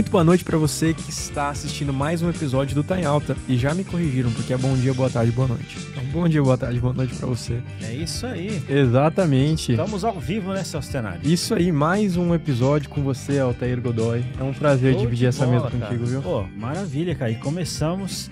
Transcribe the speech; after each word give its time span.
Muito 0.00 0.10
boa 0.10 0.24
noite 0.24 0.42
para 0.42 0.56
você 0.56 0.94
que 0.94 1.10
está 1.10 1.50
assistindo 1.50 1.92
mais 1.92 2.22
um 2.22 2.30
episódio 2.30 2.74
do 2.74 2.82
Tá 2.82 2.98
em 2.98 3.04
Alta. 3.04 3.36
E 3.46 3.58
já 3.58 3.74
me 3.74 3.84
corrigiram, 3.84 4.32
porque 4.32 4.50
é 4.50 4.56
bom 4.56 4.74
dia, 4.74 4.94
boa 4.94 5.10
tarde, 5.10 5.30
boa 5.30 5.46
noite. 5.46 5.76
Então, 5.90 6.02
bom 6.04 6.26
dia, 6.26 6.42
boa 6.42 6.56
tarde, 6.56 6.80
boa 6.80 6.94
noite 6.94 7.14
para 7.14 7.26
você. 7.26 7.60
É 7.82 7.92
isso 7.92 8.24
aí. 8.24 8.62
Exatamente. 8.66 9.72
Estamos 9.72 10.02
ao 10.02 10.18
vivo, 10.18 10.54
né, 10.54 10.64
seu 10.64 10.80
cenário? 10.80 11.20
Isso 11.22 11.54
aí, 11.54 11.70
mais 11.70 12.16
um 12.16 12.34
episódio 12.34 12.88
com 12.88 13.02
você, 13.02 13.38
Altair 13.40 13.78
Godoy. 13.78 14.24
É 14.40 14.42
um 14.42 14.54
prazer 14.54 14.94
Show 14.94 15.02
dividir 15.02 15.28
essa 15.28 15.44
bola, 15.44 15.58
mesa 15.64 15.70
cara. 15.70 15.84
contigo, 15.92 16.06
viu? 16.06 16.22
Pô, 16.22 16.44
maravilha, 16.56 17.14
cara. 17.14 17.30
E 17.30 17.34
começamos 17.34 18.30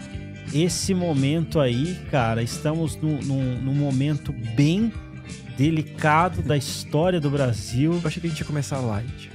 esse 0.54 0.94
momento 0.94 1.60
aí, 1.60 1.98
cara. 2.10 2.42
Estamos 2.42 2.96
num, 2.96 3.18
num- 3.22 3.60
num 3.60 3.74
momento 3.74 4.32
bem 4.56 4.90
delicado 5.58 6.40
da 6.40 6.56
história 6.56 7.20
do 7.20 7.28
Brasil. 7.28 7.94
Eu 7.94 8.06
achei 8.06 8.20
que 8.20 8.28
a 8.28 8.30
gente 8.30 8.38
ia 8.38 8.46
começar 8.46 8.78
light. 8.78 9.28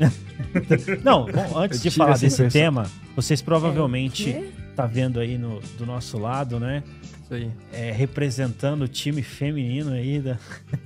Não, 1.03 1.25
bom, 1.25 1.57
antes 1.57 1.81
de 1.81 1.91
falar 1.91 2.13
desse 2.13 2.27
impressão. 2.41 2.49
tema, 2.49 2.89
vocês 3.13 3.41
provavelmente 3.41 4.31
É, 4.31 4.49
tá 4.73 4.85
vendo 4.87 5.19
aí 5.19 5.37
no, 5.37 5.59
do 5.77 5.85
nosso 5.85 6.17
lado, 6.17 6.61
né? 6.61 6.81
Isso 7.23 7.33
aí. 7.33 7.51
É, 7.73 7.91
representando 7.91 8.83
o 8.83 8.87
time 8.87 9.21
feminino 9.21 9.91
aí 9.91 10.21
da 10.21 10.37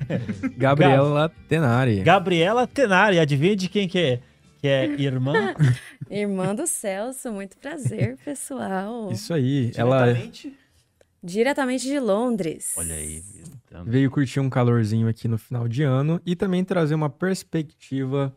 Gabriela 0.58 1.32
Tenari. 1.48 2.02
Gabriela 2.02 2.66
Tenari. 2.66 3.20
Adivinha 3.20 3.56
de 3.56 3.70
quem 3.70 3.88
que 3.88 4.00
é? 4.00 4.20
Que 4.60 4.68
é 4.68 4.86
irmã? 5.00 5.54
Irmã 6.10 6.56
do 6.56 6.66
Celso, 6.66 7.32
muito 7.32 7.56
prazer, 7.58 8.18
pessoal. 8.26 9.12
Isso 9.12 9.32
aí. 9.34 9.72
Ela 9.76 10.06
Diretamente? 10.06 10.54
Diretamente 11.24 11.86
de 11.86 12.00
Londres. 12.00 12.74
Olha 12.76 12.96
aí. 12.96 13.22
Então, 13.68 13.84
veio 13.86 14.10
curtir 14.10 14.40
um 14.40 14.50
calorzinho 14.50 15.08
aqui 15.08 15.28
no 15.28 15.38
final 15.38 15.68
de 15.68 15.84
ano 15.84 16.20
e 16.26 16.36
também 16.36 16.64
trazer 16.64 16.96
uma 16.96 17.10
perspectiva 17.10 18.34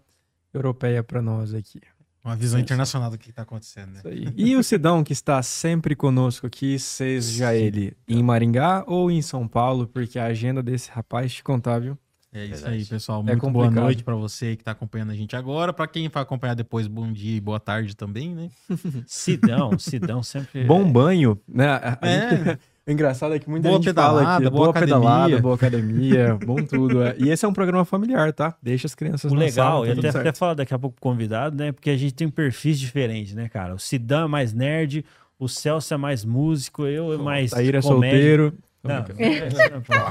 europeia 0.53 1.03
para 1.03 1.22
nós 1.22 1.55
aqui. 1.55 1.81
Uma 2.22 2.37
visão 2.37 2.61
internacional 2.61 3.11
do 3.11 3.17
que 3.17 3.33
tá 3.33 3.42
acontecendo, 3.42 3.92
né? 3.92 3.98
Isso 4.00 4.09
aí. 4.09 4.33
E 4.37 4.55
o 4.55 4.62
Sidão, 4.62 5.03
que 5.03 5.12
está 5.14 5.42
sempre 5.42 5.95
conosco 5.97 6.47
aqui, 6.47 6.78
seja 6.78 7.55
ele 7.55 7.97
em 8.06 8.22
Maringá 8.22 8.84
ou 8.87 9.11
em 9.11 9.22
São 9.22 9.48
Paulo, 9.48 9.87
porque 9.87 10.19
a 10.19 10.27
agenda 10.27 10.62
desse 10.62 10.91
rapaz 10.91 11.33
te 11.33 11.42
contar, 11.42 11.78
viu? 11.78 11.97
É 12.33 12.44
isso 12.44 12.55
Verdade. 12.62 12.75
aí, 12.77 12.84
pessoal. 12.84 13.20
É 13.20 13.22
Muito 13.25 13.41
boa 13.50 13.65
complicado. 13.65 13.84
noite 13.84 14.05
pra 14.05 14.15
você 14.15 14.55
que 14.55 14.62
tá 14.62 14.70
acompanhando 14.72 15.11
a 15.11 15.15
gente 15.15 15.34
agora. 15.34 15.72
Pra 15.72 15.87
quem 15.89 16.09
vai 16.09 16.22
acompanhar 16.22 16.55
depois, 16.55 16.87
bom 16.87 17.11
dia 17.11 17.37
e 17.37 17.41
boa 17.41 17.59
tarde 17.59 17.97
também, 17.97 18.34
né? 18.34 18.50
Sidão, 19.06 19.77
Sidão 19.78 20.22
sempre. 20.22 20.65
Bom 20.65 20.92
banho, 20.92 21.41
né? 21.48 21.81
É. 22.03 22.31
gente- 22.37 22.61
O 22.86 22.91
engraçado 22.91 23.34
é 23.34 23.39
que 23.39 23.48
muita 23.48 23.69
Boa 23.69 23.81
gente 23.81 23.92
fala 23.95 24.19
pedalada, 24.20 24.36
aqui, 24.47 24.50
boa 24.50 24.64
boa 24.64 24.73
pedalada, 24.73 25.17
academia. 25.19 25.42
boa 25.42 25.55
academia, 25.55 26.39
bom 26.45 26.56
tudo. 26.56 27.03
é. 27.03 27.14
E 27.19 27.28
esse 27.31 27.45
é 27.45 27.48
um 27.48 27.53
programa 27.53 27.84
familiar, 27.84 28.33
tá? 28.33 28.55
Deixa 28.62 28.87
as 28.87 28.95
crianças 28.95 29.31
O 29.31 29.34
na 29.34 29.41
legal, 29.42 29.84
sala, 29.84 29.87
tá 29.87 29.95
tudo 29.95 30.19
até, 30.19 30.33
falar 30.33 30.55
daqui 30.55 30.75
a 30.75 30.78
pouco 30.78 30.97
convidado, 31.00 31.56
né? 31.56 31.72
Porque 31.72 31.91
a 31.91 31.97
gente 31.97 32.14
tem 32.14 32.28
perfis 32.28 32.81
diferentes, 32.81 33.34
né, 33.34 33.48
cara? 33.48 33.75
O 33.75 33.78
Sidão 33.78 34.25
é 34.25 34.28
mais 34.28 34.53
nerd, 34.53 35.05
o 35.39 35.47
Celso 35.47 35.92
é 35.95 35.97
mais 35.97 36.25
músico, 36.25 36.84
eu 36.87 37.12
é 37.12 37.17
mais. 37.19 37.50
Taíra 37.50 37.78
é 37.78 37.83
solteiro. 37.83 38.55
Não, 38.83 39.05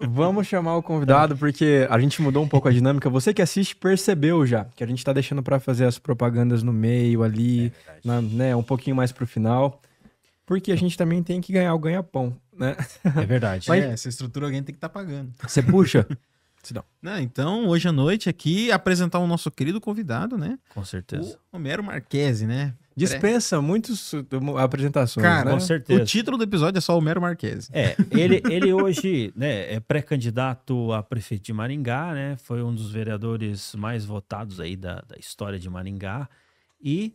Vamos 0.00 0.46
chamar 0.46 0.76
o 0.76 0.82
convidado 0.82 1.36
porque 1.36 1.86
a 1.88 1.98
gente 1.98 2.20
mudou 2.20 2.42
um 2.42 2.48
pouco 2.48 2.68
a 2.68 2.72
dinâmica. 2.72 3.08
Você 3.08 3.32
que 3.32 3.40
assiste 3.40 3.76
percebeu 3.76 4.44
já 4.46 4.66
que 4.76 4.82
a 4.82 4.86
gente 4.86 5.04
tá 5.04 5.12
deixando 5.12 5.42
pra 5.42 5.60
fazer 5.60 5.84
as 5.84 5.98
propagandas 5.98 6.62
no 6.62 6.72
meio 6.72 7.22
ali, 7.22 7.72
na- 8.04 8.20
né, 8.20 8.56
um 8.56 8.62
pouquinho 8.62 8.96
mais 8.96 9.12
pro 9.12 9.26
final. 9.26 9.80
Porque 10.46 10.70
a 10.72 10.76
gente 10.76 10.96
também 10.96 11.22
tem 11.22 11.40
que 11.40 11.52
ganhar 11.52 11.74
o 11.74 11.78
ganha-pão, 11.78 12.36
né? 12.56 12.76
é 13.04 13.26
verdade. 13.26 13.66
Mas- 13.70 13.84
É, 13.84 13.92
essa 13.92 14.08
estrutura 14.08 14.46
alguém 14.46 14.62
tem 14.62 14.72
que 14.74 14.78
estar 14.78 14.88
pagando. 14.88 15.32
Você 15.42 15.62
puxa. 15.62 16.06
Não, 17.02 17.18
então, 17.18 17.66
hoje 17.66 17.88
à 17.88 17.92
noite 17.92 18.30
aqui, 18.30 18.72
apresentar 18.72 19.18
o 19.18 19.26
nosso 19.26 19.50
querido 19.50 19.78
convidado, 19.82 20.38
né? 20.38 20.58
Com 20.70 20.82
certeza. 20.82 21.38
O 21.52 21.56
Homero 21.56 21.84
Marquese, 21.84 22.46
né? 22.46 22.74
Dispensa 22.96 23.60
muitas 23.60 24.12
apresentações, 24.58 25.22
Cara, 25.26 25.44
né? 25.44 25.50
Com 25.50 25.60
certeza. 25.60 26.02
O 26.02 26.06
título 26.06 26.38
do 26.38 26.44
episódio 26.44 26.78
é 26.78 26.80
só 26.80 26.96
Homero 26.96 27.20
Marquese. 27.20 27.68
É, 27.72 27.96
ele, 28.10 28.40
ele 28.48 28.72
hoje 28.72 29.32
né, 29.36 29.74
é 29.74 29.80
pré-candidato 29.80 30.92
a 30.92 31.02
prefeito 31.02 31.42
de 31.44 31.52
Maringá, 31.52 32.14
né? 32.14 32.36
Foi 32.38 32.62
um 32.62 32.74
dos 32.74 32.90
vereadores 32.90 33.74
mais 33.74 34.04
votados 34.04 34.58
aí 34.60 34.76
da, 34.76 35.02
da 35.06 35.16
história 35.18 35.58
de 35.58 35.68
Maringá 35.68 36.28
e 36.80 37.12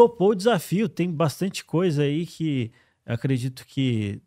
topou 0.00 0.30
o 0.30 0.34
desafio. 0.34 0.88
Tem 0.88 1.10
bastante 1.10 1.62
coisa 1.62 2.02
aí 2.02 2.24
que 2.24 2.72
eu 3.04 3.14
acredito 3.14 3.66
que 3.66 4.22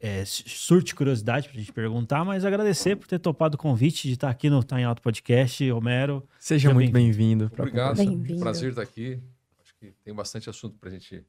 é, 0.00 0.24
surte 0.24 0.96
curiosidade 0.96 1.48
pra 1.48 1.58
gente 1.58 1.72
perguntar, 1.72 2.24
mas 2.24 2.44
agradecer 2.44 2.96
por 2.96 3.06
ter 3.06 3.20
topado 3.20 3.54
o 3.54 3.58
convite 3.58 4.08
de 4.08 4.14
estar 4.14 4.28
aqui 4.28 4.50
no 4.50 4.64
Tá 4.64 4.80
em 4.80 4.84
Alto 4.84 5.00
Podcast, 5.00 5.70
Homero. 5.70 6.28
Seja 6.40 6.74
muito 6.74 6.92
bem-vindo. 6.92 7.48
pra 7.50 7.62
Obrigado. 7.62 7.96
Bem-vindo. 7.98 8.40
prazer 8.40 8.70
estar 8.70 8.82
aqui. 8.82 9.22
Acho 9.62 9.74
que 9.78 9.92
tem 10.02 10.12
bastante 10.12 10.50
assunto 10.50 10.76
para 10.76 10.88
a 10.88 10.92
gente 10.92 11.24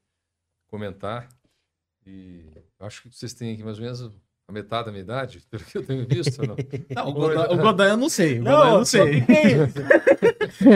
comentar. 0.66 1.30
E 2.04 2.46
acho 2.80 3.04
que 3.04 3.16
vocês 3.16 3.34
têm 3.34 3.54
aqui 3.54 3.64
mais 3.64 3.78
ou 3.78 3.84
menos 3.84 4.12
a 4.50 4.54
metade 4.54 4.86
da 4.86 4.92
minha 4.92 5.04
idade, 5.04 5.42
pelo 5.52 5.62
que 5.64 5.78
eu 5.78 5.84
tenho 5.84 6.08
visto. 6.08 6.40
ou 6.40 6.48
Não, 6.48 6.56
Não, 6.96 7.10
o 7.10 7.14
Godoy- 7.14 7.48
o 7.54 7.58
Godoy 7.58 7.90
eu 7.90 7.98
não 7.98 8.08
sei. 8.10 8.40
O 8.40 8.44
Godoy 8.46 8.68
eu 8.70 8.78
não 8.78 8.86
sei. 8.86 9.24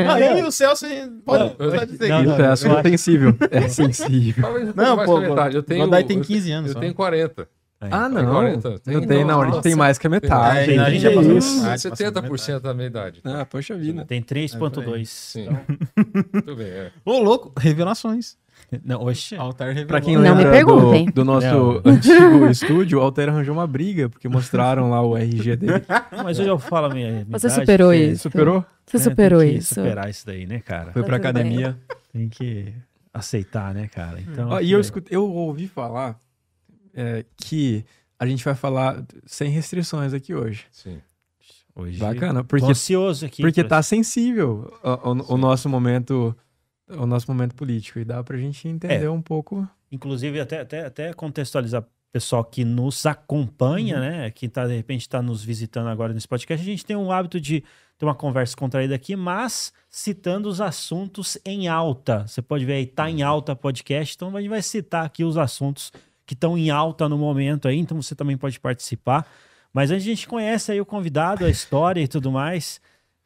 Ah, 0.09 0.19
e 0.39 0.43
o 0.43 0.51
Celso, 0.51 0.85
a 0.85 0.89
gente 0.89 1.21
pode, 1.23 1.43
Não, 1.43 1.49
pode 1.51 1.91
dizer 1.91 2.09
não, 2.09 2.21
Isso 2.23 2.41
é 2.41 2.47
acho- 2.47 2.81
sensível. 2.83 3.35
É 3.49 3.69
sensível. 3.69 4.43
Talvez 4.43 4.69
um 4.69 4.73
Não, 4.75 5.05
pô, 5.05 5.19
metade. 5.21 5.55
Eu 5.55 5.63
tenho, 5.63 5.85
Godoy 5.85 6.03
tem 6.03 6.17
eu 6.17 6.23
15 6.23 6.51
anos 6.51 6.75
Eu 6.75 6.79
tenho 6.81 6.93
40. 6.93 7.47
Ah, 7.83 8.09
Tem 8.09 8.23
não. 8.23 8.31
40? 8.33 8.67
Eu 8.67 8.79
Tem, 8.79 9.07
tenho, 9.07 9.25
não, 9.25 9.41
a 9.41 9.49
gente 9.49 9.61
tem 9.63 9.73
mais 9.75 9.97
que 9.97 10.05
a 10.05 10.09
metade. 10.09 10.71
É, 10.73 10.77
a 10.77 10.89
gente 10.91 11.01
já 11.01 11.11
passou 11.13 11.38
isso? 11.38 11.55
metade. 11.61 11.88
Ah, 11.88 11.89
70% 12.29 12.59
da 12.59 12.73
minha 12.75 12.88
idade. 12.88 13.21
Ah, 13.23 13.43
poxa 13.45 13.75
vida. 13.75 14.05
Tem 14.05 14.21
3.2. 14.21 15.05
Sim. 15.07 15.43
Então, 15.43 15.59
Muito 16.33 16.55
bem. 16.57 16.67
É. 16.67 16.91
Ô, 17.03 17.17
louco, 17.19 17.51
revelações. 17.57 18.35
Não, 18.83 19.03
oxe. 19.03 19.35
Altar 19.35 19.67
revelou. 19.69 19.88
Pra 19.88 20.01
quem 20.01 20.16
Não 20.16 20.22
me 20.22 20.29
lembra 20.29 20.51
perguntem. 20.51 21.05
do, 21.05 21.11
do 21.13 21.25
nosso 21.25 21.45
Não. 21.45 21.81
antigo 21.91 22.47
estúdio, 22.47 22.99
o 22.99 23.01
Alter 23.01 23.29
arranjou 23.29 23.53
uma 23.53 23.67
briga, 23.67 24.07
porque 24.09 24.27
mostraram 24.29 24.89
lá 24.89 25.01
o 25.01 25.17
RG 25.17 25.55
dele. 25.55 25.83
Mas 26.23 26.39
hoje 26.39 26.49
eu 26.49 26.57
falo 26.59 26.88
a 26.88 26.89
minha, 26.94 27.11
minha 27.11 27.25
Você 27.39 27.47
idade, 27.47 27.61
superou 27.61 27.94
isso. 27.94 28.21
Superou? 28.23 28.66
Você 28.85 28.97
né, 28.97 29.03
superou 29.03 29.39
tem 29.41 29.51
que 29.51 29.57
isso. 29.57 29.73
superar 29.75 30.09
isso 30.09 30.25
daí, 30.25 30.45
né, 30.45 30.59
cara? 30.59 30.91
Foi 30.91 31.01
Tá 31.01 31.07
pra 31.07 31.17
tudo 31.19 31.33
bem. 31.33 31.41
academia. 31.44 31.77
Tem 32.11 32.27
que 32.29 32.73
aceitar, 33.13 33.73
né, 33.73 33.88
cara? 33.88 34.19
Então, 34.21 34.50
Ó, 34.50 34.59
e 34.59 34.71
eu, 34.71 34.79
escutei, 34.79 35.16
eu 35.17 35.23
ouvi 35.29 35.67
falar 35.67 36.19
é, 36.94 37.25
que 37.38 37.83
a 38.19 38.25
gente 38.25 38.44
vai 38.44 38.55
falar 38.55 39.03
sem 39.25 39.50
restrições 39.50 40.13
aqui 40.13 40.33
hoje. 40.33 40.66
Sim. 40.71 40.97
hoje 41.75 41.97
Bacana, 41.97 42.41
tô 42.41 42.47
porque, 42.50 42.66
ansioso 42.71 43.25
aqui. 43.25 43.41
porque 43.41 43.63
tá 43.63 43.81
sensível 43.81 44.71
o, 44.83 45.09
o- 45.11 45.33
o 45.35 45.38
nosso 45.38 45.67
momento 45.69 46.35
o 46.97 47.06
nosso 47.06 47.29
momento 47.31 47.56
político 47.56 48.00
e 48.00 48.06
dá 48.06 48.24
pra 48.24 48.38
gente 48.38 48.68
entender 48.68 49.03
É. 49.06 49.09
um 49.09 49.22
pouco. 49.22 49.68
Inclusive, 49.91 50.40
até, 50.40 50.62
até, 50.62 50.85
até 50.85 51.13
contextualizar 51.13 51.81
o 51.81 51.85
pessoal 52.12 52.44
que 52.44 52.63
nos 52.66 53.06
acompanha, 53.06 53.96
Uhum. 53.96 54.02
né? 54.02 54.31
Que 54.31 54.47
tá, 54.47 54.68
de 54.68 54.75
repente 54.75 55.01
está 55.01 55.22
nos 55.22 55.44
visitando 55.44 55.88
agora 55.88 56.13
nesse 56.13 56.28
podcast. 56.28 56.62
A 56.62 56.69
gente 56.72 56.85
tem 56.85 56.96
um 56.96 57.12
hábito 57.12 57.40
de 57.40 57.63
ter 57.97 58.06
uma 58.06 58.16
conversa 58.16 58.56
contraída 58.56 58.96
aqui, 58.96 59.16
mas 59.16 59.72
citando 59.90 60.50
os 60.50 60.59
assuntos 60.62 61.38
em 61.46 61.68
alta. 61.68 62.25
Você 62.28 62.41
pode 62.41 62.66
ver 62.66 62.74
aí, 62.74 62.85
tá 62.85 63.09
em 63.09 63.22
alta 63.22 63.56
podcast. 63.56 64.16
Então 64.16 64.35
a 64.35 64.41
gente 64.41 64.50
vai 64.50 64.62
citar 64.62 65.06
aqui 65.06 65.24
os 65.24 65.38
assuntos 65.38 65.91
que 66.25 66.34
estão 66.34 66.57
em 66.57 66.69
alta 66.69 67.07
no 67.07 67.18
momento 67.18 67.68
aí. 67.68 67.78
Então 67.78 68.01
você 68.01 68.16
também 68.16 68.38
pode 68.38 68.59
participar. 68.59 69.28
Mas 69.74 69.91
a 69.91 70.00
gente 70.00 70.28
conhece 70.28 70.72
aí 70.72 70.81
o 70.81 70.85
convidado, 70.85 71.46
a 71.46 71.50
história 71.50 72.01
e 72.01 72.07
tudo 72.07 72.31
mais. 72.31 72.81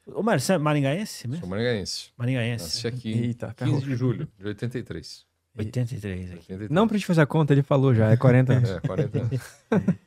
Ô, 0.08 0.22
Mário, 0.22 0.40
você 0.42 0.54
é 0.54 0.58
maringaense 0.58 1.28
mesmo? 1.28 1.42
Sou 1.42 1.50
maringaense. 1.50 2.10
Maringaense. 2.18 2.64
Nasci 2.64 2.88
aqui 2.88 3.12
Eita, 3.12 3.54
15 3.56 3.82
de 3.86 3.96
julho 3.96 4.28
de 4.38 4.46
83. 4.48 5.26
83 5.58 6.26
aqui. 6.34 6.54
83. 6.54 6.70
Não 6.70 6.88
pra 6.88 6.98
gente 6.98 7.08
fazer 7.08 7.22
a 7.22 7.26
conta, 7.26 7.54
ele 7.54 7.64
falou 7.64 7.94
já, 7.94 8.12
é 8.12 8.18
40 8.18 8.54
anos. 8.54 8.70
É, 8.76 8.80
40 8.82 9.20
anos. 9.20 9.42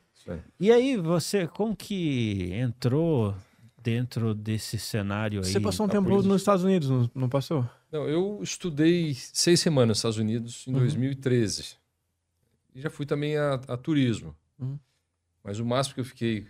E 0.59 0.71
aí, 0.71 0.95
você, 0.95 1.47
como 1.47 1.75
que 1.75 2.51
entrou 2.53 3.33
dentro 3.81 4.35
desse 4.35 4.77
cenário 4.77 5.39
aí? 5.43 5.51
Você 5.51 5.59
passou 5.59 5.87
um 5.87 5.89
tá 5.89 5.95
tempo 5.95 6.21
nos 6.21 6.41
Estados 6.41 6.63
Unidos, 6.63 6.87
não, 6.87 7.09
não 7.15 7.29
passou? 7.29 7.67
Não, 7.91 8.07
eu 8.07 8.39
estudei 8.43 9.15
seis 9.15 9.59
semanas 9.59 9.87
nos 9.87 9.97
Estados 9.97 10.17
Unidos 10.19 10.65
em 10.67 10.73
Uhum. 10.73 10.79
2013. 10.81 11.77
E 12.75 12.81
já 12.81 12.91
fui 12.91 13.07
também 13.07 13.37
a, 13.37 13.55
a 13.67 13.75
turismo. 13.75 14.35
Uhum. 14.59 14.77
Mas 15.43 15.59
o 15.59 15.65
máximo 15.65 15.95
que 15.95 16.01
eu 16.01 16.05
fiquei 16.05 16.45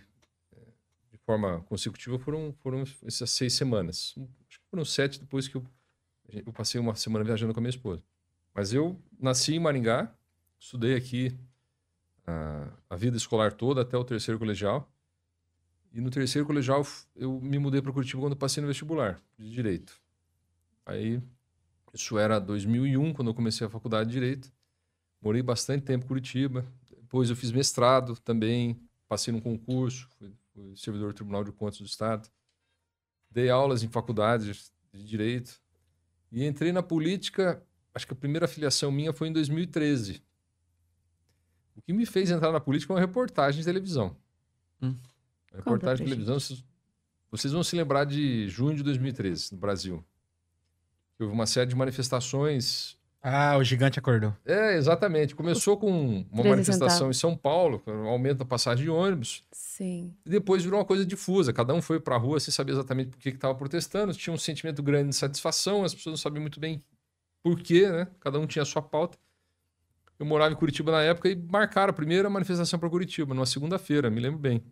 forma 1.30 1.60
consecutiva 1.62 2.18
foram, 2.18 2.52
foram 2.60 2.82
essas 3.04 3.30
seis 3.30 3.52
semanas. 3.52 4.14
Acho 4.48 4.58
que 4.58 4.66
foram 4.68 4.84
sete 4.84 5.20
depois 5.20 5.46
que 5.46 5.56
eu, 5.56 5.64
eu 6.28 6.52
passei 6.52 6.80
uma 6.80 6.94
semana 6.96 7.24
viajando 7.24 7.54
com 7.54 7.60
a 7.60 7.62
minha 7.62 7.70
esposa. 7.70 8.02
Mas 8.52 8.72
eu 8.72 9.00
nasci 9.18 9.54
em 9.54 9.60
Maringá, 9.60 10.12
estudei 10.58 10.96
aqui 10.96 11.38
a, 12.26 12.68
a 12.90 12.96
vida 12.96 13.16
escolar 13.16 13.52
toda 13.52 13.82
até 13.82 13.96
o 13.96 14.02
terceiro 14.02 14.40
colegial. 14.40 14.92
E 15.92 16.00
no 16.00 16.10
terceiro 16.10 16.46
colegial 16.46 16.84
eu 17.14 17.40
me 17.40 17.60
mudei 17.60 17.80
para 17.80 17.92
Curitiba 17.92 18.22
quando 18.22 18.36
passei 18.36 18.60
no 18.60 18.66
vestibular 18.66 19.20
de 19.38 19.50
direito. 19.50 20.00
Aí 20.84 21.22
isso 21.94 22.18
era 22.18 22.40
2001 22.40 23.12
quando 23.12 23.28
eu 23.28 23.34
comecei 23.34 23.64
a 23.64 23.70
faculdade 23.70 24.08
de 24.08 24.14
direito. 24.14 24.52
Morei 25.22 25.42
bastante 25.42 25.84
tempo 25.84 26.04
em 26.04 26.08
Curitiba. 26.08 26.66
Depois 26.90 27.30
eu 27.30 27.36
fiz 27.36 27.52
mestrado 27.52 28.16
também, 28.16 28.80
passei 29.08 29.32
num 29.32 29.40
concurso, 29.40 30.08
fui 30.18 30.32
servidor 30.76 31.12
do 31.12 31.14
Tribunal 31.14 31.44
de 31.44 31.52
Contas 31.52 31.78
do 31.78 31.86
Estado. 31.86 32.28
Dei 33.30 33.48
aulas 33.50 33.82
em 33.82 33.88
faculdades 33.88 34.72
de 34.92 35.04
direito. 35.04 35.60
E 36.30 36.44
entrei 36.44 36.72
na 36.72 36.82
política, 36.82 37.64
acho 37.94 38.06
que 38.06 38.12
a 38.12 38.16
primeira 38.16 38.46
filiação 38.46 38.90
minha 38.90 39.12
foi 39.12 39.28
em 39.28 39.32
2013. 39.32 40.22
O 41.74 41.82
que 41.82 41.92
me 41.92 42.04
fez 42.04 42.30
entrar 42.30 42.52
na 42.52 42.60
política 42.60 42.88
foi 42.88 42.96
uma 42.96 43.06
reportagem 43.06 43.60
de 43.60 43.64
televisão. 43.64 44.16
Hum. 44.82 44.96
Uma 45.50 45.58
reportagem 45.58 46.04
de 46.04 46.12
televisão, 46.12 46.38
vocês, 46.38 46.64
vocês 47.30 47.52
vão 47.52 47.62
se 47.62 47.74
lembrar 47.74 48.04
de 48.04 48.48
junho 48.48 48.76
de 48.76 48.82
2013, 48.82 49.52
no 49.52 49.58
Brasil. 49.58 50.04
Houve 51.18 51.32
uma 51.32 51.46
série 51.46 51.68
de 51.68 51.76
manifestações 51.76 52.99
Ah, 53.22 53.56
o 53.58 53.62
gigante 53.64 53.98
acordou. 53.98 54.34
é, 54.46 54.76
exatamente. 54.76 55.34
Começou 55.34 55.76
com 55.76 56.24
uma 56.32 56.42
13 56.42 56.48
manifestação 56.48 57.10
em 57.10 57.14
São 57.14 57.36
Paulo, 57.36 57.78
com 57.80 57.90
um 57.90 58.08
aumento 58.08 58.38
da 58.38 58.44
passagem 58.46 58.84
de 58.84 58.90
ônibus, 58.90 59.44
Sim. 59.52 60.14
e 60.24 60.30
depois 60.30 60.64
virou 60.64 60.78
uma 60.78 60.86
coisa 60.86 61.04
difusa. 61.04 61.52
Cada 61.52 61.74
um 61.74 61.82
foi 61.82 62.00
para 62.00 62.14
a 62.14 62.18
rua 62.18 62.40
sem 62.40 62.52
saber 62.52 62.72
exatamente 62.72 63.10
por 63.10 63.18
que 63.18 63.28
estava 63.28 63.54
protestando, 63.54 64.14
tinha 64.14 64.32
um 64.32 64.38
sentimento 64.38 64.82
grande 64.82 65.10
de 65.10 65.16
satisfação, 65.16 65.84
as 65.84 65.94
pessoas 65.94 66.12
não 66.14 66.16
sabiam 66.16 66.40
muito 66.40 66.58
bem 66.58 66.82
por 67.42 67.60
quê, 67.60 67.90
né? 67.90 68.06
Cada 68.20 68.38
um 68.38 68.46
tinha 68.46 68.62
a 68.62 68.66
sua 68.66 68.80
pauta. 68.82 69.18
Eu 70.18 70.24
morava 70.26 70.52
em 70.52 70.56
Curitiba 70.56 70.92
na 70.92 71.02
época 71.02 71.28
e 71.28 71.36
marcaram 71.36 71.90
a 71.90 71.94
primeira 71.94 72.28
manifestação 72.30 72.78
para 72.78 72.88
Curitiba, 72.90 73.34
numa 73.34 73.46
segunda-feira, 73.46 74.10
me 74.10 74.20
lembro 74.20 74.38
bem. 74.38 74.62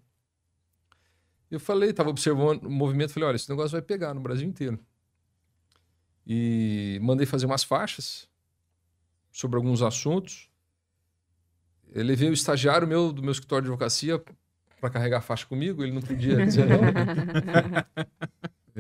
Eu 1.51 1.59
falei, 1.59 1.91
estava 1.91 2.11
observando 2.11 2.65
o 2.65 2.71
movimento, 2.71 3.13
falei, 3.13 3.29
olha, 3.31 3.37
esse 3.37 3.49
negócio 3.49 3.73
vai 3.73 3.81
pegar 3.81 4.13
no 4.13 4.21
Brasil 4.21 4.47
inteiro. 4.47 4.79
E 6.27 6.99
mandei 7.03 7.25
fazer 7.27 7.47
umas 7.47 7.65
faixas 7.65 8.28
sobre 9.31 9.57
alguns 9.57 9.83
assuntos. 9.83 10.49
Eu 11.93 12.05
levei 12.05 12.29
o 12.29 12.35
estagiário 12.35 12.87
meu 12.87 13.13
do 13.13 13.23
meu 13.23 13.33
escritório 13.33 13.65
de 13.65 13.71
advocacia 13.71 14.23
para 14.81 14.91
carregar 14.91 15.19
a 15.19 15.23
faixa 15.23 15.47
comigo, 15.47 15.83
ele 15.83 15.93
não 15.93 16.03
podia 16.03 16.45
dizer 16.45 16.67
não. 16.67 16.79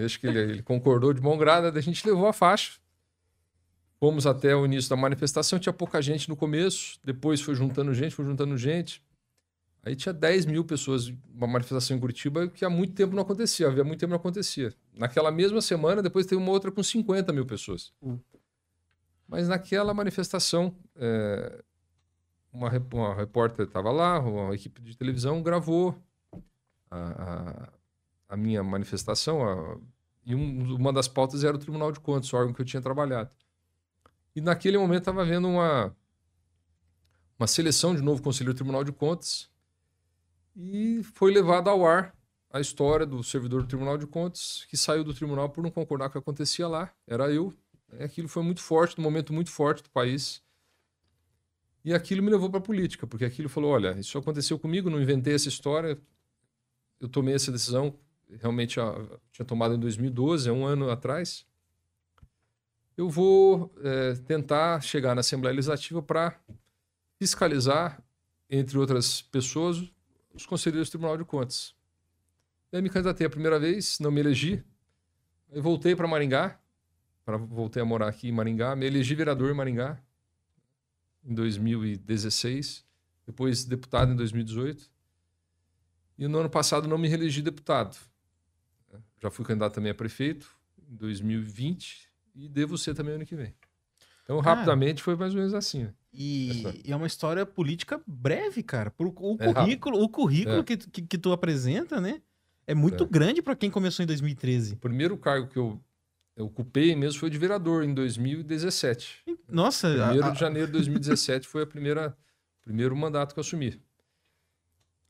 Acho 0.05 0.21
que 0.21 0.27
ele, 0.27 0.39
ele 0.39 0.63
concordou 0.63 1.13
de 1.13 1.21
bom 1.21 1.37
grado, 1.37 1.77
a 1.77 1.81
gente 1.81 2.07
levou 2.07 2.27
a 2.27 2.33
faixa. 2.33 2.79
Fomos 3.99 4.27
até 4.27 4.55
o 4.55 4.65
início 4.65 4.89
da 4.89 4.97
manifestação, 4.97 5.59
tinha 5.59 5.73
pouca 5.73 6.01
gente 6.01 6.29
no 6.29 6.37
começo, 6.37 7.01
depois 7.03 7.41
foi 7.41 7.57
juntando 7.57 7.93
gente, 7.93 8.15
foi 8.15 8.25
juntando 8.25 8.57
gente. 8.57 9.03
Aí 9.83 9.97
tinha 9.97 10.13
10 10.13 10.47
mil 10.47 10.65
pessoas, 10.65 11.13
uma 11.35 11.47
manifestação 11.47 11.97
em 11.97 12.01
Curitiba 12.01 12.47
que 12.49 12.65
há 12.65 12.71
muito 12.71 12.95
tempo 12.95 13.15
não 13.15 13.23
acontecia, 13.23 13.67
havia 13.67 13.83
muito 13.83 13.99
tempo 13.99 14.11
não 14.11 14.17
acontecia. 14.19 14.73
Naquela 14.97 15.33
mesma 15.33 15.61
semana, 15.61 16.03
depois 16.03 16.27
teve 16.27 16.41
uma 16.41 16.53
outra 16.53 16.71
com 16.71 16.83
50 16.83 17.33
mil 17.33 17.47
pessoas. 17.47 17.93
Mas 19.29 19.47
naquela 19.47 19.93
manifestação, 19.93 20.75
é, 20.97 21.63
uma, 22.53 22.71
uma 22.93 23.15
repórter 23.15 23.67
estava 23.67 23.93
lá, 23.93 24.19
uma 24.21 24.55
equipe 24.55 24.81
de 24.81 24.97
televisão 24.97 25.43
gravou 25.43 25.95
a, 26.91 26.99
a- 27.69 27.73
a 28.31 28.37
minha 28.37 28.63
manifestação, 28.65 29.47
a- 29.47 29.79
e 30.25 30.35
um- 30.35 30.75
uma 30.77 30.93
das 30.93 31.07
pautas 31.09 31.45
era 31.45 31.55
o 31.57 31.61
Tribunal 31.61 31.93
de 31.93 32.01
Contas, 32.01 32.33
o 32.33 32.37
órgão 32.37 32.55
que 32.55 32.61
eu 32.63 32.67
tinha 32.67 32.81
trabalhado. 32.83 33.31
E 34.35 34.41
naquele 34.41 34.79
momento 34.79 35.01
estava 35.01 35.23
havendo 35.23 35.47
uma, 35.49 35.95
uma 37.39 37.47
seleção 37.47 37.95
de 37.95 38.01
novo 38.03 38.23
conselheiro 38.23 38.55
do 38.55 38.57
Tribunal 38.57 38.83
de 38.85 38.93
Contas 38.93 39.51
e 40.57 41.03
foi 41.03 41.33
levado 41.33 41.69
ao 41.69 41.87
ar 41.87 42.15
a 42.51 42.61
história 42.61 43.05
do 43.05 43.23
servidor 43.23 43.63
do 43.63 43.69
Tribunal 43.69 43.99
de 43.99 44.07
Contas 44.07 44.65
que 44.71 44.77
saiu 44.77 45.05
do 45.05 45.13
tribunal 45.13 45.51
por 45.51 45.63
não 45.63 45.71
concordar 45.71 46.07
com 46.07 46.11
o 46.11 46.13
que 46.13 46.19
acontecia 46.19 46.67
lá. 46.67 46.91
Era 47.07 47.31
eu. 47.31 47.53
É, 47.93 48.05
Aquilo 48.05 48.29
foi 48.29 48.43
muito 48.43 48.61
forte, 48.61 48.99
um 48.99 49.03
momento 49.03 49.33
muito 49.33 49.51
forte 49.51 49.83
do 49.83 49.91
país. 49.91 50.43
E 51.85 51.95
aquilo 51.95 52.23
me 52.23 52.31
levou 52.31 52.51
para 52.51 52.59
a 52.59 52.63
política, 52.63 53.07
porque 53.07 53.25
aquilo 53.25 53.49
falou: 53.49 53.71
olha, 53.71 53.99
isso 53.99 54.19
aconteceu 54.19 54.59
comigo, 54.59 54.91
não 54.91 55.01
inventei 55.01 55.35
essa 55.35 55.49
história. 55.49 55.99
Eu 57.01 57.09
tomei 57.09 57.35
essa 57.35 57.53
decisão, 57.53 57.95
realmente 58.41 58.81
a, 58.81 58.93
tinha 59.31 59.47
tomado 59.47 59.75
em 59.75 59.79
2012, 59.79 60.49
é 60.49 60.53
um 60.53 60.67
ano 60.67 60.91
atrás. 60.91 61.47
Eu 62.97 63.09
vou 63.09 63.73
eh, 63.85 64.15
tentar 64.27 64.83
chegar 64.83 65.15
na 65.15 65.21
Assembleia 65.21 65.55
Legislativa 65.55 66.03
para 66.03 66.37
fiscalizar, 67.17 68.03
entre 68.51 68.77
outras 68.77 69.23
pessoas, 69.23 69.89
os 70.35 70.45
conselheiros 70.45 70.89
do 70.89 70.93
Tribunal 70.93 71.17
de 71.17 71.25
Contas. 71.25 71.77
Daí 72.73 72.83
me 72.83 72.91
candidatei 72.91 73.27
a 73.27 73.31
primeira 73.31 73.59
vez, 73.59 73.99
não 74.01 74.11
me 74.11 74.21
elegi. 74.21 74.65
Aí 75.53 75.61
voltei 75.61 75.95
para 75.95 76.09
Maringá, 76.09 76.61
para 77.29 77.37
voltei 77.37 77.83
a 77.83 77.85
morar 77.85 78.09
aqui 78.09 78.27
em 78.29 78.33
Maringá, 78.33 78.75
me 78.75 78.87
elegi 78.87 79.15
vereador 79.15 79.51
em 79.51 79.55
Maringá 79.55 79.99
em 81.23 81.35
2016, 81.35 82.87
depois 83.27 83.67
deputado 83.67 84.11
em 84.13 84.17
2018. 84.17 84.91
E 86.17 86.27
no 86.27 86.39
ano 86.39 86.49
passado 86.49 86.89
não 86.89 86.97
me 86.97 87.07
reelegi 87.07 87.43
deputado. 87.43 87.99
Já 89.21 89.31
fui 89.31 89.45
candidato 89.45 89.75
também 89.75 89.91
a 89.91 89.95
prefeito 89.95 90.49
em 90.91 90.97
2020 90.97 92.09
e 92.35 92.49
devo 92.49 92.79
ser 92.79 92.95
também 92.95 93.15
ano 93.17 93.27
que 93.27 93.37
vem. 93.37 93.55
Então, 94.25 94.41
rapidamente 94.41 95.03
foi 95.03 95.15
mais 95.15 95.35
ou 95.35 95.39
menos 95.39 95.53
assim. 95.53 95.85
né? 95.85 95.95
E, 96.11 96.63
é 96.91 96.97
uma 96.97 97.07
história 97.07 97.45
política 97.45 98.01
breve, 98.07 98.63
cara. 98.63 98.91
Por- 98.91 99.09
O 99.09 99.37
É 99.39 99.49
rápido. 99.49 99.55
currículo, 99.55 100.03
o 100.03 100.09
currículo 100.09 100.61
É. 100.61 100.63
que, 100.63 100.77
tu- 100.79 100.91
que, 100.91 101.03
que 101.03 101.19
tu 101.19 101.31
apresenta, 101.33 102.01
né? 102.01 102.23
É 102.67 102.75
muito 102.75 103.05
É. 103.05 103.07
grande 103.07 103.43
pra 103.43 103.55
quem 103.55 103.71
começou 103.71 104.03
em 104.03 104.07
2013. 104.07 104.73
O 104.75 104.79
primeiro 104.79 105.17
cargo 105.19 105.47
que 105.49 105.59
eu, 105.59 105.79
eu 106.39 106.47
ocupei 106.47 106.95
mesmo 106.95 107.19
foi 107.21 107.29
de 107.29 107.37
vereador 107.37 107.83
em 107.85 107.93
2017. 107.93 109.25
Nossa, 109.49 109.89
a- 109.89 110.05
Primeiro 110.07 110.27
a- 110.29 110.31
de 110.31 110.39
janeiro 110.41 110.67
de 110.69 110.73
2017 110.75 111.47
foi 111.49 111.63
a 111.63 111.67
primeira 111.67 112.17
primeiro 112.63 112.95
mandato 112.97 113.33
que 113.35 113.39
eu 113.39 113.43
assumi. 113.43 113.81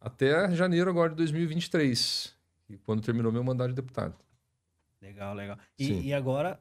Até 0.01 0.51
janeiro 0.55 0.89
agora 0.91 1.11
de 1.11 1.17
2023, 1.17 2.35
e 2.69 2.77
quando 2.79 3.03
terminou 3.03 3.33
meu 3.33 3.43
mandato 3.43 3.71
de 3.71 3.75
deputado. 3.75 4.17
Legal, 5.03 5.35
legal. 5.35 5.59
E, 5.79 6.09
e 6.09 6.15
agora, 6.15 6.61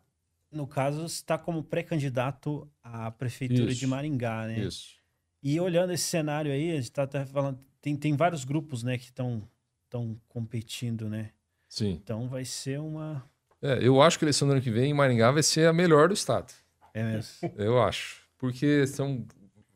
no 0.52 0.66
caso, 0.68 1.02
você 1.08 1.16
está 1.16 1.38
como 1.38 1.64
pré-candidato 1.64 2.70
à 2.84 3.12
prefeitura 3.12 3.72
Isso. 3.72 3.80
de 3.80 3.88
Maringá, 3.88 4.48
né? 4.48 4.60
Isso. 4.60 4.96
E 5.42 5.60
olhando 5.60 5.94
esse 5.94 6.04
cenário 6.06 6.52
aí, 6.52 6.72
a 6.72 6.76
gente 6.76 6.84
está 6.86 7.08
falando, 7.28 7.60
tem, 7.80 7.96
tem 7.96 8.16
vários 8.16 8.44
grupos, 8.44 8.84
né, 8.84 8.98
que 8.98 9.06
estão 9.06 9.48
estão 9.86 10.20
competindo, 10.28 11.08
né? 11.08 11.32
Sim. 11.70 11.92
Então 11.92 12.28
vai 12.28 12.44
ser 12.44 12.80
uma 12.82 13.24
É, 13.62 13.80
eu 13.82 14.02
acho 14.02 14.20
que 14.20 14.26
a 14.26 14.28
eleição 14.28 14.48
do 14.48 14.52
ano 14.54 14.62
que 14.62 14.70
vem 14.72 14.92
em 14.92 14.94
Maringá 14.94 15.32
vai 15.32 15.44
ser 15.44 15.68
a 15.68 15.74
melhor 15.74 16.10
do 16.10 16.14
estado. 16.14 16.54
é 16.94 17.04
mesmo. 17.04 17.52
Eu 17.56 17.82
acho. 17.82 18.22
Porque 18.38 18.86
são 18.86 19.26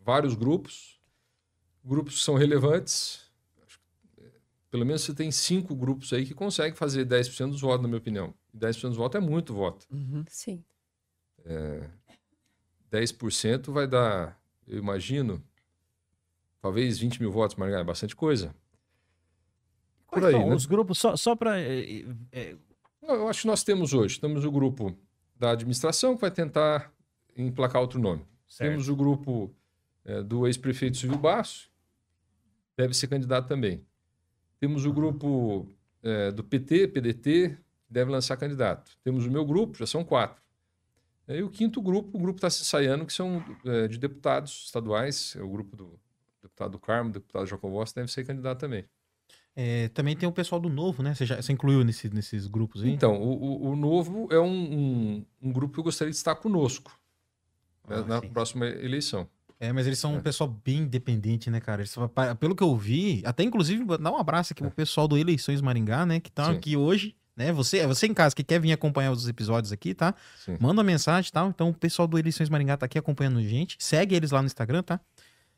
vários 0.04 0.36
grupos, 0.36 1.00
grupos 1.84 2.16
que 2.16 2.24
são 2.24 2.36
relevantes. 2.36 3.32
É, 4.20 4.24
Pelo 4.70 4.86
menos 4.86 5.02
você 5.02 5.14
tem 5.14 5.32
cinco 5.32 5.76
grupos 5.76 6.14
aí 6.14 6.26
que 6.26 6.34
conseguem 6.34 6.76
fazer 6.76 7.06
10% 7.06 7.50
dos 7.50 7.62
votos, 7.62 7.82
na 7.82 7.88
minha 7.88 7.98
opinião. 7.98 8.34
E 8.54 8.58
10% 8.58 8.90
dos 8.90 8.98
votos 8.98 9.22
é 9.22 9.24
muito 9.24 9.54
voto. 9.54 9.88
Uhum. 9.92 10.24
Sim. 10.28 10.64
10% 12.92 13.72
vai 13.72 13.88
dar, 13.88 14.40
eu 14.68 14.78
imagino, 14.78 15.44
talvez 16.62 17.00
20 17.00 17.20
mil 17.20 17.32
votos, 17.32 17.56
Maringá, 17.56 17.80
é 17.80 17.84
bastante 17.84 18.16
coisa. 18.16 18.54
Por 20.12 20.26
aí, 20.26 20.34
são 20.34 20.50
né? 20.50 20.56
Os 20.56 20.66
grupos, 20.66 21.00
só, 21.00 21.16
só 21.16 21.36
para. 21.36 21.56
Não, 21.58 22.60
Eu 23.16 23.28
acho 23.28 23.42
que 23.42 23.48
nós 23.48 23.64
temos 23.64 23.94
hoje, 23.94 24.20
temos 24.20 24.46
o 24.46 24.52
grupo 24.52 24.96
da 25.36 25.52
administração 25.52 26.16
que 26.16 26.22
vai 26.22 26.32
tentar 26.32 26.94
emplacar 27.36 27.82
outro 27.82 28.00
nome. 28.00 28.26
Temos 28.58 28.90
o 28.90 28.96
grupo 28.96 29.54
eh, 30.04 30.22
do 30.22 30.46
ex-prefeito 30.48 30.98
Silvio 30.98 31.18
Basso, 31.18 31.70
deve 32.78 32.94
ser 32.94 33.08
candidato 33.08 33.48
também. 33.48 33.86
Temos 34.60 34.86
o 34.86 34.94
grupo 34.94 35.68
eh, 36.04 36.32
do 36.32 36.44
PT, 36.44 36.90
PDT, 36.90 37.58
que 37.88 37.94
deve 37.94 38.12
lançar 38.12 38.38
candidato. 38.38 38.92
Temos 39.04 39.26
o 39.26 39.32
meu 39.32 39.46
grupo, 39.46 39.78
já 39.78 39.86
são 39.86 40.04
quatro. 40.04 40.42
E 41.28 41.42
o 41.42 41.50
quinto 41.50 41.82
grupo, 41.82 42.18
o 42.18 42.22
grupo 42.22 42.38
está 42.38 42.50
se 42.50 42.62
ensaiando, 42.62 43.06
que 43.06 43.14
são 43.14 43.44
eh, 43.66 43.88
de 43.88 43.98
deputados 43.98 44.66
estaduais, 44.66 45.36
é 45.38 45.42
o 45.42 45.50
grupo 45.50 45.76
do 45.76 46.00
deputado 46.42 46.78
Carmo, 46.80 47.12
deputado 47.12 47.46
Jacobos, 47.46 47.94
deve 47.94 48.12
ser 48.12 48.26
candidato 48.26 48.60
também. 48.60 48.86
É, 49.56 49.90
também 49.90 50.16
tem 50.16 50.28
o 50.28 50.32
pessoal 50.32 50.60
do 50.62 50.70
Novo, 50.70 51.04
né? 51.04 51.14
Você, 51.14 51.26
já, 51.26 51.42
você 51.42 51.52
incluiu 51.54 51.84
nesse- 51.84 52.10
nesses 52.14 52.48
grupos 52.48 52.84
aí? 52.84 52.90
Então, 52.92 53.16
o, 53.22 53.70
o- 53.72 53.76
novo 53.76 54.28
é 54.32 54.40
um, 54.40 54.46
um- 54.48 55.26
um 55.42 55.52
grupo 55.52 55.74
que 55.74 55.80
eu 55.80 55.84
gostaria 55.84 56.12
de 56.12 56.18
estar 56.18 56.36
conosco 56.36 56.92
né, 57.88 57.98
Ah, 57.98 58.02
na 58.04 58.22
próxima 58.22 58.66
eleição. 58.66 59.28
É, 59.60 59.72
mas 59.72 59.86
eles 59.86 60.00
são 60.00 60.16
É. 60.16 60.18
um 60.18 60.22
pessoal 60.22 60.50
bem 60.66 60.80
independente, 60.80 61.50
né, 61.50 61.60
cara? 61.60 61.82
Eles, 61.82 61.94
pelo 62.40 62.56
que 62.56 62.64
eu 62.64 62.76
vi, 62.76 63.22
até 63.26 63.44
inclusive 63.44 63.86
dar 63.98 64.12
um 64.12 64.18
abraço 64.18 64.54
aqui 64.54 64.62
pro 64.64 64.72
pessoal 64.72 65.08
do 65.08 65.18
Eleições 65.18 65.62
Maringá, 65.62 66.06
né? 66.06 66.20
Que 66.20 66.30
estão 66.30 66.46
É. 66.46 66.52
Sim. 66.54 66.58
aqui 66.58 66.76
hoje, 66.78 67.16
né? 67.36 67.52
Você, 67.54 67.86
você 67.86 68.08
em 68.08 68.14
casa 68.14 68.36
que 68.36 68.44
quer 68.44 68.60
vir 68.60 68.72
acompanhar 68.72 69.12
os 69.12 69.28
episódios 69.28 69.72
aqui, 69.72 69.94
tá? 69.94 70.16
Sim. 70.44 70.58
Manda 70.60 70.76
uma 70.82 70.84
mensagem 70.84 71.30
e 71.30 71.32
tal. 71.32 71.50
Então 71.50 71.70
o 71.70 71.74
pessoal 71.76 72.08
do 72.08 72.18
Eleições 72.18 72.50
Maringá 72.50 72.76
tá 72.78 72.86
aqui 72.88 72.98
acompanhando 72.98 73.38
a 73.38 73.44
gente. 73.44 73.76
Segue 73.80 74.16
eles 74.16 74.32
lá 74.32 74.42
no 74.42 74.48
Instagram, 74.48 74.82
tá? 74.82 75.00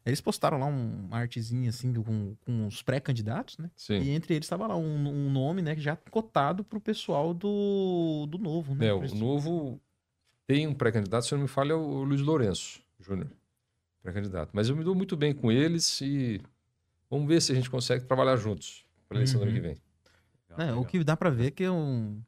Eles 0.06 0.20
postaram 0.20 0.58
lá 0.58 0.66
um- 0.66 1.06
uma 1.06 1.18
artezinha 1.20 1.70
assim 1.70 1.94
com, 1.94 2.36
com 2.46 2.68
os 2.68 2.82
pré-candidatos, 2.82 3.58
né? 3.58 3.72
Sim. 3.76 4.00
E 4.02 4.10
entre 4.10 4.36
eles 4.36 4.48
tava 4.48 4.68
lá 4.68 4.76
um, 4.76 5.08
um 5.08 5.32
nome, 5.32 5.62
né, 5.62 5.76
já 5.78 5.96
cotado 5.96 6.64
pro 6.64 6.82
pessoal 6.82 7.34
do, 7.34 8.26
do 8.30 8.38
Novo, 8.38 8.76
né? 8.76 8.88
É, 8.88 8.94
o 8.94 9.16
novo 9.16 9.80
tem 10.46 10.68
um 10.68 10.74
pré-candidato, 10.74 11.26
se 11.26 11.34
eu 11.34 11.38
não 11.38 11.44
me 11.44 11.48
falha, 11.50 11.72
é 11.72 11.76
o 11.76 12.04
Luiz 12.04 12.20
Lourenço 12.22 12.82
Júnior, 13.00 13.30
pré-candidato. 14.02 14.50
Mas 14.54 14.68
eu 14.70 14.76
me 14.76 14.84
dou 14.84 14.94
muito 14.94 15.16
bem 15.16 15.34
com 15.34 15.52
eles 15.52 16.02
e 16.02 16.42
vamos 17.10 17.28
ver 17.28 17.42
se 17.42 17.52
a 17.52 17.56
gente 17.56 17.70
consegue 17.70 18.04
trabalhar 18.06 18.36
juntos 18.36 18.86
para 19.08 19.18
a 19.18 19.20
eleição 19.20 19.40
do 19.40 19.44
ano 19.44 19.52
Uhum. 19.52 19.56
que 19.62 19.68
vem. 19.68 19.78
É, 20.58 20.74
o 20.74 20.86
que 20.86 21.04
dá 21.04 21.16
pra 21.18 21.30
ver 21.30 21.52
que 21.52 21.64
é 21.64 21.72
um... 21.72 22.22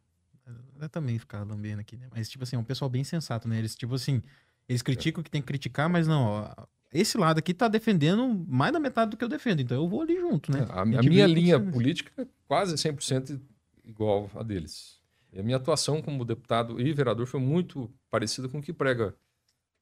Eu 0.80 0.90
também 0.90 1.18
ficar 1.20 1.44
lambendo 1.44 1.82
aqui, 1.82 1.98
né? 1.98 2.08
Mas, 2.12 2.30
tipo 2.30 2.44
assim, 2.44 2.56
é 2.56 2.60
um 2.60 2.64
pessoal 2.64 2.90
bem 2.90 3.04
sensato, 3.04 3.48
né? 3.48 3.58
Eles, 3.58 3.76
tipo 3.76 3.96
assim, 3.96 4.22
eles 4.70 4.82
criticam 4.82 5.22
o 5.22 5.24
que 5.24 5.30
tem 5.32 5.42
que 5.42 5.48
criticar, 5.48 5.90
mas 5.90 6.08
não, 6.08 6.24
ó, 6.24 6.66
esse 6.94 7.18
lado 7.18 7.40
aqui 7.40 7.54
tá 7.54 7.68
defendendo 7.68 8.46
mais 8.48 8.72
da 8.72 8.80
metade 8.80 9.12
do 9.12 9.18
que 9.18 9.24
eu 9.24 9.30
defendo, 9.30 9.62
então 9.62 9.78
eu 9.78 9.88
vou 9.88 10.02
ali 10.02 10.18
junto, 10.20 10.52
né? 10.52 10.66
É, 10.70 10.72
a, 10.72 10.82
a 10.82 10.86
minha 10.86 11.28
linha 11.28 11.58
isso. 11.58 11.72
política 11.72 12.12
é 12.22 12.28
quase 12.48 12.76
100% 12.76 13.40
igual 13.84 14.30
a 14.36 14.44
deles. 14.44 15.00
E 15.32 15.40
a 15.40 15.44
minha 15.44 15.58
atuação 15.58 16.02
como 16.02 16.24
deputado 16.24 16.80
e 16.80 16.94
vereador 16.94 17.28
foi 17.28 17.40
muito 17.40 17.92
parecida 18.10 18.48
com 18.48 18.60
o 18.60 18.62
que 18.62 18.72
prega 18.72 19.14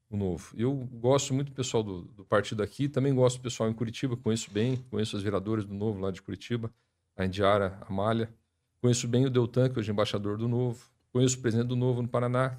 o 0.10 0.18
Novo. 0.18 0.54
Eu 0.58 0.74
gosto 0.74 1.34
muito 1.34 1.50
do 1.50 1.56
pessoal 1.56 1.84
do, 1.84 2.02
do 2.04 2.26
partido 2.26 2.64
aqui, 2.64 2.90
também 2.90 3.14
gosto 3.14 3.38
do 3.38 3.44
pessoal 3.44 3.70
em 3.70 3.74
Curitiba, 3.74 4.18
conheço 4.18 4.50
bem, 4.52 4.78
conheço 4.90 5.16
as 5.16 5.24
vereadoras 5.24 5.66
do 5.66 5.74
Novo 5.74 6.00
lá 6.00 6.12
de 6.12 6.22
Curitiba, 6.22 6.74
a 7.16 7.26
Indiara 7.26 7.80
Amália, 7.88 8.34
conheço 8.82 9.08
bem 9.08 9.26
o 9.26 9.30
Deltan, 9.30 9.70
que 9.70 9.80
hoje 9.80 9.90
é 9.90 9.94
embaixador 9.94 10.38
do 10.38 10.48
Novo, 10.48 10.84
conheço 11.12 11.38
o 11.38 11.42
presidente 11.42 11.68
do 11.68 11.76
Novo 11.76 12.02
no 12.02 12.08
Paraná, 12.08 12.58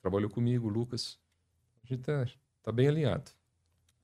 trabalhou 0.00 0.30
comigo, 0.30 0.66
o 0.66 0.70
Lucas. 0.70 1.18
A 1.84 1.86
gente 1.86 2.02
tá, 2.02 2.26
tá 2.62 2.72
bem 2.72 2.88
alinhado. 2.88 3.30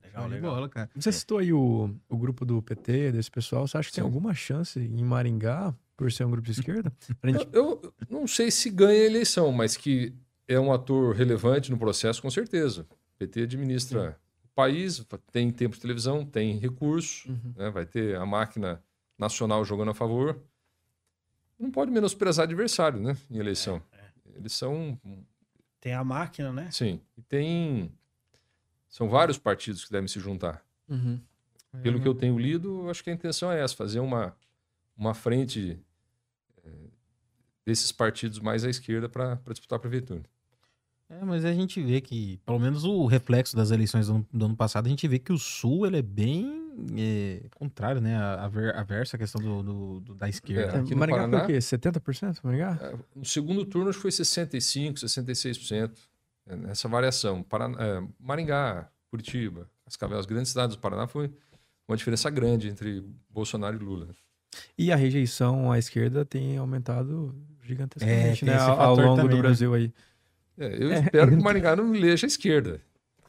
Legal, 0.07 0.29
legal. 0.29 0.55
bola, 0.55 0.69
cara. 0.69 0.91
Você 0.95 1.11
citou 1.13 1.39
aí 1.39 1.53
o, 1.53 1.95
o 2.09 2.17
grupo 2.17 2.45
do 2.45 2.61
PT, 2.63 3.13
desse 3.13 3.31
pessoal. 3.31 3.67
Você 3.67 3.77
acha 3.79 3.89
que 3.89 3.95
tem 3.95 4.03
Sim. 4.03 4.09
alguma 4.09 4.35
chance 4.35 4.79
em 4.81 5.05
Maringá, 5.05 5.75
por 5.97 6.11
ser 6.13 6.25
um 6.25 6.31
grupo 6.31 6.47
de 6.47 6.53
esquerda? 6.53 6.93
Gente- 7.25 7.49
Eu, 7.53 7.81
eu 7.83 7.95
não 8.11 8.27
sei 8.27 8.51
se 8.51 8.71
ganha 8.71 9.03
a 9.03 9.07
eleição, 9.07 9.51
mas 9.53 9.77
que 9.77 10.13
é 10.49 10.59
um 10.61 10.73
ator 10.73 11.15
relevante 11.15 11.71
no 11.71 11.79
processo, 11.79 12.21
com 12.23 12.31
certeza. 12.31 12.87
O 13.15 13.19
PT 13.19 13.43
administra 13.43 14.19
o 14.45 14.49
país, 14.55 15.05
tem 15.33 15.51
tempo 15.51 15.75
de 15.75 15.81
televisão, 15.83 16.25
tem 16.25 16.57
recurso, 16.59 17.29
Uhum. 17.31 17.53
né, 17.57 17.71
vai 17.71 17.85
ter 17.85 18.17
a 18.17 18.25
máquina 18.25 18.83
nacional 19.19 19.65
jogando 19.65 19.91
a 19.91 19.95
favor. 19.95 20.41
Não 21.59 21.71
pode 21.71 21.91
menosprezar 21.91 22.45
adversário 22.45 23.01
né, 23.01 23.17
em 23.31 23.39
eleição. 23.39 23.83
Eles 24.35 24.53
são, 24.53 24.99
Tem 25.81 25.95
a 25.95 26.05
máquina, 26.05 26.53
né? 26.53 26.69
sim, 26.71 27.01
e 27.17 27.23
tem. 27.23 27.91
São 28.97 29.11
vários 29.11 29.37
partidos 29.37 29.85
que 29.85 29.93
devem 29.93 30.09
se 30.09 30.19
juntar. 30.19 30.65
Uhum. 30.89 31.21
Pelo 31.83 32.01
que 32.01 32.09
eu 32.09 32.15
tenho 32.15 32.39
lido, 32.39 32.89
acho 32.89 33.05
que 33.05 33.11
a 33.11 33.13
intenção 33.13 33.53
é 33.53 33.61
essa, 33.63 33.77
fazer 33.77 34.01
uma, 34.01 34.35
uma 34.97 35.13
frente 35.13 35.79
eh, 36.65 36.71
desses 37.67 37.93
partidos 37.93 38.39
mais 38.39 38.65
à 38.65 38.71
esquerda 38.71 39.07
para 39.07 39.39
disputar 39.51 39.77
a 39.77 39.81
prefeitura. 39.81 40.23
É, 41.11 41.23
mas 41.27 41.45
a 41.45 41.53
gente 41.53 41.79
vê 41.83 42.01
que, 42.01 42.39
pelo 42.47 42.59
menos 42.59 42.85
o 42.85 43.05
reflexo 43.05 43.55
das 43.55 43.71
eleições 43.71 44.07
do 44.07 44.15
ano, 44.15 44.27
do 44.33 44.45
ano 44.47 44.57
passado, 44.57 44.87
a 44.87 44.89
gente 44.89 45.07
vê 45.07 45.19
que 45.19 45.31
o 45.31 45.37
Sul 45.37 45.87
ele 45.87 45.99
é 45.99 46.03
bem 46.03 46.73
é, 46.97 47.43
contrário, 47.55 48.01
né? 48.01 48.17
A, 48.17 48.47
a, 48.47 49.19
questão 49.19 49.43
do, 49.43 49.63
do- 49.63 50.01
do- 50.01 50.15
da 50.15 50.27
esquerda. 50.27 50.79
É, 50.79 50.81
no 50.81 50.97
Maringá 50.97 51.19
Paraná- 51.19 51.45
foi 51.45 51.55
o 51.55 51.59
quê? 51.59 51.59
70% 51.59 52.39
Maringá? 52.43 52.79
É, 52.81 52.95
No 53.15 53.27
segundo 53.27 53.63
turno, 53.67 53.91
acho 53.91 53.99
que 53.99 54.03
foi 54.03 54.11
65%, 54.11 54.95
66%, 55.01 55.75
é, 55.83 56.16
nessa 56.55 56.89
variação. 56.89 57.43
Paraná, 57.43 57.77
é, 57.83 58.03
Maringá, 58.21 58.89
Curitiba, 59.11 59.69
Cascavel, 59.85 60.19
as 60.19 60.27
grandes 60.27 60.51
cidades 60.51 60.77
do 60.77 60.81
Paraná, 60.81 61.07
foi 61.07 61.31
uma 61.89 61.97
diferença 61.97 62.29
grande 62.31 62.69
entre 62.69 63.05
Bolsonaro 63.31 63.77
e 63.77 63.79
Lula. 63.79 64.09
E 64.79 64.93
a 64.93 64.97
rejeição 64.97 65.71
à 65.73 65.79
esquerda 65.79 66.25
tem 66.25 66.57
aumentado 66.57 67.35
gigantescamente, 67.63 68.45
É, 68.45 68.49
né? 68.49 68.57
esse 68.57 68.65
Ao, 68.65 68.71
ao 68.81 68.97
fator 68.97 69.05
longo 69.05 69.17
também, 69.17 69.31
do 69.31 69.37
né? 69.37 69.43
Brasil 69.43 69.75
aí. 69.75 69.93
É, 70.59 70.83
eu 70.83 70.93
espero 70.93 71.29
que 71.33 71.37
o 71.37 71.43
Maringá 71.45 71.75
não 71.77 71.95
eleja 71.95 72.27
a 72.27 72.29
esquerda. 72.29 72.81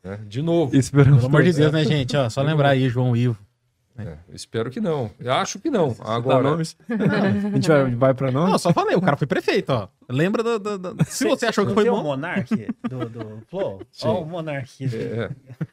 né? 0.04 0.18
De 0.28 0.42
novo. 0.42 0.76
Esperamos 0.76 1.20
Pelo 1.20 1.28
amor 1.28 1.44
de. 1.44 1.54
Deus, 1.54 1.72
né, 1.72 1.84
gente? 1.84 2.16
Ó, 2.16 2.30
só 2.30 2.42
lembrar 2.42 2.70
aí, 2.70 2.88
João 2.90 3.16
Ivo. 3.16 3.38
É, 3.98 4.18
eu 4.30 4.36
espero 4.36 4.70
que 4.70 4.80
não. 4.80 5.10
Eu 5.20 5.34
acho 5.34 5.58
que 5.60 5.70
não. 5.70 5.94
Dá 5.98 6.14
Agora, 6.16 6.44
nomes? 6.52 6.76
a 6.88 7.50
gente 7.56 7.68
vai, 7.68 7.96
vai 7.96 8.14
pra 8.14 8.32
Não, 8.32 8.46
nomes? 8.48 8.62
só 8.62 8.72
falei, 8.72 8.96
o 8.96 9.02
cara 9.02 9.18
foi 9.18 9.26
prefeito, 9.28 9.72
ó. 9.72 9.88
Lembra 10.10 10.44
do. 10.44 10.60
do- 10.60 10.78
do- 10.78 11.06
Se 11.06 11.26
você 11.28 11.48
achou 11.48 11.64
que 11.66 11.70
Não 11.70 11.74
foi 11.76 11.84
tem 11.86 11.92
o 11.92 11.96
bom. 11.96 12.04
Monark 12.04 12.68
do, 12.90 13.10
do 13.10 13.42
Flow? 13.50 13.82
Sim. 13.92 14.08
Ó 14.08 14.22
o 14.22 14.26
Monark. 14.26 14.86
é, 14.86 15.30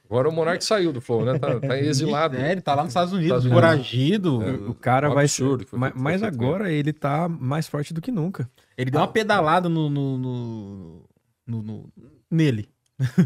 agora 0.09 0.29
o 0.29 0.33
Monark 0.33 0.65
saiu 0.65 0.93
do 0.93 1.01
Flow, 1.01 1.25
né? 1.25 1.39
Tá, 1.39 1.61
tá 1.61 1.79
exilado. 1.79 2.37
É, 2.37 2.53
ele 2.53 2.61
tá 2.61 2.75
lá 2.75 2.83
nos 2.83 2.91
Estados 2.91 3.13
Unidos, 3.13 3.27
Estados 3.45 3.45
Unidos. 3.45 3.61
foragido. 3.63 4.43
É. 4.43 4.51
O 4.71 4.75
cara 4.75 5.11
Um 5.11 5.15
vai 5.15 5.25
absurdo 5.25 5.67
foi 5.67 5.79
Mas, 5.79 6.21
foi 6.21 6.29
agora 6.29 6.73
ele 6.73 6.93
tá 6.93 7.29
mais 7.29 7.69
forte 7.69 7.93
do 7.95 8.01
que 8.01 8.11
nunca. 8.11 8.49
Ele 8.77 8.91
deu 8.91 9.01
uma 9.01 9.09
pedalada 9.09 9.69
no. 9.69 9.89
no, 9.91 10.19
no- 10.19 11.03
no- 11.47 11.63
no- 11.63 11.93
nele. 12.31 12.69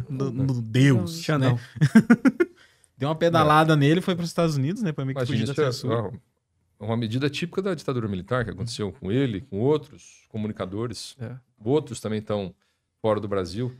no, 0.08 0.30
no 0.30 0.60
Deus. 0.62 1.20
Xandão. 1.22 1.54
Né? 1.54 1.60
Deu 2.98 3.08
uma 3.08 3.14
pedalada 3.14 3.76
nele, 3.76 4.00
foi 4.00 4.14
para 4.16 4.24
os 4.24 4.28
Estados 4.30 4.56
Unidos, 4.56 4.82
né? 4.82 4.90
Pra 4.92 5.04
meio 5.04 5.14
que 5.16 5.22
Imagina, 5.22 5.46
fugir 5.46 5.56
da 5.56 5.62
é 5.68 5.72
censura. 5.72 6.12
é 6.80 6.84
uma 6.84 6.96
medida 6.96 7.30
típica 7.30 7.62
da 7.62 7.74
ditadura 7.74 8.08
militar 8.08 8.44
que 8.44 8.50
aconteceu 8.50 8.90
com 8.92 9.10
ele, 9.12 9.40
com 9.42 9.60
outros 9.60 10.26
comunicadores. 10.28 11.16
É. 11.20 11.36
Outros 11.64 12.00
também 12.00 12.18
estão 12.18 12.52
fora 13.00 13.20
do 13.20 13.28
Brasil. 13.28 13.72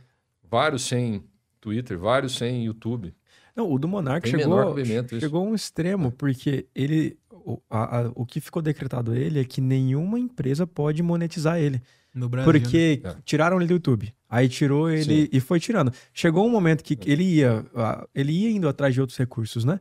Vários 0.43 0.83
sem 0.83 1.23
Twitter, 1.59 1.97
vários 1.99 2.35
sem 2.37 2.65
YouTube. 2.65 3.13
Não, 3.55 3.69
o 3.69 3.77
do 3.77 3.87
Monark 3.89 4.27
chegou, 4.27 4.75
chegou 5.19 5.45
a 5.45 5.49
um 5.49 5.53
extremo, 5.53 6.11
porque 6.13 6.65
ele. 6.73 7.17
O, 7.29 7.59
a- 7.69 7.99
a- 8.01 8.11
o 8.15 8.25
que 8.25 8.39
ficou 8.39 8.61
decretado 8.61 9.13
ele 9.15 9.39
é 9.39 9.43
que 9.43 9.59
nenhuma 9.59 10.17
empresa 10.19 10.65
pode 10.67 11.01
monetizar 11.03 11.57
ele. 11.59 11.81
No 12.19 12.29
Brasil. 12.29 12.51
Porque 12.51 13.01
É. 13.03 13.15
tiraram 13.23 13.57
ele 13.57 13.67
do 13.67 13.73
YouTube. 13.73 14.13
Aí 14.29 14.47
tirou 14.49 14.89
ele 14.89 15.23
Sim. 15.23 15.29
e 15.31 15.39
foi 15.39 15.59
tirando. 15.59 15.91
Chegou 16.13 16.45
um 16.45 16.49
momento 16.49 16.83
que 16.83 16.97
ele 17.09 17.23
ia, 17.23 17.65
ele 18.13 18.31
ia 18.31 18.51
indo 18.51 18.67
atrás 18.67 18.93
de 18.93 19.01
outros 19.01 19.17
recursos, 19.17 19.65
né? 19.65 19.79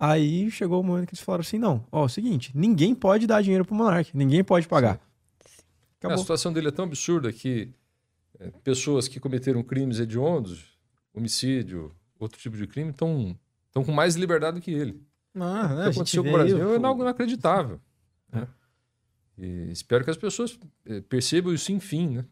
Aí 0.00 0.50
chegou 0.50 0.80
o 0.80 0.84
momento 0.84 1.06
que 1.06 1.14
eles 1.14 1.20
falaram 1.24 1.42
assim: 1.42 1.58
não, 1.58 1.86
ó, 1.92 2.02
é 2.02 2.04
o 2.06 2.08
seguinte, 2.08 2.50
ninguém 2.54 2.94
pode 2.94 3.26
dar 3.26 3.40
dinheiro 3.42 3.64
pro 3.64 3.74
Monark, 3.74 4.10
ninguém 4.16 4.42
pode 4.42 4.66
pagar. 4.66 4.94
A 4.94 6.06
Acabou. 6.06 6.18
situação 6.18 6.52
dele 6.52 6.68
é 6.68 6.70
tão 6.72 6.84
absurda 6.84 7.32
que 7.32 7.70
é, 8.40 8.50
pessoas 8.64 9.06
que 9.08 9.20
cometeram 9.20 9.62
crimes 9.62 10.00
hediondos, 10.00 10.64
homicídio, 11.14 11.92
outro 12.18 12.38
tipo 12.38 12.56
de 12.56 12.66
crime, 12.66 12.90
estão 12.90 13.36
com 13.72 13.92
mais 13.92 14.16
liberdade 14.16 14.58
do 14.58 14.62
que 14.62 14.70
ele. 14.72 15.00
Ah, 15.36 15.40
O 15.40 15.76
né, 15.76 15.82
que 15.84 15.88
a 15.88 15.90
aconteceu 15.90 16.22
com 16.24 16.30
o 16.30 16.36
aí, 16.36 16.38
Brasil 16.52 16.74
é 16.74 16.86
algo 16.86 17.02
inacreditável. 17.02 17.80
É. 19.38 19.44
E 19.44 19.70
espero 19.72 20.04
que 20.04 20.10
as 20.10 20.16
pessoas 20.16 20.58
eh, 20.86 21.00
percebam 21.02 21.52
isso 21.52 21.72
enfim, 21.72 22.08
né? 22.16 22.24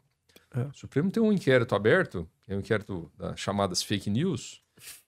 É. 0.54 0.62
O 0.64 0.72
Supremo 0.74 1.10
tem 1.10 1.22
um 1.22 1.32
inquérito 1.32 1.74
aberto, 1.74 2.28
é 2.46 2.54
o 2.54 2.58
inquérito 2.58 3.10
das 3.16 3.40
chamadas 3.40 3.82
fake 3.82 4.10
news, 4.10 4.62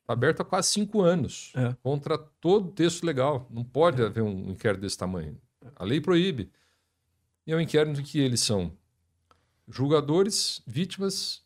tá 0.06 0.12
aberto 0.14 0.40
há 0.40 0.44
quase 0.44 0.68
cinco 0.68 1.02
anos, 1.02 1.52
É. 1.54 1.74
contra 1.82 2.16
todo 2.16 2.70
texto 2.72 3.04
legal. 3.04 3.46
Não 3.50 3.62
pode 3.64 4.02
haver 4.02 4.22
um 4.22 4.50
inquérito 4.50 4.80
desse 4.80 4.96
tamanho. 4.98 5.38
A 5.76 5.84
lei 5.84 6.00
proíbe. 6.00 6.50
E 7.46 7.52
é 7.52 7.56
um 7.56 7.60
inquérito 7.60 8.00
em 8.00 8.04
que 8.04 8.18
eles 8.18 8.40
são 8.40 8.72
julgadores, 9.68 10.62
vítimas 10.66 11.42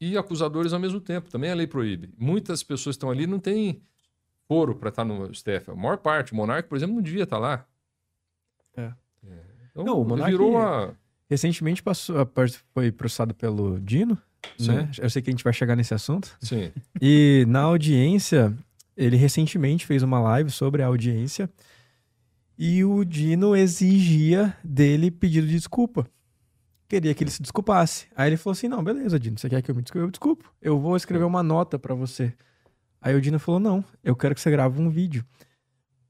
e 0.00 0.16
acusadores 0.16 0.72
ao 0.72 0.80
mesmo 0.80 1.00
tempo. 1.00 1.30
Também 1.30 1.50
a 1.50 1.54
lei 1.54 1.66
proíbe. 1.66 2.12
Muitas 2.18 2.62
pessoas 2.62 2.94
que 2.96 2.98
estão 2.98 3.10
ali 3.10 3.26
não 3.26 3.38
têm 3.38 3.80
foro 4.48 4.74
para 4.76 4.88
estar 4.90 5.04
no 5.04 5.32
STF. 5.34 5.70
A 5.70 5.74
maior 5.74 5.98
parte, 5.98 6.32
o 6.32 6.36
Monarque, 6.36 6.68
por 6.68 6.76
exemplo, 6.76 6.94
não 6.96 7.02
devia 7.02 7.24
estar 7.24 7.38
lá. 7.38 7.66
É. 8.76 8.92
Então, 9.76 9.84
Não, 9.84 10.00
o 10.00 10.04
Monark- 10.04 10.30
virou 10.30 10.50
uma... 10.52 10.94
Recentemente 11.28 11.82
passou, 11.82 12.16
foi 12.72 12.92
processado 12.92 13.34
pelo 13.34 13.80
Dino, 13.80 14.16
né? 14.60 14.88
Eu 14.98 15.10
sei 15.10 15.20
que 15.20 15.28
a 15.28 15.32
gente 15.32 15.42
vai 15.42 15.52
chegar 15.52 15.74
nesse 15.74 15.92
assunto. 15.92 16.36
Sim. 16.40 16.70
E 17.02 17.44
na 17.48 17.62
audiência, 17.62 18.56
ele 18.96 19.16
recentemente 19.16 19.84
fez 19.84 20.04
uma 20.04 20.20
live 20.20 20.50
sobre 20.50 20.82
a 20.82 20.86
audiência 20.86 21.50
e 22.56 22.84
o 22.84 23.04
Dino 23.04 23.56
exigia 23.56 24.56
dele 24.64 25.10
pedido 25.10 25.48
de 25.48 25.54
desculpa. 25.54 26.06
Queria 26.88 27.12
que 27.12 27.24
ele 27.24 27.30
se 27.32 27.42
desculpasse. 27.42 28.06
Aí 28.14 28.28
ele 28.28 28.36
falou 28.36 28.52
assim: 28.52 28.68
Não, 28.68 28.82
beleza, 28.84 29.18
Dino, 29.18 29.36
você 29.36 29.48
quer 29.50 29.60
que 29.60 29.70
eu 29.70 29.74
me 29.74 29.82
desculpe? 29.82 30.04
Eu 30.06 30.10
desculpo. 30.12 30.54
Eu 30.62 30.78
vou 30.78 30.96
escrever 30.96 31.24
uma 31.24 31.42
nota 31.42 31.76
pra 31.76 31.92
você. 31.94 32.32
Aí 33.02 33.16
o 33.16 33.20
Dino 33.20 33.40
falou: 33.40 33.58
Não, 33.58 33.84
eu 34.04 34.14
quero 34.14 34.32
que 34.32 34.40
você 34.40 34.50
grave 34.50 34.80
um 34.80 34.88
vídeo. 34.88 35.24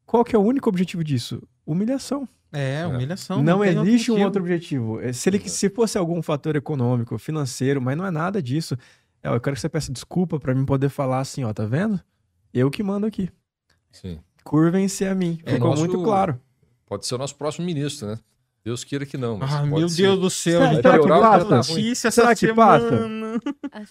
Qual 0.05 0.23
que 0.23 0.37
é 0.37 0.39
o 0.39 0.43
único 0.43 0.69
objetivo 0.69 1.03
disso? 1.03 1.43
Humilhação. 1.65 2.29
É, 2.57 2.87
humilhação. 2.87 3.43
Não, 3.43 3.61
tem 3.61 3.79
existe 3.83 4.11
um 4.13 4.23
outro 4.23 4.41
objetivo. 4.43 5.01
É, 5.01 5.13
Se, 5.13 5.29
ele, 5.29 5.39
se 5.49 5.69
fosse 5.69 5.99
algum 5.99 6.23
fator 6.23 6.57
econômico, 6.57 7.19
financeiro, 7.19 7.81
mas 7.83 7.97
não 7.97 8.07
é 8.07 8.11
nada 8.11 8.41
disso. 8.43 8.77
É, 9.23 9.29
eu 9.29 9.41
quero 9.41 9.55
que 9.55 9.61
você 9.61 9.69
peça 9.69 9.93
desculpa 9.93 10.39
pra 10.41 10.55
mim 10.55 10.65
poder 10.65 10.89
falar 10.89 11.21
assim, 11.21 11.45
ó, 11.45 11.53
tá 11.53 11.65
vendo? 11.67 12.01
Eu 12.55 12.71
que 12.71 12.83
mando 12.83 13.07
aqui. 13.07 13.29
Sim. 13.93 14.19
Curvem-se 14.45 15.05
a 15.05 15.15
mim. 15.15 15.39
É 15.45 15.55
Ficou 15.55 15.71
nosso- 15.71 15.81
muito 15.85 16.03
claro. 16.03 16.41
Pode 16.87 17.05
ser 17.07 17.17
o 17.17 17.19
nosso 17.19 17.35
próximo 17.35 17.67
ministro, 17.67 18.07
né? 18.09 18.19
Deus 18.65 18.83
queira 18.83 19.07
que 19.07 19.17
não. 19.17 19.39
mas 19.39 19.53
Ah, 19.53 19.59
pode 19.59 19.71
meu 19.71 19.89
ser. 19.89 20.03
Deus 20.03 20.19
do 20.21 20.31
céu. 20.31 20.61
Será- 20.61 20.75
será 20.75 20.99
que 20.99 21.09
passa? 21.09 21.55
notícia 21.75 22.11
Será 22.11 22.31
essa 22.33 22.47
que 22.47 22.55
passa? 22.55 22.89
semana. 22.89 23.41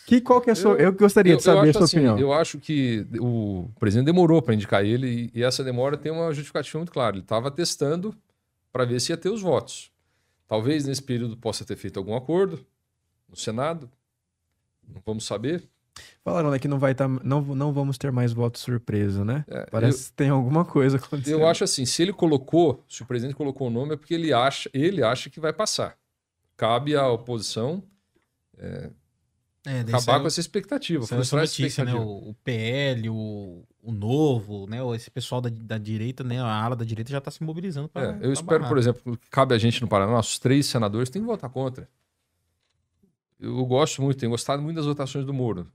Que, 0.05 0.19
qual 0.21 0.41
que 0.41 0.49
é 0.49 0.53
a 0.53 0.55
sua... 0.55 0.73
Eu, 0.75 0.91
gostaria 0.91 1.33
Eu- 1.33 1.37
de 1.37 1.43
saber 1.43 1.57
eu 1.57 1.61
a 1.61 1.63
acho 1.63 1.73
sua 1.73 1.83
assim, 1.85 1.97
opinião. 1.97 2.19
Eu 2.19 2.33
acho 2.33 2.57
que 2.59 3.05
o 3.19 3.69
presidente 3.79 4.05
demorou 4.05 4.41
para 4.41 4.53
indicar 4.53 4.83
ele 4.83 5.31
e, 5.33 5.39
e 5.39 5.43
essa 5.43 5.63
demora 5.63 5.95
tem 5.97 6.11
uma 6.11 6.33
justificativa 6.33 6.77
muito 6.79 6.91
clara. 6.91 7.15
Ele 7.15 7.23
estava 7.23 7.49
testando 7.51 8.13
para 8.75 8.83
ver 8.83 8.99
se 8.99 9.13
ia 9.13 9.15
ter 9.15 9.29
os 9.29 9.41
votos. 9.41 9.89
Talvez 10.45 10.85
nesse 10.85 11.01
período 11.01 11.37
possa 11.37 11.63
ter 11.63 11.77
feito 11.77 11.97
algum 11.97 12.13
acordo 12.13 12.67
no 13.29 13.37
Senado. 13.37 13.89
Não 14.85 15.01
vamos 15.05 15.23
saber. 15.23 15.63
Falaram 16.21 16.51
né, 16.51 16.59
que 16.59 16.67
não 16.67 16.77
vai 16.77 16.91
estar... 16.91 17.07
não, 17.07 17.39
não 17.41 17.71
vamos 17.71 17.97
ter 17.97 18.11
mais 18.11 18.33
voto 18.33 18.59
surpresa, 18.59 19.23
né? 19.23 19.45
É, 19.47 19.65
Parece 19.71 20.09
que 20.09 20.17
tem 20.17 20.27
alguma 20.27 20.65
coisa 20.65 20.97
acontecendo. 20.97 21.39
Eu 21.39 21.47
acho 21.47 21.63
assim, 21.63 21.85
se 21.85 22.01
ele 22.01 22.11
colocou, 22.11 22.83
se 22.85 23.01
o 23.01 23.05
presidente 23.05 23.33
colocou 23.33 23.67
o 23.67 23.71
nome 23.71 23.93
é 23.93 23.95
porque 23.95 24.13
ele 24.13 24.33
acha, 24.33 24.69
ele 24.73 25.01
acha 25.01 25.29
que 25.29 25.39
vai 25.39 25.53
passar. 25.53 25.97
cabe 26.57 26.97
à 26.97 27.07
oposição 27.07 27.81
É, 28.57 28.89
daí 29.83 29.95
acabar 29.95 30.19
com 30.19 30.27
essa 30.27 30.39
expectativa, 30.39 31.05
saiu 31.05 31.21
essa 31.21 31.35
notícia, 31.35 31.83
né? 31.83 31.91
expectativa. 31.91 31.99
O, 32.03 32.29
o 32.29 32.33
PL, 32.43 33.09
o, 33.09 33.63
o 33.81 33.91
Novo, 33.91 34.67
né? 34.69 34.77
Esse 34.95 35.09
pessoal 35.09 35.41
da, 35.41 35.49
da 35.49 35.77
direita, 35.77 36.23
né? 36.23 36.39
A 36.39 36.63
ala 36.63 36.75
da 36.75 36.85
direita 36.85 37.11
já 37.11 37.19
tá 37.19 37.31
se 37.31 37.43
mobilizando 37.43 37.89
para. 37.89 38.17
É, 38.21 38.25
eu 38.25 38.31
espero, 38.33 38.67
por 38.67 38.77
exemplo, 38.77 39.17
que 39.17 39.29
cabe 39.29 39.55
a 39.55 39.57
gente 39.57 39.81
no 39.81 39.87
Paraná, 39.87 40.11
nossos 40.11 40.39
três 40.39 40.65
senadores 40.65 41.09
têm 41.09 41.21
que 41.21 41.27
votar 41.27 41.49
contra. 41.49 41.89
Eu 43.39 43.65
gosto 43.65 44.01
muito, 44.01 44.17
tenho 44.17 44.31
gostado 44.31 44.61
muito 44.61 44.77
das 44.77 44.85
votações 44.85 45.25
do 45.25 45.33
Moro, 45.33 45.69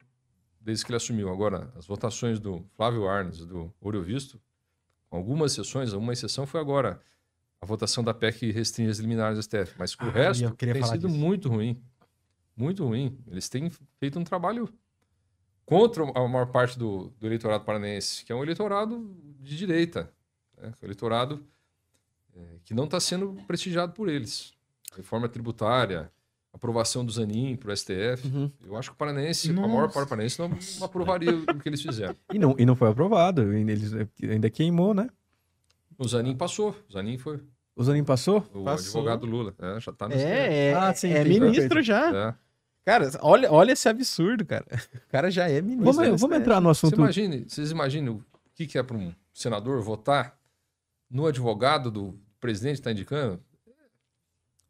desde 0.60 0.84
que 0.84 0.90
ele 0.90 0.96
assumiu. 0.96 1.28
Agora, 1.30 1.72
as 1.76 1.86
votações 1.86 2.40
do 2.40 2.64
Flávio 2.76 3.06
Arnes, 3.08 3.44
do 3.44 3.72
Ouro 3.80 4.02
Visto, 4.02 4.40
algumas 5.10 5.52
exceções, 5.52 5.92
uma 5.92 6.12
exceção 6.12 6.46
foi 6.46 6.60
agora 6.60 7.00
a 7.60 7.66
votação 7.66 8.02
da 8.02 8.14
PEC 8.14 8.50
restringe 8.50 8.90
as 8.90 8.98
liminares 8.98 9.36
do 9.36 9.42
STF. 9.42 9.74
Mas 9.78 9.92
o 9.92 9.96
Ah, 10.00 10.10
resto 10.10 10.44
eu 10.44 10.54
queria 10.54 10.74
tem 10.74 10.82
sido 10.84 11.06
disso. 11.08 11.18
muito 11.18 11.48
ruim. 11.48 11.78
Muito 12.60 12.84
ruim. 12.84 13.16
Eles 13.30 13.48
têm 13.48 13.70
feito 13.98 14.18
um 14.18 14.24
trabalho 14.24 14.68
contra 15.64 16.02
a 16.04 16.28
maior 16.28 16.46
parte 16.46 16.78
do, 16.78 17.12
do 17.18 17.26
eleitorado 17.26 17.64
paranaense, 17.64 18.24
que 18.24 18.32
é 18.32 18.34
um 18.34 18.42
eleitorado 18.42 19.16
de 19.40 19.56
direita. 19.56 20.12
Né? 20.60 20.72
O 20.82 20.84
eleitorado 20.84 21.42
é, 22.36 22.40
que 22.64 22.74
não 22.74 22.84
está 22.84 23.00
sendo 23.00 23.32
prestigiado 23.46 23.92
por 23.92 24.08
eles. 24.08 24.52
Reforma 24.96 25.28
tributária, 25.28 26.10
aprovação 26.52 27.04
do 27.04 27.12
Zanin 27.12 27.56
para 27.56 27.72
o 27.72 27.76
STF. 27.76 28.26
Uhum. 28.26 28.50
Eu 28.64 28.76
acho 28.76 28.90
que 28.90 28.94
o 28.94 28.98
paranaense, 28.98 29.48
a 29.50 29.52
maior 29.54 29.68
Nossa. 29.68 29.94
parte 29.94 30.06
do 30.06 30.08
paranaense, 30.10 30.38
não, 30.38 30.48
não 30.48 30.84
aprovaria 30.86 31.32
o 31.34 31.58
que 31.60 31.68
eles 31.68 31.80
fizeram. 31.80 32.16
E 32.32 32.38
não, 32.38 32.54
e 32.58 32.66
não 32.66 32.74
foi 32.76 32.88
aprovado. 32.90 33.42
Ainda, 33.42 33.72
eles, 33.72 33.92
ainda 34.22 34.50
queimou, 34.50 34.92
né? 34.92 35.08
O 35.96 36.06
Zanin 36.06 36.36
passou. 36.36 36.74
O 36.88 36.92
Zanin 36.92 37.16
foi 37.18 37.40
O 37.76 37.84
Zanin 37.84 38.02
passou? 38.04 38.38
o 38.52 38.64
Passou. 38.64 39.00
advogado 39.00 39.24
Lula. 39.26 39.54
É, 39.58 39.80
já 39.80 39.92
está 39.92 40.08
no 40.08 40.14
STF. 40.14 40.26
É, 40.26 40.64
é, 40.70 40.74
Ah, 40.74 40.92
sim, 40.94 41.12
é 41.12 41.22
ministro 41.24 41.80
já. 41.82 42.28
É. 42.28 42.49
Cara, 42.84 43.10
olha, 43.20 43.52
olha 43.52 43.72
esse 43.72 43.88
absurdo, 43.88 44.44
cara. 44.44 44.64
O 45.06 45.10
cara 45.10 45.30
já 45.30 45.48
é 45.48 45.60
ministro. 45.60 45.92
Vamos, 45.92 46.10
do 46.10 46.16
vamos 46.16 46.36
entrar 46.38 46.60
no 46.60 46.74
Você 46.74 46.86
assunto. 46.86 46.98
imagine, 47.00 47.44
vocês 47.48 47.70
imaginam 47.70 48.14
o 48.14 48.24
que, 48.54 48.66
que 48.66 48.78
é 48.78 48.82
para 48.82 48.96
um 48.96 49.12
senador 49.32 49.82
votar 49.82 50.36
no 51.10 51.26
advogado 51.26 51.90
do 51.90 52.18
presidente 52.40 52.74
que 52.74 52.80
está 52.80 52.92
indicando? 52.92 53.40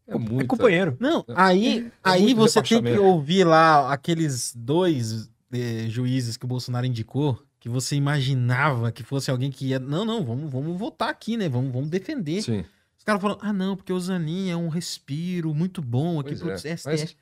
É 0.07 0.15
É 0.15 0.19
muito. 0.19 0.47
companheiro. 0.49 0.97
Não, 0.99 1.25
aí, 1.37 1.91
aí 2.03 2.23
muito 2.35 2.39
você 2.39 2.63
tem 2.63 2.83
que 2.83 2.99
ouvir 2.99 3.45
lá 3.45 3.93
aqueles 3.93 4.55
dois 4.57 5.31
eh, 5.53 5.87
juízes 5.89 6.37
que 6.37 6.45
o 6.45 6.49
Bolsonaro 6.49 6.87
indicou, 6.87 7.41
que 7.61 7.69
você 7.69 7.95
imaginava 7.97 8.91
que 8.91 9.03
fosse 9.05 9.31
alguém 9.31 9.51
que 9.51 9.67
ia. 9.69 9.79
Não, 9.79 10.05
não, 10.05 10.25
vamos, 10.25 10.51
vamos 10.51 10.77
votar 10.79 11.11
aqui, 11.11 11.37
né? 11.37 11.49
Vamos, 11.49 11.71
vamos 11.73 11.91
defender. 11.91 12.43
Sim. 12.43 12.65
Os 12.99 13.05
caras 13.05 13.21
falam, 13.23 13.39
ah, 13.41 13.53
não, 13.53 13.77
porque 13.77 13.93
o 13.93 14.01
Zanin 14.01 14.51
é 14.51 14.57
um 14.57 14.69
respiro 14.69 15.55
muito 15.55 15.81
bom 15.81 16.19
aqui 16.21 16.31
Pois 16.31 16.41
pro 16.41 16.51
é, 16.51 16.57
STF. 16.77 16.87
mas- 16.87 17.17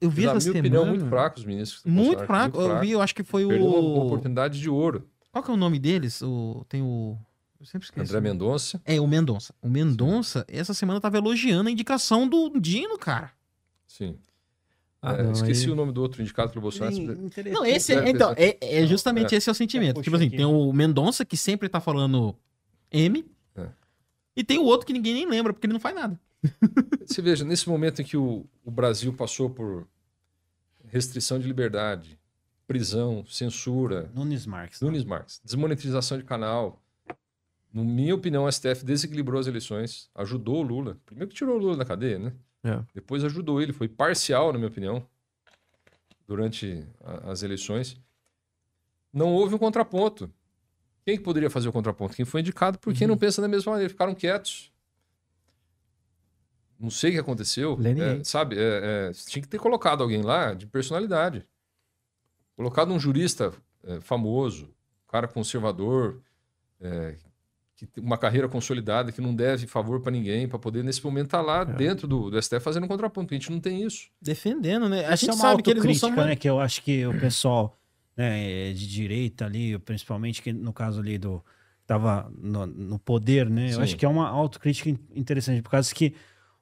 eu 0.00 0.10
vi 0.10 0.26
essa 0.26 0.40
semana. 0.40 0.60
opinião, 0.60 0.86
muito 0.86 1.06
fraco 1.06 1.38
os 1.38 1.44
ministros. 1.44 1.82
Muito 1.84 2.24
fraco. 2.24 2.60
Eu 2.60 2.80
vi, 2.80 2.90
eu 2.92 3.00
acho 3.02 3.14
que 3.14 3.22
foi 3.22 3.46
Perdeu 3.46 3.66
uma 3.66 3.78
o. 3.78 4.06
oportunidade 4.06 4.58
de 4.60 4.68
ouro. 4.70 5.06
Qual 5.30 5.42
que 5.44 5.50
é 5.50 5.54
o 5.54 5.56
nome 5.56 5.78
deles? 5.78 6.22
O... 6.22 6.64
Tem 6.68 6.80
o. 6.82 7.16
Eu 7.60 7.66
sempre 7.66 7.86
esqueço. 7.86 8.10
André 8.16 8.20
Mendonça. 8.30 8.80
É, 8.84 9.00
o 9.00 9.06
Mendonça. 9.06 9.54
O 9.62 9.68
Mendonça, 9.68 10.44
essa 10.48 10.72
semana 10.74 11.00
tava 11.00 11.16
elogiando 11.18 11.68
a 11.68 11.72
indicação 11.72 12.28
do 12.28 12.58
Dino, 12.60 12.98
cara. 12.98 13.30
Sim. 13.86 14.16
Ah, 15.00 15.12
É, 15.14 15.22
não, 15.22 15.32
esqueci 15.32 15.66
aí- 15.66 15.70
o 15.70 15.74
nome 15.74 15.92
do 15.92 16.00
outro 16.02 16.20
indicado 16.22 16.50
pelo 16.50 16.62
Bolsonaro. 16.62 16.96
Não, 17.50 17.64
esse 17.64 17.92
é, 17.92 18.08
então, 18.08 18.34
é, 18.36 18.56
é 18.60 18.86
justamente 18.86 19.34
esse 19.34 19.48
é 19.48 19.52
o 19.52 19.54
sentimento. 19.54 20.00
É, 20.00 20.02
tipo 20.02 20.16
assim, 20.16 20.26
puxa 20.26 20.36
tem 20.38 20.46
aqui. 20.46 20.54
o 20.54 20.72
Mendonça 20.72 21.24
que 21.24 21.36
sempre 21.36 21.68
tá 21.68 21.80
falando 21.80 22.34
M. 22.90 23.24
É. 23.56 23.68
E 24.36 24.42
tem 24.42 24.58
o 24.58 24.64
outro 24.64 24.86
que 24.86 24.92
ninguém 24.92 25.14
nem 25.14 25.26
lembra, 25.28 25.52
porque 25.52 25.66
ele 25.66 25.72
não 25.74 25.80
faz 25.80 25.94
nada. 25.94 26.18
Você 27.04 27.20
veja, 27.22 27.44
nesse 27.44 27.68
momento 27.68 28.02
em 28.02 28.04
que 28.04 28.16
o, 28.16 28.46
o 28.64 28.70
Brasil 28.70 29.12
passou 29.12 29.50
por 29.50 29.86
restrição 30.88 31.38
de 31.38 31.46
liberdade, 31.46 32.18
prisão, 32.66 33.24
censura, 33.26 34.10
Nunes 34.14 34.46
Marques. 34.46 34.80
Nunes 34.80 35.04
Marques, 35.04 35.40
desmonetização 35.44 36.18
de 36.18 36.24
canal. 36.24 36.80
Na 37.72 37.82
minha 37.84 38.14
opinião, 38.14 38.44
o 38.44 38.50
STF 38.52 38.84
desequilibrou 38.84 39.40
as 39.40 39.46
eleições, 39.46 40.08
ajudou 40.14 40.58
o 40.58 40.62
Lula. 40.62 40.98
Primeiro 41.04 41.28
que 41.30 41.36
tirou 41.36 41.56
o 41.56 41.58
Lula 41.58 41.76
da 41.76 41.84
cadeia, 41.84 42.18
né? 42.18 42.32
É. 42.64 42.82
Depois 42.94 43.22
ajudou 43.24 43.60
ele, 43.60 43.72
foi 43.72 43.88
parcial, 43.88 44.52
na 44.52 44.58
minha 44.58 44.68
opinião, 44.68 45.06
durante 46.26 46.84
a- 47.04 47.30
as 47.30 47.42
eleições. 47.42 48.00
Não 49.12 49.32
houve 49.32 49.54
um 49.54 49.58
contraponto. 49.58 50.30
Quem 51.04 51.16
que 51.16 51.22
poderia 51.22 51.48
fazer 51.48 51.68
o 51.68 51.72
contraponto? 51.72 52.16
Quem 52.16 52.24
foi 52.24 52.40
indicado 52.40 52.78
por 52.78 52.92
quem 52.94 53.06
não 53.06 53.16
pensa 53.16 53.40
da 53.40 53.46
mesma 53.48 53.72
maneira. 53.72 53.88
Ficaram 53.90 54.14
quietos. 54.14 54.72
Não 56.78 56.90
sei 56.90 57.10
o 57.10 57.12
que 57.14 57.18
aconteceu. 57.20 57.76
Lenny 57.76 58.00
É, 58.00 58.24
sabe, 58.24 58.56
é, 58.58 59.08
é, 59.08 59.12
tinha 59.12 59.42
que 59.42 59.48
ter 59.48 59.58
colocado 59.58 60.02
alguém 60.02 60.22
lá 60.22 60.52
de 60.54 60.66
personalidade. 60.66 61.44
Colocado 62.56 62.92
um 62.92 62.98
jurista 62.98 63.52
é, 63.84 64.00
famoso, 64.00 64.66
um 64.66 65.10
cara 65.10 65.28
conservador, 65.28 66.20
é, 66.80 67.14
que 67.76 67.86
tem 67.86 68.02
uma 68.02 68.16
carreira 68.16 68.48
consolidada, 68.48 69.12
que 69.12 69.20
não 69.20 69.34
deve 69.34 69.66
favor 69.66 70.00
para 70.00 70.10
ninguém, 70.10 70.48
para 70.48 70.58
poder, 70.58 70.82
nesse 70.82 71.04
momento, 71.04 71.26
estar 71.26 71.42
lá 71.42 71.62
dentro 71.64 72.08
do, 72.08 72.30
do 72.30 72.42
STF 72.42 72.60
fazendo 72.60 72.84
um 72.84 72.88
contraponto. 72.88 73.34
A 73.34 73.36
gente 73.36 73.50
não 73.52 73.60
tem 73.60 73.82
isso. 73.84 74.08
Defendendo, 74.20 74.88
né? 74.88 75.04
A 75.06 75.14
gente 75.16 75.30
é 75.30 75.34
uma 75.34 75.40
sabe 75.42 75.62
que 75.62 75.70
eles 75.70 75.84
não 75.84 75.94
são. 75.94 76.08
autocrítica, 76.08 76.30
né? 76.30 76.36
Que 76.36 76.48
eu 76.48 76.58
acho 76.58 76.82
que 76.82 77.06
o 77.06 77.18
pessoal 77.20 77.78
né, 78.16 78.72
de 78.72 78.86
direita 78.88 79.44
ali, 79.44 79.78
principalmente 79.78 80.40
que 80.40 80.52
no 80.54 80.72
caso 80.72 81.00
ali 81.00 81.18
do 81.18 81.44
tava 81.86 82.32
no, 82.36 82.66
no 82.66 82.98
poder, 82.98 83.48
né? 83.50 83.66
Eu 83.68 83.74
Sim. 83.74 83.82
acho 83.82 83.96
que 83.96 84.06
é 84.06 84.08
uma 84.08 84.26
autocrítica 84.26 84.88
in- 84.88 84.98
interessante, 85.14 85.60
por 85.62 85.70
causa 85.70 85.94
que 85.94 86.14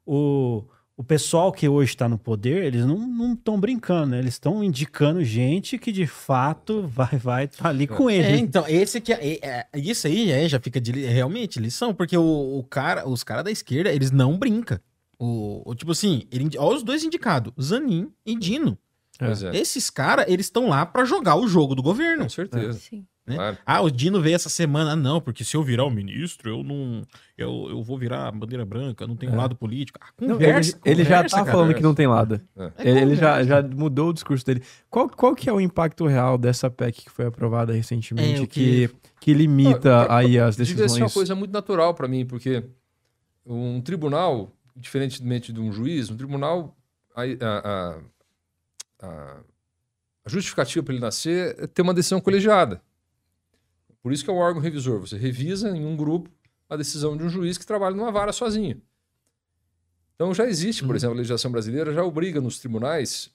o, 0.06 0.64
o 0.96 1.02
pessoal 1.04 1.50
que 1.52 1.68
hoje 1.68 1.90
está 1.90 2.08
no 2.08 2.16
poder, 2.18 2.64
eles 2.64 2.84
não 2.86 3.32
estão 3.32 3.58
brincando, 3.58 4.08
né? 4.12 4.18
Eles 4.18 4.34
estão 4.34 4.62
indicando 4.62 5.24
gente 5.24 5.76
que 5.78 5.90
de 5.90 6.06
fato 6.06 6.86
vai 6.86 7.16
vai 7.18 7.48
tá 7.48 7.68
ali 7.68 7.86
com 7.86 8.08
É, 8.08 8.16
ele. 8.16 8.38
então, 8.38 8.64
esse 8.68 9.00
que 9.00 9.12
é, 9.12 9.34
é- 9.42 9.66
é- 9.72 9.78
isso 9.78 10.06
aí 10.06 10.30
é, 10.30 10.48
já 10.48 10.60
fica 10.60 10.80
de 10.80 10.92
realmente 11.06 11.58
lição, 11.58 11.92
porque 11.94 12.16
o, 12.16 12.58
o 12.58 12.62
cara, 12.64 13.08
os 13.08 13.24
caras 13.24 13.44
da 13.44 13.50
esquerda, 13.50 13.92
eles 13.92 14.10
não 14.10 14.38
brincam. 14.38 14.78
O, 15.18 15.62
o- 15.64 15.74
tipo 15.74 15.92
assim, 15.92 16.22
ele, 16.30 16.48
olha 16.58 16.76
os 16.76 16.82
dois 16.82 17.02
indicados, 17.04 17.52
Zanin 17.60 18.08
e 18.26 18.36
Dino. 18.36 18.76
Pois 19.18 19.42
é, 19.44 19.56
Esses 19.56 19.90
caras, 19.90 20.26
eles 20.28 20.46
estão 20.46 20.68
lá 20.68 20.84
pra 20.84 21.04
jogar 21.04 21.36
o 21.36 21.46
jogo 21.46 21.74
do 21.76 21.82
governo. 21.82 22.24
com 22.24 22.28
certeza. 22.28 22.72
Sim. 22.80 23.06
Né? 23.26 23.36
Claro. 23.36 23.58
Ah, 23.64 23.80
o 23.80 23.90
Dino 23.90 24.20
veio 24.20 24.34
essa 24.34 24.48
semana, 24.48 24.92
ah, 24.92 24.96
não, 24.96 25.20
porque 25.20 25.42
se 25.44 25.56
eu 25.56 25.62
virar 25.62 25.84
o 25.84 25.90
ministro, 25.90 26.50
eu 26.50 26.62
não, 26.62 27.02
eu, 27.38 27.66
eu 27.70 27.82
vou 27.82 27.96
virar 27.98 28.30
bandeira 28.32 28.64
branca, 28.64 29.06
não 29.06 29.16
tenho 29.16 29.32
É. 29.32 29.36
lado 29.36 29.56
político. 29.56 29.98
Ah, 30.02 30.08
Não, 30.20 30.34
conversa, 30.34 30.78
ele, 30.84 31.00
ele 31.00 31.04
já 31.04 31.16
conversa, 31.16 31.36
tá 31.36 31.44
cara. 31.44 31.56
falando 31.56 31.74
que 31.74 31.82
não 31.82 31.94
tem 31.94 32.06
lado. 32.06 32.40
É. 32.56 32.72
É 32.76 32.88
ele 32.90 33.00
ele 33.00 33.16
já, 33.16 33.38
conversa. 33.40 33.48
já 33.48 33.62
mudou 33.62 34.10
o 34.10 34.12
discurso 34.12 34.44
dele. 34.44 34.62
Qual, 34.90 35.08
qual 35.08 35.34
que 35.34 35.48
é 35.48 35.52
o 35.52 35.60
impacto 35.60 36.06
real 36.06 36.36
dessa 36.36 36.68
PEC 36.70 37.04
que 37.04 37.10
foi 37.10 37.26
aprovada 37.26 37.72
recentemente, 37.72 38.42
É, 38.42 38.46
que, 38.46 38.88
que- 38.88 38.94
que 39.20 39.32
limita 39.32 40.02
Ah, 40.02 40.18
aí 40.18 40.38
as 40.38 40.54
Devia 40.56 40.74
ser 40.76 40.82
decisões? 40.82 41.02
uma 41.02 41.10
coisa 41.10 41.34
muito 41.34 41.50
natural 41.52 41.94
para 41.94 42.06
mim, 42.06 42.26
porque 42.26 42.62
um 43.46 43.80
tribunal, 43.80 44.52
diferentemente 44.76 45.50
de 45.52 45.60
um 45.60 45.72
juiz, 45.72 46.10
um 46.10 46.16
tribunal, 46.16 46.76
a, 47.16 47.22
a- 47.22 47.26
a- 47.64 47.98
a- 49.06 49.36
a 50.26 50.28
justificativa 50.30 50.82
para 50.84 50.94
ele 50.94 51.00
nascer 51.02 51.54
é 51.58 51.66
ter 51.66 51.82
uma 51.82 51.94
decisão 51.94 52.20
colegiada. 52.20 52.82
Por 54.04 54.12
isso 54.12 54.22
que 54.22 54.28
é 54.30 54.32
o 54.34 54.36
órgão 54.36 54.60
revisor. 54.60 55.00
Você 55.00 55.16
revisa 55.16 55.74
em 55.74 55.86
um 55.86 55.96
grupo 55.96 56.30
a 56.68 56.76
decisão 56.76 57.16
de 57.16 57.24
um 57.24 57.28
juiz 57.30 57.56
que 57.56 57.64
trabalha 57.64 57.96
numa 57.96 58.12
vara 58.12 58.34
sozinho. 58.34 58.82
Então 60.14 60.34
já 60.34 60.44
existe, 60.46 60.82
por 60.82 60.90
Uhum. 60.90 60.96
exemplo, 60.96 61.14
a 61.14 61.18
legislação 61.18 61.50
brasileira 61.50 61.90
já 61.90 62.04
obriga 62.04 62.38
nos 62.38 62.58
tribunais 62.58 63.34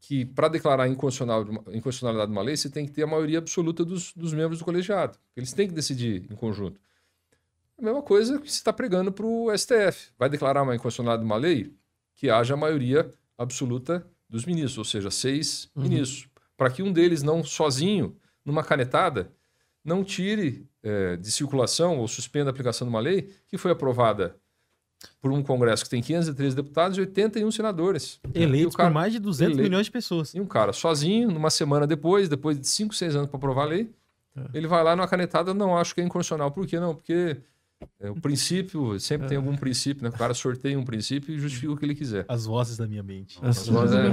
que 0.00 0.24
para 0.24 0.48
declarar 0.48 0.88
inconstitucional 0.88 1.42
inconstitucionalidade 1.68 2.30
de 2.30 2.36
uma 2.36 2.42
lei, 2.42 2.56
você 2.56 2.70
tem 2.70 2.86
que 2.86 2.92
ter 2.92 3.02
a 3.02 3.06
maioria 3.06 3.38
absoluta 3.38 3.84
dos, 3.84 4.12
dos 4.14 4.32
membros 4.32 4.58
do 4.58 4.64
colegiado. 4.64 5.18
Eles 5.36 5.52
têm 5.52 5.68
que 5.68 5.74
decidir 5.74 6.26
em 6.30 6.34
conjunto. 6.34 6.80
A 7.78 7.82
mesma 7.82 8.02
coisa 8.02 8.38
que 8.38 8.50
você 8.50 8.56
está 8.56 8.72
pregando 8.72 9.12
para 9.12 9.26
o 9.26 9.50
STF. 9.56 10.12
Vai 10.18 10.30
declarar 10.30 10.62
uma 10.62 10.74
inconstitucionalidade 10.74 11.20
de 11.22 11.26
uma 11.26 11.36
lei 11.36 11.74
que 12.14 12.30
haja 12.30 12.54
a 12.54 12.56
maioria 12.56 13.10
absoluta 13.36 14.06
dos 14.30 14.46
ministros, 14.46 14.78
ou 14.78 14.84
seja, 14.84 15.10
seis 15.10 15.68
Uhum. 15.76 15.82
ministros. 15.82 16.26
Para 16.56 16.70
que 16.70 16.82
um 16.82 16.90
deles 16.92 17.22
não 17.22 17.44
sozinho, 17.44 18.16
numa 18.44 18.62
canetada, 18.64 19.30
não 19.84 20.02
tire 20.02 20.66
eh, 20.82 21.16
de 21.16 21.30
circulação 21.30 21.98
ou 21.98 22.08
suspenda 22.08 22.50
a 22.50 22.52
aplicação 22.52 22.86
de 22.86 22.90
uma 22.90 23.00
lei 23.00 23.30
que 23.48 23.58
foi 23.58 23.70
aprovada 23.70 24.36
por 25.20 25.30
um 25.30 25.42
Congresso 25.42 25.84
que 25.84 25.90
tem 25.90 26.02
513 26.02 26.56
deputados 26.56 26.96
e 26.96 27.00
81 27.02 27.50
senadores. 27.50 28.18
E 28.34 28.42
Eleitos 28.42 28.74
o 28.74 28.76
cara- 28.76 28.88
por 28.88 28.94
mais 28.94 29.12
de 29.12 29.18
200 29.18 29.52
eleito. 29.54 29.68
milhões 29.70 29.86
de 29.86 29.92
pessoas. 29.92 30.34
e 30.34 30.40
um 30.40 30.46
cara 30.46 30.72
sozinho, 30.72 31.30
numa 31.30 31.50
semana 31.50 31.86
depois, 31.86 32.28
depois 32.28 32.58
de 32.58 32.66
5, 32.66 32.94
6 32.94 33.14
anos 33.14 33.28
para 33.28 33.36
aprovar 33.36 33.62
a 33.64 33.66
lei, 33.66 33.90
É. 34.36 34.40
ele 34.54 34.66
vai 34.66 34.82
lá 34.82 34.96
numa 34.96 35.06
canetada, 35.06 35.52
não 35.52 35.76
acho 35.76 35.94
que 35.94 36.00
é 36.00 36.04
inconstitucional. 36.04 36.50
Por 36.50 36.66
que 36.66 36.80
não? 36.80 36.94
Porque 36.94 37.36
é, 38.00 38.10
o 38.10 38.16
princípio, 38.16 38.98
sempre 39.00 39.28
tem 39.28 39.36
algum 39.36 39.56
princípio, 39.56 40.02
né? 40.02 40.10
O 40.10 40.12
cara 40.12 40.34
sorteia 40.34 40.78
um 40.78 40.84
princípio 40.84 41.34
e 41.34 41.38
justifica 41.38 41.72
o 41.72 41.76
que 41.76 41.84
ele 41.84 41.94
quiser. 41.94 42.24
As 42.28 42.44
vozes 42.44 42.76
da 42.76 42.86
minha 42.86 43.02
mente. 43.02 43.38
As 43.42 43.68
Mas 43.68 43.92
é- 43.92 44.06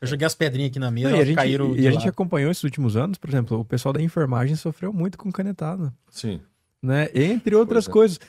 Eu 0.00 0.06
joguei 0.08 0.26
as 0.26 0.34
pedrinhas 0.34 0.70
aqui 0.70 0.78
na 0.78 0.90
mesa, 0.90 1.10
Não, 1.10 1.18
e 1.18 1.20
a 1.20 1.24
gente, 1.24 1.36
caíram 1.36 1.76
e 1.76 1.86
a 1.86 1.90
gente 1.90 2.08
acompanhou 2.08 2.50
esses 2.50 2.62
últimos 2.62 2.96
anos, 2.96 3.18
por 3.18 3.28
exemplo, 3.28 3.60
o 3.60 3.64
pessoal 3.64 3.92
da 3.92 4.02
enfermagem 4.02 4.54
sofreu 4.56 4.92
muito 4.92 5.18
com 5.18 5.30
canetada. 5.32 5.92
Sim. 6.10 6.40
né? 6.82 7.08
Entre 7.14 7.54
outras 7.54 7.88
é. 7.88 7.90
coisas. 7.90 8.20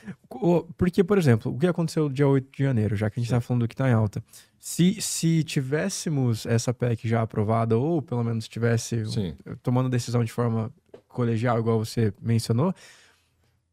Porque, 0.76 1.04
por 1.04 1.16
exemplo, 1.18 1.52
o 1.52 1.58
que 1.58 1.66
aconteceu 1.66 2.08
dia 2.08 2.26
8 2.26 2.48
de 2.56 2.64
janeiro, 2.64 2.96
já 2.96 3.08
que 3.08 3.20
a 3.20 3.22
gente 3.22 3.28
está 3.28 3.40
falando 3.40 3.62
do 3.62 3.68
que 3.68 3.74
está 3.74 3.88
em 3.88 3.92
alta. 3.92 4.22
Se, 4.58 5.00
se 5.00 5.44
tivéssemos 5.44 6.44
essa 6.44 6.74
PEC 6.74 7.08
já 7.08 7.22
aprovada, 7.22 7.76
ou 7.76 8.02
pelo 8.02 8.24
menos 8.24 8.48
tivesse 8.48 9.06
Sim. 9.06 9.34
tomando 9.62 9.88
decisão 9.88 10.24
de 10.24 10.32
forma 10.32 10.72
colegial, 11.06 11.58
igual 11.58 11.78
você 11.78 12.12
mencionou, 12.20 12.74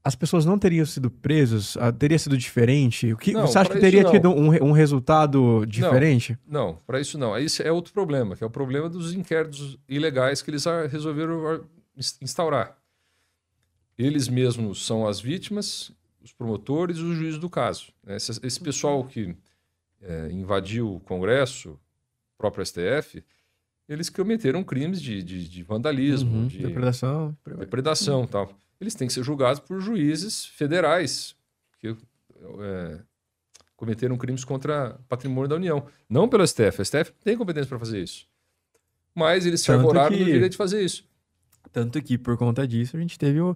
as 0.06 0.16
pessoas 0.16 0.46
não 0.46 0.58
teriam 0.60 0.86
sido 0.86 1.10
presas? 1.10 1.76
Ah, 1.78 1.92
Teria 1.92 2.20
sido 2.20 2.38
diferente? 2.38 3.12
O 3.12 3.18
que, 3.18 3.34
Não, 3.34 3.48
você 3.48 3.58
acha 3.58 3.70
que 3.72 3.80
teria 3.80 4.04
não. 4.04 4.12
tido 4.12 4.30
um, 4.30 4.50
um 4.68 4.72
resultado 4.72 5.66
diferente? 5.66 6.38
Não, 6.48 6.76
para 6.86 7.02
isso 7.02 7.18
não. 7.18 7.34
Aí 7.34 7.48
é 7.64 7.72
outro 7.72 7.92
problema, 7.92 8.36
que 8.36 8.44
é 8.44 8.48
o 8.48 8.50
problema 8.50 8.88
dos 8.88 9.14
inquéritos 9.16 9.78
ilegais 9.90 10.42
que 10.44 10.52
eles 10.52 10.64
resolveram 10.92 11.66
ins- 11.98 12.18
instaurar. 12.22 12.78
Eles 13.98 14.28
mesmos 14.28 14.86
são 14.86 15.08
as 15.08 15.20
vítimas, 15.20 15.92
os 16.22 16.32
promotores 16.34 16.98
e 16.98 17.02
os 17.02 17.18
juízes 17.18 17.40
do 17.40 17.50
caso. 17.50 17.88
né? 18.04 18.18
Esse, 18.18 18.32
esse 18.44 18.60
pessoal 18.60 19.04
que 19.06 19.36
eh, 20.02 20.30
invadiu 20.32 20.94
o 20.96 21.00
Congresso, 21.00 21.72
o 21.72 22.38
próprio 22.38 22.66
STF, 22.66 23.24
eles 23.88 24.10
cometeram 24.10 24.64
crimes 24.64 25.02
de, 25.02 25.24
de- 25.24 25.48
de 25.48 25.64
vandalismo, 25.64 26.40
Uhum, 26.40 26.48
de 26.48 26.58
Depredação. 26.60 27.36
depredação 27.58 28.24
e 28.24 28.28
tal. 28.28 28.52
Eles 28.80 28.94
têm 28.96 29.08
que 29.08 29.14
ser 29.14 29.24
julgados 29.24 29.60
por 29.60 29.80
juízes 29.80 30.46
federais 30.46 31.36
que 31.80 31.96
é, 32.62 33.00
cometeram 33.76 34.18
crimes 34.18 34.44
contra 34.44 34.98
patrimônio 35.08 35.48
da 35.50 35.56
União. 35.56 35.86
Não 36.10 36.28
pelo 36.28 36.46
STF. 36.46 36.82
O 36.82 36.86
STF 36.86 37.12
tem 37.24 37.38
competência 37.38 37.68
para 37.70 37.80
fazer 37.80 38.02
isso. 38.02 38.26
Mas 39.14 39.46
eles 39.46 39.62
se 39.62 39.72
arvoraram 39.72 40.12
que- 40.12 40.20
do 40.20 40.26
direito 40.26 40.52
de 40.52 40.58
fazer 40.58 40.82
isso. 40.84 41.06
Tanto 41.72 42.02
que, 42.02 42.18
por 42.18 42.38
conta 42.38 42.68
disso, 42.68 42.96
a 42.96 43.00
gente 43.00 43.18
teve 43.18 43.40
o- 43.42 43.56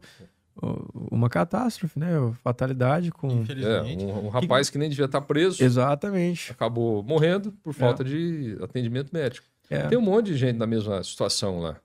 o- 0.62 1.08
uma 1.16 1.30
catástrofe, 1.30 1.98
né? 2.00 2.10
Fatalidade 2.44 3.12
com... 3.12 3.44
É, 3.50 3.82
um, 3.82 4.26
um 4.26 4.30
rapaz 4.30 4.70
que 4.70 4.78
nem 4.78 4.90
devia 4.90 5.06
estar 5.06 5.22
preso 5.22 5.64
Exatamente. 5.64 6.52
acabou 6.52 7.02
morrendo 7.04 7.52
por 7.64 7.74
falta 7.74 8.04
de 8.04 8.58
atendimento 8.62 9.12
médico. 9.14 9.46
É. 9.70 9.88
Tem 9.88 9.98
um 9.98 10.02
monte 10.02 10.28
de 10.28 10.38
gente 10.38 10.58
na 10.58 10.66
mesma 10.66 11.04
situação 11.04 11.60
lá. 11.60 11.78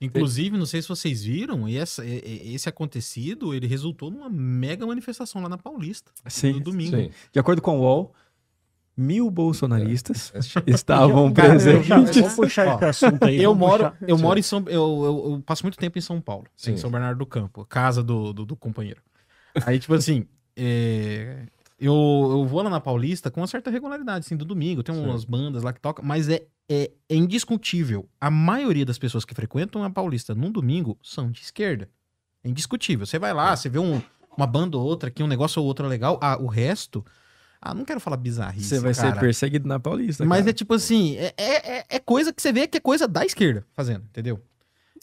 Inclusive, 0.00 0.56
não 0.56 0.64
sei 0.64 0.80
se 0.80 0.88
vocês 0.88 1.24
viram, 1.24 1.68
e 1.68 1.76
essa- 1.76 2.02
esse 2.06 2.68
acontecido, 2.68 3.52
ele 3.52 3.66
resultou 3.66 4.10
numa 4.10 4.30
mega 4.30 4.86
manifestação 4.86 5.42
lá 5.42 5.48
na 5.48 5.58
Paulista. 5.58 6.10
Sim, 6.28 6.54
no 6.54 6.60
domingo. 6.60 6.96
Sim. 6.96 7.10
De 7.32 7.38
acordo 7.38 7.60
com 7.60 7.78
o 7.78 7.80
UOL, 7.82 8.14
mil 8.96 9.30
bolsonaristas 9.30 10.32
É. 10.34 10.38
estavam 10.70 11.32
Cara, 11.32 11.48
eu 11.48 11.52
presentes. 11.52 11.86
já- 11.86 11.96
Vamos 11.96 12.34
puxar 12.36 12.74
esse 12.76 12.84
assunto 13.04 13.24
aí. 13.24 13.42
Eu 13.42 13.54
moro, 13.54 13.90
puxar. 13.90 14.08
eu 14.08 14.16
moro 14.18 14.38
em 14.38 14.42
São 14.42 14.60
eu, 14.68 14.72
eu, 14.72 15.32
eu 15.34 15.42
passo 15.44 15.62
muito 15.64 15.76
tempo 15.76 15.98
em 15.98 16.00
São 16.00 16.20
Paulo, 16.20 16.46
Sim. 16.56 16.72
em 16.72 16.76
São 16.76 16.90
Bernardo 16.90 17.18
do 17.18 17.26
Campo, 17.26 17.64
casa 17.66 18.02
do, 18.02 18.32
do, 18.32 18.46
do 18.46 18.56
companheiro. 18.56 19.02
Aí, 19.66 19.78
tipo 19.78 19.92
assim, 19.94 20.26
é, 20.56 21.46
eu, 21.78 21.92
eu 21.92 22.44
vou 22.46 22.62
lá 22.62 22.70
na 22.70 22.80
Paulista 22.80 23.30
com 23.30 23.40
uma 23.40 23.46
certa 23.46 23.70
regularidade, 23.70 24.24
assim, 24.26 24.36
do 24.36 24.44
domingo. 24.44 24.82
Tem 24.82 24.94
Sim. 24.94 25.02
umas 25.04 25.24
bandas 25.24 25.62
lá 25.62 25.72
que 25.72 25.80
tocam, 25.80 26.04
mas 26.04 26.28
é, 26.28 26.42
é, 26.68 26.90
é 27.08 27.14
indiscutível. 27.14 28.08
A 28.20 28.30
maioria 28.30 28.84
das 28.84 28.98
pessoas 28.98 29.24
que 29.24 29.34
frequentam 29.34 29.82
a 29.84 29.90
Paulista 29.90 30.34
num 30.34 30.50
domingo 30.50 30.98
são 31.02 31.30
de 31.30 31.40
esquerda. 31.42 31.88
É 32.42 32.48
indiscutível. 32.48 33.04
Você 33.06 33.18
vai 33.18 33.32
lá, 33.34 33.54
você 33.54 33.68
vê 33.68 33.78
um- 33.78 34.00
uma 34.36 34.46
banda 34.46 34.76
ou 34.76 34.84
outra 34.84 35.08
aqui, 35.08 35.22
um 35.22 35.26
negócio 35.26 35.60
ou 35.60 35.66
outro 35.68 35.86
legal. 35.86 36.18
Ah, 36.22 36.36
o 36.40 36.46
resto. 36.46 37.04
Ah, 37.60 37.72
não 37.74 37.84
quero 37.84 37.98
falar 38.00 38.16
bizarrice. 38.18 38.68
Você 38.68 38.80
vai 38.80 38.94
ser 38.94 39.08
cara. 39.08 39.20
perseguido 39.20 39.66
na 39.66 39.80
Paulista. 39.80 40.24
Mas 40.24 40.40
cara. 40.40 40.50
é 40.50 40.52
tipo 40.52 40.74
assim, 40.74 41.16
é, 41.16 41.34
é, 41.36 41.78
é- 41.78 41.86
é 41.88 41.98
coisa 41.98 42.32
que 42.32 42.40
você 42.40 42.52
vê 42.52 42.66
que 42.66 42.76
é 42.76 42.80
coisa 42.80 43.08
da 43.08 43.24
esquerda 43.24 43.66
fazendo, 43.74 44.04
entendeu? 44.04 44.40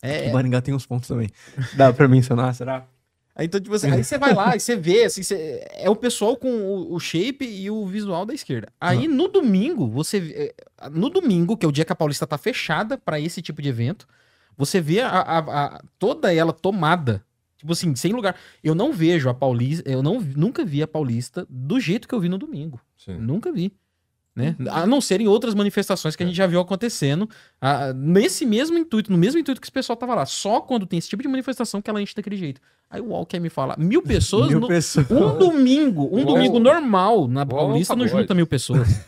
É, 0.02 0.30
O 0.30 0.34
Maringá 0.34 0.62
tem 0.62 0.74
uns 0.74 0.86
pontos 0.86 1.08
também. 1.08 1.30
Dá 1.76 1.92
pra 1.94 2.08
mencionar, 2.08 2.54
será? 2.54 2.86
Aí, 3.36 3.48
então, 3.48 3.60
tipo 3.60 3.74
assim, 3.74 3.90
aí 3.90 4.04
você 4.04 4.18
vai 4.18 4.34
lá 4.34 4.56
e 4.56 4.60
você 4.60 4.76
vê, 4.76 5.06
assim, 5.06 5.24
você- 5.24 5.66
é 5.74 5.90
o 5.90 5.96
pessoal 5.96 6.38
com 6.38 6.50
o, 6.52 6.94
o 6.94 7.00
shape 7.00 7.44
e 7.46 7.70
o 7.72 7.86
visual 7.88 8.26
da 8.28 8.34
esquerda. 8.34 8.68
Aí 8.80 9.08
no 9.08 9.28
domingo, 9.28 9.88
você 9.88 10.54
é, 10.80 10.90
no 10.92 11.10
domingo, 11.10 11.58
que 11.58 11.66
é 11.66 11.70
o 11.70 11.72
dia 11.72 11.84
que 11.84 11.92
a 11.92 11.96
Paulista 11.96 12.28
tá 12.28 12.38
fechada 12.38 12.96
pra 12.98 13.20
esse 13.20 13.42
tipo 13.42 13.60
de 13.62 13.70
evento, 13.70 14.08
você 14.56 14.80
vê 14.80 15.00
a, 15.02 15.10
a- 15.10 15.40
a- 15.78 15.82
toda 15.98 16.32
ela 16.34 16.54
tomada. 16.54 17.24
Tipo 17.58 17.72
assim, 17.74 17.96
sem 17.96 18.12
lugar. 18.12 18.36
Eu 18.64 18.76
não 18.76 18.92
vejo 18.94 19.30
a 19.30 19.34
Paulista, 19.34 19.90
eu 19.90 20.04
não, 20.04 20.20
nunca 20.20 20.64
vi 20.66 20.84
a 20.84 20.88
Paulista 20.88 21.48
do 21.50 21.80
jeito 21.80 22.08
que 22.08 22.14
eu 22.14 22.20
vi 22.20 22.28
no 22.30 22.38
domingo. 22.38 22.80
Sim. 22.98 23.18
Nunca 23.18 23.52
vi. 23.52 23.74
Né? 24.36 24.56
A 24.72 24.88
não 24.88 25.00
ser 25.00 25.22
em 25.22 25.28
outras 25.28 25.54
manifestações 25.54 26.16
que 26.16 26.24
a 26.24 26.26
gente 26.26 26.36
já 26.36 26.48
viu 26.48 26.60
acontecendo, 26.60 27.30
ah, 27.62 27.94
nesse 27.94 28.48
mesmo 28.48 28.76
intuito, 28.80 29.12
no 29.12 29.18
mesmo 29.18 29.40
intuito 29.40 29.62
que 29.62 29.66
esse 29.66 29.72
pessoal 29.72 29.96
tava 29.96 30.16
lá. 30.16 30.26
Só 30.26 30.60
quando 30.60 30.88
tem 30.88 30.98
esse 30.98 31.08
tipo 31.08 31.22
de 31.22 31.28
manifestação 31.30 31.80
que 31.84 31.88
ela 31.90 32.02
enche 32.02 32.16
daquele 32.16 32.36
jeito. 32.36 32.60
Aí 32.90 33.00
o 33.00 33.06
UOL 33.10 33.26
quer 33.28 33.40
me 33.40 33.50
falar, 33.50 33.78
mil 33.78 34.02
pessoas 34.04 34.50
Mil 34.50 34.60
no- 34.60 34.68
pessoas. 34.68 35.10
um 35.12 35.38
domingo, 35.38 36.06
um 36.12 36.18
UOL- 36.24 36.26
domingo 36.26 36.60
normal 36.60 37.28
na 37.28 37.46
Paulista 37.46 37.96
não 37.96 38.06
tabloide. 38.06 38.22
junta 38.24 38.34
mil 38.34 38.48
pessoas. 38.48 39.06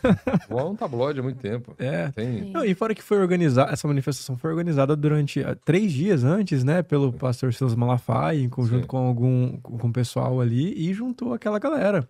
O 0.47 0.53
UOL 0.53 0.67
é 0.67 0.69
um 0.71 0.75
tabloide 0.75 1.19
há 1.19 1.23
muito 1.23 1.39
tempo. 1.39 1.73
É. 1.79 2.09
Tem, 2.11 2.51
Não, 2.51 2.63
e 2.63 2.75
fora 2.75 2.93
que 2.93 3.01
foi 3.01 3.17
organizada, 3.17 3.71
essa 3.71 3.88
manifestação 3.88 4.38
foi 4.38 4.51
organizada 4.51 4.95
durante 4.95 5.39
ah, 5.43 5.55
três 5.65 5.91
dias 5.91 6.23
antes, 6.23 6.63
né? 6.63 6.83
Pelo 6.83 7.11
pastor 7.11 7.51
Silas 7.51 7.73
Malafaia, 7.73 8.39
em 8.39 8.49
conjunto 8.49 8.81
Sim. 8.81 8.88
com 8.88 8.97
algum 8.97 9.57
com 9.57 9.75
com 9.79 9.88
o 9.88 9.93
pessoal 9.93 10.39
ali, 10.39 10.71
e 10.77 10.93
juntou 10.93 11.33
aquela 11.33 11.57
galera. 11.57 12.07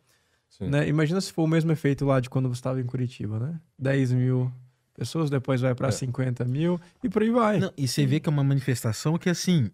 Né? 0.62 0.88
Imagina 0.88 1.20
se 1.22 1.32
for 1.34 1.44
o 1.44 1.48
mesmo 1.48 1.72
efeito 1.72 2.06
lá 2.06 2.20
de 2.20 2.30
quando 2.30 2.48
você 2.48 2.60
estava 2.60 2.80
em 2.80 2.86
Curitiba, 2.86 3.40
né? 3.40 3.60
10 3.80 4.12
mil 4.14 4.52
pessoas, 4.94 5.30
depois 5.30 5.62
vai 5.62 5.76
para 5.76 5.90
É. 5.90 5.92
50 5.92 6.46
mil 6.46 6.80
e 7.04 7.10
por 7.10 7.22
aí 7.22 7.30
vai. 7.30 7.60
Não, 7.60 7.74
e 7.78 7.88
você 7.88 8.06
vê 8.06 8.20
que 8.20 8.30
é 8.30 8.32
uma 8.32 8.44
manifestação 8.44 9.18
que, 9.18 9.30
assim, 9.30 9.70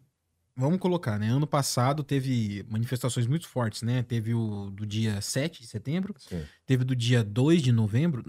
vamos 0.55 0.79
colocar, 0.79 1.19
né? 1.19 1.27
Ano 1.29 1.45
passado 1.45 2.03
teve 2.03 2.65
manifestações 2.69 3.27
muito 3.27 3.47
fortes, 3.47 3.83
né? 3.83 4.01
Teve 4.03 4.33
o 4.33 4.71
do 4.71 4.85
dia 4.85 5.21
7 5.21 5.61
de 5.61 5.67
setembro, 5.67 6.15
sim. 6.17 6.41
teve 6.65 6.83
do 6.83 6.95
dia 6.95 7.23
2 7.23 7.61
de 7.61 7.71
novembro, 7.71 8.23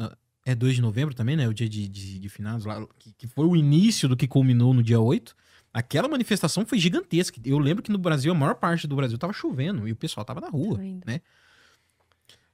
é 0.44 0.54
2 0.54 0.74
de 0.76 0.82
novembro 0.82 1.14
também, 1.14 1.36
né? 1.36 1.48
O 1.48 1.54
dia 1.54 1.68
de, 1.68 1.88
de, 1.88 2.18
de 2.18 2.28
finados 2.28 2.66
lá, 2.66 2.86
que, 2.98 3.12
que 3.14 3.26
foi 3.26 3.46
o 3.46 3.56
início 3.56 4.08
do 4.08 4.16
que 4.16 4.26
culminou 4.28 4.74
no 4.74 4.82
dia 4.82 5.00
8. 5.00 5.34
Aquela 5.74 6.06
manifestação 6.06 6.66
foi 6.66 6.78
gigantesca. 6.78 7.40
Eu 7.44 7.58
lembro 7.58 7.82
que 7.82 7.90
no 7.90 7.96
Brasil, 7.96 8.30
a 8.30 8.34
maior 8.34 8.56
parte 8.56 8.86
do 8.86 8.94
Brasil 8.94 9.16
tava 9.16 9.32
chovendo 9.32 9.88
e 9.88 9.92
o 9.92 9.96
pessoal 9.96 10.22
tava 10.22 10.38
na 10.40 10.48
rua, 10.50 10.78
Ainda. 10.78 11.02
né? 11.06 11.22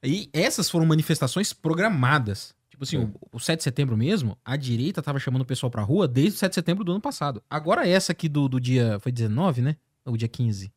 E 0.02 0.28
essas 0.32 0.70
foram 0.70 0.86
manifestações 0.86 1.52
programadas. 1.52 2.54
Tipo 2.70 2.84
assim, 2.84 2.98
Sim. 3.00 3.12
o, 3.32 3.36
o 3.36 3.40
7 3.40 3.58
de 3.58 3.64
setembro 3.64 3.96
mesmo, 3.96 4.38
a 4.44 4.56
direita 4.56 5.02
tava 5.02 5.18
chamando 5.18 5.42
o 5.42 5.46
pessoal 5.46 5.70
pra 5.70 5.82
rua 5.82 6.06
desde 6.06 6.36
o 6.36 6.38
7 6.38 6.50
de 6.50 6.54
setembro 6.54 6.84
do 6.84 6.92
ano 6.92 7.00
passado. 7.00 7.42
Agora 7.50 7.86
essa 7.88 8.12
aqui 8.12 8.28
do, 8.28 8.48
do 8.48 8.60
dia, 8.60 8.98
foi 9.00 9.10
19, 9.10 9.60
né? 9.62 9.76
Ou 10.04 10.16
dia 10.16 10.28
15? 10.28 10.72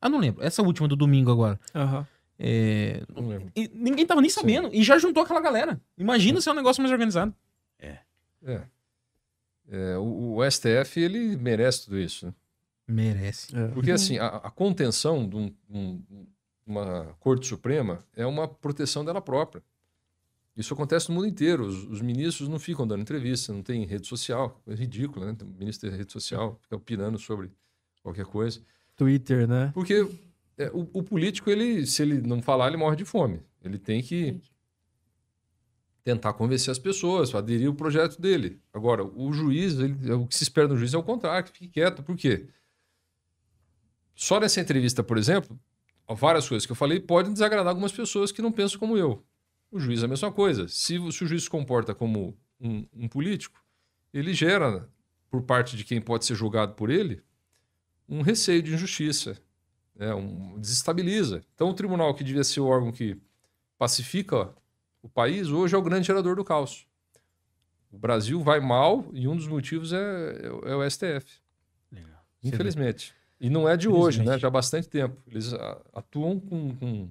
Ah, 0.00 0.08
não 0.08 0.18
lembro. 0.18 0.44
Essa 0.44 0.62
última 0.62 0.86
do 0.86 0.94
domingo 0.94 1.30
agora. 1.32 1.58
Aham. 1.74 2.06
É, 2.38 3.02
Não 3.14 3.28
lembro. 3.28 3.50
e 3.56 3.66
ninguém 3.74 4.06
tava 4.06 4.20
nem 4.20 4.28
Sim. 4.30 4.40
sabendo. 4.40 4.68
E 4.72 4.82
já 4.84 4.98
juntou 4.98 5.22
aquela 5.22 5.40
galera. 5.40 5.80
Imagina 5.96 6.40
se 6.40 6.48
é 6.48 6.52
um 6.52 6.54
negócio 6.56 6.82
mais 6.82 6.92
organizado. 6.92 7.34
É. 7.80 7.98
É, 9.68 9.96
o, 9.98 10.36
o 10.36 10.50
STF, 10.50 11.00
ele 11.00 11.36
merece 11.36 11.84
tudo 11.86 11.98
isso. 11.98 12.26
né? 12.26 12.32
Merece. 12.86 13.56
É. 13.56 13.66
Porque, 13.68 13.90
assim, 13.90 14.18
a, 14.18 14.26
a 14.28 14.50
contenção 14.50 15.28
de 15.28 15.34
um- 15.36 15.52
um- 15.68 16.26
uma 16.66 17.14
Corte 17.20 17.46
Suprema 17.46 18.00
é 18.14 18.26
uma 18.26 18.48
proteção 18.48 19.04
dela 19.04 19.20
própria. 19.20 19.62
Isso 20.56 20.72
acontece 20.74 21.08
no 21.10 21.14
mundo 21.14 21.26
inteiro. 21.26 21.64
Os, 21.66 21.84
os 21.84 22.00
ministros 22.00 22.48
não 22.48 22.58
ficam 22.58 22.86
dando 22.86 23.02
entrevista, 23.02 23.52
não 23.52 23.62
tem 23.62 23.84
rede 23.84 24.06
social. 24.06 24.60
É 24.66 24.74
ridículo, 24.74 25.26
né? 25.26 25.36
O 25.42 25.46
ministro 25.58 25.88
tem 25.88 25.98
rede 25.98 26.12
social, 26.12 26.58
fica 26.62 26.74
opinando 26.76 27.18
sobre 27.18 27.50
qualquer 28.02 28.24
coisa. 28.24 28.60
Twitter, 28.96 29.46
né? 29.46 29.70
Porque 29.74 30.08
é, 30.56 30.70
o, 30.70 30.88
o 30.94 31.02
político, 31.02 31.50
ele, 31.50 31.86
se 31.86 32.02
ele 32.02 32.20
não 32.22 32.40
falar, 32.40 32.68
ele 32.68 32.78
morre 32.78 32.96
de 32.96 33.04
fome. 33.04 33.42
Ele 33.62 33.78
tem 33.78 34.02
que 34.02 34.40
tentar 36.02 36.32
convencer 36.32 36.70
as 36.70 36.78
pessoas, 36.78 37.34
aderir 37.34 37.66
ao 37.66 37.74
projeto 37.74 38.20
dele. 38.20 38.60
Agora, 38.72 39.04
o 39.04 39.32
juiz, 39.32 39.78
ele- 39.78 40.12
o 40.12 40.26
que 40.26 40.36
se 40.36 40.44
espera 40.44 40.68
do 40.68 40.76
juiz 40.76 40.94
é 40.94 40.98
o 40.98 41.02
contrário, 41.02 41.44
que 41.44 41.52
fique 41.58 41.68
quieto. 41.68 42.02
Por 42.02 42.16
quê? 42.16 42.46
Só 44.14 44.40
nessa 44.40 44.60
entrevista, 44.60 45.02
por 45.02 45.18
exemplo, 45.18 45.58
várias 46.14 46.48
coisas 46.48 46.64
que 46.66 46.72
eu 46.72 46.76
falei 46.76 47.00
podem 47.00 47.32
desagradar 47.32 47.68
algumas 47.70 47.92
pessoas 47.92 48.30
que 48.30 48.40
não 48.42 48.52
pensam 48.52 48.78
como 48.78 48.96
eu. 48.96 49.24
O 49.70 49.80
juiz 49.80 50.02
é 50.02 50.04
a 50.04 50.08
mesma 50.08 50.30
coisa. 50.30 50.68
Se, 50.68 50.98
o- 50.98 51.10
se 51.10 51.24
o 51.24 51.26
juiz 51.26 51.44
se 51.44 51.50
comporta 51.50 51.94
como 51.94 52.36
um, 52.60 52.86
um 52.94 53.08
político, 53.08 53.62
ele 54.12 54.32
gera, 54.32 54.88
por 55.30 55.42
parte 55.42 55.76
de 55.76 55.84
quem 55.84 56.00
pode 56.00 56.24
ser 56.24 56.34
julgado 56.34 56.74
por 56.74 56.88
ele, 56.90 57.22
um 58.08 58.22
receio 58.22 58.62
de 58.62 58.72
injustiça. 58.72 59.36
né? 59.94 60.14
Um, 60.14 60.58
desestabiliza. 60.60 61.42
Então, 61.54 61.68
o 61.70 61.74
tribunal, 61.74 62.14
que 62.14 62.22
devia 62.22 62.44
ser 62.44 62.60
o 62.60 62.66
órgão 62.66 62.92
que 62.92 63.20
pacifica 63.76 64.54
o 65.02 65.08
país, 65.08 65.48
hoje 65.48 65.74
é 65.74 65.78
o 65.78 65.82
grande 65.82 66.06
gerador 66.06 66.36
do 66.36 66.44
caos. 66.44 66.86
O 67.90 67.98
Brasil 67.98 68.40
vai 68.42 68.60
mal 68.60 69.06
e 69.12 69.26
um 69.26 69.36
dos 69.36 69.46
motivos 69.48 69.92
é, 69.92 70.46
é 70.64 70.74
o 70.74 70.88
STF. 70.88 71.40
Legal. 71.90 72.24
Infelizmente. 72.42 73.14
E 73.40 73.50
não 73.50 73.68
é 73.68 73.76
de 73.76 73.88
hoje, 73.88 74.22
né? 74.22 74.38
Já 74.38 74.48
há 74.48 74.50
bastante 74.50 74.88
tempo. 74.88 75.16
Eles 75.26 75.52
atuam 75.92 76.40
com, 76.40 76.74
com, 76.76 77.10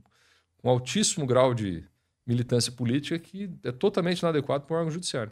com 0.57 0.69
altíssimo 0.69 1.25
grau 1.25 1.53
de 1.53 1.83
militância 2.25 2.71
política 2.71 3.19
que 3.19 3.49
é 3.63 3.71
totalmente 3.71 4.19
inadequado 4.19 4.65
para 4.65 4.73
o 4.73 4.77
órgão 4.77 4.91
judiciário. 4.91 5.31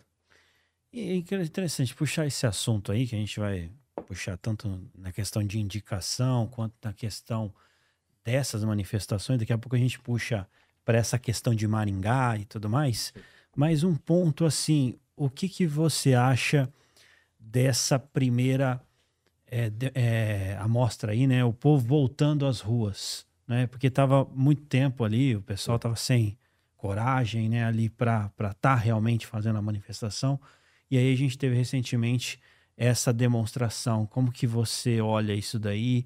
E 0.91 1.09
é 1.09 1.15
interessante 1.15 1.95
puxar 1.95 2.27
esse 2.27 2.45
assunto 2.45 2.91
aí, 2.91 3.07
que 3.07 3.15
a 3.15 3.17
gente 3.17 3.39
vai 3.39 3.71
puxar 4.05 4.37
tanto 4.37 4.79
na 4.95 5.11
questão 5.11 5.43
de 5.43 5.59
indicação, 5.59 6.45
quanto 6.47 6.75
na 6.83 6.93
questão 6.93 7.51
dessas 8.23 8.63
manifestações, 8.63 9.39
daqui 9.39 9.51
a 9.51 9.57
pouco 9.57 9.75
a 9.75 9.79
gente 9.79 9.99
puxa 9.99 10.47
para 10.85 10.97
essa 10.97 11.17
questão 11.17 11.55
de 11.55 11.67
Maringá 11.67 12.37
e 12.37 12.45
tudo 12.45 12.69
mais, 12.69 13.13
mas 13.55 13.83
um 13.83 13.95
ponto 13.95 14.45
assim, 14.45 14.99
o 15.15 15.29
que, 15.29 15.49
que 15.49 15.65
você 15.65 16.13
acha 16.13 16.71
dessa 17.39 17.97
primeira 17.97 18.81
é, 19.53 19.71
é, 19.93 20.57
amostra 20.59 21.11
aí, 21.11 21.27
né? 21.27 21.45
O 21.45 21.53
povo 21.53 21.85
voltando 21.85 22.47
às 22.47 22.59
ruas, 22.59 23.23
né? 23.47 23.67
Porque 23.67 23.89
tava 23.89 24.25
muito 24.33 24.63
tempo 24.63 25.03
ali, 25.03 25.35
o 25.35 25.41
pessoal 25.41 25.77
tava 25.77 25.95
sem 25.95 26.35
coragem, 26.75 27.47
né? 27.47 27.63
Ali 27.63 27.87
para 27.87 28.31
estar 28.49 28.75
realmente 28.75 29.27
fazendo 29.27 29.59
a 29.59 29.61
manifestação. 29.61 30.39
E 30.89 30.97
aí 30.97 31.13
a 31.13 31.15
gente 31.15 31.37
teve 31.37 31.55
recentemente 31.55 32.39
essa 32.75 33.13
demonstração. 33.13 34.07
Como 34.07 34.31
que 34.31 34.47
você 34.47 34.99
olha 34.99 35.33
isso 35.33 35.59
daí? 35.59 36.05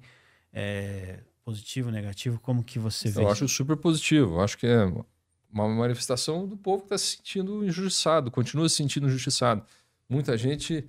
É, 0.52 1.20
positivo, 1.42 1.90
negativo? 1.90 2.38
Como 2.40 2.62
que 2.62 2.78
você 2.78 3.10
vê? 3.10 3.22
Eu 3.22 3.30
acho 3.30 3.48
super 3.48 3.76
positivo. 3.76 4.34
Eu 4.34 4.40
acho 4.42 4.58
que 4.58 4.66
é 4.66 4.84
uma 5.50 5.66
manifestação 5.68 6.46
do 6.46 6.56
povo 6.56 6.80
que 6.80 6.86
está 6.86 6.98
se 6.98 7.16
sentindo 7.16 7.64
injustiçado, 7.64 8.30
continua 8.30 8.68
se 8.68 8.76
sentindo 8.76 9.06
injustiçado. 9.06 9.64
Muita 10.06 10.36
gente 10.36 10.86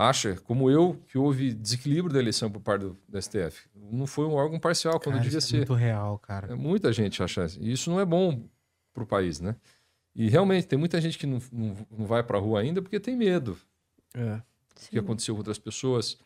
acha, 0.00 0.36
como 0.44 0.70
eu, 0.70 0.98
que 1.08 1.18
houve 1.18 1.52
desequilíbrio 1.52 2.12
da 2.12 2.18
eleição 2.18 2.50
por 2.50 2.60
parte 2.60 2.82
do, 2.82 2.96
do 3.08 3.20
STF. 3.22 3.68
Não 3.74 4.06
foi 4.06 4.24
um 4.26 4.32
órgão 4.34 4.58
parcial, 4.58 4.94
quando 4.98 5.14
Cara, 5.16 5.24
devia 5.24 5.38
isso 5.38 5.48
é 5.48 5.50
ser. 5.50 5.56
muito 5.58 5.74
real, 5.74 6.18
cara. 6.18 6.52
É, 6.52 6.54
Muita 6.54 6.92
gente 6.92 7.22
acha 7.22 7.44
isso. 7.44 7.58
E 7.60 7.70
isso 7.72 7.90
não 7.90 8.00
é 8.00 8.04
bom 8.04 8.42
para 8.94 9.02
o 9.02 9.06
país, 9.06 9.40
né? 9.40 9.56
E 10.14 10.28
realmente, 10.28 10.66
tem 10.66 10.78
muita 10.78 11.00
gente 11.00 11.16
que 11.18 11.26
não, 11.26 11.38
não, 11.52 11.76
não 11.98 12.06
vai 12.06 12.22
para 12.22 12.38
a 12.38 12.40
rua 12.40 12.60
ainda 12.60 12.80
porque 12.82 12.98
tem 12.98 13.14
medo 13.16 13.56
É. 14.14 14.36
do 14.36 14.42
que 14.90 14.98
aconteceu 14.98 15.34
com 15.34 15.40
outras 15.40 15.58
pessoas. 15.58 16.18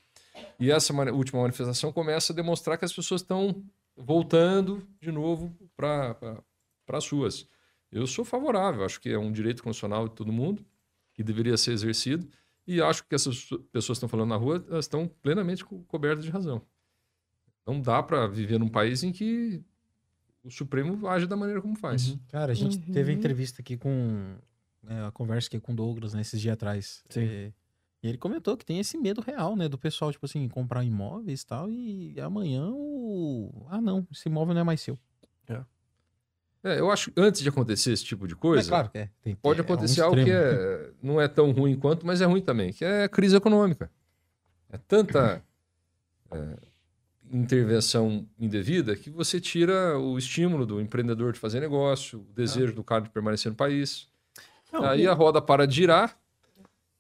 E 0.59 0.71
essa 0.71 0.93
mani- 0.93 1.11
última 1.11 1.41
manifestação 1.43 1.93
começa 1.93 2.33
a 2.33 2.37
demonstrar 2.37 2.79
que 2.79 2.85
as 2.85 2.93
pessoas 2.93 3.21
estão 3.21 3.63
voltando 3.97 4.87
de 5.01 5.11
novo 5.13 5.55
para 5.77 6.17
as 6.89 7.09
ruas. 7.09 7.47
Eu 7.93 8.07
sou 8.07 8.25
favorável, 8.25 8.85
acho 8.85 9.01
que 9.01 9.09
é 9.11 9.19
um 9.19 9.31
direito 9.33 9.63
constitucional 9.63 10.09
de 10.09 10.15
todo 10.15 10.33
mundo, 10.33 10.65
que 11.13 11.23
deveria 11.23 11.57
ser 11.57 11.73
exercido, 11.73 12.27
e 12.67 12.81
acho 12.81 13.07
que 13.07 13.15
essas 13.15 13.45
pessoas 13.73 13.99
que 13.99 14.05
estão 14.05 14.09
falando 14.09 14.29
na 14.31 14.37
rua, 14.37 14.65
elas 14.69 14.85
estão 14.85 15.07
plenamente 15.23 15.65
co- 15.65 15.83
cobertas 15.89 16.25
de 16.25 16.31
razão. 16.31 16.63
Não 17.67 17.81
dá 17.81 18.03
para 18.03 18.27
viver 18.27 18.59
num 18.59 18.69
país 18.69 19.03
em 19.03 19.13
que 19.13 19.63
o 20.43 20.51
Supremo 20.51 21.07
age 21.09 21.27
da 21.27 21.37
maneira 21.37 21.61
como 21.63 21.77
faz. 21.77 22.11
Uhum. 22.11 22.19
Cara, 22.29 22.53
a 22.53 22.55
gente 22.55 22.77
Uhum. 22.77 22.93
teve 22.93 23.13
entrevista 23.13 23.63
aqui 23.63 23.77
com. 23.77 24.37
É, 24.87 25.01
a 25.07 25.11
conversa 25.11 25.49
aqui 25.49 25.59
com 25.59 25.73
o 25.73 25.75
Douglas, 25.77 26.13
né, 26.13 26.21
esses 26.21 26.39
dias 26.39 26.53
atrás. 26.53 27.03
Sim. 27.09 27.23
É, 27.23 27.53
e 28.03 28.09
ele 28.09 28.19
comentou 28.19 28.55
que 28.55 28.67
tem 28.67 28.79
esse 28.79 28.99
medo 28.99 29.23
real, 29.23 29.57
né, 29.57 29.67
do 29.67 29.79
pessoal, 29.79 30.13
tipo 30.13 30.27
assim, 30.27 30.47
comprar 30.47 30.85
imóveis 30.85 31.41
e 31.41 31.47
tal, 31.47 31.71
e 31.71 32.21
amanhã 32.21 32.69
o. 32.71 33.67
Ah, 33.71 33.81
não, 33.81 34.07
esse 34.13 34.29
imóvel 34.29 34.53
não 34.53 34.61
é 34.61 34.65
mais 34.65 34.83
seu. 34.83 34.99
É, 35.49 35.65
eu 36.65 36.91
acho 36.91 37.11
que 37.11 37.21
antes 37.21 37.43
de 37.43 37.49
acontecer 37.49 37.93
esse 37.93 38.05
tipo 38.05 38.27
de 38.27 38.35
É 38.35 38.37
coisa, 38.37 38.69
claro 38.69 38.89
que 38.89 38.99
é. 38.99 39.11
Tem, 39.23 39.35
pode 39.35 39.61
é 39.61 39.63
um 39.63 39.67
acontecer 39.67 40.01
algo 40.01 40.17
que 40.17 40.23
extremo. 40.23 40.43
é, 40.43 40.91
não 41.03 41.21
é 41.21 41.29
tão 41.29 41.51
ruim 41.53 41.77
quanto, 41.77 42.07
mas 42.07 42.21
é 42.21 42.25
ruim 42.25 42.41
também, 42.41 42.73
que 42.73 42.85
é 42.85 43.05
a 43.05 43.09
crise 43.09 43.37
econômica. 43.37 43.91
É 44.71 44.79
tanta 44.79 45.43
é, 46.31 46.57
intervenção 47.31 48.27
indevida 48.39 48.97
que 48.97 49.11
você 49.11 49.41
tira 49.41 49.99
o 49.99 50.17
estímulo 50.19 50.65
do 50.65 50.81
empreendedor 50.81 51.33
de 51.33 51.39
fazer 51.39 51.61
negócio, 51.61 52.21
o 52.21 52.33
desejo 52.35 52.73
do 52.73 52.83
cara 52.83 53.03
de 53.03 53.11
permanecer 53.11 53.51
no 53.51 53.57
país. 53.57 54.09
Não, 54.73 54.85
Aí 54.85 55.07
a 55.07 55.13
roda 55.13 55.41
para 55.41 55.67
de 55.67 55.77
girar 55.77 56.17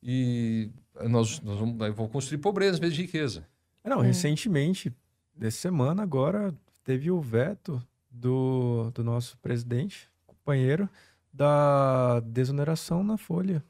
e 0.03 0.71
nós, 1.09 1.41
nós 1.41 1.59
vamos, 1.59 1.81
aí 1.81 1.91
vamos 1.91 2.13
construir 2.13 2.39
pobreza 2.39 2.79
em 2.79 2.81
vez 2.81 2.95
de 2.95 3.03
riqueza. 3.03 3.47
Não, 3.85 4.01
recentemente, 4.01 4.93
dessa 5.35 5.59
semana 5.59 6.03
agora, 6.03 6.55
teve 6.85 7.11
o 7.11 7.21
veto 7.21 7.83
do, 8.15 8.91
do 8.95 9.03
nosso 9.03 9.37
presidente, 9.39 10.09
companheiro, 10.27 10.89
da 11.33 12.21
desoneração 12.21 13.03
na 13.03 13.17
folha 13.19 13.63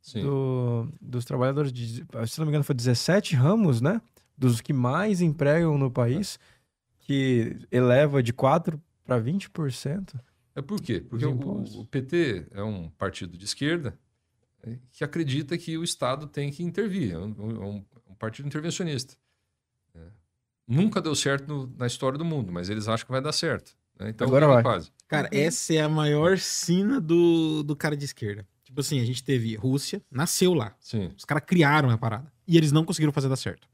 Sim. 0.00 0.22
do- 0.22 0.88
dos 1.00 1.24
trabalhadores 1.24 1.72
de, 1.72 2.04
se 2.26 2.38
não 2.38 2.46
me 2.46 2.50
engano, 2.50 2.64
foi 2.64 2.74
17 2.74 3.34
ramos, 3.34 3.80
né? 3.80 4.00
Dos 4.38 4.60
que 4.60 4.72
mais 4.72 5.20
empregam 5.20 5.76
no 5.76 5.90
país, 5.90 6.38
que 7.00 7.56
eleva 7.70 8.22
de 8.22 8.32
4 8.32 8.80
para 9.04 9.20
20%. 9.20 10.14
É 10.54 10.62
por 10.62 10.80
quê? 10.80 11.00
Porque 11.00 11.24
o, 11.26 11.32
o 11.80 11.86
PT 11.86 12.46
é 12.52 12.62
um 12.62 12.88
partido 12.90 13.36
de 13.36 13.44
esquerda 13.44 13.98
é, 14.62 14.78
que 14.92 15.02
acredita 15.02 15.58
que 15.58 15.76
o 15.76 15.82
Estado 15.84 16.26
tem 16.26 16.50
que 16.50 16.62
intervir. 16.62 17.12
É 17.14 17.18
um, 17.18 17.34
é 17.40 17.64
um- 17.66 17.84
um 18.10 18.14
partido 18.14 18.46
intervencionista. 18.46 19.14
É. 20.72 20.76
Nunca 20.76 21.00
deu 21.00 21.14
certo 21.14 21.46
no- 21.48 21.74
na 21.78 21.86
história 21.86 22.18
do 22.18 22.24
mundo, 22.24 22.52
mas 22.52 22.68
eles 22.68 22.88
acham 22.88 23.06
que 23.06 23.12
vai 23.12 23.20
dar 23.20 23.32
certo. 23.32 23.72
né? 23.98 24.08
Então, 24.10 24.26
Agora 24.26 24.46
vai. 24.46 24.62
fazem? 24.62 24.90
Cara, 25.06 25.28
essa 25.30 25.74
é 25.74 25.80
a 25.82 25.88
maior 25.88 26.38
sina 26.38 27.00
do, 27.00 27.62
do 27.62 27.76
cara 27.76 27.96
de 27.96 28.04
esquerda. 28.04 28.46
Tipo 28.64 28.80
assim, 28.80 28.98
a 29.00 29.04
gente 29.04 29.22
teve 29.22 29.54
Rússia, 29.54 30.02
nasceu 30.10 30.54
lá. 30.54 30.74
Sim. 30.80 31.10
Os 31.16 31.24
caras 31.26 31.44
criaram 31.46 31.90
a 31.90 31.98
parada. 31.98 32.32
E 32.48 32.56
eles 32.56 32.72
não 32.72 32.84
conseguiram 32.84 33.12
fazer 33.12 33.28
dar 33.28 33.36
certo. 33.36 33.68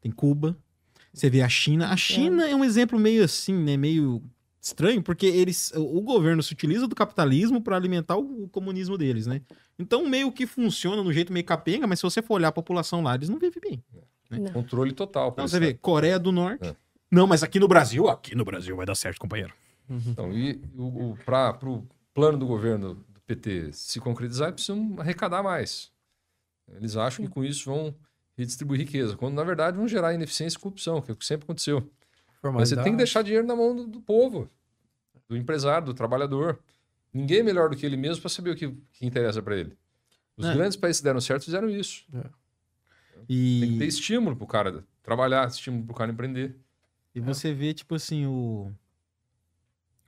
Tem 0.00 0.10
Cuba, 0.10 0.56
você 1.12 1.28
vê 1.28 1.42
a 1.42 1.48
China. 1.48 1.88
A 1.92 1.96
China 1.96 2.48
é 2.48 2.56
um 2.56 2.64
exemplo 2.64 2.98
meio 2.98 3.22
assim, 3.22 3.52
né? 3.54 3.76
Meio 3.76 4.22
estranho, 4.62 5.02
porque 5.02 5.26
eles, 5.26 5.72
o 5.74 5.98
o 5.98 6.00
governo 6.02 6.42
se 6.42 6.52
utiliza 6.54 6.86
do 6.88 6.94
capitalismo 6.94 7.60
para 7.62 7.76
alimentar 7.76 8.16
o, 8.16 8.44
o 8.44 8.48
comunismo 8.48 8.96
deles, 8.96 9.26
né? 9.26 9.42
Então 9.78 10.06
meio 10.08 10.32
que 10.32 10.46
funciona 10.46 11.02
no 11.02 11.12
jeito 11.12 11.32
meio 11.32 11.44
capenga, 11.44 11.86
mas 11.86 11.98
se 11.98 12.02
você 12.02 12.22
for 12.22 12.34
olhar 12.34 12.48
a 12.48 12.52
população 12.52 13.02
lá, 13.02 13.14
eles 13.14 13.28
não 13.28 13.38
vivem 13.38 13.60
bem. 13.60 13.84
Não. 14.30 14.52
Controle 14.52 14.92
total. 14.92 15.32
Pelo 15.32 15.48
você 15.48 15.58
vê. 15.58 15.74
Coreia 15.74 16.18
do 16.18 16.30
Norte. 16.30 16.68
É. 16.68 16.76
Não, 17.10 17.26
mas 17.26 17.42
aqui 17.42 17.58
no 17.58 17.66
Brasil, 17.66 18.08
aqui 18.08 18.34
no 18.34 18.44
Brasil 18.44 18.76
vai 18.76 18.86
dar 18.86 18.94
certo, 18.94 19.18
companheiro. 19.18 19.52
Então, 20.06 20.32
e 20.32 20.60
o, 20.78 21.16
para 21.24 21.58
o 21.68 21.84
plano 22.14 22.38
do 22.38 22.46
governo 22.46 22.94
do 22.94 23.20
PT 23.26 23.72
se 23.72 23.98
concretizar, 23.98 24.52
precisam 24.52 24.94
arrecadar 24.98 25.42
mais. 25.42 25.90
Eles 26.76 26.96
acham 26.96 27.24
que 27.24 27.30
com 27.30 27.42
isso 27.44 27.64
vão 27.68 27.92
redistribuir 28.36 28.78
riqueza, 28.80 29.16
quando 29.16 29.34
na 29.34 29.42
verdade 29.42 29.76
vão 29.76 29.88
gerar 29.88 30.14
ineficiência 30.14 30.56
e 30.56 30.60
corrupção, 30.60 31.02
que 31.02 31.10
é 31.10 31.14
o 31.14 31.16
que 31.16 31.26
sempre 31.26 31.44
aconteceu. 31.44 31.90
Mas 32.42 32.68
você 32.68 32.76
tem 32.76 32.92
que 32.92 32.98
deixar 32.98 33.22
dinheiro 33.22 33.44
na 33.46 33.56
mão 33.56 33.74
do, 33.74 33.86
do 33.88 34.00
povo, 34.00 34.48
do 35.28 35.36
empresário, 35.36 35.86
do 35.86 35.94
trabalhador. 35.94 36.58
Ninguém 37.12 37.40
é 37.40 37.42
melhor 37.42 37.68
do 37.68 37.76
que 37.76 37.84
ele 37.84 37.96
mesmo 37.96 38.20
para 38.22 38.30
saber 38.30 38.50
o 38.50 38.56
que, 38.56 38.68
que 38.92 39.04
interessa 39.04 39.42
para 39.42 39.56
ele. 39.56 39.76
Os 40.36 40.46
É. 40.46 40.54
grandes 40.54 40.76
países 40.76 41.00
que 41.00 41.04
deram 41.04 41.20
certo 41.20 41.44
fizeram 41.44 41.68
isso. 41.68 42.04
E... 43.32 43.60
Tem 43.60 43.72
que 43.74 43.78
ter 43.78 43.86
estímulo 43.86 44.34
para 44.34 44.44
o 44.44 44.48
cara 44.48 44.84
trabalhar, 45.02 45.46
estímulo 45.48 45.84
para 45.84 45.92
o 45.92 45.96
cara 45.96 46.10
empreender. 46.12 46.56
E 47.14 47.20
você 47.20 47.54
vê, 47.54 47.72
tipo 47.72 47.94
assim, 47.94 48.26
o. 48.26 48.72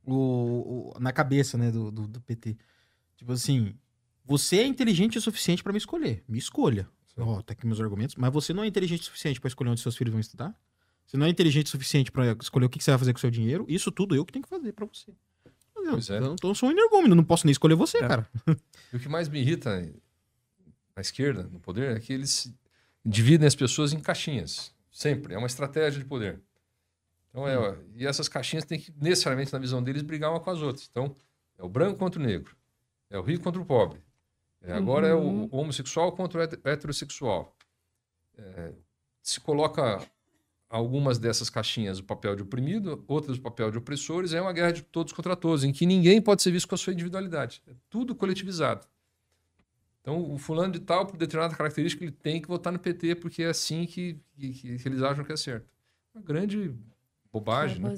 O, 0.04 0.92
o- 0.96 1.00
na 1.00 1.12
cabeça, 1.12 1.56
né, 1.56 1.70
do, 1.70 1.90
do, 1.90 2.08
do 2.08 2.20
PT. 2.20 2.56
Tipo 3.16 3.32
assim, 3.32 3.74
você 4.24 4.58
é 4.58 4.66
inteligente 4.66 5.16
o 5.16 5.20
suficiente 5.20 5.62
pra 5.62 5.72
me 5.72 5.78
escolher. 5.78 6.24
Me 6.28 6.38
escolha. 6.38 6.88
Ó, 7.16 7.40
tá 7.42 7.52
aqui 7.52 7.66
meus 7.66 7.80
argumentos. 7.80 8.16
Mas 8.16 8.32
você 8.32 8.52
não 8.52 8.64
é 8.64 8.66
inteligente 8.66 9.02
o 9.02 9.04
suficiente 9.04 9.40
pra 9.40 9.48
escolher 9.48 9.70
onde 9.70 9.80
seus 9.80 9.96
filhos 9.96 10.10
vão 10.12 10.20
estudar. 10.20 10.52
Você 11.06 11.16
não 11.16 11.26
é 11.26 11.28
inteligente 11.28 11.66
o 11.66 11.70
suficiente 11.70 12.10
pra 12.10 12.36
escolher 12.40 12.66
o 12.66 12.68
que 12.68 12.78
que 12.78 12.84
você 12.84 12.90
vai 12.90 12.98
fazer 12.98 13.12
com 13.12 13.18
o 13.18 13.20
seu 13.20 13.30
dinheiro. 13.30 13.64
Isso 13.68 13.92
tudo 13.92 14.16
eu 14.16 14.24
que 14.24 14.32
tenho 14.32 14.42
que 14.42 14.48
fazer 14.48 14.72
pra 14.72 14.86
você. 14.86 15.12
Não, 15.76 15.92
Pois 15.92 16.10
é. 16.10 16.16
Então, 16.18 16.32
então 16.34 16.50
eu 16.50 16.54
sou 16.54 16.68
um 16.68 16.72
energúmeno, 16.72 17.14
não 17.14 17.24
posso 17.24 17.46
nem 17.46 17.52
escolher 17.52 17.74
você, 17.74 17.98
É. 17.98 18.08
cara. 18.08 18.28
E 18.92 18.96
o 18.96 19.00
que 19.00 19.08
mais 19.08 19.28
me 19.28 19.40
irrita 19.40 19.80
na 20.96 21.00
esquerda, 21.00 21.44
no 21.44 21.60
poder, 21.60 21.96
é 21.96 22.00
que 22.00 22.12
eles 22.12 22.52
dividem 23.04 23.46
as 23.46 23.54
pessoas 23.54 23.92
em 23.92 24.00
caixinhas. 24.00 24.74
Sempre. 24.90 25.34
É 25.34 25.38
uma 25.38 25.46
estratégia 25.46 25.98
de 25.98 26.04
poder. 26.06 26.40
Então, 27.30 27.48
é, 27.48 27.78
e 27.96 28.06
essas 28.06 28.28
caixinhas 28.28 28.64
têm 28.64 28.78
que, 28.78 28.92
necessariamente, 29.00 29.52
na 29.52 29.58
visão 29.58 29.82
deles, 29.82 30.02
brigar 30.02 30.30
uma 30.30 30.40
com 30.40 30.50
as 30.50 30.60
outras. 30.60 30.86
Então, 30.90 31.14
é 31.58 31.64
o 31.64 31.68
branco 31.68 31.98
contra 31.98 32.20
o 32.20 32.22
negro. 32.22 32.54
É 33.08 33.18
o 33.18 33.22
rico 33.22 33.42
contra 33.42 33.60
o 33.60 33.64
pobre. 33.64 34.00
É, 34.60 34.72
agora 34.72 35.08
é 35.08 35.14
Uhum. 35.14 35.48
o 35.50 35.56
homossexual 35.56 36.12
contra 36.12 36.38
o 36.40 36.42
het- 36.42 36.60
heterossexual. 36.64 37.56
É, 38.36 38.72
se 39.22 39.40
coloca 39.40 40.00
algumas 40.68 41.18
dessas 41.18 41.50
caixinhas 41.50 41.98
o 41.98 42.04
papel 42.04 42.36
de 42.36 42.42
oprimido, 42.42 43.02
outras 43.08 43.36
o 43.38 43.40
papel 43.40 43.70
de 43.70 43.78
opressores, 43.78 44.32
é 44.32 44.40
uma 44.40 44.52
guerra 44.52 44.72
de 44.72 44.82
todos 44.82 45.12
contra 45.12 45.34
todos, 45.36 45.64
em 45.64 45.72
que 45.72 45.84
ninguém 45.84 46.20
pode 46.20 46.42
ser 46.42 46.50
visto 46.50 46.68
com 46.68 46.74
a 46.74 46.78
sua 46.78 46.92
individualidade. 46.92 47.62
É 47.66 47.72
tudo 47.90 48.14
coletivizado. 48.14 48.86
Então, 50.02 50.32
o 50.32 50.36
fulano 50.36 50.72
de 50.72 50.80
tal, 50.80 51.06
por 51.06 51.16
determinada 51.16 51.54
característica, 51.54 52.02
ele 52.02 52.10
tem 52.10 52.42
que 52.42 52.48
votar 52.48 52.72
no 52.72 52.78
PT, 52.78 53.14
porque 53.14 53.44
é 53.44 53.50
assim 53.50 53.86
que, 53.86 54.18
que, 54.36 54.52
que 54.52 54.88
eles 54.88 55.00
acham 55.00 55.24
que 55.24 55.32
é 55.32 55.36
certo. 55.36 55.64
Uma 56.12 56.22
grande 56.22 56.74
bobagem, 57.32 57.78
né? 57.78 57.94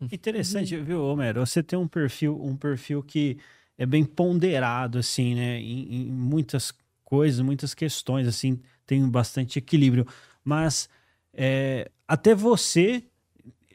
Interessante, 0.10 0.76
viu, 0.78 1.04
Homero? 1.04 1.46
Você 1.46 1.62
tem 1.62 1.78
um 1.78 1.86
perfil, 1.86 2.42
um 2.42 2.56
perfil 2.56 3.02
que 3.02 3.38
é 3.76 3.84
bem 3.84 4.02
ponderado, 4.02 4.98
assim, 4.98 5.34
né? 5.34 5.60
Em, 5.60 6.08
em 6.08 6.12
muitas 6.12 6.72
coisas, 7.04 7.40
muitas 7.40 7.74
questões, 7.74 8.26
assim, 8.26 8.58
tem 8.86 9.06
bastante 9.08 9.58
equilíbrio. 9.58 10.06
Mas 10.42 10.88
é, 11.34 11.90
até 12.08 12.34
você, 12.34 13.04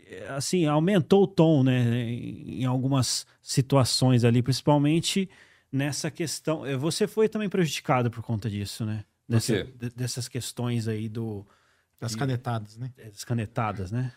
é, 0.08 0.30
assim, 0.30 0.66
aumentou 0.66 1.24
o 1.24 1.28
tom, 1.28 1.64
né? 1.64 2.10
Em, 2.10 2.62
em 2.62 2.66
algumas 2.66 3.28
situações 3.40 4.24
ali, 4.24 4.42
principalmente 4.42 5.30
nessa 5.72 6.10
questão. 6.12 6.66
é, 6.66 6.76
Você 6.76 7.08
foi 7.08 7.30
também 7.30 7.50
prejudicado 7.50 8.10
por 8.12 8.22
conta 8.24 8.50
disso, 8.50 8.86
né? 8.86 9.04
Dessa- 9.28 9.64
de- 9.64 9.90
dessas 9.96 10.28
questões 10.28 10.88
aí 10.88 11.08
do 11.08 11.46
Das 12.00 12.14
E- 12.14 12.18
canetadas, 12.18 12.78
né? 12.78 12.92
das 13.12 13.24
canetadas, 13.24 13.92
né? 13.92 14.12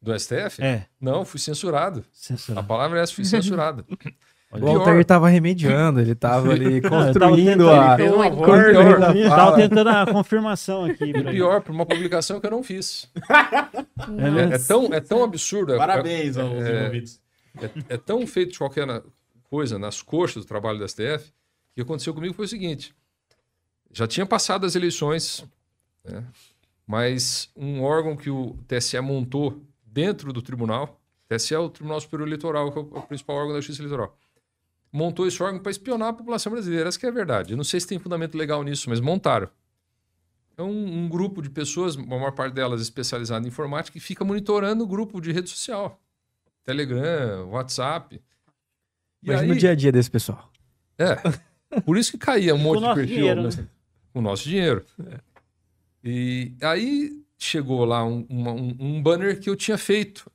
Do 0.00 0.12
STF? 0.12 0.60
É, 0.62 0.86
Não, 1.00 1.24
fui 1.24 1.38
censurado. 1.38 2.00
A 2.00 2.04
censurado. 2.12 2.66
palavra 2.66 2.98
é 2.98 3.02
essa, 3.02 3.14
fui 3.14 3.24
censurado. 3.24 3.86
O 4.54 4.58
Pior. 4.58 4.80
Altair 4.80 5.02
tava 5.02 5.30
remediando, 5.30 5.98
ele 5.98 6.14
tava 6.14 6.50
ali 6.52 6.82
construindo 6.84 7.64
tentando- 7.64 7.70
a. 7.70 7.94
Ele 7.94 7.96
fez 8.02 8.12
uma 8.12 8.30
Pior. 8.30 8.36
voz, 8.46 8.64
Pior. 8.66 8.84
pior. 9.12 9.16
Eu 9.16 9.30
tava 9.30 9.56
tentando 9.56 9.88
a 9.88 10.06
confirmação 10.12 10.84
aqui. 10.84 11.04
E 11.04 11.24
pior, 11.24 11.62
por 11.62 11.72
uma 11.74 11.86
publicação 11.86 12.38
que 12.38 12.46
eu 12.46 12.50
não 12.50 12.62
fiz. 12.62 13.10
É? 13.16 14.52
É, 14.52 14.54
é 14.54 14.58
tão, 14.58 14.92
é 14.92 15.00
tão 15.00 15.24
absurdo. 15.24 15.72
é- 15.72 15.78
Parabéns 15.78 16.36
aos 16.36 16.52
É. 16.52 16.80
envolvidos. 16.80 17.18
É, 17.88 17.94
é 17.94 17.96
tão 17.96 18.26
feito 18.26 18.52
de 18.52 18.58
qualquer 18.58 18.86
na- 18.86 19.02
coisa 19.52 19.78
nas 19.78 20.00
coxas 20.00 20.46
do 20.46 20.48
trabalho 20.48 20.78
do 20.78 20.88
STF, 20.88 21.28
o 21.28 21.74
que 21.74 21.82
aconteceu 21.82 22.14
comigo 22.14 22.32
foi 22.32 22.46
o 22.46 22.48
seguinte: 22.48 22.94
já 23.90 24.06
tinha 24.06 24.24
passado 24.24 24.64
as 24.64 24.74
eleições, 24.74 25.44
né, 26.02 26.24
mas 26.86 27.50
um 27.54 27.82
órgão 27.82 28.16
que 28.16 28.30
o 28.30 28.56
TSE 28.66 28.98
montou 29.02 29.62
dentro 29.84 30.32
do 30.32 30.40
tribunal, 30.40 30.98
TSE 31.28 31.54
é 31.54 31.58
o 31.58 31.68
Tribunal 31.68 32.00
Superior 32.00 32.26
Eleitoral, 32.26 32.72
que 32.72 32.78
é 32.78 32.80
o, 32.80 32.84
o 32.84 33.02
principal 33.02 33.36
órgão 33.36 33.52
da 33.52 33.60
Justiça 33.60 33.82
Eleitoral, 33.82 34.16
montou 34.90 35.26
esse 35.26 35.42
órgão 35.42 35.60
para 35.60 35.70
espionar 35.70 36.08
a 36.08 36.12
população 36.14 36.50
brasileira. 36.50 36.88
Essa 36.88 36.98
que 36.98 37.04
é 37.04 37.10
a 37.10 37.12
verdade. 37.12 37.52
Eu 37.52 37.56
não 37.58 37.64
sei 37.64 37.78
se 37.78 37.86
tem 37.86 37.98
fundamento 37.98 38.38
legal 38.38 38.62
nisso, 38.62 38.88
mas 38.88 39.00
montaram. 39.00 39.50
É 40.56 40.62
um, 40.62 41.04
um 41.04 41.08
grupo 41.10 41.42
de 41.42 41.50
pessoas, 41.50 41.96
a 41.96 42.02
maior 42.02 42.32
parte 42.32 42.54
delas 42.54 42.80
especializada 42.80 43.44
em 43.44 43.48
informática, 43.48 43.92
que 43.92 44.00
fica 44.00 44.24
monitorando 44.24 44.82
o 44.82 44.86
grupo 44.86 45.20
de 45.20 45.30
rede 45.30 45.50
social. 45.50 46.00
Telegram, 46.64 47.50
WhatsApp. 47.50 48.18
Imagina 49.22 49.52
aí- 49.52 49.56
o 49.56 49.60
dia 49.60 49.70
a 49.70 49.74
dia 49.74 49.92
desse 49.92 50.10
pessoal. 50.10 50.50
É. 50.98 51.16
Por 51.80 51.96
isso 51.96 52.12
que 52.12 52.18
caía 52.18 52.54
um 52.54 52.58
monte 52.58 52.80
de 52.80 52.94
perfil. 52.94 53.16
dinheiro, 53.16 53.42
mas- 53.42 53.56
Com 54.12 54.18
o 54.18 54.22
nosso 54.22 54.44
dinheiro. 54.48 54.84
E 56.04 56.52
aí 56.60 57.22
chegou 57.38 57.84
lá 57.84 58.04
um, 58.04 58.26
uma- 58.28 58.52
um- 58.52 58.76
um 58.78 59.02
banner 59.02 59.38
que 59.40 59.48
eu 59.48 59.56
tinha 59.56 59.78
feito, 59.78 60.30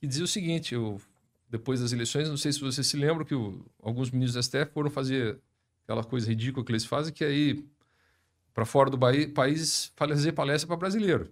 que 0.00 0.06
dizia 0.06 0.24
o 0.24 0.28
seguinte: 0.28 0.74
eu, 0.74 1.00
depois 1.48 1.80
das 1.80 1.92
eleições, 1.92 2.28
não 2.28 2.36
sei 2.36 2.52
se 2.52 2.60
vocês 2.60 2.86
se 2.86 2.96
lembram 2.96 3.24
que 3.24 3.34
o- 3.34 3.64
alguns 3.82 4.10
ministros 4.10 4.34
da 4.34 4.40
STF 4.42 4.72
foram 4.72 4.90
fazer 4.90 5.38
aquela 5.84 6.04
coisa 6.04 6.28
ridícula 6.28 6.64
que 6.64 6.72
eles 6.72 6.84
fazem, 6.84 7.12
que 7.12 7.24
é 7.24 7.32
ir 7.32 7.64
para 8.54 8.64
fora 8.64 8.88
do 8.90 8.96
bai- 8.96 9.26
país 9.26 9.92
fazer 9.96 10.32
palestra 10.32 10.66
para 10.68 10.76
brasileiro. 10.76 11.28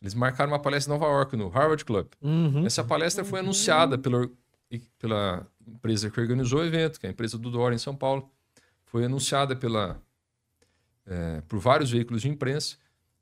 Eles 0.00 0.14
marcaram 0.14 0.52
uma 0.52 0.58
palestra 0.58 0.92
em 0.94 0.98
Nova 0.98 1.10
York, 1.12 1.36
no 1.36 1.48
Harvard 1.48 1.84
Club. 1.84 2.06
Uhum. 2.20 2.66
Essa 2.66 2.84
palestra 2.84 3.24
foi 3.24 3.40
anunciada 3.40 3.96
pela, 3.98 4.28
pela 4.98 5.46
empresa 5.66 6.10
que 6.10 6.20
organizou 6.20 6.60
o 6.60 6.64
evento, 6.64 6.98
que 7.00 7.06
é 7.06 7.08
a 7.08 7.12
empresa 7.12 7.36
do 7.38 7.50
Dória 7.50 7.74
em 7.74 7.78
São 7.78 7.94
Paulo. 7.96 8.30
Foi 8.84 9.04
anunciada 9.04 9.54
pela, 9.56 10.00
eh, 11.06 11.42
por 11.48 11.58
vários 11.58 11.90
veículos 11.90 12.22
de 12.22 12.28
imprensa. 12.28 12.76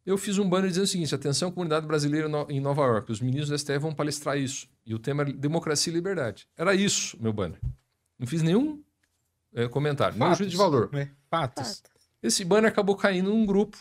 Eu 0.04 0.18
fiz 0.18 0.37
um 0.38 0.48
banner 0.48 0.68
dizendo 0.68 0.85
o 0.85 0.88
seguinte: 0.88 1.14
atenção, 1.14 1.50
comunidade 1.50 1.87
brasileira 1.87 2.28
no- 2.28 2.46
em 2.50 2.61
Nova 2.61 2.83
York, 2.83 3.11
os 3.11 3.20
ministros 3.20 3.48
do 3.48 3.54
STF 3.59 3.78
vão 3.78 3.94
palestrar 3.94 4.37
isso. 4.38 4.68
E 4.85 4.94
o 4.94 4.98
tema 4.98 5.22
era 5.22 5.33
democracia 5.33 5.90
e 5.90 5.94
liberdade. 5.96 6.46
Era 6.57 6.74
isso, 6.74 7.16
meu 7.20 7.33
banner. 7.33 7.59
Não 8.18 8.26
fiz 8.26 8.42
nenhum 8.42 8.83
eh, 9.54 9.66
comentário, 9.68 10.18
nenhum 10.18 10.35
juízo 10.35 10.50
de 10.50 10.57
valor. 10.57 10.90
É, 10.94 11.09
fatos. 11.30 11.78
Fato. 11.78 11.90
Esse 12.22 12.44
banner 12.44 12.70
acabou 12.70 12.96
caindo 12.96 13.30
num 13.30 13.44
grupo, 13.46 13.78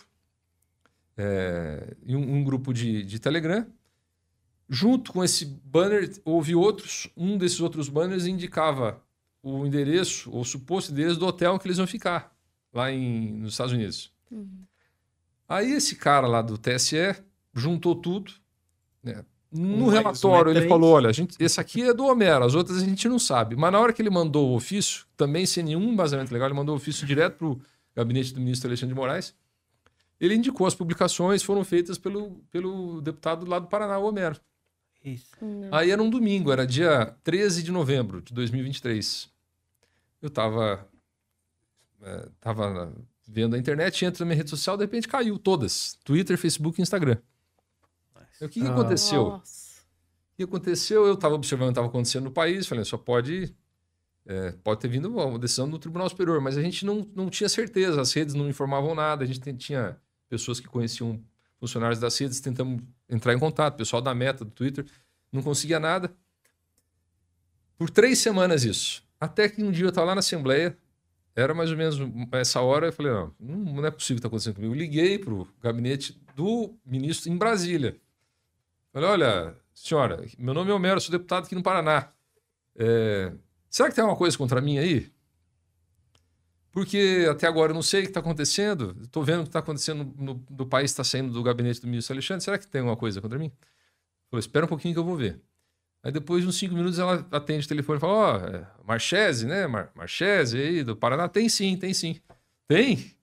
é, 1.18 1.96
em 2.06 2.16
um, 2.16 2.36
um 2.38 2.44
grupo 2.44 2.74
de, 2.74 3.04
de 3.04 3.20
Telegram. 3.20 3.66
Junto 4.70 5.12
com 5.12 5.24
esse 5.24 5.46
banner, 5.46 6.12
houve 6.24 6.56
outros. 6.56 7.10
Um 7.16 7.38
desses 7.38 7.60
outros 7.60 7.90
banners 7.90 8.26
indicava 8.26 9.02
o 9.42 9.66
endereço, 9.66 10.32
ou 10.32 10.44
suposto 10.46 10.92
endereço 10.92 11.20
do 11.20 11.28
hotel 11.28 11.60
que 11.60 11.68
eles 11.68 11.78
iam 11.78 11.86
ficar, 11.86 12.34
lá 12.74 12.92
em, 12.92 13.34
nos 13.34 13.54
Estados 13.54 13.74
Unidos. 13.74 14.12
Aí 15.48 15.72
esse 15.72 15.96
cara 15.98 16.26
lá 16.28 16.42
do 16.42 16.58
TSE 16.58 17.16
juntou 17.54 17.94
tudo. 17.96 18.32
né? 19.04 19.26
No 19.52 19.86
Um 19.86 19.88
relatório, 19.88 20.52
ele 20.52 20.68
falou: 20.68 20.94
olha, 20.94 21.10
a 21.10 21.14
gente, 21.14 21.36
esse 21.40 21.60
aqui 21.62 21.84
é 21.84 21.94
do 21.94 22.06
Homero, 22.06 22.44
as 22.44 22.56
outras 22.56 22.82
a 22.82 22.86
gente 22.86 23.08
não 23.08 23.20
sabe. 23.20 23.56
Mas 23.56 23.72
na 23.72 23.80
hora 23.80 23.94
que 23.94 24.02
ele 24.02 24.10
mandou 24.10 24.50
o 24.50 24.56
ofício, 24.56 25.06
também 25.16 25.46
sem 25.46 25.64
nenhum 25.64 25.92
embasamento 25.92 26.34
legal, 26.34 26.48
ele 26.48 26.56
mandou 26.56 26.74
o 26.74 26.78
ofício 26.78 27.06
direto 27.06 27.38
para 27.38 27.48
o 27.48 27.62
gabinete 27.96 28.34
do 28.34 28.40
ministro 28.40 28.68
Alexandre 28.68 28.96
de 28.96 29.00
Moraes. 29.00 29.36
Ele 30.20 30.34
indicou 30.36 30.66
as 30.66 30.74
publicações 30.74 31.44
foram 31.44 31.64
feitas 31.64 31.98
pelo, 31.98 32.44
pelo 32.50 33.02
deputado 33.02 33.46
lá 33.46 33.60
do 33.60 33.68
Paraná, 33.68 34.00
o 34.00 34.06
Homero. 34.06 34.40
Isso. 35.04 35.36
Não. 35.42 35.68
Aí 35.74 35.92
era 35.92 36.02
um 36.02 36.10
domingo, 36.10 36.52
era 36.52 36.66
dia 36.66 37.16
13 37.24 37.64
de 37.64 37.72
novembro 37.72 38.22
de 38.22 38.34
2023. 38.34 39.30
Eu 40.22 40.28
estava 40.28 40.88
tava 42.40 42.94
vendo 43.28 43.56
a 43.56 43.60
internet, 43.60 44.04
entra 44.06 44.24
na 44.24 44.28
minha 44.30 44.38
rede 44.38 44.50
social, 44.50 44.76
de 44.78 44.84
repente 44.84 45.08
caiu 45.08 45.38
todas. 45.40 45.98
Twitter, 46.04 46.38
Facebook 46.38 46.80
e 46.80 46.82
Instagram. 46.84 47.18
O 48.42 48.50
que, 48.50 48.60
que 48.60 48.68
Ah. 48.68 48.72
aconteceu? 48.72 49.24
Nossa. 49.24 49.82
O 50.34 50.36
que 50.36 50.44
aconteceu? 50.44 51.06
Eu 51.06 51.14
estava 51.14 51.36
observando 51.36 51.68
o 51.68 51.70
que 51.70 51.74
estava 51.74 51.88
acontecendo 51.88 52.26
no 52.26 52.32
país, 52.32 52.68
falei, 52.68 52.84
só 52.84 52.98
pode, 52.98 53.56
é, 54.26 54.52
pode 54.64 54.82
ter 54.82 54.88
vindo 54.90 55.08
uma 55.10 55.38
decisão 55.40 55.70
do 55.70 55.80
Tribunal 55.80 56.10
Superior, 56.10 56.42
mas 56.42 56.58
a 56.58 56.62
gente 56.62 56.86
não, 56.86 57.08
não 57.16 57.30
tinha 57.30 57.48
certeza, 57.48 58.02
as 58.02 58.12
redes 58.12 58.34
não 58.34 58.50
informavam 58.50 58.94
nada, 58.96 59.24
a 59.24 59.28
gente 59.28 59.54
tinha 59.54 59.96
pessoas 60.28 60.60
que 60.60 60.68
conheciam 60.68 61.24
funcionários 61.64 61.98
das 61.98 62.18
redes, 62.18 62.42
tentamos 62.42 62.82
entrar 63.10 63.34
em 63.34 63.40
contato, 63.40 63.78
pessoal 63.78 64.02
da 64.02 64.14
Meta, 64.14 64.44
do 64.44 64.52
Twitter, 64.52 64.86
não 65.32 65.42
conseguia 65.42 65.80
nada. 65.80 66.14
Por 67.78 67.90
três 67.90 68.20
semanas 68.20 68.66
isso. 68.66 69.02
Até 69.18 69.48
que 69.48 69.64
um 69.64 69.72
dia 69.72 69.86
eu 69.86 69.90
estava 69.90 70.08
lá 70.08 70.16
na 70.16 70.20
Assembleia, 70.20 70.78
era 71.34 71.54
mais 71.54 71.72
ou 71.72 71.78
menos 71.78 71.98
essa 72.34 72.60
hora, 72.60 72.88
eu 72.88 72.94
falei, 72.94 73.14
não, 73.14 73.34
não 73.40 73.86
é 73.86 73.92
possível 73.92 74.18
que 74.18 74.20
está 74.20 74.28
acontecendo 74.28 74.56
comigo. 74.56 74.74
Eu 74.74 74.78
liguei 74.78 75.18
para 75.18 75.34
o 75.34 75.48
gabinete 75.62 76.22
do 76.36 76.78
ministro 76.86 77.32
em 77.32 77.38
Brasília. 77.38 77.96
Falei, 78.92 79.10
olha, 79.10 79.56
senhora, 79.74 80.26
meu 80.38 80.54
nome 80.54 80.70
é 80.70 80.74
Homero, 80.74 81.00
sou 81.00 81.14
deputado 81.14 81.46
aqui 81.46 81.56
no 81.56 81.64
Paraná. 81.64 82.12
É, 82.76 83.32
será 83.70 83.88
que 83.88 83.96
tem 83.96 84.02
alguma 84.02 84.18
coisa 84.18 84.38
contra 84.38 84.60
mim 84.60 84.78
aí? 84.80 85.10
Porque 86.74 87.28
até 87.30 87.48
agora 87.48 87.72
eu 87.72 87.76
não 87.76 87.84
sei 87.84 88.00
o 88.00 88.04
que 88.04 88.10
está 88.10 88.20
acontecendo. 88.20 88.98
Estou 89.04 89.24
vendo 89.24 89.42
o 89.42 89.44
que 89.44 89.50
está 89.50 89.60
acontecendo 89.60 90.12
no, 90.18 90.44
no 90.50 90.66
país, 90.66 90.90
está 90.90 91.04
saindo 91.04 91.32
do 91.32 91.44
gabinete 91.44 91.80
do 91.80 91.88
ministro 91.88 92.16
Alexandre. 92.16 92.44
Será 92.44 92.58
que 92.58 92.68
tem 92.68 92.82
alguma 92.82 92.98
coisa 92.98 93.22
contra 93.22 93.38
mim? 93.38 93.52
Falei, 94.32 94.40
espera 94.40 94.66
um 94.66 94.68
pouquinho 94.68 94.96
que 94.96 95.00
eu 95.00 95.04
vou 95.04 95.16
ver. 95.16 95.40
Aí 96.02 96.12
depois 96.12 96.42
de 96.42 96.50
uns 96.50 96.58
cinco 96.58 96.74
minutos 96.74 96.98
ela 96.98 97.26
atende 97.32 97.66
o 97.66 97.70
telefone 97.70 97.98
e 97.98 98.02
fala, 98.02 98.14
ó, 98.14 98.38
é, 98.38 98.68
Marchese, 98.86 99.46
né? 99.46 99.68
Mar 99.68 99.92
Marchese 99.96 100.58
aí 100.58 100.84
do 100.84 100.96
Paraná. 100.96 101.30
Tem 101.30 101.48
sim, 101.48 101.78
tem 101.78 101.94
sim. 101.94 102.20
Tem? 102.68 103.14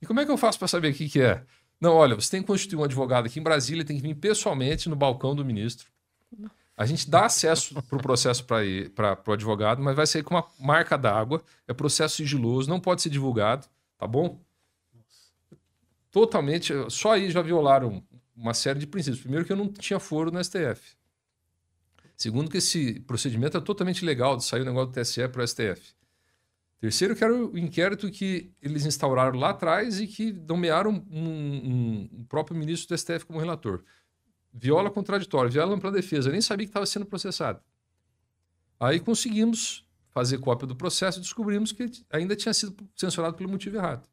E 0.00 0.06
como 0.06 0.20
é 0.20 0.24
que 0.24 0.30
eu 0.30 0.38
faço 0.38 0.56
para 0.56 0.68
saber 0.68 0.92
o 0.92 0.94
que, 0.94 1.08
que 1.08 1.20
é? 1.20 1.44
Não, 1.80 1.94
olha, 1.94 2.14
você 2.14 2.30
tem 2.30 2.42
que 2.42 2.46
constituir 2.46 2.78
um 2.78 2.84
advogado 2.84 3.26
aqui 3.26 3.40
em 3.40 3.42
Brasília, 3.42 3.84
tem 3.84 3.96
que 3.96 4.02
vir 4.02 4.14
pessoalmente 4.14 4.88
no 4.88 4.94
balcão 4.94 5.34
do 5.34 5.44
ministro. 5.44 5.88
A 6.76 6.86
gente 6.86 7.08
dá 7.08 7.26
acesso 7.26 7.80
para 7.82 7.96
o 7.96 8.02
processo 8.02 8.44
para 8.44 9.22
o 9.26 9.32
advogado, 9.32 9.80
mas 9.80 9.94
vai 9.94 10.06
sair 10.06 10.24
com 10.24 10.34
uma 10.34 10.46
marca 10.58 10.98
d'água, 10.98 11.42
é 11.68 11.72
processo 11.72 12.16
sigiloso, 12.16 12.68
não 12.68 12.80
pode 12.80 13.00
ser 13.00 13.10
divulgado, 13.10 13.66
tá 13.96 14.06
bom? 14.06 14.40
Totalmente, 16.10 16.72
só 16.90 17.12
aí 17.12 17.30
já 17.30 17.42
violaram 17.42 18.02
uma 18.36 18.54
série 18.54 18.80
de 18.80 18.86
princípios. 18.86 19.20
Primeiro, 19.20 19.44
que 19.44 19.52
eu 19.52 19.56
não 19.56 19.68
tinha 19.68 20.00
foro 20.00 20.30
no 20.30 20.42
STF. 20.42 20.96
Segundo, 22.16 22.50
que 22.50 22.58
esse 22.58 23.00
procedimento 23.00 23.56
é 23.56 23.60
totalmente 23.60 24.04
legal, 24.04 24.36
de 24.36 24.44
sair 24.44 24.62
o 24.62 24.64
negócio 24.64 24.92
do 24.92 25.00
TSE 25.00 25.28
para 25.28 25.42
o 25.42 25.46
STF. 25.46 25.94
Terceiro, 26.80 27.16
que 27.16 27.24
era 27.24 27.34
o 27.34 27.56
inquérito 27.56 28.10
que 28.10 28.52
eles 28.60 28.84
instauraram 28.84 29.38
lá 29.38 29.50
atrás 29.50 30.00
e 30.00 30.06
que 30.06 30.32
nomearam 30.32 31.04
um, 31.10 31.28
um, 31.28 32.08
um 32.12 32.24
próprio 32.24 32.56
ministro 32.56 32.94
do 32.94 32.98
STF 32.98 33.24
como 33.24 33.38
relator. 33.38 33.82
Viola 34.56 34.88
contraditória, 34.88 35.50
viola 35.50 35.74
ampla 35.74 35.90
defesa. 35.90 36.28
Eu 36.28 36.32
nem 36.32 36.40
sabia 36.40 36.64
que 36.64 36.70
estava 36.70 36.86
sendo 36.86 37.04
processado. 37.04 37.60
Aí 38.78 39.00
conseguimos 39.00 39.84
fazer 40.10 40.38
cópia 40.38 40.66
do 40.66 40.76
processo 40.76 41.18
e 41.18 41.22
descobrimos 41.22 41.72
que 41.72 41.90
ainda 42.08 42.36
tinha 42.36 42.54
sido 42.54 42.76
censurado 42.94 43.36
pelo 43.36 43.50
motivo 43.50 43.76
errado. 43.76 44.08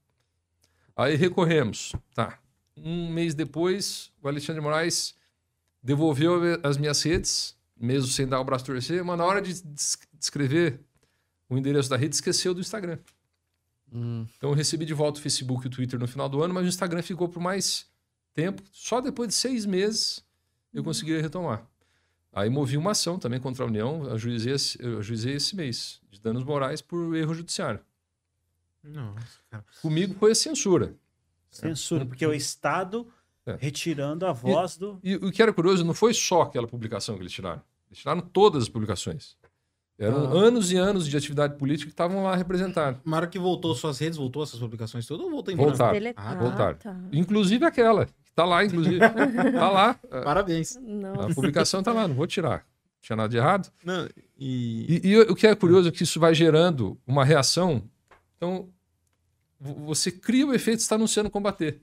Aí 0.96 1.16
recorremos. 1.16 1.94
Tá. 2.16 2.40
Um 2.76 3.12
mês 3.12 3.36
depois, 3.36 4.12
o 4.22 4.28
Alexandre 4.28 4.60
de 4.60 4.66
Moraes 4.66 5.16
devolveu 5.84 6.42
as 6.64 6.78
minhas 6.78 7.04
redes, 7.04 7.56
mesmo 7.78 8.08
sem 8.08 8.28
dar 8.28 8.40
o 8.40 8.44
braço 8.44 8.66
torcer, 8.66 9.04
mas 9.04 9.18
na 9.18 9.26
hora 9.26 9.42
de 9.42 9.62
descrever 10.14 10.80
o 11.48 11.58
endereço 11.58 11.90
da 11.90 11.98
rede, 11.98 12.16
esqueceu 12.16 12.54
do 12.54 12.62
Instagram. 12.62 12.98
Hum. 13.94 14.26
Então 14.38 14.50
eu 14.50 14.56
recebi 14.56 14.86
de 14.86 14.94
volta 14.94 15.20
o 15.20 15.22
Facebook 15.22 15.66
e 15.66 15.68
o 15.68 15.70
Twitter 15.70 16.00
no 16.00 16.08
final 16.08 16.28
do 16.30 16.42
ano, 16.42 16.54
mas 16.54 16.66
o 16.66 16.70
Instagram 16.70 17.04
ficou 17.04 17.28
por 17.30 17.42
mais 17.42 17.86
tempo. 18.34 18.64
Só 18.72 19.02
depois 19.02 19.30
de 19.30 19.36
seis 19.36 19.66
meses 19.66 20.24
eu 20.74 20.84
consegui 20.84 21.20
retomar. 21.22 21.66
Aí 22.34 22.50
movi 22.50 22.78
uma 22.78 22.92
ação 22.92 23.20
também 23.20 23.40
contra 23.40 23.64
a 23.64 23.68
União, 23.68 24.06
ajuizei, 24.12 24.54
ajuizei 25.00 25.36
esse 25.36 25.56
mês, 25.56 26.00
de 26.10 26.20
danos 26.22 26.44
morais 26.44 26.82
por 26.82 27.16
erro 27.16 27.34
judiciário. 27.34 27.82
Nossa, 28.84 29.40
cara. 29.50 29.66
Comigo 29.82 30.16
foi 30.18 30.32
a 30.32 30.36
censura. 30.36 30.96
Censura, 31.50 32.06
porque 32.06 32.26
o 32.26 32.34
Estado 32.34 33.08
É. 33.46 33.56
retirando 33.60 34.26
a 34.26 34.32
voz 34.32 34.78
do. 34.78 35.00
E 35.04 35.16
o 35.16 35.32
que 35.32 35.42
era 35.42 35.52
curioso, 35.54 35.84
não 35.84 35.94
foi 35.94 36.14
só 36.14 36.44
aquela 36.44 36.68
publicação 36.68 37.16
que 37.16 37.22
eles 37.22 37.34
tiraram. 37.34 37.62
Eles 37.90 38.00
tiraram 38.00 38.22
todas 38.22 38.64
as 38.64 38.70
publicações. 38.70 39.36
Eram 40.00 40.26
Ah. 40.26 40.32
anos 40.34 40.72
e 40.72 40.78
anos 40.78 41.08
de 41.08 41.16
atividade 41.16 41.58
política 41.58 41.88
que 41.90 41.94
estavam 41.94 42.24
lá 42.24 42.36
representados. 42.36 43.02
Na 43.06 43.18
hora 43.18 43.28
que 43.28 43.38
voltou 43.38 43.76
suas 43.76 44.00
redes, 44.00 44.18
voltou 44.18 44.42
essas 44.42 44.60
publicações 44.60 45.06
todas 45.06 45.24
ou 45.26 45.30
voltou 45.32 45.54
embora? 45.54 45.70
Voltaram. 45.70 45.94
Deletar. 45.94 46.40
voltaram. 46.40 46.78
tá. 46.78 46.98
Inclusive 47.12 47.66
aquela, 47.66 48.06
que 48.08 48.14
Tá 48.36 48.46
lá, 48.46 48.64
inclusive. 48.64 49.00
tá 49.00 49.70
lá. 49.70 49.94
Parabéns. 50.24 50.78
a 50.78 51.34
publicação 51.34 51.84
tá 51.84 51.92
lá, 51.92 52.08
não 52.08 52.16
vou 52.16 52.26
tirar. 52.28 52.60
Não 52.60 53.02
tinha 53.02 53.16
nada 53.16 53.30
de 53.30 53.38
errado. 53.38 53.72
Não, 53.84 54.08
e... 54.38 55.02
E, 55.04 55.08
e 55.10 55.20
o 55.20 55.36
que 55.36 55.48
é 55.48 55.56
curioso 55.56 55.90
é 55.90 55.92
que 55.92 56.04
isso 56.04 56.20
vai 56.20 56.34
gerando 56.34 56.98
uma 57.06 57.26
reação. 57.26 57.84
Então, 58.38 58.70
vo- 59.60 59.86
você 59.86 60.12
cria 60.12 60.46
o 60.48 60.54
efeito 60.54 60.78
de 60.78 60.84
estar 60.84 60.96
anunciando 60.96 61.30
combater. 61.30 61.82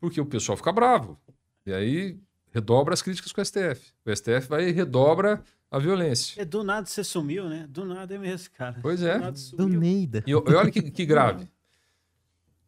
Porque 0.00 0.20
o 0.20 0.26
pessoal 0.26 0.56
fica 0.56 0.72
bravo. 0.72 1.18
E 1.64 1.72
aí 1.72 2.18
redobra 2.52 2.92
as 2.92 3.00
críticas 3.02 3.32
com 3.32 3.40
o 3.40 3.44
STF. 3.44 3.92
O 4.04 4.14
STF 4.14 4.48
vai 4.48 4.68
e 4.68 4.72
redobra 4.72 5.42
a 5.70 5.78
violência. 5.78 6.40
É, 6.40 6.44
do 6.44 6.62
nada 6.62 6.86
você 6.86 7.02
sumiu, 7.02 7.48
né? 7.48 7.66
Do 7.68 7.84
nada 7.84 8.14
é 8.14 8.18
mesmo, 8.18 8.50
cara. 8.54 8.78
Pois 8.82 9.02
é. 9.02 9.14
Do 9.14 9.20
nada 9.20 9.36
sumiu. 9.36 9.80
Neida. 9.80 10.22
E, 10.26 10.30
e 10.30 10.34
olha 10.34 10.70
que, 10.70 10.82
que 10.90 11.06
grave. 11.06 11.48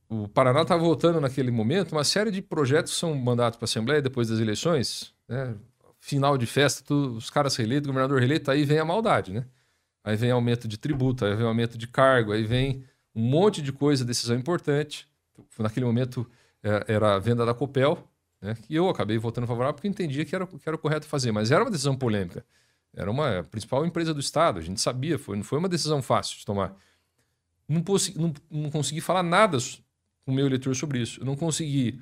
O 0.08 0.28
Paraná 0.28 0.62
estava 0.62 0.82
votando 0.82 1.20
naquele 1.20 1.50
momento 1.50 1.92
uma 1.92 2.04
série 2.04 2.30
de 2.30 2.40
projetos 2.40 2.92
que 2.92 2.98
são 2.98 3.14
mandados 3.14 3.58
para 3.58 3.64
a 3.64 3.68
Assembleia 3.68 4.00
depois 4.00 4.28
das 4.28 4.38
eleições. 4.38 5.12
né? 5.28 5.54
Final 6.00 6.38
de 6.38 6.46
festa, 6.46 6.84
tudo, 6.84 7.16
os 7.16 7.30
caras 7.30 7.56
reeleitos, 7.56 7.88
o 7.88 7.92
governador 7.92 8.18
reeleito, 8.20 8.50
aí 8.50 8.64
vem 8.64 8.78
a 8.78 8.84
maldade, 8.84 9.32
né? 9.32 9.44
Aí 10.04 10.16
vem 10.16 10.30
aumento 10.30 10.68
de 10.68 10.78
tributo, 10.78 11.24
aí 11.24 11.34
vem 11.34 11.44
aumento 11.44 11.76
de 11.76 11.88
cargo, 11.88 12.32
aí 12.32 12.44
vem 12.44 12.84
um 13.12 13.22
monte 13.22 13.60
de 13.60 13.72
coisa, 13.72 14.04
decisão 14.04 14.36
importante. 14.36 15.08
Naquele 15.58 15.84
momento 15.84 16.30
é, 16.62 16.94
era 16.94 17.16
a 17.16 17.18
venda 17.18 17.44
da 17.44 17.52
Copel, 17.52 18.06
né? 18.40 18.54
que 18.54 18.72
eu 18.72 18.88
acabei 18.88 19.18
votando 19.18 19.48
favorável 19.48 19.74
porque 19.74 19.88
entendia 19.88 20.24
que 20.24 20.34
era, 20.34 20.46
que 20.46 20.62
era 20.64 20.76
o 20.76 20.78
correto 20.78 21.06
fazer, 21.06 21.32
mas 21.32 21.50
era 21.50 21.64
uma 21.64 21.70
decisão 21.70 21.96
polêmica. 21.96 22.44
Era 22.94 23.10
uma 23.10 23.42
principal 23.50 23.84
empresa 23.84 24.14
do 24.14 24.20
Estado, 24.20 24.58
a 24.58 24.62
gente 24.62 24.80
sabia, 24.80 25.18
foi, 25.18 25.36
não 25.36 25.44
foi 25.44 25.58
uma 25.58 25.68
decisão 25.68 26.00
fácil 26.00 26.38
de 26.38 26.46
tomar. 26.46 26.74
Não, 27.68 27.82
não, 28.14 28.34
não 28.48 28.70
consegui 28.70 29.00
falar 29.00 29.24
nada 29.24 29.58
com 30.26 30.32
o 30.32 30.34
meu 30.34 30.44
eleitor 30.44 30.74
sobre 30.74 30.98
isso. 31.00 31.20
Eu 31.20 31.24
não 31.24 31.36
consegui 31.36 32.00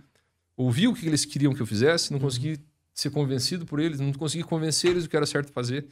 ouvir 0.56 0.88
o 0.88 0.94
que 0.94 1.06
eles 1.06 1.24
queriam 1.26 1.52
que 1.52 1.60
eu 1.60 1.66
fizesse, 1.66 2.10
não 2.10 2.18
consegui 2.18 2.58
ser 2.92 3.10
convencido 3.10 3.66
por 3.66 3.78
eles, 3.78 4.00
não 4.00 4.12
consegui 4.14 4.42
convencer 4.42 4.90
eles 4.92 5.04
do 5.04 5.10
que 5.10 5.16
era 5.16 5.26
certo 5.26 5.52
fazer. 5.52 5.86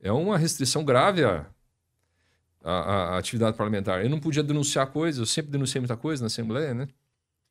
É 0.00 0.12
uma 0.12 0.38
restrição 0.38 0.84
grave 0.84 1.24
à, 1.24 1.46
à- 2.62 3.14
à 3.14 3.18
atividade 3.18 3.56
parlamentar. 3.56 4.02
Eu 4.04 4.08
não 4.10 4.20
podia 4.20 4.42
denunciar 4.44 4.86
coisas, 4.86 5.18
eu 5.18 5.26
sempre 5.26 5.50
denunciei 5.50 5.80
muita 5.80 5.96
coisa 5.96 6.22
na 6.22 6.28
Assembleia, 6.28 6.72
né? 6.72 6.86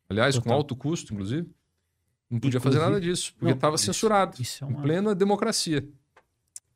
Aliás, 0.10 0.38
com 0.40 0.52
alto 0.52 0.76
custo, 0.76 1.14
inclusive. 1.14 1.50
Não 2.30 2.40
podia 2.40 2.62
fazer 2.62 2.78
Inclusive- 2.78 3.00
nada 3.02 3.02
disso, 3.06 3.34
porque 3.38 3.54
estava 3.54 3.78
censurado. 3.78 4.42
Isso 4.42 4.64
é 4.64 4.68
Em 4.68 4.72
uma. 4.72 4.82
plena 4.82 5.14
democracia. 5.14 5.86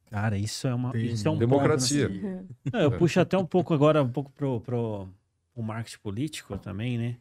Cara, 0.10 0.38
isso 0.38 0.68
é 0.68 0.74
uma. 0.76 0.96
Isso 0.98 1.26
é 1.28 1.32
um 1.32 1.38
Democracia. 1.38 2.10
ponto, 2.10 2.26
assim. 2.26 2.48
Não, 2.74 2.80
eu 2.82 2.92
puxo 2.98 3.20
até 3.22 3.38
um 3.38 3.46
pouco 3.46 3.74
agora, 3.74 4.04
um 4.04 4.10
pouco 4.10 4.32
pro, 4.34 4.60
pro, 4.62 5.08
pro 5.54 5.64
marketing 5.64 6.00
político 6.00 6.58
também, 6.58 6.98
né? 6.98 7.18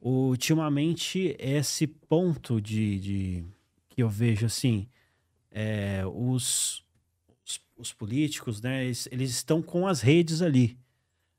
Ultimamente, 0.00 1.36
esse 1.38 1.86
ponto 1.86 2.60
de, 2.60 2.98
de 2.98 3.44
que 3.88 4.02
eu 4.02 4.08
vejo 4.08 4.46
assim, 4.46 4.88
é, 5.50 6.02
os, 6.06 6.82
os, 7.46 7.60
os 7.76 7.92
políticos, 7.92 8.62
né? 8.62 8.84
Eles, 8.84 9.08
eles 9.12 9.30
estão 9.30 9.60
com 9.60 9.86
as 9.86 10.00
redes 10.00 10.40
ali. 10.42 10.78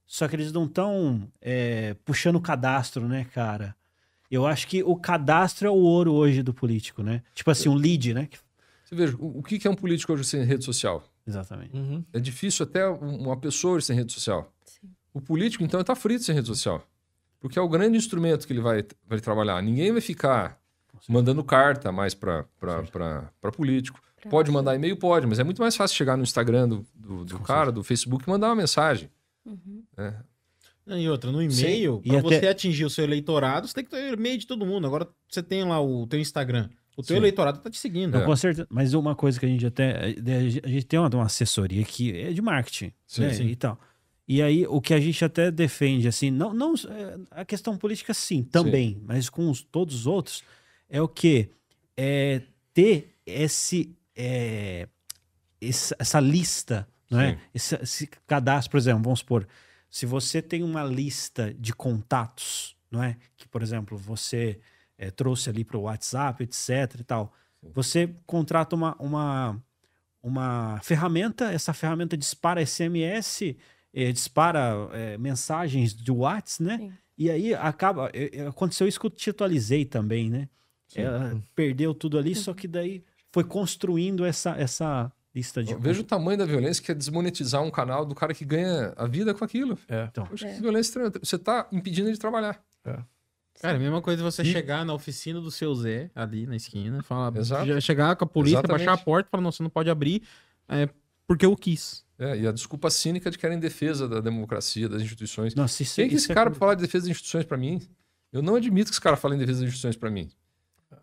Só 0.06 0.28
que 0.28 0.36
eles 0.36 0.52
não 0.52 0.66
estão 0.66 1.32
puxando 2.04 2.36
o 2.36 2.42
cadastro, 2.42 3.08
né, 3.08 3.26
cara? 3.34 3.76
Eu 4.30 4.46
acho 4.46 4.68
que 4.68 4.84
o 4.84 4.96
cadastro 4.96 5.68
é 5.68 5.72
o 5.72 5.76
ouro 5.76 6.14
hoje 6.14 6.44
do 6.44 6.54
político, 6.54 7.02
né? 7.02 7.24
Tipo 7.34 7.50
assim, 7.52 7.70
um 7.70 7.76
lead, 7.76 8.14
né? 8.14 8.30
Você 8.84 8.94
veja, 8.96 9.16
o, 9.18 9.40
o 9.40 9.44
que 9.44 9.66
é 9.68 9.72
um 9.72 9.76
político 9.76 10.12
hoje 10.14 10.26
sem 10.26 10.44
rede 10.44 10.66
social? 10.66 11.04
Exatamente. 11.26 11.76
Uhum. 11.76 12.04
É 12.14 12.20
difícil 12.20 12.66
até 12.66 12.88
um- 12.90 13.24
uma 13.24 13.38
pessoa 13.38 13.76
hoje 13.76 13.86
sem 13.86 13.96
rede 13.96 14.12
social. 14.12 14.54
Sim. 14.66 14.90
O 15.14 15.22
político, 15.22 15.64
então, 15.64 15.80
está 15.82 15.96
frito 15.96 16.24
sem 16.24 16.36
rede 16.36 16.48
social. 16.48 16.86
Porque 17.42 17.60
é 17.60 17.62
o 17.62 17.68
grande 17.68 17.98
instrumento 17.98 18.48
que 18.48 18.54
ele 18.54 18.62
vai, 18.62 18.86
vai 19.06 19.20
trabalhar. 19.20 19.62
Ninguém 19.62 19.92
vai 19.92 20.00
ficar 20.00 20.58
mandando 21.10 21.44
carta 21.44 21.92
mais 21.92 22.14
para 22.14 22.46
político. 23.58 24.00
Pra 24.22 24.30
Pode 24.30 24.52
mandar 24.52 24.76
e-mail? 24.76 24.96
Pode, 24.96 25.26
mas 25.26 25.40
é 25.40 25.44
muito 25.44 25.62
mais 25.62 25.76
fácil 25.76 25.98
chegar 25.98 26.16
no 26.16 26.22
Instagram 26.24 26.70
do, 26.70 26.86
do, 26.96 27.26
do 27.26 27.40
cara, 27.40 27.72
do 27.72 27.84
Facebook, 27.84 28.24
e 28.26 28.30
mandar 28.30 28.50
uma 28.50 28.56
mensagem. 28.56 29.10
Uhum. 29.46 29.84
né? 29.98 30.22
E 30.88 31.10
outra, 31.10 31.32
no 31.32 31.42
e-mail, 31.42 32.02
E 32.04 32.10
pra 32.10 32.20
até- 32.20 32.40
você 32.42 32.48
atingir 32.48 32.86
o 32.86 32.90
seu 32.90 33.04
eleitorado, 33.04 33.68
você 33.68 33.74
tem 33.74 33.84
que 33.84 33.90
ter 33.90 34.14
e-mail 34.14 34.38
de 34.38 34.46
todo 34.46 34.66
mundo. 34.66 34.86
Agora 34.86 35.08
você 35.28 35.42
tem 35.42 35.64
lá 35.64 35.82
o 35.82 36.06
teu 36.06 36.20
Instagram. 36.20 36.70
O 36.98 37.02
teu 37.02 37.16
Sim. 37.16 37.22
eleitorado 37.22 37.60
tá 37.60 37.70
te 37.70 37.78
seguindo. 37.80 38.12
Não, 38.14 38.22
É. 38.22 38.26
com 38.26 38.36
certeza. 38.36 38.68
Mas 38.70 38.94
uma 38.94 39.16
coisa 39.16 39.40
que 39.40 39.46
a 39.46 39.50
gente 39.50 39.66
até. 39.66 40.14
A 40.64 40.68
gente 40.70 40.86
tem 40.86 41.00
uma, 41.00 41.08
uma 41.10 41.26
assessoria 41.26 41.84
que 41.86 42.16
é 42.20 42.32
de 42.34 42.42
marketing. 42.42 42.92
Sim, 43.08 43.22
né, 43.22 43.34
sim. 43.34 43.46
E 43.48 43.56
tal. 43.56 43.80
E 44.34 44.42
aí, 44.42 44.66
o 44.66 44.80
que 44.80 44.94
a 44.94 45.00
gente 45.00 45.26
até 45.26 45.52
defende, 45.52 46.08
assim, 46.08 46.32
não, 46.32 46.54
não 46.54 46.74
é, 46.74 47.18
a 47.32 47.44
questão 47.44 47.76
política, 47.78 48.14
sim, 48.14 48.44
também, 48.44 48.98
mas 49.06 49.30
com 49.30 49.50
os- 49.50 49.62
todos 49.62 49.94
os 49.94 50.08
outros, 50.08 50.42
é 50.90 51.02
o 51.02 51.08
que? 51.08 51.50
É 51.98 52.42
ter 52.74 53.14
esse, 53.26 53.94
é, 54.16 54.88
essa, 55.60 55.94
essa 56.00 56.20
lista, 56.22 56.88
né? 57.10 57.34
Sim. 57.34 57.40
Esse, 57.54 57.76
esse 57.84 58.08
cadastro, 58.26 58.72
por 58.72 58.78
exemplo, 58.78 59.04
vamos 59.04 59.20
supor, 59.20 59.46
se 59.90 60.06
você 60.06 60.42
tem 60.42 60.64
uma 60.64 60.86
lista 60.86 61.54
de 61.60 61.74
contatos, 61.74 62.78
não 62.90 63.04
é? 63.04 63.18
Que, 63.36 63.46
por 63.50 63.62
exemplo, 63.62 63.98
você 63.98 64.62
eh, 64.98 65.12
trouxe 65.12 65.50
ali 65.50 65.66
para 65.66 65.78
o 65.78 65.82
WhatsApp, 65.82 66.42
etc 66.42 67.02
e 67.02 67.04
tal. 67.04 67.34
Você 67.74 68.10
contrata 68.26 68.78
uma, 68.78 68.96
uma, 68.98 69.62
uma 70.24 70.80
ferramenta, 70.82 71.52
essa 71.52 71.74
ferramenta 71.74 72.16
dispara 72.16 72.62
SMS, 72.66 73.58
eh, 73.94 74.12
dispara 74.12 74.90
eh, 74.94 75.18
mensagens 75.18 75.94
de 75.94 76.12
WhatsApp, 76.12 76.64
né? 76.64 76.78
Sim. 76.78 76.94
E 77.18 77.30
aí 77.30 77.54
acaba. 77.54 78.10
eh, 78.14 78.46
Aconteceu 78.48 78.88
isso 78.88 79.00
que 79.00 79.06
eu 79.06 79.10
te 79.10 79.30
atualizei 79.30 79.86
também, 79.86 80.30
né? 80.30 80.48
Ela 80.96 81.42
perdeu 81.56 81.94
tudo 81.94 82.18
ali, 82.18 82.36
só 82.36 82.54
que 82.54 82.68
daí 82.68 83.04
foi 83.32 83.44
construindo 83.46 84.26
essa, 84.26 84.52
essa 84.58 85.10
lista 85.34 85.64
de. 85.64 85.74
Veja 85.76 86.02
o 86.02 86.04
tamanho 86.04 86.38
da 86.38 86.46
violência 86.46 86.84
que 86.84 86.92
é 86.92 86.96
desmonetizar 86.96 87.62
um 87.64 87.72
canal 87.72 88.06
do 88.06 88.14
cara 88.14 88.34
que 88.34 88.44
ganha 88.44 88.94
a 88.98 89.06
vida 89.08 89.34
com 89.34 89.46
aquilo. 89.46 89.78
É. 89.88 90.06
Então, 90.12 90.26
Poxa, 90.26 90.48
É. 90.48 90.54
que 90.56 90.62
violência 90.62 90.90
extrema. 90.90 91.12
Você 91.24 91.36
está 91.38 91.68
impedindo 91.72 92.08
ele 92.10 92.14
de 92.16 92.20
trabalhar. 92.20 92.62
Cara, 93.62 93.76
a 93.76 93.80
mesma 93.80 94.02
coisa 94.02 94.24
você 94.24 94.42
E- 94.42 94.46
chegar 94.52 94.84
na 94.86 94.94
oficina 94.94 95.40
do 95.40 95.52
seu 95.52 95.74
Zé, 95.76 96.10
ali 96.16 96.48
na 96.48 96.56
esquina, 96.56 97.04
falar, 97.04 97.32
chegar 97.80 98.16
com 98.16 98.26
a 98.26 98.28
polícia, 98.28 98.58
Exatamente. 98.58 98.86
baixar 98.86 99.00
a 99.00 99.04
porta 99.06 99.28
e 99.28 99.32
falar, 99.32 99.44
não, 99.44 99.52
você 99.52 99.62
não 99.62 99.70
pode 99.70 99.90
abrir 99.90 100.24
é, 100.68 100.90
porque 101.32 101.46
eu 101.46 101.56
quis. 101.56 102.04
É, 102.20 102.38
e 102.40 102.48
a 102.48 102.52
desculpa 102.52 102.90
cínica 102.90 103.32
de 103.32 103.38
que 103.38 103.46
era 103.46 103.56
em 103.56 103.60
defesa 103.60 104.08
da 104.08 104.20
democracia, 104.22 104.88
das 104.88 105.02
instituições. 105.02 105.56
Nossa, 105.56 105.82
isso, 105.82 105.96
Quem 105.96 106.08
que 106.08 106.14
é 106.14 106.18
isso 106.18 106.26
esse 106.26 106.32
é 106.32 106.36
cara 106.36 106.50
pra 106.52 106.60
falar 106.60 106.76
de 106.76 106.82
defesa 106.82 107.06
das 107.06 107.12
instituições 107.12 107.46
pra 107.46 107.58
mim? 107.58 107.82
Eu 108.32 108.42
não 108.42 108.56
admito 108.56 108.90
que 108.92 108.94
esse 108.96 109.02
cara 109.02 109.18
fale 109.18 109.36
em 109.36 109.40
defesa 109.40 109.60
das 109.60 109.68
instituições 109.70 109.96
pra 109.96 110.10
mim. 110.12 110.30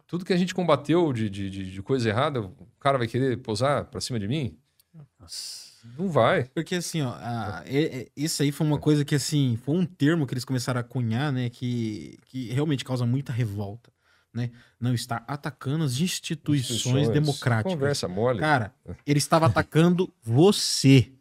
Tudo 0.06 0.24
que 0.24 0.32
a 0.32 0.36
gente 0.36 0.54
combateu 0.54 1.12
de, 1.12 1.28
de, 1.28 1.50
de- 1.50 1.72
de 1.72 1.82
coisa 1.82 2.08
errada, 2.08 2.40
o 2.40 2.52
cara 2.80 2.96
vai 2.98 3.06
querer 3.06 3.36
posar 3.38 3.84
pra 3.86 4.00
cima 4.00 4.18
de 4.18 4.28
mim? 4.28 4.56
Nossa. 5.20 5.68
Não 5.98 6.08
vai. 6.10 6.44
Porque 6.54 6.74
assim, 6.76 7.02
ó, 7.02 7.10
a- 7.10 7.62
é- 7.66 8.00
é- 8.02 8.08
isso 8.16 8.42
aí 8.42 8.50
foi 8.52 8.66
uma 8.66 8.78
coisa 8.78 9.04
que, 9.04 9.14
assim, 9.14 9.56
foi 9.64 9.76
um 9.76 9.84
termo 9.86 10.26
que 10.26 10.34
eles 10.34 10.44
começaram 10.44 10.80
a 10.80 10.84
cunhar, 10.84 11.32
né, 11.32 11.48
que, 11.50 12.18
que 12.26 12.48
realmente 12.52 12.84
causa 12.84 13.04
muita 13.06 13.32
revolta, 13.32 13.90
né? 14.39 14.51
Não 14.80 14.95
estar 14.95 15.22
atacando 15.26 15.84
as 15.84 15.99
instituições, 16.01 17.09
democráticas. 17.09 17.74
Conversa 17.74 18.09
mole. 18.09 18.39
Cara, 18.41 18.72
ele 19.07 19.18
estava 19.18 19.47
atacando 19.47 20.11
você. 20.22 21.12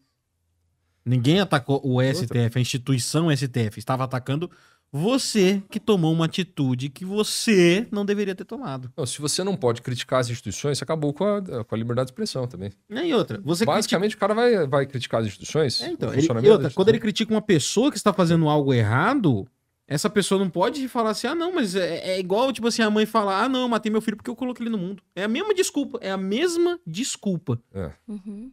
Ninguém 1.06 1.40
atacou 1.40 1.82
o 1.84 2.02
STF, 2.02 2.58
a 2.58 2.62
instituição 2.62 3.30
STF. 3.36 3.78
Estava 3.80 4.04
atacando 4.04 4.50
você 4.92 5.62
que 5.70 5.80
tomou 5.80 6.14
uma 6.14 6.26
atitude 6.26 6.90
que 6.90 7.04
você 7.06 7.88
não 7.92 8.06
deveria 8.06 8.36
ter 8.36 8.46
tomado. 8.46 8.92
Não, 8.96 9.06
se 9.06 9.20
você 9.22 9.44
não 9.44 9.56
pode 9.56 9.82
criticar 9.82 10.20
as 10.20 10.30
instituições, 10.30 10.78
você 10.78 10.84
acabou 10.84 11.14
com 11.14 11.24
a, 11.26 11.42
com 11.64 11.76
a 11.76 11.78
liberdade 11.78 12.08
de 12.08 12.12
expressão 12.12 12.48
também. 12.48 12.72
E 12.90 13.14
outra, 13.14 13.40
você 13.44 13.66
Basicamente, 13.66 14.16
o 14.16 14.18
cara 14.18 14.34
vai, 14.34 14.68
vai 14.68 14.86
criticar 14.86 15.22
as 15.22 15.28
instituições. 15.28 15.82
É, 15.82 15.90
então, 15.90 16.14
ele- 16.14 16.22
e 16.22 16.50
outra, 16.50 16.70
quando 16.72 16.90
ele 16.90 16.98
instituições. 16.98 17.00
critica 17.02 17.34
uma 17.34 17.42
pessoa 17.42 17.92
que 17.92 17.98
está 17.98 18.12
fazendo 18.14 18.48
algo 18.50 18.74
errado, 18.74 19.46
essa 19.88 20.10
pessoa 20.10 20.38
não 20.40 20.50
pode 20.50 20.86
falar 20.90 21.12
assim, 21.12 21.28
ah, 21.28 21.36
não, 21.36 21.54
mas 21.56 21.74
é, 21.76 22.16
é 22.16 22.20
igual, 22.20 22.52
tipo 22.52 22.68
assim, 22.68 22.82
a 22.82 22.90
mãe 22.90 23.06
falar, 23.06 23.44
ah, 23.46 23.50
não, 23.50 23.62
eu 23.62 23.70
matei 23.70 23.90
meu 23.90 24.02
filho 24.02 24.18
porque 24.18 24.30
eu 24.30 24.36
coloquei 24.36 24.64
ele 24.64 24.70
no 24.70 24.78
mundo. 24.78 25.02
É 25.16 25.24
a 25.24 25.28
mesma 25.30 25.54
desculpa, 25.54 25.98
é 26.02 26.12
a 26.12 26.18
mesma 26.18 26.78
desculpa. 26.86 27.62
Uhum. 28.08 28.52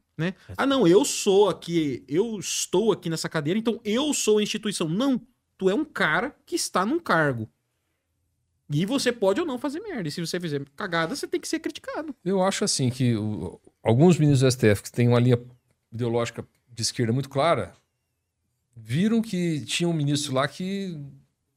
Ah, 0.56 0.64
não, 0.64 0.86
eu 0.86 1.04
sou 1.04 1.48
aqui, 1.48 2.04
eu 2.06 2.38
estou 2.38 2.92
aqui 2.92 3.10
nessa 3.10 3.28
cadeira, 3.28 3.58
então 3.58 3.80
eu 3.84 4.14
sou 4.14 4.38
a 4.38 4.42
instituição. 4.44 4.88
Não, 4.88 5.20
tu 5.58 5.68
é 5.68 5.74
um 5.74 5.84
cara 5.84 6.36
que 6.46 6.54
está 6.54 6.86
num 6.86 7.00
cargo. 7.00 7.48
E 8.70 8.86
você 8.86 9.12
pode 9.12 9.40
ou 9.40 9.46
não 9.46 9.58
fazer 9.58 9.80
merda. 9.80 10.08
E 10.08 10.10
se 10.12 10.20
você 10.24 10.40
fizer 10.40 10.64
cagada, 10.74 11.14
você 11.14 11.26
tem 11.26 11.40
que 11.40 11.46
ser 11.48 11.58
criticado. 11.58 12.14
Eu 12.24 12.42
acho 12.42 12.64
assim 12.64 12.88
que 12.90 13.14
o- 13.16 13.60
alguns 13.82 14.16
ministros 14.18 14.40
do 14.40 14.46
STF 14.46 14.82
que 14.84 14.90
têm 14.92 15.08
uma 15.08 15.20
linha 15.20 15.38
ideológica 15.92 16.46
de 16.72 16.82
esquerda 16.82 17.12
muito 17.12 17.28
clara 17.28 17.74
viram 18.74 19.20
que 19.22 19.60
tinha 19.66 19.88
um 19.88 19.92
ministro 19.92 20.32
lá 20.34 20.48
que 20.48 20.98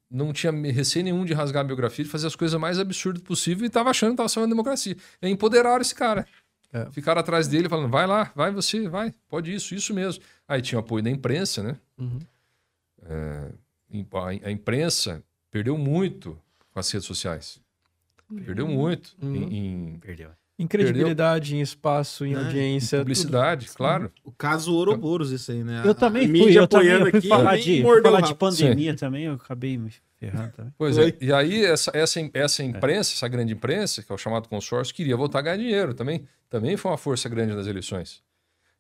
não 0.10 0.32
tinha 0.34 0.52
receio 0.72 1.04
nenhum 1.06 1.26
de 1.26 1.34
rasgar 1.34 1.62
a 1.62 1.68
biografia, 1.68 2.04
de 2.06 2.12
fazer 2.12 2.28
as 2.28 2.36
coisas 2.36 2.60
mais 2.60 2.80
absurdas 2.80 3.22
possível 3.22 3.66
e 3.66 3.68
estava 3.68 3.90
achando 3.90 4.10
que 4.10 4.14
estava 4.14 4.30
salvando 4.30 4.54
a 4.54 4.56
democracia. 4.56 4.96
É 5.22 5.30
empoderar 5.30 5.82
esse 5.82 5.94
cara. 5.94 6.26
É. 6.72 6.90
Ficaram 6.92 7.20
atrás 7.22 7.48
dele 7.48 7.70
falando, 7.70 7.90
vai 7.90 8.06
lá, 8.06 8.32
vai 8.36 8.52
você, 8.52 8.88
vai, 8.90 9.14
pode 9.30 9.54
isso, 9.54 9.74
isso 9.74 9.94
mesmo. 9.94 10.24
Aí 10.48 10.62
tinha 10.62 10.78
o 10.80 10.82
apoio 10.82 11.04
da 11.04 11.10
imprensa, 11.10 11.64
né? 11.64 11.78
Uhum. 11.98 12.20
A 13.04 14.48
a 14.48 14.52
imprensa 14.52 15.24
perdeu 15.50 15.78
muito 15.78 16.38
com 16.72 16.80
as 16.80 16.92
redes 16.92 17.08
sociais. 17.08 17.60
Perdeu 18.46 18.68
muito 18.68 19.16
Uhum. 19.22 19.36
em, 19.36 19.94
em 19.94 20.00
Perdeu. 20.00 20.32
Em 20.60 20.66
credibilidade, 20.66 21.56
em 21.56 21.62
espaço, 21.62 22.26
em 22.26 22.34
Né? 22.34 22.44
audiência. 22.44 22.98
publicidade, 23.00 23.68
claro. 23.70 24.12
O 24.24 24.32
caso 24.32 24.74
Ouroboros, 24.74 25.32
isso 25.32 25.52
aí, 25.52 25.64
né? 25.64 25.84
Eu 25.86 25.92
A- 25.92 25.94
também 25.94 26.26
a 26.26 26.30
fui, 26.30 26.58
eu 26.58 26.68
também 26.68 26.88
apoiando 26.90 27.06
eu 27.08 27.12
fui 27.12 27.20
aqui, 27.20 27.28
falar 27.28 27.58
de, 27.58 27.82
fui 27.84 28.02
falar 28.02 28.22
de 28.22 28.34
pandemia 28.36 28.96
também, 28.96 29.26
eu 29.26 29.34
acabei 29.34 29.78
me 29.78 29.92
ferrando 30.20 30.52
também. 30.54 30.74
Pois 30.76 30.96
Foi. 30.96 31.10
é. 31.10 31.18
E 31.22 31.32
aí, 31.32 31.64
essa, 31.64 31.92
essa, 31.94 32.20
essa 32.34 32.64
imprensa, 32.64 33.14
essa 33.14 33.28
grande 33.28 33.54
imprensa, 33.54 34.02
que 34.02 34.12
é 34.12 34.16
o 34.16 34.18
chamado 34.18 34.50
consórcio, 34.50 34.96
queria 34.96 35.16
voltar 35.16 35.40
a 35.40 35.42
ganhar 35.44 35.58
dinheiro 35.58 35.94
também. 35.94 36.26
Também 36.50 36.76
foi 36.76 36.90
uma 36.90 36.98
força 36.98 37.30
grande 37.30 37.54
nas 37.54 37.68
eleições. 37.68 38.24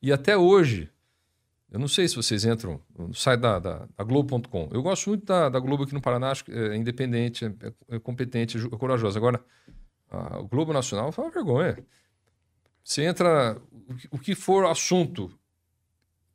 E 0.02 0.12
até 0.12 0.36
hoje, 0.36 0.90
eu 1.72 1.78
não 1.80 1.88
sei 1.88 2.08
se 2.08 2.16
vocês 2.16 2.44
entram 2.44 2.82
no 2.98 3.14
site 3.14 3.40
da, 3.42 3.60
da, 3.60 3.88
da 3.96 4.04
Globo.com. 4.04 4.70
Eu 4.72 4.82
gosto 4.82 5.10
muito 5.10 5.26
da, 5.26 5.48
da 5.50 5.60
Globo 5.60 5.84
aqui 5.84 5.94
no 5.94 6.02
Paraná, 6.02 6.32
acho 6.32 6.44
que 6.46 6.52
é 6.52 6.76
independente, 6.76 7.46
é, 7.46 7.52
é 7.90 8.00
competente, 8.00 8.58
é 8.58 8.62
é 8.62 8.70
corajosa. 8.78 9.20
Agora, 9.20 9.40
a, 10.10 10.39
o 10.39 10.47
Globo 10.47 10.74
Nacional 10.74 11.12
foi 11.12 11.26
uma 11.26 11.32
vergonha. 11.32 11.78
Você 12.84 13.03
entra, 13.03 13.62
o 14.12 14.18
que- 14.18 14.34
for 14.36 14.66
assunto 14.66 15.32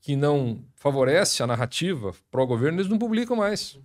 que 0.01 0.15
não 0.17 0.63
favorece 0.75 1.43
a 1.43 1.47
narrativa 1.47 2.13
pró-governo, 2.31 2.79
eles 2.81 2.91
não 2.91 2.99
publicam 2.99 3.37
mais. 3.37 3.79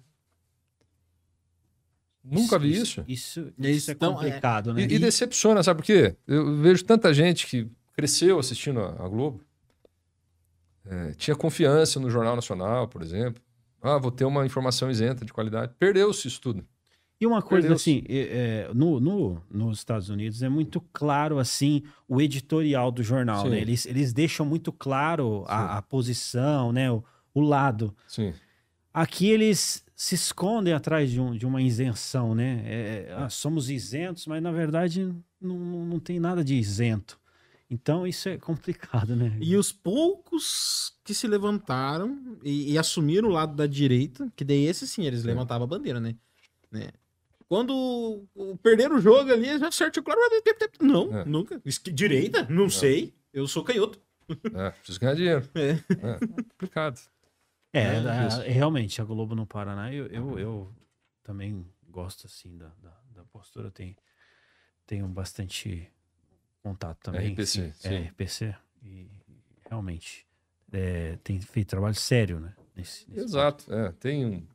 Nunca 2.23 2.59
vi 2.59 2.73
isso. 2.73 3.03
Isso, 3.07 3.53
isso 3.57 3.91
é 3.91 3.95
complicado, 3.95 4.73
né? 4.73 4.81
E, 4.81 4.95
e 4.95 4.99
decepciona, 4.99 5.63
sabe 5.63 5.79
por 5.79 5.85
quê? 5.85 6.15
Eu 6.27 6.57
vejo 6.57 6.83
tanta 6.83 7.13
gente 7.13 7.47
que 7.47 7.69
cresceu 7.93 8.37
assistindo 8.37 8.81
a, 8.81 9.05
a 9.05 9.07
Globo, 9.07 9.41
é, 10.85 11.11
tinha 11.13 11.35
confiança 11.35 11.99
no 11.99 12.09
Jornal 12.09 12.35
Nacional, 12.35 12.87
por 12.87 13.01
exemplo. 13.01 13.41
Ah, 13.81 13.97
vou 13.97 14.11
ter 14.11 14.25
uma 14.25 14.45
informação 14.45 14.89
isenta 14.89 15.23
de 15.23 15.31
qualidade. 15.31 15.73
Perdeu-se 15.79 16.27
isso 16.27 16.41
tudo. 16.41 16.65
E 17.19 17.25
uma 17.25 17.41
coisa 17.41 17.73
assim, 17.73 18.03
é, 18.07 18.67
é, 18.69 18.73
no, 18.73 18.99
no- 18.99 19.41
nos 19.49 19.79
Estados 19.79 20.09
Unidos 20.09 20.43
é 20.43 20.49
muito 20.49 20.79
claro 20.93 21.39
assim 21.39 21.81
o 22.07 22.21
editorial 22.21 22.91
do 22.91 23.01
jornal, 23.01 23.43
Sim. 23.43 23.49
né? 23.49 23.59
Eles, 23.61 23.85
eles 23.87 24.13
deixam 24.13 24.45
muito 24.45 24.71
claro 24.71 25.43
a, 25.47 25.77
a 25.77 25.81
posição, 25.81 26.71
né? 26.71 26.91
O, 26.91 27.03
o 27.33 27.41
lado. 27.41 27.95
Sim. 28.07 28.33
Aqui 28.93 29.29
eles 29.29 29.83
se 29.95 30.13
escondem 30.13 30.73
atrás 30.73 31.09
de, 31.09 31.19
um- 31.19 31.35
de 31.35 31.45
uma 31.45 31.59
isenção, 31.61 32.35
né? 32.35 32.61
É, 32.65 33.13
ah, 33.17 33.29
somos 33.29 33.67
isentos, 33.69 34.27
mas 34.27 34.41
na 34.43 34.51
verdade 34.51 35.11
não, 35.41 35.57
não, 35.57 35.99
tem 35.99 36.19
nada 36.19 36.43
de 36.43 36.53
isento. 36.55 37.19
Então 37.69 38.05
isso 38.05 38.29
é 38.29 38.37
complicado, 38.37 39.15
né? 39.15 39.35
E 39.41 39.55
os 39.57 39.71
poucos 39.71 40.93
que 41.03 41.15
se 41.15 41.27
levantaram 41.27 42.37
e, 42.43 42.73
e 42.73 42.77
assumiram 42.77 43.27
o 43.27 43.31
lado 43.31 43.55
da 43.55 43.65
direita, 43.65 44.31
que 44.35 44.45
daí 44.45 44.65
esse 44.65 44.87
sim, 44.87 45.03
eles 45.03 45.21
Sim. 45.21 45.27
levantavam 45.27 45.65
a 45.65 45.67
bandeira, 45.67 45.99
né? 45.99 46.15
né? 46.71 46.89
Quando 47.49 48.25
perderam 48.61 48.97
o 48.97 49.01
jogo 49.01 49.31
ali, 49.31 49.47
eles 49.47 49.61
já 49.61 49.71
certo 49.71 50.03
claro. 50.03 50.19
Não, 50.81 51.17
É. 51.17 51.25
nunca. 51.25 51.61
Direita? 51.93 52.45
Não, 52.49 52.69
sei. 52.69 53.13
Eu 53.31 53.47
sou 53.47 53.63
canhoto. 53.63 53.99
É, 54.53 54.71
preciso 54.71 54.99
ganhar 54.99 55.15
dinheiro. 55.15 55.49
É. 55.55 55.71
É, 55.71 56.27
complicado. 56.27 56.99
É, 57.73 57.81
É, 57.83 58.49
realmente, 58.49 59.01
a 59.01 59.05
Globo 59.05 59.35
no 59.35 59.45
Paraná, 59.45 59.93
eu, 59.93 60.07
eu, 60.07 60.39
eu 60.39 60.75
também 61.23 61.65
gosto, 61.87 62.27
assim, 62.27 62.57
da, 62.57 62.67
da, 62.81 63.01
da 63.15 63.23
postura. 63.25 63.71
Tenho, 63.71 63.95
tenho 64.85 65.07
bastante 65.07 65.89
contato 66.61 66.99
também. 67.01 67.31
RPC, 67.33 67.45
sim. 67.45 67.71
sim. 67.73 67.87
É, 67.87 67.99
RPC. 68.09 68.55
E 68.83 69.09
realmente 69.69 70.27
é, 70.71 71.17
tem 71.23 71.39
feito 71.39 71.69
trabalho 71.69 71.95
sério, 71.95 72.39
né? 72.39 72.53
Nesse, 72.75 73.09
nesse 73.09 73.23
Exato. 73.23 73.73
É, 73.73 73.91
tem 73.93 74.25
um- 74.25 74.47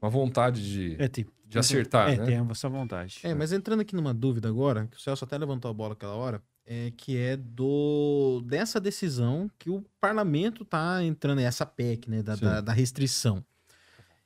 uma 0.00 0.10
vontade 0.10 0.62
de. 0.62 0.96
É, 1.02 1.08
tem, 1.08 1.26
de 1.46 1.58
acertar, 1.58 2.10
é, 2.10 2.16
né? 2.16 2.24
tem 2.24 2.50
essa 2.50 2.68
vontade. 2.68 3.18
É, 3.22 3.34
mas 3.34 3.52
entrando 3.52 3.80
aqui 3.80 3.94
numa 3.94 4.14
dúvida 4.14 4.48
agora, 4.48 4.86
que 4.86 4.96
o 4.96 5.00
Celso 5.00 5.24
até 5.24 5.36
levantou 5.36 5.70
a 5.70 5.74
bola 5.74 5.92
aquela 5.92 6.14
hora, 6.14 6.42
é 6.64 6.92
que 6.96 7.16
é 7.16 7.36
do 7.36 8.42
dessa 8.46 8.80
decisão 8.80 9.50
que 9.58 9.68
o 9.68 9.84
parlamento 10.00 10.64
tá 10.64 11.02
entrando, 11.04 11.40
essa 11.40 11.66
PEC, 11.66 12.08
né, 12.08 12.22
da, 12.22 12.36
da, 12.36 12.60
da 12.60 12.72
restrição. 12.72 13.44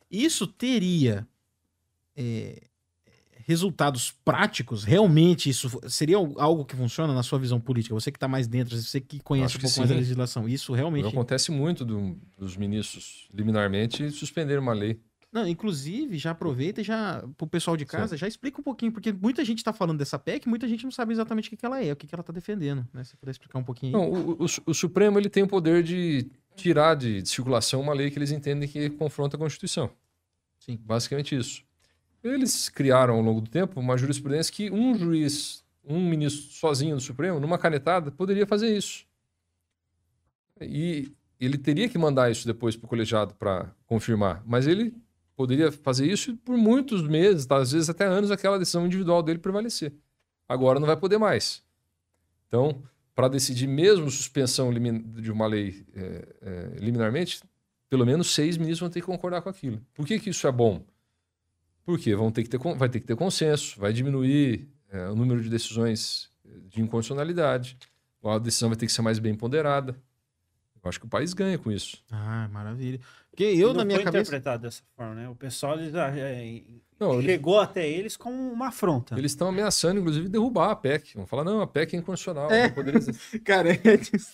Isso 0.09 0.46
teria 0.46 1.26
é, 2.14 2.62
resultados 3.46 4.12
práticos? 4.24 4.84
Realmente 4.84 5.50
isso 5.50 5.80
seria 5.88 6.16
al- 6.16 6.38
algo 6.38 6.64
que 6.64 6.76
funciona 6.76 7.12
na 7.12 7.22
sua 7.24 7.38
visão 7.38 7.61
política? 7.61 7.94
Você 7.94 8.12
que 8.12 8.18
tá 8.18 8.28
mais 8.28 8.46
dentro, 8.46 8.76
você 8.76 9.00
que 9.00 9.18
conhece 9.18 9.57
um 9.57 9.61
pouco 9.61 9.78
mais 9.78 9.88
da 9.88 9.94
sim. 9.94 10.00
legislação. 10.00 10.48
Isso 10.48 10.72
realmente... 10.74 11.09
Acontece 11.09 11.50
muito 11.50 11.84
do- 11.84 12.16
dos 12.38 12.57
ministros, 12.57 13.28
liminarmente, 13.32 14.11
suspenderem 14.11 14.62
uma 14.62 14.72
lei. 14.74 15.00
Não, 15.37 15.47
inclusive, 15.47 16.16
já 16.16 16.30
aproveita 16.30 16.80
e 16.80 16.84
já, 16.84 17.22
pro 17.37 17.47
pessoal 17.47 17.76
de 17.76 17.84
casa, 17.84 18.16
já 18.16 18.26
explica 18.26 18.59
um 18.59 18.64
pouquinho, 18.64 18.91
porque 18.91 19.12
muita 19.12 19.45
gente 19.45 19.62
tá 19.62 19.70
falando 19.70 19.99
dessa 19.99 20.18
PEC, 20.18 20.49
muita 20.49 20.66
gente 20.66 20.82
não 20.84 20.91
sabe 20.91 21.12
exatamente 21.12 21.49
o 21.49 21.51
que, 21.51 21.57
que 21.59 21.66
ela 21.66 21.78
é, 21.84 21.93
o 21.93 21.97
que, 21.97 22.07
que 22.07 22.14
ela 22.14 22.22
tá 22.24 22.32
defendendo, 22.32 22.87
né? 22.91 23.05
Se 23.05 23.11
você 23.11 23.16
puder 23.18 23.32
explicar 23.32 23.59
um 23.59 23.62
pouquinho 23.64 23.95
aí. 23.95 24.03
Não, 24.03 24.11
o, 24.11 24.45
o- 24.45 24.47
o 24.66 24.74
Supremo 24.74 25.18
ele 25.18 25.28
tem 25.28 25.43
o 25.43 25.47
poder 25.47 25.82
de 25.82 26.26
tirar 26.55 26.95
de, 26.95 27.20
de 27.20 27.28
circulação 27.28 27.82
uma 27.82 27.93
lei 27.93 28.11
que 28.11 28.18
eles 28.18 28.30
entendem 28.30 28.66
que 28.66 28.89
confronta 28.89 29.37
a 29.37 29.39
Constituição. 29.39 29.91
Sim. 30.59 30.80
Basicamente 30.82 31.37
isso. 31.37 31.62
Eles 32.24 32.70
criaram 32.70 33.14
ao 33.16 33.20
longo 33.20 33.43
do 33.43 33.51
tempo 33.51 33.78
uma 33.78 33.99
jurisprudência 33.99 34.51
que 34.53 34.70
um 34.70 34.95
juiz, 34.99 35.62
um 35.84 36.01
ministro 36.09 36.51
sozinho 36.51 36.97
do 36.97 37.03
Supremo, 37.03 37.39
numa 37.39 37.59
canetada, 37.59 38.11
poderia 38.11 38.47
fazer 38.47 38.74
isso. 38.74 39.05
E 40.61 41.12
ele 41.39 41.59
teria 41.59 41.89
que 41.89 41.99
mandar 41.99 42.30
isso 42.30 42.47
depois 42.47 42.74
para 42.74 42.87
o 42.87 42.89
colegiado 42.89 43.34
para 43.34 43.70
confirmar, 43.87 44.43
mas 44.47 44.66
ele 44.66 44.95
poderia 45.37 45.70
fazer 45.70 46.11
isso 46.11 46.34
por 46.39 46.57
muitos 46.57 47.07
meses, 47.07 47.45
tá? 47.47 47.59
às 47.59 47.72
vezes 47.72 47.91
até 47.91 48.07
anos, 48.07 48.30
aquela 48.30 48.59
decisão 48.59 48.87
individual 48.87 49.22
dele 49.22 49.39
prevalecer. 49.39 49.93
Agora 50.49 50.80
não 50.80 50.87
vai 50.87 50.97
poder 50.97 51.18
mais. 51.18 51.62
Então, 52.49 52.82
para 53.14 53.28
decidir 53.28 53.66
mesmo 53.66 54.11
suspensão 54.11 54.72
de 54.72 55.30
uma 55.30 55.47
lei 55.47 55.87
é, 55.95 56.28
é, 56.41 56.76
liminarmente, 56.78 57.41
pelo 57.89 58.07
menos 58.07 58.34
seis 58.34 58.57
ministros 58.57 58.80
vão 58.80 58.91
ter 58.91 59.01
que 59.01 59.07
concordar 59.07 59.43
com 59.43 59.49
aquilo. 59.49 59.80
Por 59.95 60.07
que, 60.07 60.18
que 60.18 60.30
isso 60.30 60.47
é 60.47 60.53
bom? 60.53 60.82
Porque 61.84 62.14
vão 62.14 62.30
ter 62.30 62.43
que 62.43 62.49
ter, 62.49 62.59
vai 62.59 62.89
ter 62.89 63.01
que 63.01 63.07
ter 63.07 63.16
consenso, 63.16 63.78
vai 63.78 63.93
diminuir 63.93 64.68
é, 64.91 65.09
o 65.09 65.14
número 65.14 65.43
de 65.43 65.49
decisões 65.49 66.30
de 66.68 66.80
inconstitucionalidade, 66.80 67.78
a 68.24 68.39
decisão 68.39 68.68
vai 68.68 68.76
ter 68.76 68.87
que 68.87 68.93
ser 68.93 69.03
mais 69.03 69.18
bem 69.18 69.34
ponderada. 69.34 69.97
Eu 70.87 70.89
acho 70.89 71.01
que 71.01 71.07
o 71.07 71.09
país 71.11 71.34
ganha 71.34 71.59
com 71.59 71.70
isso. 71.70 72.03
Ah, 72.11 72.49
maravilha. 72.53 73.01
Porque 73.30 73.45
eu, 73.45 73.68
não 73.68 73.74
na 73.78 73.84
minha 73.84 73.97
foi 73.99 74.05
cabeça. 74.05 74.22
interpretado 74.30 74.62
dessa 74.62 74.82
forma, 74.97 75.14
né? 75.14 75.28
O 75.28 75.34
pessoal 75.34 75.76
ah, 75.76 76.16
é, 76.18 76.62
Não, 76.99 77.14
eles- 77.14 77.26
chegou 77.26 77.61
até 77.61 77.87
eles 77.87 78.16
como 78.16 78.34
uma 78.51 78.68
afronta. 78.68 79.14
Eles 79.18 79.32
estão 79.32 79.49
ameaçando, 79.49 80.01
inclusive, 80.01 80.28
derrubar 80.28 80.70
a 80.70 80.76
PEC. 80.76 81.14
Vão 81.16 81.26
falar, 81.26 81.45
não, 81.45 81.61
a 81.61 81.66
PEC 81.66 81.95
é 81.97 81.99
inconstitucional. 81.99 82.51
É. 82.51 82.68
não 82.68 82.74
poderia. 82.74 83.01
Cara, 83.45 83.72
é 83.74 83.78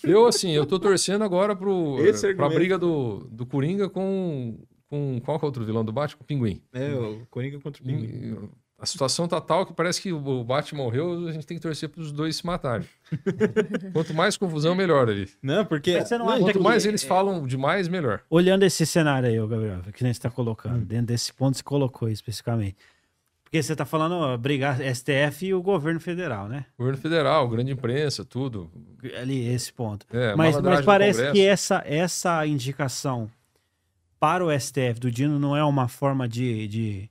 Eu, 0.03 0.25
assim, 0.25 0.51
eu 0.51 0.65
tô 0.65 0.79
torcendo 0.79 1.23
agora 1.23 1.53
pro, 1.55 1.97
pra 1.97 2.29
argumento. 2.29 2.53
briga 2.55 2.77
do, 2.77 3.27
do 3.29 3.45
Coringa 3.45 3.89
com, 3.89 4.57
com. 4.87 5.19
Qual 5.25 5.37
que 5.37 5.43
é 5.43 5.45
o 5.45 5.49
outro 5.49 5.65
vilão 5.65 5.83
do 5.83 5.91
Batman? 5.91 6.17
Com 6.19 6.23
o 6.23 6.27
Pinguim. 6.27 6.61
é 6.71 6.93
o 6.93 7.25
Coringa 7.29 7.59
contra 7.59 7.81
o 7.81 7.85
Pinguim. 7.85 8.05
E 8.05 8.62
A 8.83 8.85
situação 8.85 9.29
tá 9.29 9.39
tal 9.39 9.65
que 9.65 9.71
parece 9.71 10.01
que 10.01 10.11
o 10.11 10.43
Batman 10.43 10.83
morreu, 10.83 11.29
a 11.29 11.31
gente 11.31 11.47
tem 11.47 11.55
que 11.55 11.63
torcer 11.63 11.87
pros 11.87 12.11
dois 12.11 12.35
se 12.35 12.45
matarem. 12.45 12.85
Quanto 13.93 14.13
mais 14.13 14.35
confusão, 14.35 14.75
melhor 14.75 15.07
ali. 15.07 15.29
Não, 15.41 15.63
porque. 15.63 15.97
Não 16.11 16.19
não, 16.19 16.29
acha 16.29 16.39
Quanto 16.41 16.57
que- 16.57 16.63
mais 16.63 16.85
eles 16.85 17.01
falam 17.01 17.47
demais, 17.47 17.87
melhor. 17.87 18.23
Olhando 18.29 18.63
esse 18.63 18.85
cenário 18.85 19.29
aí, 19.29 19.37
Gabriel, 19.37 19.79
que 19.93 20.03
nem 20.03 20.11
você 20.11 20.17
está 20.17 20.29
colocando, 20.29 20.83
dentro 20.83 21.05
desse 21.05 21.31
ponto 21.31 21.55
você 21.55 21.63
colocou 21.63 22.09
especificamente. 22.09 22.75
Porque 23.45 23.63
você 23.63 23.71
está 23.71 23.85
falando 23.85 24.15
ó, 24.15 24.35
brigar 24.35 24.81
STF 24.81 25.45
e 25.45 25.53
o 25.53 25.61
governo 25.61 26.01
federal, 26.01 26.49
né? 26.49 26.65
Governo 26.77 26.99
federal, 26.99 27.47
grande 27.47 27.71
imprensa, 27.71 28.25
tudo. 28.25 28.69
Ali, 29.17 29.47
esse 29.47 29.71
ponto. 29.71 30.05
É, 30.11 30.35
mas, 30.35 30.59
mas 30.59 30.83
parece 30.83 31.31
que 31.31 31.39
essa, 31.41 31.81
essa 31.85 32.45
indicação 32.45 33.31
para 34.19 34.43
o 34.43 34.51
STF 34.59 34.99
do 34.99 35.09
Dino 35.09 35.39
não 35.39 35.55
é 35.55 35.63
uma 35.63 35.87
forma 35.87 36.27
de, 36.27 36.67
de 36.67 37.09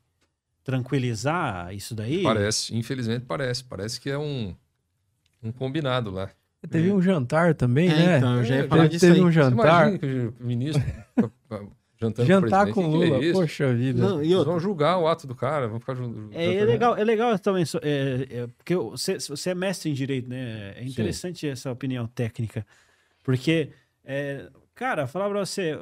tranquilizar 0.65 1.75
isso 1.75 1.95
daí? 1.95 2.23
Parece, 2.23 2.75
infelizmente 2.77 3.25
parece. 3.27 3.65
Parece 3.65 4.01
que 4.01 4.11
é 4.11 4.19
um, 4.19 4.55
um 5.43 5.53
combinado 5.53 6.11
lá. 6.11 6.31
Teve 6.71 6.93
um 6.93 7.03
jantar 7.03 7.55
também, 7.55 7.89
É, 7.91 7.95
né? 7.97 8.17
então, 8.19 8.37
eu 8.37 8.45
já 8.45 8.55
ia 8.57 8.65
É, 8.65 8.69
falar 8.69 8.83
Teve, 8.83 8.93
disso 8.95 9.07
teve 9.07 9.19
aí. 9.19 9.25
um 9.25 9.33
jantar. 9.33 9.89
o 10.41 10.45
ministro 10.45 10.85
tá- 11.17 11.31
tá 11.49 11.61
jantando 12.01 12.27
Jantar 12.29 12.69
o 12.69 12.73
com 12.75 12.83
presidente? 12.89 13.11
Lula, 13.11 13.25
é 13.25 13.33
poxa 13.33 13.75
vida. 13.75 14.01
Não, 14.01 14.23
e 14.23 14.33
vão 14.35 14.61
julgar 14.61 14.99
o 14.99 15.09
ato 15.09 15.27
do 15.27 15.35
cara, 15.35 15.67
vão 15.67 15.81
ficar 15.81 15.95
ju- 15.97 16.29
É, 16.33 16.55
é 16.55 16.65
legal, 16.65 16.97
é 16.97 17.03
legal 17.03 17.37
também, 17.41 17.65
é, 17.83 18.27
é, 18.31 18.47
porque 18.57 18.77
você, 18.77 19.19
você 19.19 19.51
é 19.51 19.55
mestre 19.57 19.91
em 19.91 19.95
direito, 19.95 20.29
né? 20.29 20.75
É 20.77 20.85
interessante 20.85 21.49
essa 21.49 21.71
opinião 21.73 22.07
técnica, 22.07 22.65
porque, 23.25 23.71
é, 24.05 24.49
cara, 24.75 25.09
falar 25.09 25.29
pra 25.31 25.41
você, 25.45 25.77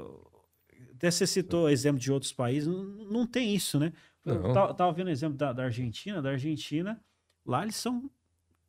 até 0.95 1.11
você 1.11 1.27
citou 1.27 1.69
exemplo 1.69 2.01
de 2.01 2.11
outros 2.11 2.33
países, 2.33 2.67
não, 2.69 2.85
não 2.85 3.27
tem 3.27 3.55
isso, 3.55 3.79
né? 3.79 3.93
Eu 4.25 4.41
Não. 4.43 4.53
tava, 4.53 4.75
tava 4.75 4.93
vendo 4.93 5.07
o 5.09 5.11
exemplo 5.11 5.37
da, 5.37 5.53
da 5.53 5.65
Argentina, 5.65 6.21
da 6.21 6.31
Argentina, 6.31 7.01
lá 7.45 7.63
eles 7.63 7.77
são, 7.77 8.11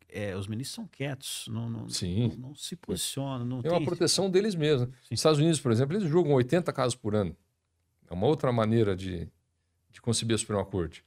é, 0.08 0.36
os 0.36 0.48
ministros 0.48 0.76
são 0.76 0.88
quietos, 0.88 1.46
não, 1.50 1.70
não, 1.70 1.90
Sim. 1.90 2.30
não, 2.38 2.50
não 2.50 2.56
se 2.56 2.76
posicionam, 2.76 3.46
não 3.46 3.60
É 3.60 3.64
tem... 3.64 3.72
uma 3.72 3.84
proteção 3.86 4.30
deles 4.30 4.56
mesmos. 4.56 4.88
Nos 4.90 5.12
Estados 5.12 5.40
Unidos, 5.40 5.60
por 5.60 5.72
exemplo, 5.72 5.96
eles 5.98 6.10
julgam 6.10 6.34
80 6.34 6.72
casos 6.72 6.96
por 6.96 7.16
ano. 7.16 7.36
É 8.10 8.14
uma 8.14 8.28
outra 8.28 8.52
maneira 8.52 8.96
de, 8.96 9.28
de 9.92 10.02
conceber 10.02 10.36
a 10.36 10.38
Suprema 10.38 10.66
Corte. 10.66 11.04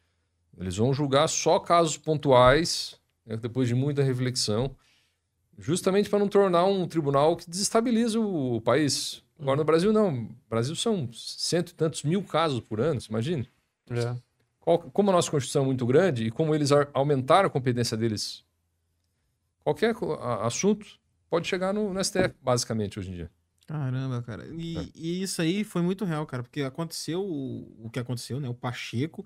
Eles 0.59 0.77
vão 0.77 0.93
julgar 0.95 1.29
só 1.29 1.59
casos 1.59 1.97
pontuais, 1.97 3.01
né, 3.27 3.37
depois 3.37 3.67
de 3.69 3.75
muita 3.75 4.03
reflexão, 4.03 4.75
justamente 5.59 6.09
para 6.09 6.19
não 6.19 6.29
tornar 6.29 6.65
um 6.65 6.87
tribunal 6.87 7.37
que 7.37 7.49
desestabiliza 7.49 8.21
o, 8.21 8.57
o 8.57 8.61
país. 8.61 9.23
Agora 9.39 9.57
no 9.57 9.65
Brasil 9.65 9.93
não. 9.93 10.11
No 10.13 10.37
Brasil 10.49 10.77
são 10.77 11.09
cento 11.13 11.71
e 11.71 11.75
tantos 11.75 12.03
mil 12.05 12.23
casos 12.23 12.61
por 12.61 12.81
ano, 12.81 13.01
você 13.01 13.09
imagina? 13.11 13.45
É. 13.91 14.17
Qual- 14.65 14.79
como 14.79 15.11
a 15.11 15.13
nossa 15.13 15.31
Constituição 15.31 15.63
é 15.63 15.67
muito 15.67 15.85
grande 15.85 16.25
e 16.27 16.31
como 16.31 16.55
eles 16.55 16.73
ar- 16.73 16.89
aumentaram 16.95 17.49
a 17.49 17.51
competência 17.51 17.97
deles, 17.99 18.43
qualquer 19.63 19.95
assunto 20.43 20.87
pode 21.29 21.47
chegar 21.47 21.75
no, 21.75 21.93
no 21.93 22.01
STF, 22.03 22.35
basicamente, 22.43 22.99
hoje 22.99 23.11
em 23.11 23.15
dia. 23.15 23.31
Caramba, 23.67 24.23
cara. 24.23 24.47
E, 24.59 24.91
e 24.95 25.23
isso 25.23 25.41
aí 25.41 25.65
foi 25.65 25.81
muito 25.81 26.05
real, 26.05 26.27
cara, 26.27 26.43
porque 26.43 26.61
aconteceu 26.61 27.23
o, 27.23 27.87
o 27.87 27.91
que 27.91 27.99
aconteceu, 27.99 28.39
né? 28.39 28.47
O 28.47 28.53
Pacheco, 28.55 29.25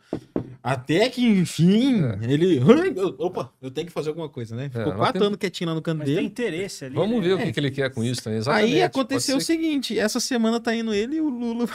até 0.62 1.08
que 1.08 1.26
enfim, 1.26 2.02
ele. 2.22 2.60
Ai, 2.60 2.92
eu- 2.96 3.16
Opa, 3.18 3.52
eu 3.60 3.68
tenho 3.68 3.88
que 3.88 3.92
fazer 3.92 4.10
alguma 4.10 4.28
coisa, 4.28 4.54
né? 4.54 4.68
Ficou 4.68 4.86
nós 4.86 4.96
quatro 4.96 5.12
temos- 5.14 5.26
anos 5.26 5.38
quietinho 5.38 5.70
lá 5.70 5.74
no 5.74 5.82
canto 5.82 5.98
Mas 5.98 6.06
tem 6.06 6.14
dele. 6.16 6.26
interesse 6.28 6.84
ali. 6.84 6.94
Vamos 6.94 7.20
né? 7.20 7.28
ver 7.28 7.34
o 7.34 7.38
que, 7.38 7.52
que 7.52 7.58
ele 7.60 7.70
quer 7.72 7.92
com 7.92 8.04
isso 8.04 8.22
também. 8.22 8.38
Exatamente. 8.38 8.74
Aí 8.74 8.82
aconteceu 8.82 9.36
o 9.36 9.40
seguinte: 9.40 9.98
essa 9.98 10.20
semana 10.20 10.60
tá 10.60 10.72
indo 10.72 10.94
ele 10.94 11.16
e 11.16 11.20
o 11.20 11.28
Lula. 11.28 11.68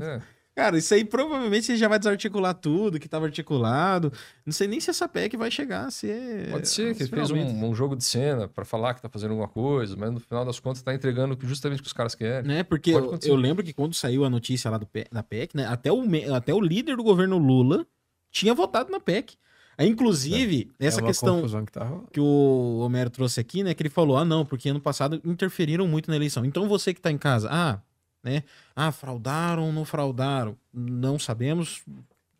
é. 0.00 0.20
Cara, 0.54 0.78
isso 0.78 0.94
aí 0.94 1.04
provavelmente 1.04 1.76
já 1.76 1.88
vai 1.88 1.98
desarticular 1.98 2.54
tudo 2.54 3.00
que 3.00 3.08
tava 3.08 3.26
articulado. 3.26 4.12
Não 4.46 4.52
sei 4.52 4.68
nem 4.68 4.78
se 4.78 4.88
essa 4.88 5.08
PEC 5.08 5.36
vai 5.36 5.50
chegar 5.50 5.86
a 5.86 5.90
ser. 5.90 6.48
Pode 6.50 6.68
ser 6.68 6.94
que 6.94 7.02
ele 7.02 7.10
fez 7.10 7.30
um, 7.32 7.64
um 7.64 7.74
jogo 7.74 7.96
de 7.96 8.04
cena 8.04 8.46
para 8.46 8.64
falar 8.64 8.94
que 8.94 9.02
tá 9.02 9.08
fazendo 9.08 9.32
alguma 9.32 9.48
coisa, 9.48 9.96
mas 9.96 10.12
no 10.12 10.20
final 10.20 10.44
das 10.44 10.60
contas 10.60 10.80
tá 10.80 10.94
entregando 10.94 11.36
justamente 11.42 11.80
o 11.80 11.82
que 11.82 11.88
os 11.88 11.92
caras 11.92 12.14
querem. 12.14 12.46
Né? 12.46 12.62
Porque 12.62 12.92
eu, 12.92 13.18
eu 13.24 13.34
lembro 13.34 13.64
que 13.64 13.72
quando 13.72 13.94
saiu 13.94 14.24
a 14.24 14.30
notícia 14.30 14.70
lá 14.70 14.78
do 14.78 14.88
da 15.10 15.22
PEC, 15.24 15.56
né? 15.56 15.66
Até 15.66 15.90
o, 15.90 16.04
até 16.32 16.54
o 16.54 16.60
líder 16.60 16.96
do 16.96 17.02
governo 17.02 17.36
Lula 17.36 17.84
tinha 18.30 18.54
votado 18.54 18.92
na 18.92 19.00
PEC. 19.00 19.36
Inclusive, 19.76 20.70
essa 20.78 21.00
é 21.00 21.04
questão 21.04 21.42
que 21.64 21.72
tá 21.72 22.00
que 22.12 22.20
o 22.20 22.78
Homero 22.78 23.10
trouxe 23.10 23.40
aqui, 23.40 23.64
né? 23.64 23.74
Que 23.74 23.82
ele 23.82 23.90
falou: 23.90 24.16
ah, 24.16 24.24
não, 24.24 24.46
porque 24.46 24.68
ano 24.68 24.80
passado 24.80 25.20
interferiram 25.24 25.88
muito 25.88 26.08
na 26.08 26.14
eleição. 26.14 26.44
Então 26.44 26.68
você 26.68 26.94
que 26.94 27.00
tá 27.00 27.10
em 27.10 27.18
casa, 27.18 27.48
ah, 27.50 27.80
né? 28.24 28.42
Ah, 28.74 28.90
fraudaram 28.90 29.66
ou 29.66 29.72
não 29.72 29.84
fraudaram? 29.84 30.56
Não 30.72 31.18
sabemos. 31.18 31.82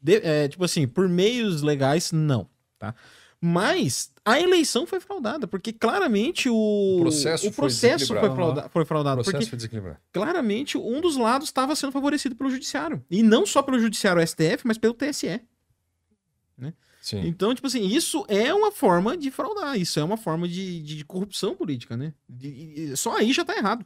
De- 0.03 0.16
é, 0.24 0.49
tipo 0.49 0.64
assim, 0.64 0.89
por 0.89 1.09
meios 1.09 1.62
legais, 1.62 2.11
não, 2.11 2.49
tá? 2.78 2.95
Mas 3.47 4.11
a 4.24 4.41
eleição 4.41 4.87
foi 4.87 5.01
fraudada, 5.01 5.47
porque 5.47 5.70
claramente 5.70 6.49
o, 6.49 6.55
O 6.97 7.01
processo 7.03 7.47
o 7.47 7.53
foi 7.53 7.62
processo 7.64 8.07
foi, 8.07 8.16
desequilibrado. 8.16 8.35
frauda- 8.55 8.68
foi 8.70 8.82
O 8.82 8.87
fraudado. 8.87 9.16
processo 9.16 9.32
Porque 9.37 9.51
foi 9.51 9.57
desequilibrado. 9.59 9.99
claramente 10.12 10.78
um 10.78 10.99
dos 11.01 11.16
lados 11.18 11.49
estava 11.49 11.76
sendo 11.76 11.93
favorecido 11.93 12.35
pelo 12.35 12.49
judiciário. 12.51 13.05
E 13.11 13.22
não 13.22 13.45
só 13.45 13.62
pelo 13.62 13.78
judiciário 13.78 14.22
STF, 14.26 14.66
mas 14.66 14.78
pelo 14.78 14.95
TSE. 14.95 15.41
Sim. 17.03 17.20
Então, 17.26 17.55
tipo 17.55 17.66
assim, 17.66 17.87
isso 17.87 18.24
é 18.28 18.55
uma 18.55 18.72
forma 18.72 19.14
de 19.14 19.30
fraudar, 19.30 19.78
isso 19.78 20.01
é 20.01 20.03
uma 20.05 20.16
forma 20.16 20.49
de, 20.49 20.80
de, 20.82 20.97
de 20.97 21.05
corrupção 21.05 21.55
política, 21.55 21.99
né? 21.99 22.14
De- 22.26 22.97
só 22.97 23.14
aí 23.18 23.30
já 23.30 23.45
tá 23.45 23.55
errado. 23.55 23.85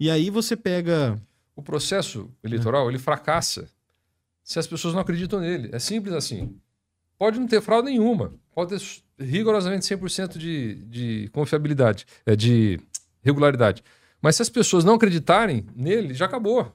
E 0.00 0.10
aí 0.10 0.30
você 0.30 0.56
pega. 0.56 1.20
O 1.54 1.62
processo 1.62 2.30
eleitoral, 2.42 2.88
ele 2.88 2.98
fracassa 2.98 3.68
se 4.42 4.58
as 4.58 4.66
pessoas 4.66 4.94
não 4.94 5.00
acreditam 5.00 5.40
nele. 5.40 5.68
É 5.72 5.78
simples 5.78 6.14
assim. 6.14 6.58
Pode 7.18 7.38
não 7.38 7.46
ter 7.46 7.60
fraude 7.60 7.90
nenhuma. 7.90 8.32
Pode 8.54 8.70
ter 8.70 8.82
rigorosamente 9.22 9.84
100% 9.84 10.38
de, 10.38 10.76
de 10.86 11.28
confiabilidade, 11.32 12.06
é, 12.24 12.34
de 12.34 12.80
regularidade. 13.22 13.84
Mas 14.22 14.36
se 14.36 14.42
as 14.42 14.48
pessoas 14.48 14.84
não 14.84 14.94
acreditarem 14.94 15.66
nele, 15.76 16.14
já 16.14 16.24
acabou. 16.24 16.74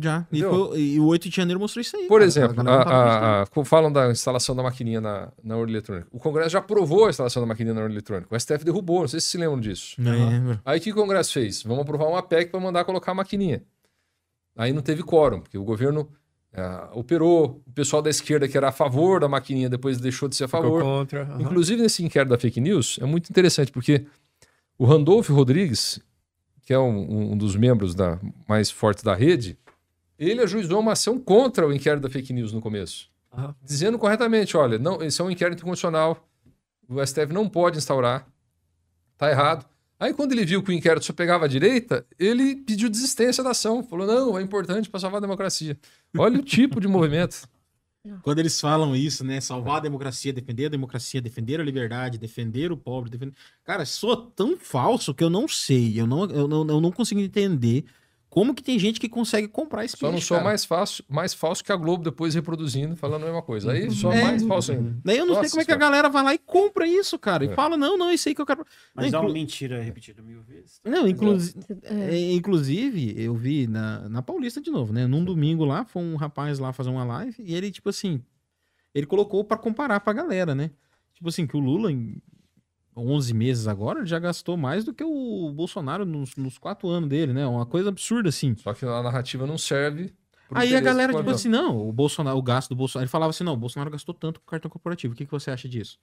Já. 0.00 0.26
E, 0.32 0.42
foi- 0.42 0.80
e 0.80 0.98
o 1.00 1.06
8 1.06 1.28
de 1.28 1.36
janeiro 1.36 1.60
mostrou 1.60 1.80
isso 1.80 1.96
aí. 1.96 2.06
Por 2.08 2.14
cara. 2.18 2.24
exemplo, 2.24 2.56
tava 2.64 2.70
a- 2.82 2.82
a- 2.82 3.42
a- 3.42 3.46
co- 3.46 3.64
falam 3.64 3.92
da 3.92 4.10
instalação 4.10 4.56
da 4.56 4.62
maquininha 4.62 5.00
na, 5.00 5.28
na 5.42 5.56
urna 5.56 5.70
eletrônica. 5.72 6.08
O 6.10 6.18
Congresso 6.18 6.50
já 6.50 6.58
aprovou 6.58 7.06
a 7.06 7.10
instalação 7.10 7.40
da 7.42 7.46
maquininha 7.46 7.74
na 7.74 7.82
urna 7.82 7.94
eletrônica. 7.94 8.26
O 8.34 8.36
STF 8.38 8.64
derrubou, 8.64 9.02
não 9.02 9.08
sei 9.08 9.20
se 9.20 9.28
se 9.28 9.38
lembram 9.38 9.60
disso. 9.60 9.94
Não 9.98 10.12
lembro. 10.28 10.60
Aí 10.64 10.78
o 10.78 10.82
que 10.82 10.90
o 10.90 10.94
Congresso 10.94 11.32
fez? 11.32 11.62
Vamos 11.62 11.82
aprovar 11.82 12.08
uma 12.08 12.22
PEC 12.22 12.50
para 12.50 12.58
mandar 12.60 12.84
colocar 12.84 13.12
a 13.12 13.14
maquininha. 13.14 13.62
Aí 14.56 14.72
não 14.72 14.82
teve 14.82 15.02
quórum, 15.02 15.40
porque 15.40 15.58
o 15.58 15.64
governo 15.64 16.08
eh, 16.56 16.88
operou, 16.92 17.60
o 17.66 17.72
pessoal 17.72 18.00
da 18.00 18.08
esquerda 18.10 18.46
que 18.46 18.56
era 18.56 18.68
a 18.68 18.72
favor 18.72 19.18
da 19.20 19.28
maquininha 19.28 19.68
depois 19.68 19.98
deixou 20.00 20.28
de 20.28 20.36
ser 20.36 20.44
a 20.44 20.48
Ficou 20.48 20.62
favor. 20.62 20.82
contra. 20.82 21.22
aham. 21.22 21.42
Inclusive 21.42 21.82
nesse 21.82 22.04
inquérito 22.04 22.30
da 22.30 22.38
fake 22.38 22.60
news 22.60 22.96
é 23.02 23.04
muito 23.04 23.28
interessante, 23.28 23.72
porque 23.72 24.06
o 24.78 24.84
Randolph 24.84 25.28
Rodrigues, 25.30 25.98
que 26.62 26.72
é 26.72 26.78
um, 26.78 27.32
um 27.32 27.36
dos 27.36 27.56
membros 27.56 27.92
da, 27.94 28.20
mais 28.48 28.70
fortes 28.70 29.02
da 29.02 29.14
rede, 29.16 29.58
ele 30.18 30.42
ajuizou 30.42 30.80
uma 30.80 30.92
ação 30.92 31.18
contra 31.18 31.66
o 31.66 31.72
inquérito 31.72 32.02
da 32.02 32.10
fake 32.10 32.32
news 32.32 32.52
no 32.52 32.60
começo. 32.60 33.08
Aham. 33.32 33.54
Dizendo 33.62 33.98
corretamente, 33.98 34.56
olha, 34.56 34.78
não, 34.78 35.02
esse 35.02 35.20
é 35.20 35.24
um 35.24 35.30
inquérito 35.30 35.62
inconstitucional, 35.62 36.26
o 36.88 37.04
STF 37.04 37.32
não 37.32 37.48
pode 37.48 37.78
instaurar, 37.78 38.26
tá 39.16 39.30
errado. 39.30 39.66
Aí 39.98 40.12
quando 40.12 40.32
ele 40.32 40.44
viu 40.44 40.62
que 40.62 40.70
o 40.70 40.72
inquérito 40.72 41.06
só 41.06 41.12
pegava 41.12 41.44
a 41.44 41.48
direita, 41.48 42.06
ele 42.18 42.56
pediu 42.56 42.88
desistência 42.88 43.42
da 43.42 43.50
ação, 43.50 43.82
falou, 43.82 44.06
não, 44.06 44.38
é 44.38 44.42
importante 44.42 44.90
para 44.90 45.00
salvar 45.00 45.18
a 45.18 45.20
democracia. 45.20 45.78
Olha 46.16 46.38
o 46.38 46.42
tipo 46.42 46.80
de 46.80 46.88
movimento. 46.88 47.48
Quando 48.22 48.38
eles 48.38 48.60
falam 48.60 48.94
isso, 48.94 49.24
né? 49.24 49.40
Salvar 49.40 49.78
a 49.78 49.80
democracia, 49.80 50.32
defender 50.32 50.66
a 50.66 50.68
democracia, 50.68 51.22
defender 51.22 51.58
a 51.58 51.64
liberdade, 51.64 52.18
defender 52.18 52.70
o 52.70 52.76
pobre, 52.76 53.10
defender. 53.10 53.32
Cara, 53.64 53.86
soa 53.86 54.30
tão 54.36 54.58
falso 54.58 55.14
que 55.14 55.24
eu 55.24 55.30
não 55.30 55.48
sei. 55.48 55.98
Eu 55.98 56.06
não, 56.06 56.24
eu 56.26 56.46
não, 56.46 56.66
eu 56.68 56.80
não 56.82 56.92
consigo 56.92 57.20
entender 57.20 57.86
como 58.34 58.52
que 58.52 58.64
tem 58.64 58.76
gente 58.80 58.98
que 58.98 59.08
consegue 59.08 59.46
comprar 59.46 59.84
esse 59.84 59.96
Só 59.96 60.06
não 60.06 60.14
peixe, 60.14 60.26
sou 60.26 60.38
cara. 60.38 60.48
mais, 60.48 60.64
fácil, 60.64 61.04
mais 61.08 61.32
falso 61.32 61.62
que 61.62 61.70
a 61.70 61.76
Globo 61.76 62.02
depois 62.02 62.34
reproduzindo, 62.34 62.96
falando 62.96 63.22
a 63.22 63.26
mesma 63.26 63.42
coisa. 63.42 63.70
Aí 63.70 63.88
só 63.92 64.12
É. 64.12 64.22
mais 64.24 64.42
falso 64.42 64.72
ainda. 64.72 64.96
Daí 65.04 65.16
eu 65.18 65.24
não 65.24 65.34
sei 65.34 65.42
Nossa 65.42 65.50
como 65.50 65.62
é 65.62 65.64
que 65.64 65.70
a 65.72 65.76
galera 65.76 66.08
vai 66.08 66.24
lá 66.24 66.34
e 66.34 66.38
compra 66.38 66.84
isso, 66.84 67.16
cara. 67.16 67.44
E 67.44 67.48
É. 67.48 67.54
fala, 67.54 67.76
não, 67.76 67.96
não, 67.96 68.10
isso 68.10 68.28
aí 68.28 68.34
que 68.34 68.40
eu 68.40 68.46
quero. 68.46 68.66
Mas 68.92 69.12
não, 69.12 69.18
é 69.18 69.22
uma 69.22 69.28
inclu- 69.30 69.40
mentira 69.40 69.80
repetida 69.80 70.20
mil 70.20 70.42
vezes. 70.42 70.80
Não, 70.84 71.06
inclusive. 71.06 71.60
É. 71.84 72.16
É, 72.16 72.32
inclusive, 72.32 73.14
eu 73.16 73.36
vi 73.36 73.68
na, 73.68 74.08
na 74.08 74.20
Paulista 74.20 74.60
de 74.60 74.68
novo, 74.72 74.92
né? 74.92 75.06
Num 75.06 75.24
domingo 75.24 75.64
lá, 75.64 75.84
foi 75.84 76.02
um 76.02 76.16
rapaz 76.16 76.58
lá 76.58 76.72
fazer 76.72 76.90
uma 76.90 77.04
live 77.04 77.36
e 77.38 77.54
ele, 77.54 77.70
tipo 77.70 77.88
assim, 77.88 78.20
ele 78.92 79.06
colocou 79.06 79.44
pra 79.44 79.56
comparar 79.56 80.00
pra 80.00 80.12
galera, 80.12 80.56
né? 80.56 80.72
Tipo 81.14 81.28
assim, 81.28 81.46
que 81.46 81.56
o 81.56 81.60
Lula, 81.60 81.90
11 82.96 83.34
meses 83.34 83.66
agora, 83.66 84.00
ele 84.00 84.06
já 84.06 84.18
gastou 84.18 84.56
mais 84.56 84.84
do 84.84 84.92
que 84.94 85.02
o 85.04 85.52
Bolsonaro 85.52 86.04
nos, 86.04 86.36
nos 86.36 86.58
quatro 86.58 86.88
anos 86.88 87.08
dele, 87.08 87.32
né? 87.32 87.46
Uma 87.46 87.66
coisa 87.66 87.88
absurda, 87.88 88.28
assim. 88.28 88.54
Só 88.56 88.72
que 88.74 88.84
a 88.84 89.02
narrativa 89.02 89.46
não 89.46 89.58
serve. 89.58 90.12
Aí 90.52 90.74
a 90.76 90.80
galera, 90.80 91.12
tipo 91.14 91.30
assim, 91.30 91.48
não, 91.48 91.88
o 91.88 91.92
Bolsonaro, 91.92 92.36
o 92.36 92.42
gasto 92.42 92.68
do 92.68 92.76
Bolsonaro. 92.76 93.04
Ele 93.04 93.10
falava 93.10 93.30
assim: 93.30 93.42
não, 93.44 93.54
o 93.54 93.56
Bolsonaro 93.56 93.90
gastou 93.90 94.14
tanto 94.14 94.40
com 94.40 94.46
cartão 94.46 94.70
corporativo. 94.70 95.14
O 95.14 95.16
que, 95.16 95.24
que 95.24 95.32
você 95.32 95.50
acha 95.50 95.68
disso? 95.68 95.98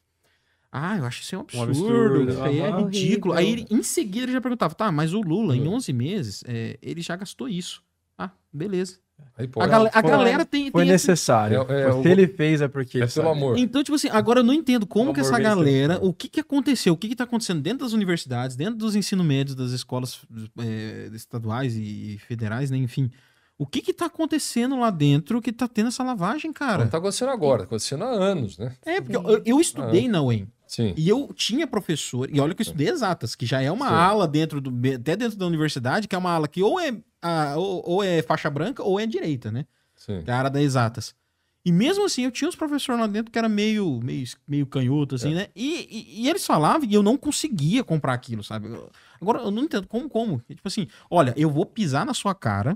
Ah, 0.71 0.97
eu 0.97 1.05
acho 1.05 1.21
isso 1.21 1.35
aí 1.35 1.39
um 1.39 1.41
absurdo. 1.41 1.69
absurdo, 1.69 2.31
Isso 2.31 2.41
aí 2.41 2.59
é 2.59 2.71
ridículo. 2.77 3.33
Aí 3.33 3.51
ele, 3.51 3.65
em 3.69 3.83
seguida 3.83 4.25
ele 4.25 4.31
já 4.33 4.41
perguntava: 4.41 4.73
tá, 4.73 4.91
mas 4.91 5.13
o 5.13 5.21
Lula, 5.21 5.55
em 5.55 5.67
Hum. 5.67 5.73
11 5.73 5.93
meses, 5.93 6.43
é, 6.47 6.77
ele 6.81 7.01
já 7.01 7.15
gastou 7.15 7.47
isso. 7.47 7.83
Ah, 8.25 8.31
beleza. 8.51 8.97
Aí 9.37 9.45
A, 9.45 9.49
pode. 9.49 9.69
gal- 9.69 9.85
a 9.87 9.91
foi- 10.01 10.09
galera 10.09 10.45
tem. 10.45 10.71
Foi 10.71 10.83
tem 10.83 10.93
esse- 10.93 11.07
necessário. 11.07 11.65
É- 11.69 11.81
é 11.83 11.91
Se 11.91 11.97
o- 11.97 12.07
ele 12.07 12.27
fez 12.27 12.59
é 12.61 12.67
porque. 12.67 12.99
É 13.01 13.07
pelo 13.07 13.29
amor. 13.29 13.57
Então, 13.57 13.83
tipo 13.83 13.95
assim, 13.95 14.09
agora 14.09 14.39
eu 14.39 14.43
não 14.43 14.53
entendo 14.53 14.85
como 14.87 15.13
que 15.13 15.19
essa 15.19 15.37
galera, 15.39 15.99
o 16.01 16.11
que 16.13 16.27
que 16.27 16.39
aconteceu, 16.39 16.93
o 16.93 16.97
que 16.97 17.07
que 17.07 17.15
tá 17.15 17.23
acontecendo 17.23 17.61
dentro 17.61 17.79
das 17.85 17.93
universidades, 17.93 18.55
dentro 18.55 18.75
dos 18.75 18.95
ensino 18.95 19.23
médios, 19.23 19.55
das 19.55 19.71
escolas 19.71 20.19
é, 20.59 21.09
estaduais 21.13 21.75
e 21.75 22.19
federais, 22.27 22.71
né, 22.71 22.77
enfim. 22.77 23.11
O 23.57 23.67
que 23.67 23.79
que 23.81 23.93
tá 23.93 24.07
acontecendo 24.07 24.79
lá 24.79 24.89
dentro 24.89 25.39
que 25.39 25.51
tá 25.51 25.67
tendo 25.67 25.89
essa 25.89 26.03
lavagem, 26.03 26.51
cara? 26.51 26.83
Não 26.83 26.89
tá 26.89 26.97
acontecendo 26.97 27.29
agora, 27.29 27.59
tá 27.59 27.65
acontecendo 27.65 28.03
há 28.03 28.09
anos, 28.09 28.57
né? 28.57 28.73
É, 28.83 28.99
porque 28.99 29.15
eu, 29.15 29.41
eu 29.45 29.61
estudei 29.61 30.07
na 30.07 30.19
UEM. 30.23 30.47
Sim. 30.65 30.93
E 30.97 31.07
eu 31.07 31.29
tinha 31.35 31.67
professor, 31.67 32.27
e 32.33 32.39
olha 32.39 32.55
que 32.55 32.61
eu 32.61 32.65
estudei 32.65 32.89
exatas, 32.89 33.35
que 33.35 33.45
já 33.45 33.61
é 33.61 33.69
uma 33.71 33.87
Sim. 33.87 33.93
ala 33.93 34.27
dentro 34.27 34.59
do. 34.59 34.71
até 34.95 35.15
dentro 35.15 35.37
da 35.37 35.45
universidade, 35.45 36.07
que 36.07 36.15
é 36.15 36.17
uma 36.17 36.31
ala 36.31 36.47
que 36.47 36.63
ou 36.63 36.79
é, 36.79 36.91
a- 37.21 37.55
ou, 37.57 37.83
ou 37.85 38.03
é 38.03 38.21
faixa 38.21 38.49
branca 38.49 38.83
ou 38.83 38.99
é 38.99 39.05
direita, 39.05 39.51
né? 39.51 39.65
Sim. 39.95 40.21
Que 40.23 40.29
é 40.31 40.33
a 40.33 40.37
área 40.37 40.49
das 40.49 40.61
exatas. 40.63 41.15
E 41.63 41.71
mesmo 41.71 42.03
assim, 42.05 42.23
eu 42.23 42.31
tinha 42.31 42.49
uns 42.49 42.55
professores 42.55 42.99
lá 42.99 43.05
dentro 43.05 43.31
que 43.31 43.37
era 43.37 43.47
meio, 43.47 43.99
meio, 44.01 44.25
meio 44.47 44.65
canhoto, 44.65 45.13
assim, 45.13 45.31
É. 45.33 45.35
né? 45.35 45.47
E, 45.55 45.87
e, 45.91 46.23
e 46.23 46.29
eles 46.29 46.43
falavam 46.45 46.87
e 46.89 46.93
eu 46.93 47.03
não 47.03 47.15
conseguia 47.15 47.83
comprar 47.83 48.13
aquilo, 48.13 48.43
sabe? 48.43 48.67
Eu- 48.67 48.89
Agora, 49.21 49.39
eu 49.41 49.51
não 49.51 49.63
entendo 49.63 49.87
como, 49.87 50.09
como. 50.09 50.39
Tipo 50.49 50.67
assim, 50.67 50.87
olha, 51.09 51.33
eu 51.37 51.51
vou 51.51 51.63
pisar 51.65 52.03
na 52.03 52.15
sua 52.15 52.33
cara, 52.33 52.75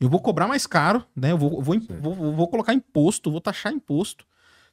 eu 0.00 0.08
vou 0.08 0.18
cobrar 0.20 0.48
mais 0.48 0.66
caro, 0.66 1.04
né? 1.14 1.32
Eu 1.32 1.36
vou, 1.38 1.60
vou, 1.62 1.78
vou- 2.00 2.32
vou 2.34 2.48
colocar 2.48 2.72
imposto, 2.72 3.30
vou 3.30 3.40
taxar 3.40 3.70
imposto. 3.72 4.24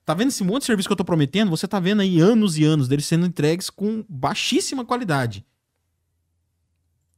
Tá 0.06 0.14
vendo 0.14 0.30
esse 0.30 0.44
monte 0.44 0.62
de 0.62 0.66
serviço 0.68 0.88
que 0.88 0.94
eu 0.94 0.98
tô 0.98 1.04
prometendo? 1.04 1.50
Você 1.52 1.68
tá 1.68 1.80
vendo 1.82 2.02
aí 2.02 2.20
anos 2.22 2.58
e 2.58 2.64
anos 2.64 2.88
deles 2.88 3.06
sendo 3.06 3.26
entregues 3.26 3.70
com 3.70 4.04
baixíssima 4.08 4.86
qualidade. 4.86 5.46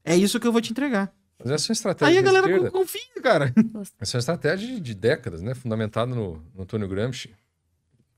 É 0.04 0.16
isso 0.16 0.39
que 0.39 0.47
eu 0.47 0.52
vou 0.52 0.60
te 0.62 0.72
entregar. 0.72 1.14
Mas 1.44 1.52
essa 1.52 1.66
é 1.66 1.70
uma 1.70 1.74
estratégia 1.74 2.14
Aí 2.14 2.18
a 2.18 2.22
galera 2.22 2.46
esquerda. 2.48 2.72
con- 2.72 2.80
confia, 2.80 3.22
cara. 3.22 3.54
Essa 4.00 4.16
é 4.16 4.18
uma 4.18 4.20
estratégia 4.20 4.80
de, 4.80 4.94
décadas, 4.96 5.42
né? 5.42 5.54
Fundamentada 5.54 6.14
no, 6.14 6.44
no 6.56 6.64
Antônio 6.64 6.88
Gramsci. 6.88 7.34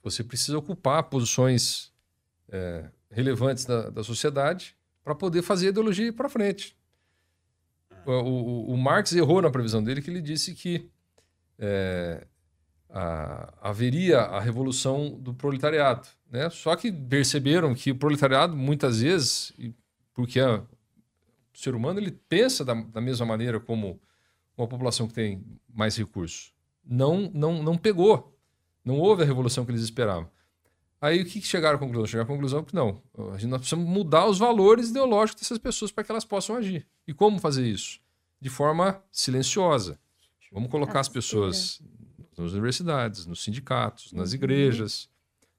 Você 0.04 0.24
precisa 0.24 0.58
ocupar 0.58 1.04
posições 1.04 1.92
é, 2.50 2.86
relevantes 3.10 3.66
da, 3.66 3.90
da 3.90 4.04
sociedade 4.04 4.76
para 5.04 5.16
poder 5.16 5.42
fazer 5.42 5.68
a 5.68 5.70
ideologia 5.70 6.08
ir 6.08 6.12
para 6.12 6.28
frente. 6.30 6.76
O, 8.06 8.12
o- 8.12 8.72
o 8.74 8.78
Marx 8.78 9.14
errou 9.14 9.42
na 9.42 9.50
previsão 9.50 9.84
dele 9.84 10.02
que 10.02 10.10
ele 10.10 10.22
disse 10.22 10.54
que 10.54 10.90
é, 11.58 12.26
a- 12.90 13.54
haveria 13.62 14.20
a 14.20 14.40
revolução 14.40 15.12
do 15.20 15.34
proletariado. 15.34 16.08
Né? 16.30 16.50
Só 16.50 16.76
que 16.76 16.92
perceberam 16.92 17.74
que 17.74 17.92
o 17.92 17.96
proletariado, 17.96 18.56
muitas 18.56 19.00
vezes, 19.02 19.54
porque 20.14 20.40
a- 20.40 20.62
o 21.54 21.58
ser 21.58 21.76
humano 21.76 22.00
ele 22.00 22.12
pensa 22.12 22.64
da, 22.66 22.74
da 22.74 23.02
mesma 23.02 23.26
maneira 23.26 23.60
como 23.60 24.00
uma 24.58 24.68
população 24.68 25.08
que 25.08 25.14
tem 25.14 25.44
mais 25.74 25.98
recursos, 25.98 26.54
não, 26.84 27.32
não, 27.34 27.64
não 27.64 27.78
pegou. 27.78 28.38
Não 28.84 29.00
houve 29.00 29.24
a 29.24 29.26
revolução 29.26 29.64
que 29.66 29.72
eles 29.72 29.82
esperavam. 29.82 30.30
Aí 31.00 31.22
o 31.22 31.26
que 31.26 31.42
que 31.42 31.48
chegaram 31.48 31.78
à 31.78 31.80
conclusão? 31.80 32.06
Chegaram 32.06 32.30
à 32.30 32.34
conclusão 32.34 32.64
que 32.64 32.74
não, 32.74 33.02
a 33.34 33.38
gente, 33.38 33.48
nós 33.48 33.60
precisamos 33.60 33.88
mudar 33.88 34.26
os 34.26 34.38
valores 34.38 34.90
ideológicos 34.90 35.42
dessas 35.42 35.58
pessoas 35.58 35.92
para 35.92 36.04
que 36.04 36.12
elas 36.12 36.26
possam 36.26 36.56
agir. 36.56 36.88
E 37.08 37.14
como 37.14 37.40
fazer 37.40 37.66
isso? 37.66 38.00
De 38.40 38.50
forma 38.50 39.02
silenciosa. 39.12 40.00
Vamos 40.52 40.70
colocar 40.70 41.00
as 41.00 41.10
pessoas 41.10 41.82
nas 42.38 42.52
universidades, 42.52 43.26
nos 43.26 43.44
sindicatos, 43.44 44.14
nas 44.14 44.34
igrejas, 44.34 45.10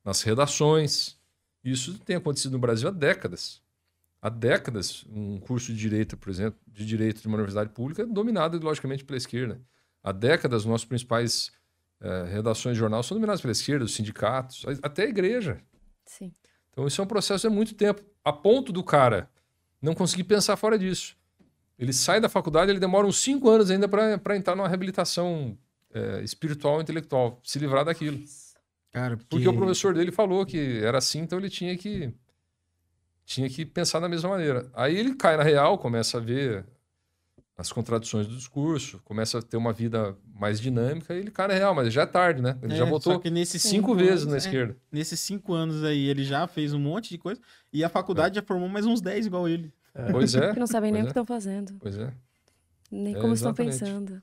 nas 0.04 0.22
redações. 0.22 1.18
Isso 1.62 1.98
tem 1.98 2.16
acontecido 2.16 2.52
no 2.52 2.58
Brasil 2.58 2.88
há 2.88 2.92
décadas. 2.92 3.60
Há 4.24 4.30
décadas, 4.30 5.04
um 5.12 5.38
curso 5.38 5.70
de 5.70 5.78
direito, 5.78 6.16
por 6.16 6.30
exemplo, 6.30 6.58
de 6.66 6.86
direito 6.86 7.20
de 7.20 7.28
uma 7.28 7.36
universidade 7.36 7.68
pública 7.68 8.00
é 8.00 8.06
dominado 8.06 8.56
ideologicamente 8.56 9.04
pela 9.04 9.18
esquerda. 9.18 9.60
Há 10.02 10.12
décadas, 10.12 10.64
nossos 10.64 10.86
principais 10.86 11.52
eh, 12.00 12.24
redações 12.32 12.74
de 12.74 12.80
jornal 12.80 13.02
são 13.02 13.18
dominadas 13.18 13.42
pela 13.42 13.52
esquerda, 13.52 13.84
os 13.84 13.94
sindicatos, 13.94 14.64
até 14.82 15.02
a 15.02 15.08
igreja. 15.10 15.60
Sim. 16.06 16.32
Então, 16.70 16.86
isso 16.86 17.02
é 17.02 17.04
um 17.04 17.06
processo 17.06 17.46
de 17.46 17.54
muito 17.54 17.74
tempo, 17.74 18.02
a 18.24 18.32
ponto 18.32 18.72
do 18.72 18.82
cara 18.82 19.28
não 19.78 19.94
conseguir 19.94 20.24
pensar 20.24 20.56
fora 20.56 20.78
disso. 20.78 21.14
Ele 21.78 21.92
sai 21.92 22.18
da 22.18 22.28
faculdade, 22.30 22.70
ele 22.70 22.80
demora 22.80 23.06
uns 23.06 23.18
cinco 23.18 23.50
anos 23.50 23.70
ainda 23.70 23.86
para 23.86 24.34
entrar 24.34 24.56
numa 24.56 24.68
reabilitação 24.68 25.54
eh, 25.92 26.22
espiritual, 26.22 26.80
intelectual, 26.80 27.42
se 27.44 27.58
livrar 27.58 27.84
daquilo. 27.84 28.24
Cara, 28.90 29.18
Porque 29.28 29.46
o 29.46 29.54
professor 29.54 29.92
dele 29.92 30.10
falou 30.10 30.46
que 30.46 30.78
era 30.82 30.96
assim, 30.96 31.18
então 31.18 31.38
ele 31.38 31.50
tinha 31.50 31.76
que 31.76 32.10
tinha 33.24 33.48
que 33.48 33.64
pensar 33.64 34.00
da 34.00 34.08
mesma 34.08 34.28
maneira. 34.30 34.70
Aí 34.74 34.96
ele 34.96 35.14
cai 35.14 35.36
na 35.36 35.42
real, 35.42 35.78
começa 35.78 36.18
a 36.18 36.20
ver 36.20 36.64
as 37.56 37.70
contradições 37.70 38.26
do 38.26 38.36
discurso, 38.36 39.00
começa 39.04 39.38
a 39.38 39.42
ter 39.42 39.56
uma 39.56 39.72
vida 39.72 40.16
mais 40.34 40.60
dinâmica 40.60 41.14
e 41.14 41.18
ele 41.20 41.30
cai 41.30 41.46
na 41.46 41.54
real, 41.54 41.72
mas 41.74 41.92
já 41.92 42.02
é 42.02 42.06
tarde, 42.06 42.42
né? 42.42 42.58
Ele 42.62 42.74
já 42.74 42.84
É, 42.84 42.88
votou 42.90 43.12
Só 43.14 43.18
que 43.20 43.30
nesses 43.30 43.62
cinco 43.62 43.90
cinco 43.90 43.94
vezes 43.94 44.22
anos, 44.22 44.26
na 44.26 44.34
é, 44.34 44.38
esquerda. 44.38 44.76
Nesses 44.90 45.20
cinco 45.20 45.52
anos 45.54 45.84
aí, 45.84 46.08
ele 46.08 46.24
já 46.24 46.46
fez 46.48 46.74
um 46.74 46.80
monte 46.80 47.10
de 47.10 47.18
coisa. 47.18 47.40
E 47.72 47.84
a 47.84 47.88
faculdade 47.88 48.34
já 48.34 48.42
formou 48.42 48.68
mais 48.68 48.84
uns 48.86 49.00
10 49.00 49.26
igual 49.26 49.48
ele. 49.48 49.72
Pois 50.10 50.34
é. 50.34 50.52
Que 50.52 50.58
não 50.58 50.66
sabem 50.66 50.90
nem 50.90 51.02
o 51.02 51.04
que 51.04 51.08
é. 51.08 51.12
estão 51.12 51.24
fazendo, 51.24 51.74
Pois 51.78 51.96
é. 51.96 52.12
nem 52.90 53.14
É, 53.14 53.20
como 53.20 53.32
estão 53.34 53.54
pensando. 53.54 54.20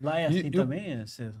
Lá 0.00 0.18
é 0.20 0.26
assim 0.26 0.38
e 0.40 0.50
também? 0.50 0.92
é, 0.92 1.06
cê- 1.06 1.32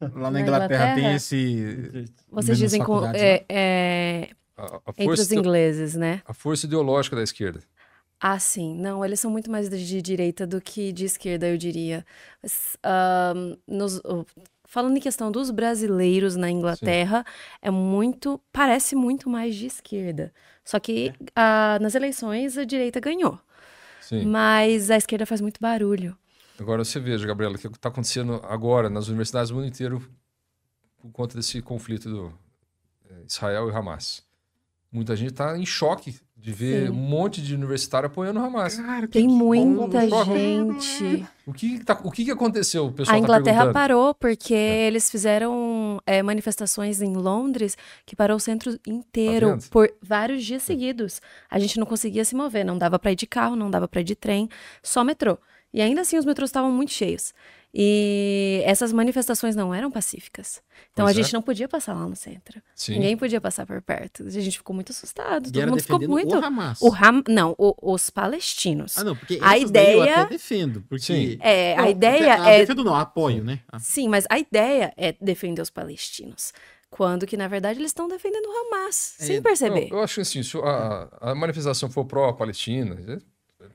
Lá 0.00 0.08
na, 0.22 0.30
Na 0.32 0.40
Inglaterra, 0.40 0.84
tem 0.94 0.98
Inglaterra? 1.04 1.14
esse. 1.16 2.04
Vocês 2.28 2.58
dizem 2.58 2.80
com, 2.80 2.86
faculdades 2.86 3.22
é, 3.22 3.44
é, 3.48 4.30
A, 4.60 4.76
a 4.76 4.90
entre 4.90 5.04
força, 5.04 5.22
os 5.22 5.32
ingleses, 5.32 5.94
né? 5.94 6.22
a 6.26 6.34
força 6.34 6.66
ideológica 6.66 7.16
da 7.16 7.22
esquerda. 7.22 7.60
Ah, 8.20 8.38
sim. 8.38 8.76
Não, 8.78 9.02
eles 9.04 9.18
são 9.18 9.30
muito 9.30 9.50
mais 9.50 9.68
de 9.70 10.02
direita 10.02 10.46
do 10.46 10.60
que 10.60 10.92
de 10.92 11.06
esquerda, 11.06 11.48
eu 11.48 11.56
diria. 11.56 12.04
Mas, 12.42 12.76
ahn, 12.84 13.56
nos- 13.66 13.96
o- 14.04 14.26
falando 14.66 14.96
em 14.96 15.00
questão 15.00 15.32
dos 15.32 15.50
brasileiros 15.50 16.36
na 16.36 16.50
Inglaterra, 16.50 17.24
é 17.62 17.70
muito, 17.70 18.38
parece 18.52 18.94
muito 18.94 19.30
mais 19.30 19.54
de 19.54 19.66
esquerda. 19.66 20.32
Só 20.62 20.78
que 20.78 21.12
ah, 21.34 21.78
nas 21.80 21.94
eleições 21.94 22.58
a 22.58 22.64
direita 22.64 23.00
ganhou. 23.00 23.38
Sim. 24.02 24.26
Mas 24.26 24.90
a 24.90 24.96
esquerda 24.98 25.24
faz 25.24 25.40
muito 25.40 25.58
barulho. 25.60 26.14
Agora 26.58 26.84
você 26.84 27.00
veja, 27.00 27.26
Gabriela, 27.26 27.54
o 27.56 27.58
que 27.58 27.66
está 27.68 27.88
acontecendo 27.88 28.34
agora 28.44 28.90
nas 28.90 29.08
universidades 29.08 29.48
do 29.48 29.54
mundo 29.56 29.66
inteiro 29.66 30.02
por 30.98 31.10
conta 31.10 31.34
desse 31.36 31.62
conflito 31.62 32.10
do 32.10 32.38
eh, 33.08 33.22
Israel 33.26 33.70
e 33.70 33.74
Hamas. 33.74 34.22
Muita 34.92 35.14
gente 35.14 35.30
está 35.30 35.56
em 35.56 35.64
choque 35.64 36.16
de 36.36 36.52
ver 36.52 36.86
Sim. 36.86 36.92
um 36.92 36.94
monte 36.96 37.40
de 37.42 37.54
universitário 37.54 38.06
apoiando 38.06 38.40
o 38.40 38.42
Hamas. 38.44 38.74
Cara, 38.76 39.06
Tem 39.06 39.28
muita 39.28 40.06
bom, 40.06 40.24
gente. 40.24 41.26
O 41.46 41.52
que, 41.52 41.84
tá- 41.84 42.00
o 42.02 42.10
que, 42.10 42.24
que 42.24 42.30
aconteceu? 42.30 42.86
O 42.86 42.92
pessoal 42.92 43.16
A 43.16 43.20
tá 43.20 43.24
Inglaterra 43.24 43.56
perguntando. 43.58 43.74
parou 43.74 44.14
porque 44.14 44.54
eles 44.54 45.10
fizeram 45.10 46.00
é, 46.06 46.22
manifestações 46.22 47.02
em 47.02 47.12
Londres 47.14 47.76
que 48.06 48.16
parou 48.16 48.36
o 48.38 48.40
centro 48.40 48.78
inteiro 48.86 49.58
Tá 49.58 49.66
por 49.70 49.92
vários 50.02 50.44
dias 50.44 50.62
seguidos. 50.62 51.20
A 51.50 51.58
gente 51.58 51.78
não 51.78 51.86
conseguia 51.86 52.24
se 52.24 52.34
mover, 52.34 52.64
não 52.64 52.78
dava 52.78 52.98
pra 52.98 53.12
ir 53.12 53.16
de 53.16 53.26
carro, 53.26 53.54
não 53.54 53.70
dava 53.70 53.86
pra 53.86 54.00
ir 54.00 54.04
de 54.04 54.14
trem, 54.16 54.48
só 54.82 55.04
metrô. 55.04 55.38
E 55.72 55.80
ainda 55.80 56.00
assim 56.00 56.18
os 56.18 56.24
metrôs 56.24 56.48
estavam 56.50 56.70
muito 56.72 56.92
cheios. 56.92 57.32
E 57.72 58.62
essas 58.64 58.92
manifestações 58.92 59.54
não 59.54 59.72
eram 59.72 59.90
pacíficas. 59.92 60.60
Então 60.92 61.04
Pois 61.06 61.16
a 61.16 61.20
é. 61.20 61.22
gente 61.22 61.32
não 61.32 61.40
podia 61.40 61.68
passar 61.68 61.94
lá 61.94 62.04
no 62.06 62.16
centro. 62.16 62.60
Sim. 62.74 62.94
Ninguém 62.94 63.16
podia 63.16 63.40
passar 63.40 63.64
por 63.64 63.80
perto. 63.80 64.24
A 64.26 64.30
gente 64.30 64.58
ficou 64.58 64.74
muito 64.74 64.90
assustado. 64.90 65.46
E 65.46 65.52
Todo 65.52 65.62
era 65.62 65.70
mundo 65.70 65.80
ficou 65.80 65.98
defendendo 66.00 66.30
muito. 66.30 66.36
o 66.36 66.44
Hamas. 66.44 66.80
O 66.82 66.88
Ram... 66.88 67.22
Não, 67.28 67.54
o- 67.56 67.92
os 67.94 68.10
palestinos. 68.10 68.98
Ah, 68.98 69.04
não, 69.04 69.14
porque 69.14 69.38
A 69.40 69.50
daí 69.50 69.62
eu 69.62 69.68
ideia- 69.68 70.14
até 70.22 70.30
defendo. 70.30 70.82
Porque... 70.88 71.04
Sim. 71.04 71.38
É, 71.40 71.74
a 71.76 71.82
Não, 71.82 71.90
ideia 71.90 72.42
ah, 72.42 72.50
é 72.50 72.58
Defendo 72.60 72.82
não, 72.84 72.94
apoio, 72.96 73.44
né? 73.44 73.60
Ah, 73.70 73.78
Sim, 73.78 74.08
mas 74.08 74.24
a 74.28 74.38
ideia 74.38 74.92
é 74.96 75.14
defender 75.20 75.62
os 75.62 75.70
palestinos. 75.70 76.52
Quando 76.90 77.24
que, 77.24 77.36
na 77.36 77.46
verdade, 77.46 77.78
eles 77.78 77.90
estão 77.90 78.08
defendendo 78.08 78.46
o 78.46 78.50
Hamas, 78.74 79.14
É, 79.20 79.24
sem 79.26 79.40
perceber. 79.40 79.84
Eu, 79.92 79.98
eu 79.98 80.02
acho 80.02 80.16
que 80.16 80.20
assim, 80.22 80.42
se 80.42 80.58
a, 80.58 81.08
a 81.20 81.34
manifestação 81.36 81.88
for 81.88 82.04
pró-Palestina, 82.04 82.96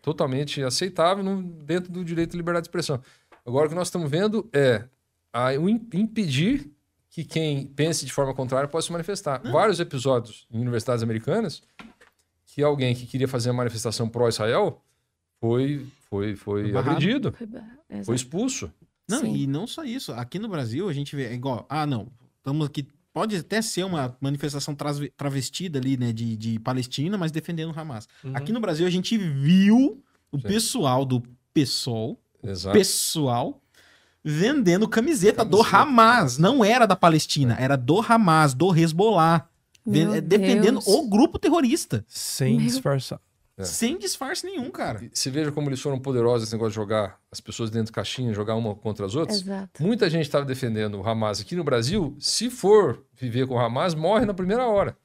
totalmente 0.01 0.61
aceitável 0.63 1.23
no- 1.23 1.41
dentro 1.41 1.91
do 1.91 2.03
direito 2.03 2.31
de 2.31 2.37
liberdade 2.37 2.63
de 2.63 2.67
expressão. 2.69 3.01
Agora, 3.45 3.67
o 3.67 3.69
que 3.69 3.75
nós 3.75 3.87
estamos 3.87 4.09
vendo 4.09 4.49
é 4.53 4.85
a, 5.31 5.51
o 5.59 5.69
im- 5.69 5.87
impedir 5.93 6.71
que 7.09 7.23
quem 7.23 7.67
pense 7.67 8.05
de 8.05 8.11
forma 8.11 8.33
contrária 8.33 8.67
possa 8.67 8.87
se 8.87 8.91
manifestar. 8.91 9.41
Vários 9.49 9.79
episódios 9.79 10.47
em 10.51 10.59
universidades 10.59 11.01
americanas 11.03 11.61
que 12.45 12.61
alguém 12.63 12.93
que 12.95 13.05
queria 13.05 13.27
fazer 13.27 13.49
uma 13.49 13.57
manifestação 13.57 14.07
pró-Israel 14.09 14.81
foi, 15.39 15.85
foi, 16.09 16.35
foi 16.35 16.71
Barrado. 16.71 16.91
agredido, 16.91 17.31
Foi 17.33 18.03
foi 18.03 18.15
expulso. 18.15 18.71
Não, 19.09 19.19
Sim. 19.19 19.35
e 19.35 19.45
não 19.47 19.67
só 19.67 19.83
isso. 19.83 20.11
Aqui 20.13 20.39
no 20.39 20.47
Brasil, 20.49 20.89
a 20.89 20.93
gente 20.93 21.15
vê 21.15 21.25
é 21.27 21.33
igual. 21.33 21.65
Ah, 21.69 21.85
não. 21.85 22.07
Estamos 22.37 22.65
aqui. 22.65 22.87
Pode 23.15 23.37
até 23.37 23.61
ser 23.61 23.85
uma 23.85 24.13
manifestação 24.19 24.75
travestida 25.15 25.79
ali, 25.79 25.95
né, 25.95 26.11
de, 26.11 26.35
de 26.35 26.59
Palestina, 26.59 27.17
mas 27.17 27.31
defendendo 27.31 27.71
o 27.73 27.79
Hamas. 27.79 28.09
Uhum. 28.21 28.35
Aqui 28.35 28.51
no 28.51 28.59
Brasil, 28.59 28.85
a 28.85 28.89
gente 28.89 29.17
viu 29.17 30.03
o 30.29 30.37
Sim. 30.37 30.43
pessoal 30.43 31.05
do 31.05 31.23
PSOL, 31.53 32.19
Exato. 32.43 32.77
pessoal, 32.77 33.61
vendendo 34.21 34.85
camiseta, 34.85 35.45
do 35.45 35.59
Camiseta. 35.59 35.77
Hamas. 35.77 36.37
Não 36.37 36.61
era 36.65 36.85
da 36.85 36.93
Palestina, 36.97 37.55
era 37.57 37.77
do 37.77 38.01
Hamas, 38.01 38.53
do 38.53 38.75
Hezbollah. 38.75 39.47
Meu 39.85 40.15
é, 40.15 40.19
defendendo 40.19 40.81
Deus. 40.81 40.87
o 40.87 41.07
grupo 41.07 41.39
terrorista. 41.39 42.03
Sem 42.09 42.57
Meu- 42.57 42.65
disfarçar. 42.65 43.21
É. 43.57 43.63
Sem 43.63 43.97
disfarce 43.97 44.45
nenhum, 44.45 44.69
cara. 44.69 45.05
E 45.05 45.09
Você 45.13 45.29
veja 45.31 45.49
como 45.51 45.69
eles 45.69 45.79
foram 45.79 45.97
poderosos 45.97 46.43
esse 46.47 46.53
negócio 46.53 46.71
de 46.71 46.75
jogar 46.75 47.17
as 47.31 47.39
pessoas 47.39 47.69
dentro 47.69 47.85
de 47.87 47.91
caixinha, 47.93 48.33
jogar 48.33 48.55
uma 48.55 48.75
contra 48.75 49.05
as 49.05 49.15
outras. 49.15 49.41
Exato. 49.41 49.81
Muita 49.81 50.09
gente 50.09 50.23
estava 50.25 50.43
defendendo 50.43 50.95
o 50.99 51.07
Hamas 51.07 51.39
aqui 51.39 51.55
no 51.55 51.63
Brasil. 51.63 52.15
Se 52.19 52.49
for 52.49 53.01
viver 53.13 53.47
com 53.47 53.55
o 53.55 53.59
Hamas, 53.59 53.95
morre 53.95 54.25
na 54.25 54.33
primeira 54.33 54.67
hora. 54.67 54.97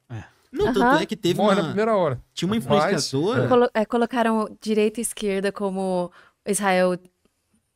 Não, 0.53 0.65
Aham. 0.67 0.75
tanto 0.75 1.03
é 1.03 1.07
que 1.07 1.17
teve 1.17 1.39
morre 1.41 1.55
na 1.55 1.61
uma, 1.61 1.69
primeira 1.69 1.95
hora. 1.97 2.21
tinha 2.35 2.49
uma 2.49 2.57
Mas, 2.57 2.65
influenciadora. 2.65 3.47
Colo- 3.49 3.71
é, 3.73 3.85
colocaram 3.85 4.57
direita 4.61 4.99
e 4.99 5.03
esquerda 5.03 5.53
como 5.53 6.11
Israel 6.45 6.99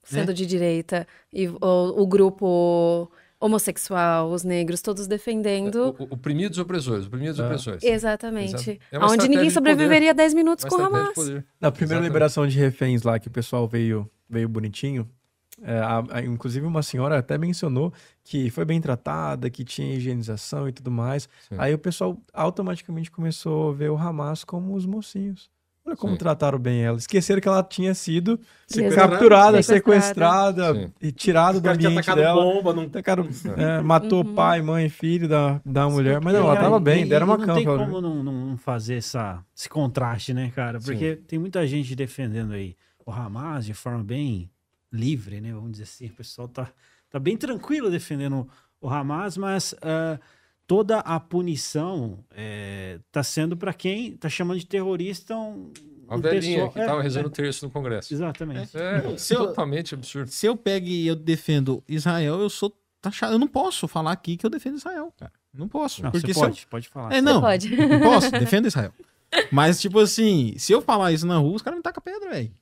sendo 0.03 0.33
É. 0.33 0.35
de 0.35 0.45
direita 0.45 1.07
e 1.33 1.47
o, 1.47 1.59
o 1.63 2.05
grupo 2.05 3.09
homossexual, 3.47 4.31
os 4.31 4.43
negros, 4.45 4.81
todos 4.81 5.07
defendendo. 5.07 5.95
O- 5.99 6.05
o- 6.05 6.15
Oprimidos 6.15 6.59
e 6.59 6.61
opressores. 6.61 7.07
Oprimidos 7.07 7.39
e 7.39 7.43
É. 7.43 7.45
opressores. 7.45 7.83
Exatamente. 7.85 8.55
Exato. 8.55 8.79
É 8.91 8.99
uma 8.99 9.11
Onde 9.11 9.29
ninguém 9.29 9.51
sobreviveria 9.51 10.15
10 10.15 10.33
minutos 10.35 10.65
Uma 10.65 10.71
com 10.71 10.77
o 10.83 10.87
Hamas. 10.87 11.17
Na 11.61 11.71
primeira 11.71 11.95
Exatamente. 11.95 12.03
liberação 12.05 12.47
de 12.47 12.59
reféns 12.59 13.03
lá, 13.03 13.19
que 13.19 13.29
o 13.29 13.31
pessoal 13.31 13.69
veio, 13.69 14.11
veio 14.29 14.49
bonitinho, 14.49 15.09
é, 15.63 15.79
a- 15.79 16.05
a- 16.11 16.23
inclusive 16.23 16.67
uma 16.67 16.83
senhora 16.83 17.19
até 17.19 17.39
mencionou 17.39 17.93
que 18.25 18.51
foi 18.51 18.65
bem 18.65 18.81
tratada, 18.81 19.49
que 19.51 19.63
tinha 19.65 19.95
higienização 19.95 20.69
e 20.69 20.73
tudo 20.73 20.91
mais. 20.91 21.29
Sim. 21.49 21.55
Aí 21.59 21.73
o 21.75 21.79
pessoal 21.79 22.19
automaticamente 22.33 23.11
começou 23.11 23.71
a 23.71 23.73
ver 23.75 23.91
o 23.91 23.97
Hamas 23.97 24.43
como 24.43 24.75
os 24.75 24.85
mocinhos. 24.87 25.49
Olha 25.87 25.97
como 25.97 26.15
Sim. 26.15 26.19
trataram 26.19 26.59
bem 26.59 26.83
ela. 26.83 26.97
Esqueceram 26.97 27.41
que 27.43 27.49
ela 27.49 27.63
tinha 27.63 27.95
sido 27.95 28.41
Sequestrada. 28.67 29.11
capturada, 29.11 29.63
Sequestrada. 29.63 30.63
sequestrada 30.63 30.75
Sim. 30.75 30.93
e 31.03 31.13
tirada 31.13 31.61
do 31.61 31.69
ambiente 31.69 32.15
dela. 32.15 32.43
bomba, 32.43 32.73
não 32.73 32.89
Tacaram, 32.89 33.29
é, 33.57 33.83
matou 33.83 34.25
Uhum. 34.25 34.35
pai, 34.35 34.63
mãe, 34.63 34.89
filho 34.89 35.29
da, 35.29 35.61
da 35.65 35.87
mulher. 35.89 36.21
Mas 36.23 36.33
não, 36.33 36.41
ela 36.41 36.57
tava 36.57 36.81
bem, 36.81 37.05
e- 37.05 37.09
deram 37.09 37.27
uma 37.27 37.37
Não 37.37 37.55
tem 37.55 37.65
campa. 37.67 37.85
como 37.85 38.01
não, 38.01 38.23
não 38.23 38.57
fazer 38.57 38.95
essa, 38.97 39.45
esse 39.55 39.69
contraste, 39.69 40.33
né, 40.33 40.51
cara? 40.55 40.81
Porque 40.81 41.17
tem 41.17 41.39
muita 41.39 41.67
gente 41.67 41.95
defendendo 41.95 42.53
aí 42.55 42.75
o 43.05 43.13
Hamas 43.13 43.67
de 43.67 43.75
forma 43.75 44.03
bem 44.03 44.51
livre, 44.91 45.39
né? 45.41 45.53
Vamos 45.53 45.73
dizer 45.73 45.83
assim. 45.85 46.07
O 46.07 46.15
pessoal 46.15 46.49
tá, 46.49 46.67
tá 47.11 47.19
bem 47.19 47.37
tranquilo 47.37 47.91
defendendo 47.91 48.49
o 48.81 48.89
Hamas, 48.89 49.37
mas 49.37 49.75
ah, 49.83 50.19
toda 50.67 50.99
a 51.01 51.19
punição 51.21 52.19
é, 52.35 52.99
tá 53.13 53.23
sendo 53.23 53.57
para 53.57 53.73
quem 53.73 54.17
tá 54.17 54.29
chamando 54.29 54.59
de 54.59 54.67
terrorista 54.67 55.35
um, 55.37 55.73
A 56.09 56.17
um 56.17 56.21
velhinha 56.21 56.55
pessoal- 56.57 56.73
que 56.73 56.79
é, 56.79 56.83
estava 56.83 57.03
rezando 57.03 57.27
é, 57.27 57.29
o 57.29 57.31
terço 57.31 57.65
no 57.67 57.71
Congresso. 57.71 58.13
Exatamente. 58.15 58.77
É, 58.77 59.17
Se 59.19 59.35
eu- 59.35 59.47
totalmente 59.49 59.95
absurdo. 59.95 60.29
Se 60.31 60.47
eu 60.47 60.57
pego 60.57 60.87
e 60.87 61.07
eu 61.07 61.17
defendo 61.17 61.83
Israel, 61.89 62.41
eu 62.41 62.49
sou 62.51 62.77
taxado. 63.01 63.35
Eu 63.35 63.39
não 63.39 63.49
posso 63.49 63.87
falar 63.87 64.13
aqui 64.13 64.37
que 64.37 64.47
eu 64.47 64.51
defendo 64.51 64.77
Israel, 64.77 65.13
cara. 65.19 65.33
Não 65.53 65.69
posso. 65.69 66.03
Não, 66.03 66.11
porque 66.11 66.29
você 66.29 66.35
se 66.35 66.41
eu- 66.41 66.49
pode, 66.49 66.67
pode 66.67 66.89
falar. 66.89 67.13
É, 67.15 67.21
não. 67.21 67.41
pode. 67.41 67.75
Não 67.77 68.01
posso, 68.01 68.31
defendo 68.31 68.67
Israel. 68.67 68.93
Mas, 69.51 69.81
tipo 69.81 69.99
assim, 69.99 70.55
se 70.59 70.73
eu 70.73 70.81
falar 70.81 71.13
isso 71.13 71.27
na 71.27 71.37
rua, 71.39 71.57
os 71.57 71.63
caras 71.63 71.77
me 71.79 71.83
tacam 71.83 72.03
pedra, 72.03 72.31
velho. 72.31 72.53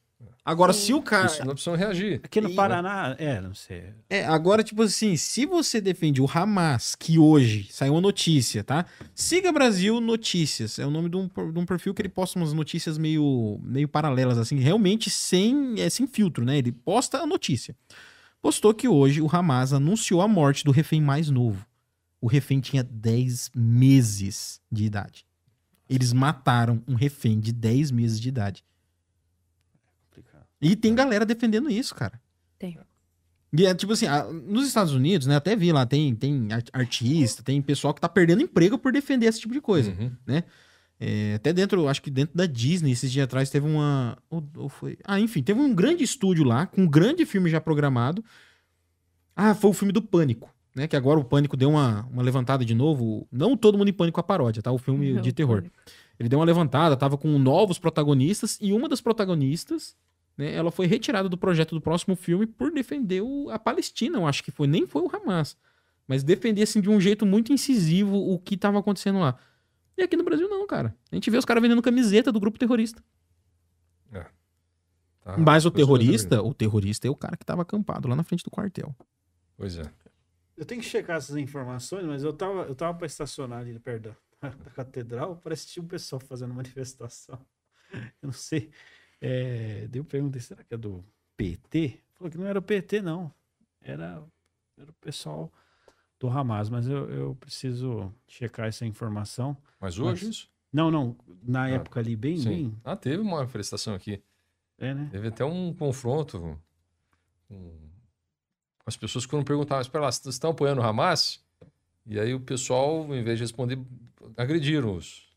Agora, 0.45 0.72
se 0.72 0.93
o 0.93 1.01
cara. 1.01 1.26
Isso 1.26 1.45
não 1.45 1.53
precisam 1.55 1.76
reagir. 1.76 2.20
Aqui 2.24 2.40
no 2.40 2.51
E- 2.51 2.55
Paraná, 2.57 3.14
é, 3.16 3.40
não 3.40 3.55
sei. 3.55 3.84
É, 4.11 4.24
agora, 4.26 4.64
tipo 4.64 4.82
assim, 4.82 5.16
se 5.16 5.47
você 5.47 5.80
defende 5.80 6.20
o 6.20 6.26
Hamas, 6.28 6.97
que 6.97 7.16
hoje 7.16 7.68
saiu 7.70 7.95
uma 7.95 8.01
notícia, 8.01 8.64
tá? 8.64 8.84
Siga 9.14 9.53
Brasil 9.53 10.01
Notícias. 10.01 10.80
É 10.80 10.86
o 10.86 10.90
nome 10.90 11.09
de 11.09 11.16
um, 11.16 11.28
de 11.28 11.59
um 11.59 11.64
perfil 11.64 11.95
que 11.95 12.03
ele 12.03 12.09
posta 12.09 12.38
umas 12.40 12.53
notícias 12.53 12.99
meio, 12.99 13.61
meio 13.62 13.86
paralelas, 13.86 14.36
assim, 14.36 14.59
realmente 14.59 15.09
sem, 15.11 15.80
é, 15.80 15.88
sem 15.88 16.09
filtro, 16.09 16.45
né? 16.45 16.59
Ele 16.59 16.72
posta 16.72 17.18
a 17.18 17.26
notícia. 17.26 17.76
Postou 18.40 18.74
que 18.74 18.88
hoje 18.88 19.22
o 19.22 19.28
Hamas 19.32 19.72
anunciou 19.72 20.20
a 20.20 20.26
morte 20.26 20.64
do 20.64 20.72
refém 20.72 21.01
mais 21.01 21.30
novo. 21.30 21.64
O 22.20 22.26
refém 22.26 22.59
tinha 22.59 22.82
10 22.82 23.51
meses 23.55 24.61
de 24.70 24.84
idade. 24.84 25.24
Eles 25.88 26.12
mataram 26.12 26.82
um 26.88 26.95
refém 26.95 27.38
de 27.38 27.53
10 27.53 27.93
meses 27.93 28.20
de 28.20 28.28
idade. 28.28 28.64
E 30.63 30.77
tem 30.77 30.95
galera 30.95 31.27
defendendo 31.27 31.69
isso, 31.69 31.95
cara. 31.95 32.19
Tem. 32.59 32.79
E 33.53 33.67
é 33.67 33.75
tipo 33.75 33.93
assim, 33.93 34.07
a- 34.07 34.25
nos 34.25 34.67
Estados 34.67 34.95
Unidos, 34.95 35.27
né? 35.27 35.37
Até 35.37 35.55
vi 35.57 35.73
lá, 35.73 35.85
tem, 35.85 36.15
tem 36.15 36.49
ar- 36.53 36.63
artista, 36.73 37.43
tem 37.43 37.61
pessoal 37.61 37.93
que 37.93 38.01
tá 38.01 38.09
perdendo 38.09 38.41
emprego 38.41 38.79
por 38.79 38.93
defender 38.93 39.27
esse 39.27 39.41
tipo 39.41 39.53
de 39.53 39.61
coisa. 39.61 39.91
Uhum. 39.91 40.43
É, 41.05 41.35
até 41.35 41.53
dentro, 41.53 41.89
acho 41.89 42.01
que 42.01 42.11
dentro 42.11 42.37
da 42.37 42.47
Disney, 42.47 42.93
esses 42.93 43.11
dias 43.11 43.25
atrás, 43.25 43.51
teve 43.51 43.67
uma. 43.67 44.17
Ou, 44.31 44.43
ou 44.57 44.69
foi. 44.69 44.97
Ah, 45.05 45.19
enfim, 45.19 45.43
teve 45.43 45.59
um 45.61 45.75
grande 45.75 46.05
estúdio 46.05 46.45
lá, 46.45 46.65
com 46.67 46.83
um 46.83 46.89
grande 46.89 47.27
filme 47.27 47.51
já 47.51 47.61
programado. 47.61 48.25
Ah, 49.35 49.55
foi 49.55 49.71
o 49.71 49.75
filme 49.75 49.93
do 49.93 50.01
Pânico, 50.01 50.49
né? 50.77 50.87
Que 50.87 50.95
agora 50.95 51.19
o 51.19 51.25
Pânico 51.25 51.57
deu 51.57 51.71
uma, 51.71 52.07
uma 52.07 52.23
levantada 52.23 52.65
de 52.65 52.75
novo. 52.75 53.27
Não 53.33 53.57
todo 53.57 53.77
mundo 53.77 53.89
em 53.89 53.93
Pânico 53.93 54.21
a 54.21 54.23
paródia, 54.23 54.63
tá? 54.63 54.71
O 54.71 54.79
filme 54.79 55.21
de 55.21 55.33
terror. 55.33 55.65
Ele 56.21 56.29
deu 56.29 56.39
uma 56.39 56.45
levantada, 56.45 56.97
tava 56.97 57.19
com 57.19 57.37
novos 57.39 57.79
protagonistas, 57.79 58.57
e 58.61 58.73
uma 58.73 58.89
das 58.89 59.01
protagonistas, 59.01 59.97
né, 60.37 60.53
ela 60.53 60.70
foi 60.70 60.87
retirada 60.87 61.28
do 61.28 61.37
projeto 61.37 61.74
do 61.74 61.80
próximo 61.80 62.16
filme 62.16 62.47
por 62.47 62.70
defender 62.72 63.20
o- 63.22 63.51
a 63.51 63.59
Palestina, 63.59 64.18
eu 64.18 64.26
acho 64.26 64.43
que 64.43 64.51
foi, 64.51 64.66
nem 64.66 64.87
foi 64.87 65.03
o 65.03 65.11
Hamas. 65.14 65.57
Mas 66.07 66.22
defender, 66.22 66.62
assim, 66.62 66.80
de 66.80 66.91
um 66.91 67.01
jeito 67.01 67.24
muito 67.24 67.53
incisivo 67.53 68.16
o 68.16 68.39
que 68.39 68.57
tava 68.57 68.78
acontecendo 68.78 69.18
lá. 69.20 69.39
E 69.97 70.03
aqui 70.03 70.16
no 70.16 70.24
Brasil 70.24 70.49
não, 70.49 70.66
cara. 70.66 70.97
A 71.11 71.14
gente 71.14 71.30
vê 71.30 71.37
os 71.39 71.45
caras 71.45 71.62
vendendo 71.62 71.80
camiseta 71.83 72.33
do 72.33 72.41
grupo 72.41 72.59
terrorista. 72.59 73.03
Tá? 75.22 75.37
Mas 75.39 75.64
o 75.64 75.70
terrorista, 75.70 76.43
o 76.43 76.53
terrorista 76.53 77.07
é 77.07 77.11
o 77.11 77.14
cara 77.14 77.37
que 77.37 77.45
tava 77.47 77.62
acampado 77.62 78.09
lá 78.09 78.16
na 78.16 78.24
frente 78.24 78.43
do 78.43 78.51
quartel. 78.51 78.95
Pois 79.57 79.78
é. 79.78 79.85
Eu 80.57 80.64
tenho 80.64 80.80
que 80.80 80.87
checar 80.87 81.16
essas 81.16 81.37
informações, 81.37 82.05
mas 82.05 82.24
eu 82.24 82.33
tava, 82.33 82.62
eu 82.62 82.74
tava 82.74 82.97
pra 82.99 83.07
estacionar 83.07 83.61
ali 83.61 83.78
perto 83.78 84.14
da, 84.41 84.49
da 84.51 84.70
catedral 84.70 85.37
para 85.37 85.53
assistir 85.55 85.80
um 85.80 85.87
pessoal 85.87 86.20
fazendo 86.20 86.53
manifestação. 86.53 87.39
Eu 88.22 88.26
não 88.28 88.33
sei. 88.33 88.70
É, 89.25 89.87
daí 89.89 90.01
eu 90.01 90.05
perguntei, 90.05 90.41
será 90.41 90.64
que 90.64 90.75
é 90.75 90.77
do 90.77 91.05
PT? 91.37 92.01
Falou 92.14 92.29
que 92.31 92.37
não 92.37 92.45
era 92.47 92.59
o 92.59 92.62
PT, 92.62 93.01
não. 93.01 93.33
Era, 93.81 94.20
era 94.77 94.91
o 94.91 94.95
pessoal 94.95 95.53
do 96.18 96.29
Hamas, 96.29 96.68
mas 96.68 96.89
eu, 96.89 97.09
eu 97.09 97.35
preciso 97.37 98.12
checar 98.27 98.66
essa 98.66 98.85
informação. 98.85 99.57
Mas 99.81 99.97
hoje 99.99 100.27
Mas- 100.27 100.35
isso? 100.37 100.51
Não, 100.73 100.91
não. 100.91 101.16
Na 101.43 101.64
Ah, 101.64 101.70
época 101.70 102.01
ali, 102.01 102.16
bem, 102.16 102.37
Sim. 102.39 102.49
bem. 102.49 102.81
Ah, 102.83 102.97
teve 102.97 103.18
uma 103.23 103.37
manifestação 103.37 103.95
aqui. 103.95 104.20
É, 104.79 104.93
né? 104.95 105.09
Teve 105.12 105.29
até 105.29 105.45
um 105.45 105.73
confronto 105.75 106.59
com, 107.49 107.79
as 108.87 108.97
pessoas 108.97 109.25
que 109.25 109.31
foram 109.31 109.45
perguntar, 109.45 109.77
mas 109.77 109.87
espera 109.87 110.05
lá, 110.05 110.11
vocês 110.11 110.35
estão 110.35 110.51
apoiando 110.51 110.81
o 110.81 110.85
Hamas? 110.85 111.45
E 112.07 112.18
aí 112.18 112.35
o 112.35 112.41
pessoal, 112.41 113.05
em 113.14 113.23
vez 113.23 113.39
de 113.39 113.45
responder, 113.45 113.79
agrediram 114.37 114.97
os, 114.97 115.29
as 115.29 115.32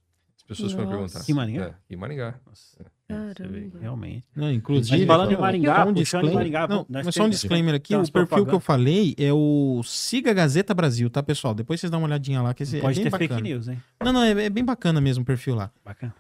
pessoas 0.48 0.72
que 0.72 0.78
foram 0.78 0.90
perguntar. 0.90 1.22
Em 1.28 1.34
Maringá? 1.34 1.66
É, 1.66 1.94
em 1.94 1.98
Maringá. 1.98 2.36
Nossa, 2.46 2.78
é, 2.80 3.14
vê, 3.14 3.34
Caramba. 3.34 3.80
realmente. 3.80 4.26
Não, 4.36 4.52
inclusive. 4.52 4.98
Mas 4.98 5.08
falando 5.08 5.32
em 5.32 5.38
Maringá, 5.38 5.76
só 5.76 5.82
um 5.82 5.94
puxando 5.94 5.98
em 5.98 6.02
disclaimer. 6.02 6.36
Maringá, 6.36 6.68
não, 6.68 6.86
nós 6.90 7.06
mas 7.06 7.16
só 7.16 7.24
um 7.24 7.30
disclaimer 7.30 7.76
aqui: 7.76 7.96
o 7.96 8.12
perfil 8.12 8.46
que 8.46 8.54
eu 8.54 8.60
falei 8.60 9.16
é 9.18 9.32
o 9.34 9.82
Siga 9.84 10.34
Gazeta 10.34 10.74
Brasil, 10.74 11.10
tá, 11.10 11.22
pessoal? 11.22 11.54
Depois 11.54 11.80
vocês 11.80 11.90
dão 11.92 12.00
uma 12.02 12.08
olhadinha 12.08 12.42
lá, 12.42 12.54
que 12.54 12.64
esse 12.64 12.80
Pode 12.80 13.00
é 13.00 13.04
bem 13.04 13.04
ter 13.04 13.10
bacana. 13.10 13.40
fake 13.40 13.42
news, 13.42 13.68
hein? 13.68 13.82
Não, 14.04 14.14
não, 14.14 14.24
é, 14.24 14.46
é 14.46 14.50
bem 14.50 14.64
bacana 14.64 15.00
mesmo 15.02 15.24
o 15.24 15.26
perfil 15.26 15.56
lá. 15.56 15.72
Bacana. 15.84 16.14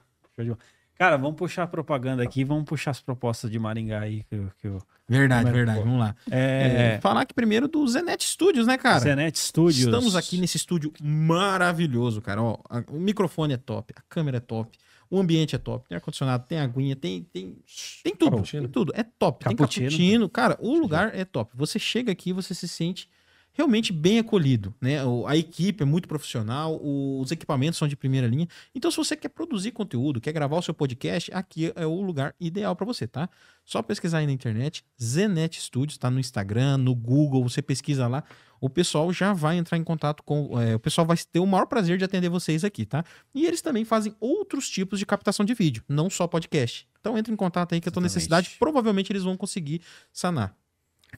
Cara, 0.97 1.17
vamos 1.17 1.35
puxar 1.35 1.63
a 1.63 1.67
propaganda 1.67 2.23
aqui, 2.23 2.43
vamos 2.43 2.63
puxar 2.65 2.91
as 2.91 3.01
propostas 3.01 3.51
de 3.51 3.59
Maringá 3.59 3.99
aí. 4.01 4.23
Que, 4.23 4.35
eu- 4.35 4.51
que 4.59 4.67
eu... 4.67 4.81
Verdade, 5.07 5.51
verdade. 5.51 5.79
Vamos 5.79 5.99
lá. 5.99 6.15
É, 6.31 6.95
É, 6.95 7.01
falar 7.01 7.21
aqui 7.21 7.33
primeiro 7.33 7.67
do 7.67 7.85
Zenet 7.87 8.23
Studios, 8.23 8.65
né, 8.65 8.77
cara? 8.77 8.99
Zenet 8.99 9.37
Studios. 9.37 9.83
Estamos 9.85 10.15
aqui 10.15 10.37
nesse 10.37 10.57
estúdio 10.57 10.91
maravilhoso, 11.01 12.21
cara. 12.21 12.41
Ó, 12.41 12.57
a- 12.69 12.83
o 12.89 12.99
microfone 12.99 13.53
é 13.53 13.57
top, 13.57 13.93
a 13.95 14.01
câmera 14.07 14.37
é 14.37 14.39
top, 14.39 14.77
o 15.09 15.19
ambiente 15.19 15.55
é 15.55 15.59
top, 15.59 15.87
tem 15.87 15.95
ar-condicionado, 15.95 16.45
tem 16.47 16.59
aguinha, 16.59 16.95
tem, 16.95 17.23
tem, 17.23 17.55
tem 18.03 18.15
tudo. 18.15 18.31
Cappuccino. 18.31 18.63
Tem 18.63 18.71
tudo. 18.71 18.91
É 18.95 19.03
top. 19.03 19.43
Cappuccino. 19.43 19.89
Tem 19.89 19.97
cappuccino. 19.97 20.29
Cara, 20.29 20.57
o 20.59 20.77
lugar 20.77 21.11
é 21.13 21.23
top. 21.25 21.51
Você 21.55 21.77
chega 21.77 22.11
aqui, 22.11 22.31
você 22.33 22.53
se 22.55 22.67
sente 22.67 23.09
realmente 23.55 23.93
bem 23.93 24.19
acolhido, 24.19 24.75
né? 24.81 24.97
A 25.25 25.35
equipe 25.35 25.81
é 25.81 25.85
muito 25.85 26.07
profissional, 26.07 26.79
os 26.83 27.31
equipamentos 27.31 27.79
são 27.79 27.87
de 27.87 27.95
primeira 27.95 28.27
linha. 28.27 28.47
Então, 28.75 28.91
se 28.91 28.97
você 28.97 29.15
quer 29.15 29.29
produzir 29.29 29.71
conteúdo, 29.71 30.19
quer 30.19 30.33
gravar 30.33 30.57
o 30.57 30.61
seu 30.61 30.73
podcast, 30.73 31.33
aqui 31.33 31.71
é 31.73 31.85
o 31.85 32.01
lugar 32.01 32.35
ideal 32.39 32.75
para 32.75 32.85
você, 32.85 33.07
tá? 33.07 33.29
Só 33.63 33.81
pesquisar 33.81 34.19
aí 34.19 34.25
na 34.25 34.33
internet, 34.33 34.85
Zenet 35.01 35.59
Studios, 35.59 35.97
tá 35.97 36.11
no 36.11 36.19
Instagram, 36.19 36.77
no 36.77 36.93
Google, 36.93 37.41
você 37.43 37.61
pesquisa 37.61 38.07
lá, 38.07 38.23
o 38.59 38.69
pessoal 38.69 39.11
já 39.13 39.31
vai 39.31 39.57
entrar 39.57 39.77
em 39.77 39.83
contato 39.83 40.21
com. 40.23 40.59
é, 40.61 40.75
o 40.75 40.79
pessoal 40.79 41.07
vai 41.07 41.17
ter 41.17 41.39
o 41.39 41.45
maior 41.45 41.65
prazer 41.65 41.97
de 41.97 42.03
atender 42.03 42.29
vocês 42.29 42.63
aqui, 42.63 42.85
tá? 42.85 43.05
E 43.33 43.45
eles 43.45 43.61
também 43.61 43.85
fazem 43.85 44.13
outros 44.19 44.69
tipos 44.69 44.99
de 44.99 45.05
captação 45.05 45.45
de 45.45 45.53
vídeo, 45.53 45.83
não 45.87 46.09
só 46.09 46.27
podcast. 46.27 46.87
Então 46.99 47.17
entre 47.17 47.31
em 47.31 47.37
contato 47.37 47.73
aí 47.73 47.79
que 47.79 47.87
a 47.87 47.91
tua 47.91 48.03
necessidade, 48.03 48.55
provavelmente 48.59 49.11
eles 49.11 49.23
vão 49.23 49.37
conseguir 49.37 49.81
sanar. 50.11 50.55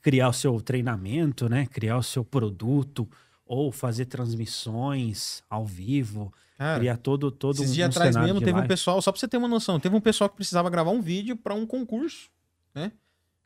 Criar 0.02 0.30
o 0.30 0.34
seu 0.34 0.60
treinamento, 0.62 1.50
né? 1.50 1.66
Criar 1.68 1.98
o 1.98 2.04
seu 2.04 2.24
produto, 2.24 3.08
ou 3.48 3.72
fazer 3.72 4.06
transmissões 4.06 5.42
ao 5.50 5.66
vivo, 5.66 6.34
Cara, 6.58 6.80
criar 6.80 6.98
todo, 6.98 7.32
todo 7.32 7.56
esses 7.56 7.72
um, 7.72 7.74
dias 7.74 7.88
um 7.88 7.90
atrás 7.90 8.16
mesmo 8.16 8.40
teve 8.40 8.52
um 8.52 8.56
live. 8.56 8.68
pessoal, 8.68 9.02
só 9.02 9.12
pra 9.12 9.20
você 9.20 9.28
ter 9.28 9.38
uma 9.38 9.48
noção, 9.48 9.80
teve 9.80 9.96
um 9.96 10.02
pessoal 10.02 10.30
que 10.30 10.36
precisava 10.36 10.70
gravar 10.70 10.92
um 10.92 11.02
vídeo 11.02 11.36
para 11.36 11.54
um 11.54 11.66
concurso, 11.66 12.30
né? 12.74 12.92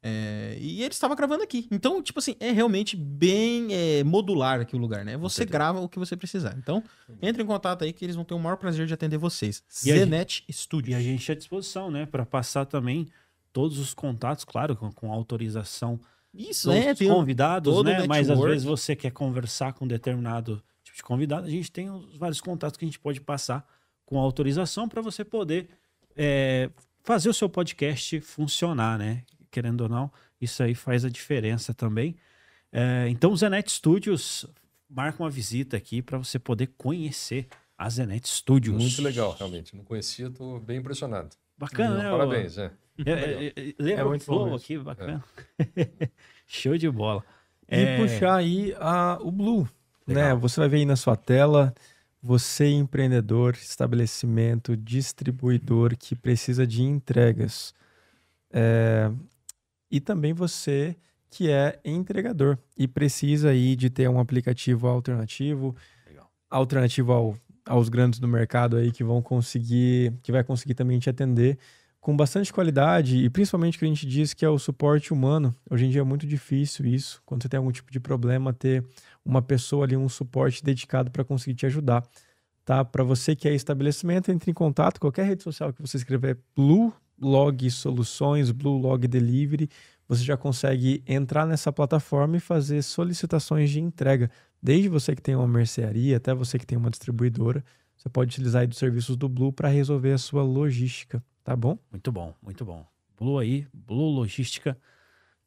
É, 0.03 0.57
e 0.59 0.81
ele 0.81 0.93
estava 0.93 1.13
gravando 1.13 1.43
aqui. 1.43 1.67
Então, 1.69 2.01
tipo 2.01 2.17
assim, 2.17 2.35
é 2.39 2.51
realmente 2.51 2.95
bem 2.97 3.67
é, 3.71 4.03
modular 4.03 4.59
aqui 4.59 4.75
o 4.75 4.79
lugar, 4.79 5.05
né? 5.05 5.15
Você 5.17 5.37
certeza. 5.37 5.51
grava 5.51 5.79
o 5.79 5.87
que 5.87 5.99
você 5.99 6.17
precisar. 6.17 6.55
Então, 6.57 6.83
entre 7.21 7.43
em 7.43 7.45
contato 7.45 7.83
aí 7.83 7.93
que 7.93 8.03
eles 8.03 8.15
vão 8.15 8.25
ter 8.25 8.33
o 8.33 8.39
maior 8.39 8.55
prazer 8.57 8.87
de 8.87 8.95
atender 8.95 9.19
vocês. 9.19 9.61
E 9.85 9.93
Zenet 9.93 10.43
E 10.49 10.53
Studios. 10.53 10.97
a 10.97 11.01
gente 11.01 11.31
à 11.31 11.35
disposição, 11.35 11.91
né? 11.91 12.07
Para 12.07 12.25
passar 12.25 12.65
também 12.65 13.07
todos 13.53 13.77
os 13.77 13.93
contatos, 13.93 14.43
claro, 14.43 14.75
com, 14.75 14.91
com 14.91 15.13
autorização 15.13 15.99
Isso, 16.33 16.69
dos 16.69 16.77
é, 16.77 16.93
tem 16.95 17.11
um- 17.11 17.15
convidados, 17.15 17.83
né? 17.83 18.05
Mas 18.07 18.29
às 18.29 18.39
vezes 18.39 18.63
você 18.63 18.95
quer 18.95 19.11
conversar 19.11 19.73
com 19.73 19.85
determinado 19.87 20.63
tipo 20.83 20.97
de 20.97 21.03
convidado, 21.03 21.47
a 21.47 21.49
gente 21.49 21.71
tem 21.71 21.89
os 21.89 22.17
vários 22.17 22.39
contatos 22.41 22.77
que 22.77 22.85
a 22.85 22.87
gente 22.87 22.99
pode 22.99 23.19
passar 23.21 23.65
com 24.05 24.17
autorização 24.19 24.87
para 24.89 25.01
você 25.01 25.23
poder 25.23 25.69
é, 26.15 26.69
fazer 27.03 27.29
o 27.29 27.33
seu 27.33 27.49
podcast 27.49 28.19
funcionar, 28.21 28.97
né? 28.97 29.23
Querendo 29.49 29.81
ou 29.81 29.89
não, 29.89 30.11
isso 30.39 30.61
aí 30.63 30.73
faz 30.75 31.03
a 31.05 31.09
diferença 31.09 31.73
também. 31.73 32.15
É, 32.71 33.07
então, 33.09 33.31
o 33.31 33.37
Zenet 33.37 33.69
Studios 33.71 34.45
marca 34.89 35.21
uma 35.21 35.29
visita 35.29 35.75
aqui 35.77 36.01
para 36.01 36.17
você 36.17 36.39
poder 36.39 36.67
conhecer 36.77 37.47
a 37.77 37.89
Zenet 37.89 38.27
Studios. 38.29 38.81
Muito 38.81 39.01
legal, 39.01 39.35
realmente. 39.37 39.75
Não 39.75 39.83
conhecia, 39.83 40.27
estou 40.27 40.59
bem 40.59 40.79
impressionado. 40.79 41.35
Bacana, 41.61 41.97
né? 42.03 42.09
Parabéns, 42.09 42.57
é. 42.57 42.71
É, 43.05 43.11
é, 43.11 43.47
é, 43.47 43.75
lembra 43.79 44.01
É 44.01 44.03
o 44.03 44.09
muito 44.09 44.25
bom 44.25 44.45
flow 44.45 44.55
aqui, 44.55 44.77
bacana. 44.79 45.23
Show 46.47 46.75
de 46.75 46.89
bola. 46.89 47.23
E 47.69 47.75
É, 47.75 47.97
puxar 47.97 48.35
aí 48.35 48.75
a, 48.79 49.19
o 49.21 49.31
Blue, 49.31 49.69
né? 50.07 50.33
Você 50.35 50.59
vai 50.59 50.67
ver 50.67 50.77
aí 50.77 50.85
na 50.85 50.95
sua 50.95 51.15
tela, 51.15 51.73
você 52.21 52.67
empreendedor, 52.67 53.53
estabelecimento, 53.53 54.75
distribuidor 54.75 55.95
que 55.95 56.15
precisa 56.15 56.65
de 56.65 56.81
entregas. 56.81 57.73
É, 58.51 59.11
e 59.89 59.99
também 60.01 60.33
você 60.33 60.95
que 61.29 61.49
é 61.49 61.79
entregador 61.85 62.57
e 62.75 62.87
precisa 62.87 63.51
aí 63.51 63.75
de 63.75 63.89
ter 63.89 64.09
um 64.09 64.19
aplicativo 64.19 64.87
alternativo, 64.87 65.75
Legal. 66.07 66.29
alternativo 66.49 67.11
ao- 67.13 67.37
aos 67.71 67.87
grandes 67.87 68.19
do 68.19 68.27
mercado 68.27 68.75
aí 68.75 68.91
que 68.91 69.03
vão 69.03 69.21
conseguir, 69.21 70.13
que 70.21 70.31
vai 70.31 70.43
conseguir 70.43 70.73
também 70.73 70.99
te 70.99 71.09
atender 71.09 71.57
com 72.01 72.17
bastante 72.17 72.51
qualidade 72.51 73.23
e 73.23 73.29
principalmente 73.29 73.79
que 73.79 73.85
a 73.85 73.87
gente 73.87 74.05
diz 74.05 74.33
que 74.33 74.43
é 74.43 74.49
o 74.49 74.59
suporte 74.59 75.13
humano. 75.13 75.55
Hoje 75.69 75.85
em 75.85 75.89
dia 75.89 76.01
é 76.01 76.03
muito 76.03 76.27
difícil 76.27 76.85
isso, 76.85 77.21
quando 77.25 77.43
você 77.43 77.47
tem 77.47 77.57
algum 77.57 77.71
tipo 77.71 77.89
de 77.89 77.99
problema, 77.99 78.51
ter 78.51 78.83
uma 79.23 79.41
pessoa 79.41 79.85
ali, 79.85 79.95
um 79.95 80.09
suporte 80.09 80.61
dedicado 80.63 81.09
para 81.11 81.23
conseguir 81.23 81.55
te 81.55 81.65
ajudar. 81.65 82.03
Tá? 82.65 82.83
Para 82.83 83.03
você 83.03 83.35
que 83.35 83.47
é 83.47 83.55
estabelecimento, 83.55 84.31
entre 84.31 84.51
em 84.51 84.53
contato, 84.53 84.99
qualquer 84.99 85.25
rede 85.25 85.43
social 85.43 85.71
que 85.71 85.81
você 85.81 85.95
escrever 85.95 86.37
Blue 86.53 86.91
Log 87.19 87.69
Soluções, 87.69 88.51
Blue 88.51 88.77
Log 88.77 89.07
Delivery, 89.07 89.69
você 90.09 90.23
já 90.23 90.35
consegue 90.35 91.01
entrar 91.07 91.45
nessa 91.45 91.71
plataforma 91.71 92.35
e 92.35 92.39
fazer 92.41 92.81
solicitações 92.81 93.69
de 93.69 93.79
entrega. 93.79 94.29
Desde 94.61 94.89
você 94.89 95.15
que 95.15 95.21
tem 95.21 95.35
uma 95.35 95.47
mercearia 95.47 96.17
até 96.17 96.33
você 96.33 96.59
que 96.59 96.65
tem 96.65 96.77
uma 96.77 96.89
distribuidora, 96.89 97.63
você 97.97 98.09
pode 98.09 98.29
utilizar 98.29 98.61
aí 98.61 98.67
dos 98.67 98.77
serviços 98.77 99.15
do 99.15 99.27
Blue 99.27 99.51
para 99.51 99.69
resolver 99.69 100.11
a 100.11 100.17
sua 100.17 100.43
logística, 100.43 101.23
tá 101.43 101.55
bom? 101.55 101.77
Muito 101.91 102.11
bom, 102.11 102.35
muito 102.41 102.65
bom. 102.65 102.85
Blue 103.17 103.37
aí, 103.37 103.67
Blue 103.71 104.09
Logística. 104.09 104.75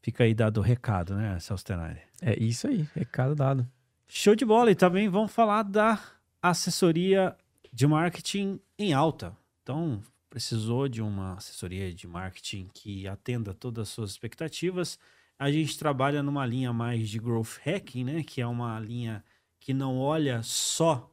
Fica 0.01 0.23
aí 0.23 0.35
dado 0.35 0.59
o 0.59 0.62
recado, 0.62 1.17
né, 1.17 1.39
Celso 1.41 1.65
Tenari? 1.65 2.01
É 2.21 2.41
isso 2.41 2.69
aí, 2.69 2.89
recado 2.95 3.35
dado. 3.35 3.67
Show 4.07 4.37
de 4.37 4.45
bola. 4.45 4.71
E 4.71 4.75
também 4.75 5.09
vamos 5.09 5.33
falar 5.33 5.62
da 5.65 6.01
assessoria 6.41 7.37
de 7.73 7.87
marketing 7.87 8.61
em 8.79 8.93
alta. 8.93 9.37
Então, 9.62 10.01
precisou 10.31 10.89
de 10.89 11.03
uma 11.03 11.35
assessoria 11.35 11.93
de 11.93 12.07
marketing 12.07 12.69
que 12.73 13.09
atenda 13.09 13.53
todas 13.53 13.89
as 13.89 13.89
suas 13.89 14.11
expectativas. 14.11 14.99
A 15.39 15.51
gente 15.51 15.78
trabalha 15.78 16.22
numa 16.22 16.47
linha 16.47 16.72
mais 16.72 17.09
de 17.09 17.18
growth 17.18 17.59
hacking, 17.64 18.05
né? 18.05 18.22
Que 18.22 18.41
é 18.41 18.47
uma 18.47 18.78
linha 18.78 19.24
que 19.59 19.74
não 19.74 19.99
olha 19.99 20.43
só 20.43 21.11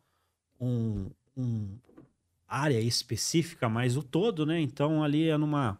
um, 0.60 1.10
um 1.36 1.78
área 2.48 2.80
específica, 2.80 3.70
mas 3.70 3.98
o 3.98 4.04
todo, 4.04 4.46
né? 4.46 4.60
Então, 4.60 5.04
ali 5.04 5.30
é 5.30 5.38
numa 5.38 5.80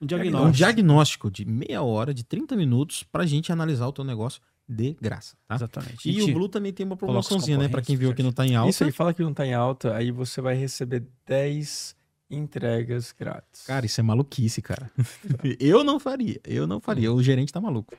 um 0.00 0.06
diagnóstico. 0.06 0.48
um 0.48 0.52
diagnóstico 0.52 1.30
de 1.30 1.44
meia 1.44 1.82
hora, 1.82 2.12
de 2.12 2.24
30 2.24 2.54
minutos, 2.54 3.02
para 3.02 3.22
a 3.22 3.26
gente 3.26 3.50
analisar 3.50 3.86
o 3.86 3.92
teu 3.92 4.04
negócio 4.04 4.42
de 4.68 4.96
graça. 5.00 5.36
Tá? 5.46 5.54
Exatamente. 5.54 6.10
E, 6.10 6.22
o 6.22 6.34
Blue 6.34 6.48
também 6.48 6.72
tem 6.72 6.84
uma 6.84 6.96
promoçãozinha, 6.96 7.56
né? 7.56 7.68
Para 7.68 7.80
quem 7.80 7.96
viu 7.96 8.14
que 8.14 8.22
não 8.22 8.30
está 8.30 8.46
em 8.46 8.54
alta. 8.54 8.70
Isso 8.70 8.84
aí, 8.84 8.92
fala 8.92 9.14
que 9.14 9.22
não 9.22 9.30
está 9.30 9.46
em 9.46 9.54
alta, 9.54 9.94
aí 9.96 10.10
você 10.10 10.40
vai 10.40 10.54
receber 10.54 11.04
10 11.26 11.96
entregas 12.30 13.14
grátis. 13.18 13.64
Cara, 13.64 13.86
isso 13.86 13.98
é 14.00 14.04
maluquice, 14.04 14.60
cara. 14.60 14.90
eu 15.58 15.82
não 15.82 15.98
faria, 15.98 16.38
eu 16.44 16.66
não 16.66 16.80
faria. 16.80 17.10
O 17.12 17.22
gerente 17.22 17.52
tá 17.52 17.60
maluco. 17.60 17.96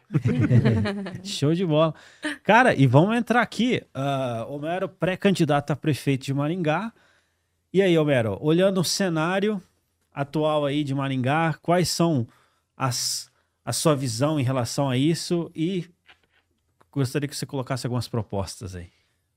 Show 1.23 1.55
de 1.55 1.65
bola. 1.65 1.95
Cara, 2.43 2.75
e 2.75 2.85
vamos 2.85 3.17
entrar 3.17 3.41
aqui. 3.41 3.81
Uh, 3.95 4.53
Homero, 4.53 4.87
pré-candidato 4.87 5.71
a 5.71 5.75
prefeito 5.75 6.25
de 6.25 6.33
Maringá. 6.33 6.93
E 7.73 7.81
aí, 7.81 7.97
Homero, 7.97 8.37
olhando 8.41 8.79
o 8.81 8.83
cenário 8.83 9.61
atual 10.13 10.65
aí 10.65 10.83
de 10.83 10.93
Maringá, 10.93 11.55
quais 11.61 11.89
são 11.89 12.27
as, 12.77 13.31
a 13.65 13.73
sua 13.73 13.95
visão 13.95 14.39
em 14.39 14.43
relação 14.43 14.89
a 14.89 14.97
isso? 14.97 15.49
E 15.55 15.89
gostaria 16.91 17.27
que 17.27 17.35
você 17.35 17.45
colocasse 17.45 17.85
algumas 17.85 18.07
propostas 18.07 18.75
aí. 18.75 18.89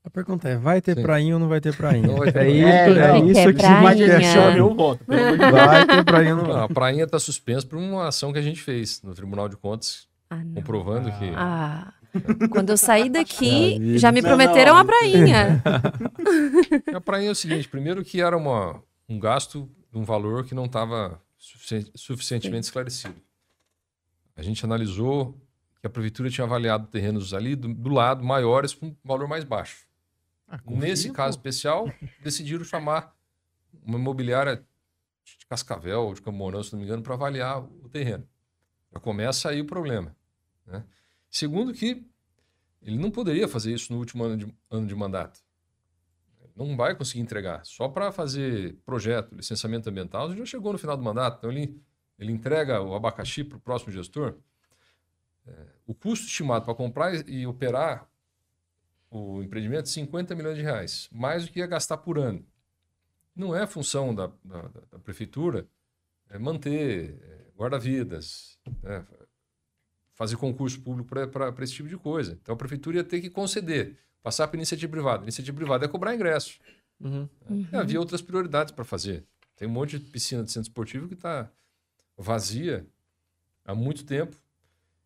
A 0.05 0.11
pergunta 0.11 0.49
é, 0.49 0.57
vai 0.57 0.81
ter 0.81 0.97
Sim. 0.97 1.03
prainha 1.03 1.35
ou 1.35 1.41
não 1.41 1.49
vai 1.49 1.61
ter 1.61 1.77
prainha? 1.77 2.09
Vai 2.17 2.31
ter 2.33 2.47
é, 2.47 2.51
isso, 2.51 2.99
é, 2.99 3.11
é 3.11 3.19
isso 3.21 3.55
que 3.55 3.69
mais 3.69 3.99
questiona 3.99 4.51
meu 4.53 4.75
voto. 4.75 5.05
Vai 5.07 5.87
ter 5.87 6.05
prainha 6.05 6.37
ou 6.37 6.43
não 6.43 6.53
vai? 6.53 6.65
A 6.65 6.69
prainha 6.69 7.05
está 7.05 7.19
suspensa 7.21 7.67
por 7.67 7.79
uma 7.79 8.09
ação 8.09 8.33
que 8.33 8.39
a 8.39 8.43
gente 8.43 8.61
fez 8.61 9.01
no 9.03 9.15
Tribunal 9.15 9.49
de 9.49 9.57
Contas, 9.57 10.09
ah, 10.29 10.43
comprovando 10.55 11.09
ah. 11.09 11.13
que... 11.13 11.33
Ah. 11.37 11.93
Quando 12.51 12.71
eu 12.71 12.77
saí 12.77 13.09
daqui, 13.09 13.97
já 13.97 14.13
me 14.13 14.21
prometeram 14.21 14.75
não, 14.75 14.75
não. 14.75 14.81
a 14.81 14.85
prainha. 14.85 15.63
a 16.95 17.01
prainha 17.01 17.29
é 17.29 17.33
o 17.33 17.35
seguinte, 17.35 17.67
primeiro 17.69 18.05
que 18.05 18.21
era 18.21 18.37
uma, 18.37 18.83
um 19.09 19.19
gasto 19.19 19.67
de 19.91 19.99
um 19.99 20.05
valor 20.05 20.45
que 20.45 20.55
não 20.55 20.67
estava 20.67 21.19
suficientemente 21.95 22.67
esclarecido. 22.67 23.15
A 24.37 24.43
gente 24.43 24.65
analisou 24.65 25.35
que 25.83 25.87
a 25.89 25.91
prefeitura 25.91 26.31
tinha 26.31 26.45
avaliado 26.45 26.87
terrenos 26.87 27.35
ali 27.35 27.57
do, 27.57 27.75
do 27.75 27.91
lado 27.91 28.25
maiores 28.25 28.73
com 28.73 28.87
um 28.87 28.97
valor 29.05 29.27
mais 29.27 29.43
baixo. 29.43 29.85
Ah, 30.47 30.61
Nesse 30.65 31.11
caso 31.11 31.37
especial, 31.37 31.93
decidiram 32.23 32.65
chamar 32.65 33.13
uma 33.85 33.99
imobiliária 33.99 34.65
de 35.25 35.45
Cascavel, 35.47 36.15
de 36.15 36.23
Camorão, 36.23 36.63
se 36.63 36.73
não 36.73 36.79
me 36.79 36.85
engano, 36.85 37.03
para 37.03 37.15
avaliar 37.15 37.65
o 37.65 37.89
terreno. 37.89 38.25
Já 38.93 39.01
começa 39.01 39.51
aí 39.51 39.61
o 39.61 39.65
problema. 39.65 40.15
Né? 40.65 40.85
Segundo 41.29 41.73
que 41.73 42.07
ele 42.81 42.97
não 42.97 43.11
poderia 43.11 43.49
fazer 43.49 43.73
isso 43.73 43.93
no 43.93 43.99
último 43.99 44.23
ano 44.23 44.37
de, 44.37 44.55
ano 44.71 44.87
de 44.87 44.95
mandato. 44.95 45.41
Não 46.55 46.77
vai 46.77 46.95
conseguir 46.95 47.23
entregar. 47.23 47.67
Só 47.67 47.89
para 47.89 48.13
fazer 48.13 48.77
projeto, 48.85 49.35
licenciamento 49.35 49.91
ambiental, 49.91 50.33
já 50.37 50.47
chegou 50.47 50.73
no 50.73 50.79
final 50.79 50.97
do 50.97 51.03
mandato. 51.03 51.39
Então 51.39 51.51
ele, 51.51 51.77
ele 52.19 52.31
entrega 52.31 52.81
o 52.81 52.95
abacaxi 52.95 53.43
para 53.43 53.59
o 53.59 53.61
próximo 53.61 53.91
gestor. 53.91 54.37
É, 55.47 55.53
o 55.87 55.95
custo 55.95 56.27
estimado 56.27 56.65
para 56.65 56.75
comprar 56.75 57.29
e 57.29 57.47
operar 57.47 58.09
o 59.11 59.43
empreendimento, 59.43 59.89
50 59.89 60.35
milhões 60.35 60.57
de 60.57 60.63
reais, 60.63 61.09
mais 61.13 61.45
do 61.45 61.53
que 61.53 61.59
ia 61.59 61.67
gastar 61.67 61.99
por 61.99 62.19
ano. 62.19 62.45
Não 63.35 63.55
é 63.55 63.67
função 63.67 64.15
da, 64.15 64.31
da, 64.45 64.63
da 64.91 64.99
prefeitura 64.99 65.67
é 66.33 66.39
manter 66.39 67.19
é, 67.23 67.59
guarda-vidas, 67.59 68.59
né, 68.83 69.05
fazer 70.15 70.37
concurso 70.37 70.81
público 70.81 71.11
para 71.11 71.65
esse 71.65 71.75
tipo 71.75 71.89
de 71.89 71.97
coisa. 71.97 72.39
Então 72.41 72.55
a 72.55 72.59
prefeitura 72.59 72.99
ia 72.99 73.05
ter 73.05 73.21
que 73.21 73.29
conceder, 73.29 73.99
passar 74.23 74.49
para 74.49 74.57
iniciativa 74.57 74.91
privada. 74.91 75.25
Iniciativa 75.25 75.57
privada 75.57 75.85
é 75.85 75.89
cobrar 75.89 76.15
ingresso. 76.15 76.59
Uhum. 76.99 77.29
Uhum. 77.51 77.67
Havia 77.73 78.01
outras 78.01 78.23
prioridades 78.23 78.73
para 78.73 78.85
fazer. 78.85 79.25
Tem 79.57 79.69
um 79.69 79.73
monte 79.73 79.99
de 79.99 80.07
piscina 80.07 80.43
de 80.43 80.51
centro 80.51 80.69
esportivo 80.69 81.07
que 81.07 81.15
está 81.15 81.51
vazia 82.17 82.87
há 83.65 83.75
muito 83.75 84.05
tempo, 84.05 84.37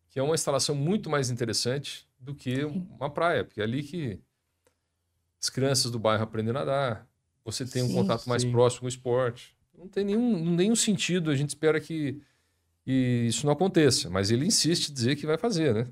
que 0.09 0.19
é 0.19 0.23
uma 0.23 0.35
instalação 0.35 0.75
muito 0.75 1.09
mais 1.09 1.29
interessante 1.29 2.07
do 2.19 2.33
que 2.33 2.63
uma 2.63 3.09
praia, 3.09 3.43
porque 3.43 3.61
é 3.61 3.63
ali 3.63 3.83
que 3.83 4.19
as 5.41 5.49
crianças 5.49 5.91
do 5.91 5.99
bairro 5.99 6.23
aprendem 6.23 6.51
a 6.51 6.53
nadar, 6.53 7.07
você 7.43 7.65
tem 7.65 7.83
um 7.83 7.87
sim, 7.87 7.93
contato 7.93 8.27
mais 8.27 8.41
sim. 8.41 8.51
próximo 8.51 8.81
com 8.81 8.85
o 8.85 8.89
esporte. 8.89 9.55
Não 9.77 9.87
tem 9.87 10.03
nenhum, 10.03 10.43
nenhum 10.55 10.75
sentido, 10.75 11.29
a 11.29 11.35
gente 11.35 11.49
espera 11.49 11.79
que, 11.79 12.19
que 12.83 13.25
isso 13.27 13.45
não 13.45 13.53
aconteça, 13.53 14.09
mas 14.09 14.31
ele 14.31 14.45
insiste 14.45 14.89
em 14.89 14.93
dizer 14.93 15.15
que 15.15 15.25
vai 15.25 15.37
fazer, 15.37 15.73
né? 15.73 15.87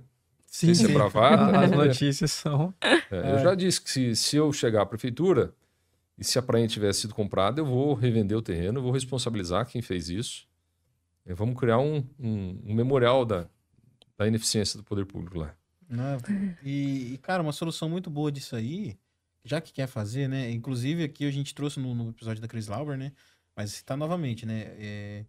Sim, 0.47 0.74
se 0.74 0.86
é 0.86 0.88
bravata, 0.88 1.59
As 1.59 1.72
notícias 1.72 2.32
são. 2.32 2.74
É, 2.82 2.95
é. 3.11 3.34
Eu 3.34 3.39
já 3.39 3.53
disse 3.53 3.82
que 3.82 3.89
se, 3.89 4.16
se 4.16 4.38
eu 4.38 4.51
chegar 4.51 4.82
à 4.82 4.86
prefeitura 4.86 5.53
e 6.18 6.24
se 6.24 6.39
a 6.39 6.41
praia 6.41 6.68
tivesse 6.68 7.01
sido 7.01 7.13
comprada, 7.13 7.59
eu 7.59 7.66
vou 7.66 7.93
revender 7.93 8.38
o 8.38 8.41
terreno, 8.41 8.82
vou 8.82 8.91
responsabilizar 8.91 9.68
quem 9.68 9.82
fez 9.82 10.09
isso. 10.09 10.47
E 11.26 11.34
vamos 11.34 11.59
criar 11.59 11.80
um, 11.80 12.03
um, 12.20 12.61
um 12.66 12.74
memorial 12.74 13.26
da, 13.26 13.47
da 14.18 14.28
ineficiência 14.28 14.78
do 14.78 14.84
poder 14.84 15.05
público 15.05 15.38
lá. 15.38 15.55
Não, 15.88 16.18
e, 16.63 17.13
e, 17.13 17.18
cara, 17.20 17.43
uma 17.43 17.51
solução 17.51 17.89
muito 17.89 18.09
boa 18.09 18.32
disso 18.32 18.55
aí, 18.55 18.97
já 19.43 19.61
que 19.61 19.72
quer 19.72 19.88
fazer, 19.88 20.28
né? 20.28 20.49
Inclusive 20.51 21.03
aqui 21.03 21.26
a 21.26 21.32
gente 21.32 21.53
trouxe 21.53 21.80
no, 21.80 21.93
no 21.93 22.09
episódio 22.09 22.41
da 22.41 22.47
Chris 22.47 22.68
Lauber, 22.68 22.97
né? 22.97 23.11
Mas 23.55 23.72
citar 23.72 23.95
novamente, 23.95 24.45
né? 24.45 24.63
É, 24.78 25.26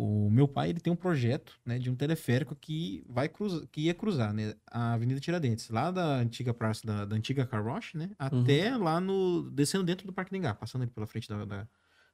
o 0.00 0.30
meu 0.30 0.46
pai 0.46 0.70
ele 0.70 0.78
tem 0.78 0.92
um 0.92 0.96
projeto, 0.96 1.58
né, 1.66 1.76
de 1.76 1.90
um 1.90 1.96
teleférico 1.96 2.54
que 2.54 3.02
vai 3.08 3.28
cruzar, 3.28 3.66
que 3.66 3.80
ia 3.80 3.94
cruzar, 3.94 4.32
né, 4.32 4.54
a 4.70 4.92
Avenida 4.92 5.18
Tiradentes, 5.18 5.70
lá 5.70 5.90
da 5.90 6.18
antiga 6.18 6.54
praça 6.54 6.86
da, 6.86 7.04
da 7.04 7.16
antiga 7.16 7.44
Car 7.44 7.66
Wash, 7.66 7.94
né, 7.94 8.10
até 8.16 8.76
uhum. 8.76 8.84
lá 8.84 9.00
no 9.00 9.50
descendo 9.50 9.82
dentro 9.82 10.06
do 10.06 10.12
Parque 10.12 10.32
Nengá, 10.32 10.54
passando 10.54 10.82
ali 10.82 10.90
pela 10.92 11.06
frente 11.06 11.28
da, 11.28 11.44
da, 11.44 11.66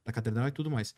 da 0.02 0.12
catedral 0.12 0.48
e 0.48 0.52
tudo 0.52 0.70
mais. 0.70 0.94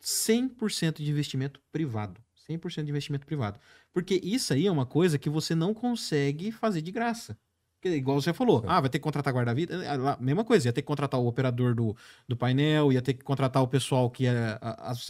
100% 0.00 1.02
de 1.02 1.10
investimento 1.10 1.60
privado. 1.72 2.20
100% 2.48 2.84
de 2.84 2.90
investimento 2.90 3.26
privado. 3.26 3.58
Porque 3.92 4.20
isso 4.22 4.52
aí 4.52 4.66
é 4.66 4.72
uma 4.72 4.86
coisa 4.86 5.18
que 5.18 5.30
você 5.30 5.54
não 5.54 5.72
consegue 5.72 6.52
fazer 6.52 6.82
de 6.82 6.90
graça. 6.90 7.36
Porque, 7.82 7.96
igual 7.96 8.20
você 8.20 8.32
falou, 8.32 8.62
ah, 8.68 8.80
vai 8.80 8.88
ter 8.88 9.00
que 9.00 9.02
contratar 9.02 9.34
guarda-vida. 9.34 9.84
É, 9.84 10.22
mesma 10.22 10.44
coisa, 10.44 10.68
ia 10.68 10.72
ter 10.72 10.82
que 10.82 10.86
contratar 10.86 11.18
o 11.18 11.26
operador 11.26 11.74
do, 11.74 11.96
do 12.28 12.36
painel, 12.36 12.92
ia 12.92 13.02
ter 13.02 13.12
que 13.12 13.24
contratar 13.24 13.60
o 13.60 13.66
pessoal 13.66 14.08
que 14.08 14.22
ia 14.22 14.56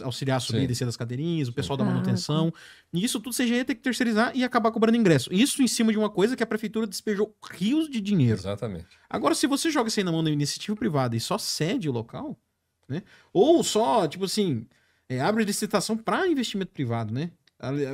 auxiliar 0.01 0.37
a 0.37 0.39
subir 0.39 0.57
Sim. 0.57 0.63
e 0.63 0.67
descer 0.67 0.85
das 0.85 0.97
cadeirinhas, 0.97 1.47
o 1.47 1.53
pessoal 1.53 1.77
Sim. 1.77 1.85
da 1.85 1.91
manutenção. 1.91 2.51
E 2.91 3.03
isso 3.03 3.19
tudo 3.19 3.31
você 3.31 3.45
já 3.45 3.57
ia 3.57 3.63
ter 3.63 3.75
que 3.75 3.81
terceirizar 3.81 4.35
e 4.35 4.43
acabar 4.43 4.71
cobrando 4.71 4.97
ingresso. 4.97 5.31
Isso 5.31 5.61
em 5.61 5.67
cima 5.67 5.91
de 5.91 5.99
uma 5.99 6.09
coisa 6.09 6.35
que 6.35 6.41
a 6.41 6.47
prefeitura 6.47 6.87
despejou 6.87 7.35
rios 7.51 7.87
de 7.87 8.01
dinheiro. 8.01 8.39
Exatamente. 8.39 8.87
Agora, 9.07 9.35
se 9.35 9.45
você 9.45 9.69
joga 9.69 9.89
isso 9.89 9.99
aí 9.99 10.03
na 10.03 10.11
mão 10.11 10.23
da 10.23 10.31
iniciativa 10.31 10.75
privada 10.75 11.15
e 11.15 11.19
só 11.19 11.37
cede 11.37 11.87
o 11.87 11.91
local, 11.91 12.35
né? 12.89 13.03
Ou 13.31 13.63
só, 13.63 14.07
tipo 14.07 14.25
assim, 14.25 14.65
é, 15.09 15.19
abre 15.19 15.43
licitação 15.43 15.97
para 15.97 16.27
investimento 16.27 16.71
privado, 16.71 17.13
né? 17.13 17.31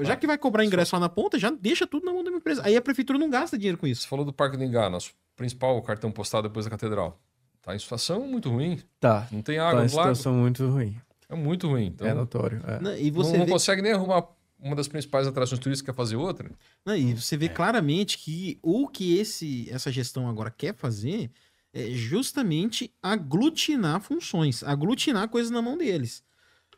Já 0.03 0.16
que 0.16 0.26
vai 0.26 0.38
cobrar 0.38 0.66
ingresso 0.66 0.95
lá 0.95 0.99
na 0.99 1.10
ponta, 1.10 1.38
já 1.38 1.51
deixa 1.51 1.86
tudo 1.86 2.05
na 2.05 2.12
mão 2.12 2.24
da 2.24 2.32
minha 2.32 2.39
empresa. 2.39 2.62
Aí 2.66 2.76
a 2.76 2.82
prefeitura 2.82 3.20
não 3.20 3.30
gasta 3.30 3.57
dinheiro 3.57 3.78
com 3.78 3.86
Você 3.86 3.91
isso. 3.91 4.07
falou 4.07 4.26
do 4.26 4.34
Parque 4.34 4.57
do 4.57 4.64
Engá, 4.64 4.89
nosso 4.89 5.12
principal 5.36 5.80
cartão 5.84 6.12
postal 6.12 6.41
depois 6.41 6.66
da 6.66 6.72
catedral. 6.72 7.20
Tá 7.62 7.76
em 7.76 7.80
situação 7.80 8.26
muito 8.28 8.49
ruim. 8.49 8.80
Tá. 8.99 9.28
Não 9.32 9.41
tem 9.43 9.57
Tá 9.57 9.70
água 9.70 9.86
em 9.86 9.89
no 9.89 9.95
lago. 9.95 10.16
situação 10.16 10.34
muito 10.34 10.68
ruim. 10.68 10.95
É 11.30 11.36
muito 11.36 11.68
ruim. 11.68 11.86
Então, 11.88 12.07
É 12.07 12.14
notório. 12.16 12.62
é. 12.66 12.80
Né? 12.82 13.01
E 13.01 13.12
não, 13.12 13.24
você 13.24 13.38
não 13.38 13.45
vê, 13.45 13.51
consegue 13.51 13.82
nem 13.84 13.91
arrumar 13.91 14.26
uma 14.60 14.76
das 14.76 14.88
principais 14.88 15.28
atrações 15.28 15.60
turísticas, 15.60 15.95
fazer 15.95 16.16
outra. 16.16 16.49
não, 16.86 16.95
e 16.95 17.14
você 17.14 17.38
vê 17.38 17.47
claramente 17.47 18.18
que 18.18 18.57
o 18.64 18.88
que 18.88 19.18
esse, 19.20 19.70
essa 19.70 19.91
gestão 19.91 20.28
agora 20.28 20.49
quer 20.49 20.74
fazer 20.74 21.30
é 21.74 21.91
justamente 21.91 22.91
aglutinar 23.03 24.01
funções, 24.01 24.64
aglutinar 24.64 25.30
coisas 25.30 25.51
na 25.51 25.62
mão 25.62 25.78
deles. 25.78 26.24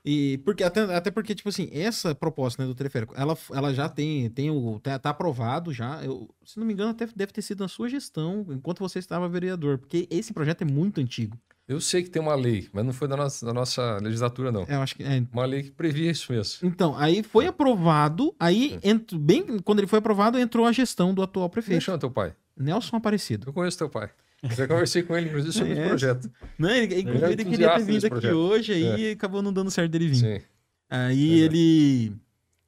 E 0.03 0.39
porque 0.39 0.63
até, 0.63 0.81
até 0.95 1.11
porque, 1.11 1.35
tipo 1.35 1.49
assim, 1.49 1.69
essa 1.71 2.15
proposta 2.15 2.61
né, 2.63 2.67
do 2.67 2.73
teleférico, 2.73 3.13
ela, 3.15 3.37
ela 3.53 3.73
já 3.73 3.87
tem, 3.87 4.29
tem 4.31 4.49
o. 4.49 4.79
Tá, 4.79 4.97
tá 4.97 5.11
aprovado 5.11 5.71
já. 5.71 6.03
Eu, 6.03 6.27
se 6.43 6.59
não 6.59 6.65
me 6.65 6.73
engano, 6.73 6.89
até 6.89 7.07
deve 7.15 7.31
ter 7.31 7.41
sido 7.43 7.59
na 7.61 7.67
sua 7.67 7.87
gestão, 7.87 8.45
enquanto 8.49 8.79
você 8.79 8.97
estava 8.99 9.29
vereador, 9.29 9.77
porque 9.77 10.07
esse 10.09 10.33
projeto 10.33 10.63
é 10.63 10.65
muito 10.65 10.99
antigo. 10.99 11.37
Eu 11.67 11.79
sei 11.79 12.01
que 12.03 12.09
tem 12.09 12.21
uma 12.21 12.33
lei, 12.35 12.67
mas 12.73 12.83
não 12.83 12.91
foi 12.91 13.07
da 13.07 13.15
nossa, 13.15 13.45
da 13.45 13.53
nossa 13.53 13.97
legislatura, 14.01 14.51
não. 14.51 14.63
É, 14.63 14.75
Eu 14.75 14.81
acho 14.81 14.95
que. 14.95 15.03
é, 15.03 15.23
Uma 15.31 15.45
lei 15.45 15.63
que 15.63 15.71
previa 15.71 16.09
isso 16.11 16.31
mesmo. 16.33 16.67
Então, 16.67 16.97
aí 16.97 17.21
foi 17.23 17.45
aprovado, 17.45 18.35
aí, 18.39 18.79
ent- 18.83 19.13
bem 19.15 19.59
quando 19.59 19.79
ele 19.79 19.87
foi 19.87 19.99
aprovado, 19.99 20.37
entrou 20.39 20.65
a 20.65 20.71
gestão 20.71 21.13
do 21.13 21.21
atual 21.21 21.49
prefeito, 21.49 21.81
chama 21.83 21.97
teu 21.99 22.09
pai? 22.11 22.33
Nelson 22.57 22.95
Aparecido. 22.97 23.47
Eu 23.47 23.53
conheço 23.53 23.77
teu 23.77 23.87
pai. 23.89 24.09
Já 24.43 24.67
conversei 24.67 25.03
com 25.03 25.15
ele, 25.15 25.29
inclusive, 25.29 25.53
sobre 25.53 25.69
esse 25.73 25.75
Conhece? 25.81 25.89
projeto. 25.89 26.31
Não, 26.57 26.69
ele, 26.69 26.85
Ele 26.85 26.95
é 26.95 26.99
inclusive, 27.01 27.31
ele 27.33 27.45
queria 27.45 27.75
ter 27.75 27.83
vindo 27.83 28.05
aqui 28.07 28.27
hoje, 28.27 28.73
aí 28.73 29.11
acabou 29.11 29.41
não 29.41 29.53
dando 29.53 29.69
certo 29.69 29.91
dele 29.91 30.07
vir. 30.07 30.15
Sim. 30.15 30.45
Aí 30.89 31.41
É. 31.41 31.43
ele. 31.45 32.13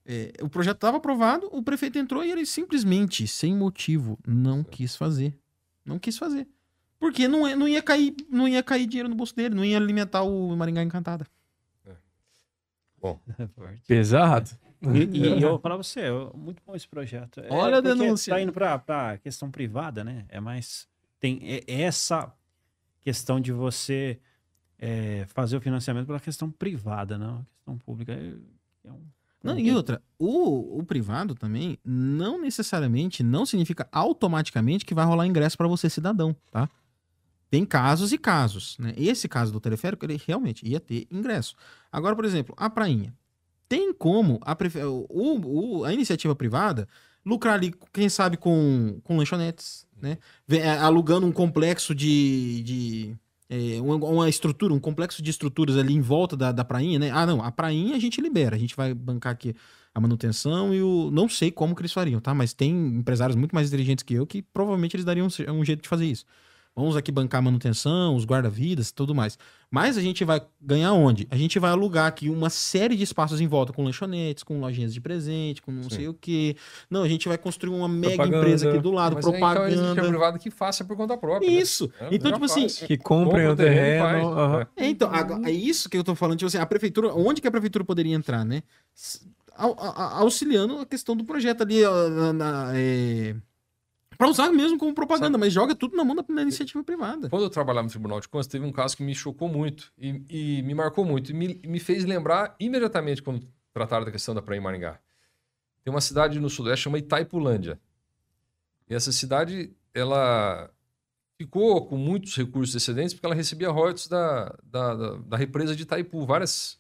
é, 0.06 0.32
o 0.42 0.50
projeto 0.50 0.76
estava 0.76 0.98
aprovado, 0.98 1.50
o 1.52 1.64
prefeito 1.64 1.98
entrou 1.98 2.24
e 2.24 2.32
ele 2.32 2.46
simplesmente, 2.46 3.28
sem 3.28 3.56
motivo, 3.56 4.20
não 4.28 4.64
quis 4.64 4.96
fazer. 4.96 5.34
Não 5.86 5.98
quis 5.98 6.18
fazer. 6.18 6.48
Porque 7.00 7.28
não, 7.28 7.46
é- 7.48 7.56
não, 7.56 7.68
ia 7.68 7.82
cair, 7.82 8.16
não 8.30 8.48
ia 8.48 8.62
cair 8.64 8.86
dinheiro 8.86 9.10
no 9.10 9.16
bolso 9.16 9.36
dele, 9.36 9.54
não 9.56 9.66
ia 9.66 9.76
alimentar 9.78 10.22
o 10.24 10.56
Maringá 10.56 10.82
Encantada. 10.84 11.26
Pesado. 13.88 14.50
E, 14.82 15.18
e 15.18 15.42
eu 15.42 15.50
vou 15.52 15.60
falar 15.60 15.76
pra 15.76 15.84
você, 15.84 16.02
é 16.02 16.12
muito 16.36 16.62
bom 16.66 16.76
esse 16.76 16.88
projeto. 16.88 17.40
É, 17.40 17.48
Olha 17.50 17.78
a 17.80 17.82
porque 17.82 17.96
denúncia. 17.98 18.34
Tá 18.34 18.42
indo 18.42 18.52
pra, 18.52 18.78
pra 18.78 19.18
questão 19.18 19.50
privada, 19.50 20.04
né? 20.04 20.26
É 20.30 20.40
mais. 20.40 20.88
Tem 21.24 21.40
é- 21.42 21.64
essa 21.84 22.34
questão 23.02 23.40
de 23.40 23.54
você 23.54 24.20
é, 24.78 25.26
fazer 25.30 25.56
o 25.56 25.62
financiamento 25.62 26.06
pela 26.06 26.20
questão 26.20 26.52
privada, 26.52 27.18
não? 27.18 27.36
A 27.38 27.46
questão 27.56 27.78
pública. 27.78 28.12
É, 28.12 28.34
é 28.84 28.92
um, 28.92 29.02
Não, 29.42 29.58
e 29.58 29.72
outra, 29.72 30.02
o, 30.20 30.80
o 30.80 30.84
privado 30.84 31.34
também 31.34 31.78
não 31.86 32.42
necessariamente, 32.42 33.24
não 33.24 33.46
significa 33.46 33.88
automaticamente 33.90 34.84
que 34.86 34.94
vai 34.94 35.06
rolar 35.06 35.26
ingresso 35.26 35.58
para 35.58 35.66
você, 35.66 35.90
cidadão, 35.90 36.36
tá? 36.52 36.70
Tem 37.50 37.66
casos 37.66 38.12
e 38.12 38.18
casos, 38.18 38.78
né? 38.78 38.94
Esse 38.98 39.30
caso 39.30 39.54
do 39.54 39.62
teleférico, 39.62 40.06
ele 40.06 40.22
realmente 40.28 40.68
ia 40.68 40.82
ter 40.82 41.08
ingresso. 41.10 41.56
Agora, 41.90 42.18
por 42.18 42.26
exemplo, 42.26 42.54
a 42.58 42.70
prainha. 42.70 43.16
Tem 43.70 43.94
como 43.94 44.40
a, 44.42 44.54
prefe- 44.58 44.84
o- 44.84 45.08
o- 45.10 45.86
a 45.86 45.94
iniciativa 45.94 46.36
privada 46.36 46.86
lucrar 47.26 47.54
ali, 47.54 47.74
quem 47.94 48.10
sabe, 48.10 48.36
com, 48.36 49.00
com 49.06 49.16
lanchonetes, 49.16 49.88
né? 50.04 50.18
É, 50.49 50.70
Alugando 50.78 51.26
um 51.26 51.32
complexo 51.32 51.95
de... 51.95 52.62
de 52.64 53.16
é, 53.49 53.80
uma, 53.82 53.95
uma 53.95 54.30
estrutura, 54.30 54.74
um 54.74 54.80
complexo 54.80 55.22
de 55.22 55.30
estruturas 55.30 55.78
ali 55.78 55.93
em 55.93 56.01
volta 56.01 56.36
da, 56.36 56.51
da 56.51 56.64
prainha, 56.64 56.99
né? 56.99 57.12
Ah, 57.12 57.26
não, 57.26 57.41
a 57.41 57.51
prainha 57.51 57.95
a 57.95 57.99
gente 57.99 58.20
libera, 58.20 58.56
a 58.56 58.60
gente 58.60 58.76
vai 58.76 58.93
bancar 58.93 59.34
aqui 59.34 59.56
a 59.93 59.99
manutenção 59.99 60.74
e 60.74 60.82
o. 60.82 61.12
Não 61.12 61.30
sei 61.30 61.51
como 61.51 61.76
que 61.76 61.82
eles 61.82 61.93
fariam, 61.93 62.20
tá? 62.20 62.34
Mas 62.34 62.54
tem 62.54 62.72
empresários 62.72 63.36
muito 63.36 63.54
mais 63.54 63.68
inteligentes 63.68 64.04
que 64.04 64.14
eu 64.14 64.26
que 64.26 64.41
provavelmente 64.41 64.95
eles 64.95 65.06
dariam 65.06 65.28
um, 65.28 65.51
um 65.54 65.66
jeito 65.66 65.84
de 65.84 65.89
fazer 65.89 66.06
isso. 66.06 66.26
Vamos 66.76 66.96
aqui 66.98 67.12
bancar 67.12 67.38
a 67.38 67.42
manutenção, 67.44 68.16
os 68.16 68.26
guarda-vidas 68.26 68.90
e 68.90 68.94
tudo 68.96 69.14
mais. 69.14 69.38
Mas 69.70 69.96
a 69.96 70.02
gente 70.02 70.26
vai 70.26 70.42
ganhar 70.60 70.92
onde? 70.94 71.28
A 71.30 71.36
gente 71.38 71.60
vai 71.60 71.70
alugar 71.70 72.08
aqui 72.08 72.30
uma 72.30 72.50
série 72.50 72.96
de 72.96 73.04
espaços 73.04 73.40
em 73.40 73.46
volta, 73.48 73.72
com 73.72 73.84
lanchonetes, 73.84 74.44
com 74.44 74.60
lojinhas 74.60 74.92
de 74.92 75.00
presente, 75.00 75.62
com 75.62 75.72
não 75.72 75.84
Sim. 75.84 75.90
sei 75.92 76.08
o 76.08 76.14
quê. 76.16 76.56
Não, 76.90 77.04
a 77.04 77.08
gente 77.08 77.28
vai 77.28 77.38
construir 77.38 77.76
uma 77.76 77.88
mega 77.88 78.16
Propaganda. 78.16 78.38
empresa 78.40 78.70
aqui 78.72 78.80
do 78.80 78.92
lado, 78.92 79.16
Mas 79.16 79.26
então, 79.28 79.36
a 79.36 79.38
iniciativa 79.38 79.76
propaganda. 79.86 80.10
privada 80.10 80.40
que 80.40 80.50
faça 80.50 80.84
por 80.84 80.98
conta 80.98 81.16
própria. 81.16 81.48
né? 81.48 81.56
Isso. 81.56 81.92
É, 82.00 82.08
Então, 82.12 82.30
já 82.30 82.34
tipo 82.36 82.46
assim, 82.46 82.62
faz. 82.62 82.80
Que 82.80 82.98
comprem 82.98 83.48
o 83.48 83.56
terreno 83.56 84.06
é. 84.60 84.68
É, 84.84 84.88
então, 84.90 85.12
é 85.46 85.52
isso 85.52 85.88
que 85.90 85.98
eu 85.98 86.04
tô 86.04 86.16
falando, 86.16 86.40
tipo 86.40 86.48
assim, 86.48 86.58
a 86.58 86.66
prefeitura, 86.66 87.14
onde 87.14 87.40
que 87.40 87.48
a 87.48 87.52
prefeitura 87.52 87.84
poderia 87.86 88.16
entrar, 88.16 88.44
né? 88.44 88.64
Auxiliando 89.56 90.80
a 90.80 90.86
questão 90.86 91.16
do 91.16 91.24
projeto 91.24 91.62
ali, 91.62 91.84
ó, 91.86 92.10
na, 92.10 92.34
na, 92.34 92.72
é, 92.76 93.36
pra 94.18 94.28
usar 94.28 94.51
mesmo 94.51 94.78
como 94.78 94.93
propaganda, 94.93 95.32
Sabe- 95.34 95.38
mas 95.45 95.53
joga 95.53 95.76
tudo 95.76 95.95
na 95.95 96.03
mão 96.03 96.16
da, 96.16 96.22
da 96.22 96.41
iniciativa 96.41 96.84
privada. 96.84 97.30
Quando 97.30 97.43
eu 97.43 97.49
trabalhava 97.49 97.86
no 97.86 97.89
Tribunal 97.89 98.20
de 98.20 98.28
Contas, 98.28 98.47
teve 98.47 98.66
um 98.66 98.72
caso 98.72 98.95
que 98.97 99.03
me 99.03 99.14
chocou 99.16 99.47
muito 99.47 99.91
e, 99.97 100.24
e 100.59 100.61
me 100.64 100.74
marcou 100.74 101.03
muito. 101.05 101.32
E 101.32 101.34
me, 101.34 101.61
me 101.66 101.80
fez 101.80 102.03
lembrar 102.05 102.55
imediatamente 102.59 103.22
quando 103.22 103.47
trataram 103.74 104.05
da 104.05 104.11
questão 104.11 104.34
da 104.36 104.41
Praia 104.41 104.59
em 104.59 104.64
Maringá. 104.64 104.99
Tem 105.84 105.91
uma 105.93 106.01
cidade 106.01 106.39
no 106.39 106.49
sudeste 106.49 106.84
chamada 106.84 107.03
Itaipulândia. 107.03 107.80
E 108.89 108.93
essa 108.95 109.11
cidade, 109.11 109.76
ela 109.93 110.70
ficou 111.38 111.86
com 111.88 111.97
muitos 111.97 112.36
recursos 112.38 112.74
excedentes 112.76 113.14
porque 113.14 113.26
ela 113.26 113.36
recebia 113.36 113.70
royalties 113.70 114.07
da, 114.07 114.55
da, 114.64 114.95
da, 114.95 115.16
da 115.18 115.38
represa 115.38 115.76
de 115.76 115.84
Itaipu. 115.84 116.26
Várias 116.26 116.80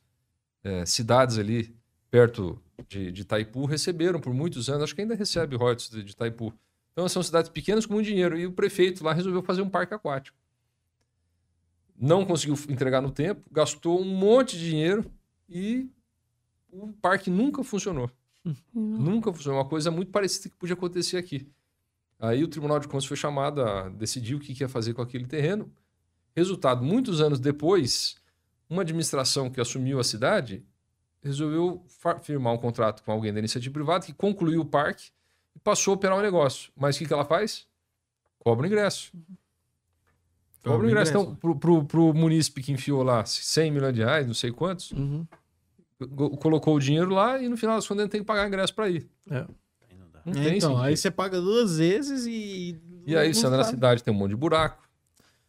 eh, 0.63 0.85
cidades 0.85 1.37
ali 1.37 1.75
perto 2.09 2.61
de, 2.87 3.11
de 3.11 3.21
Itaipu 3.23 3.65
receberam 3.65 4.19
por 4.19 4.33
muitos 4.33 4.69
anos. 4.69 4.83
Acho 4.83 4.95
que 4.95 5.01
ainda 5.01 5.15
recebe 5.15 5.55
royalties 5.55 5.89
de, 5.89 6.03
de 6.03 6.11
Itaipu. 6.11 6.53
Então 6.93 7.09
são 7.09 7.21
cidades 7.21 7.49
pequenas 7.49 7.85
com 7.85 7.93
muito 7.93 8.05
dinheiro. 8.05 8.37
E 8.37 8.45
o 8.45 8.51
prefeito 8.51 9.03
lá 9.03 9.13
resolveu 9.13 9.41
fazer 9.41 9.61
um 9.61 9.69
parque 9.69 9.93
aquático. 9.93 10.37
Não 11.99 12.25
conseguiu 12.25 12.55
entregar 12.69 13.01
no 13.01 13.11
tempo, 13.11 13.41
gastou 13.51 13.99
um 13.99 14.05
monte 14.05 14.57
de 14.57 14.69
dinheiro 14.69 15.11
e 15.49 15.89
o 16.71 16.93
parque 16.93 17.29
nunca 17.29 17.63
funcionou. 17.63 18.09
Nunca 18.73 19.31
funcionou. 19.33 19.59
Uma 19.59 19.67
coisa 19.67 19.89
muito 19.89 20.11
parecida 20.11 20.49
que 20.49 20.55
podia 20.55 20.73
acontecer 20.73 21.17
aqui. 21.17 21.47
Aí 22.19 22.43
o 22.43 22.47
Tribunal 22.47 22.79
de 22.79 22.87
Contas 22.87 23.05
foi 23.05 23.17
chamado 23.17 23.61
a 23.61 23.89
decidir 23.89 24.35
o 24.35 24.39
que 24.39 24.59
ia 24.59 24.69
fazer 24.69 24.93
com 24.93 25.01
aquele 25.01 25.25
terreno. 25.25 25.71
Resultado, 26.35 26.83
muitos 26.83 27.21
anos 27.21 27.39
depois, 27.39 28.15
uma 28.69 28.81
administração 28.81 29.49
que 29.49 29.61
assumiu 29.61 29.99
a 29.99 30.03
cidade 30.03 30.65
resolveu 31.21 31.85
firmar 32.21 32.53
um 32.53 32.57
contrato 32.57 33.03
com 33.03 33.11
alguém 33.11 33.31
da 33.31 33.39
iniciativa 33.39 33.73
privada 33.73 34.05
que 34.05 34.13
concluiu 34.13 34.61
o 34.61 34.65
parque 34.65 35.11
e 35.55 35.59
passou 35.59 35.93
a 35.93 35.95
operar 35.95 36.17
o 36.17 36.21
negócio. 36.21 36.71
Mas 36.75 36.95
o 36.95 36.99
que, 36.99 37.05
que 37.05 37.13
ela 37.13 37.25
faz? 37.25 37.65
Cobra 38.39 38.63
o 38.63 38.67
ingresso. 38.67 39.11
Cobra 40.63 40.87
o 40.87 40.89
ingresso. 40.89 41.11
Então, 41.11 41.35
pro, 41.35 41.55
pro, 41.57 41.83
pro 41.85 42.13
munícipe 42.13 42.61
que 42.61 42.71
enfiou 42.71 43.03
lá 43.03 43.25
100 43.25 43.71
milhões 43.71 43.93
de 43.93 44.01
reais, 44.03 44.25
não 44.25 44.33
sei 44.33 44.51
quantos, 44.51 44.91
Uhum. 44.91 45.25
colocou 46.39 46.75
o 46.75 46.79
dinheiro 46.79 47.09
lá 47.11 47.41
e 47.41 47.47
no 47.49 47.57
final 47.57 47.75
das 47.75 47.87
contas 47.87 48.03
ele 48.03 48.09
tem 48.11 48.21
que 48.21 48.27
pagar 48.27 48.47
ingresso 48.47 48.73
para 48.73 48.89
ir. 48.89 49.09
É. 49.29 49.45
Não 50.25 50.31
É, 50.41 50.45
tem 50.45 50.57
então, 50.57 50.69
sentido. 50.71 50.81
aí 50.85 50.95
você 50.97 51.11
paga 51.11 51.39
duas 51.41 51.77
vezes 51.77 52.25
e. 52.25 52.79
E 53.05 53.15
aí 53.17 53.33
você 53.33 53.45
anda 53.45 53.57
na 53.57 53.63
cidade, 53.65 54.01
tem 54.01 54.13
um 54.13 54.17
monte 54.17 54.29
de 54.29 54.37
buraco, 54.37 54.81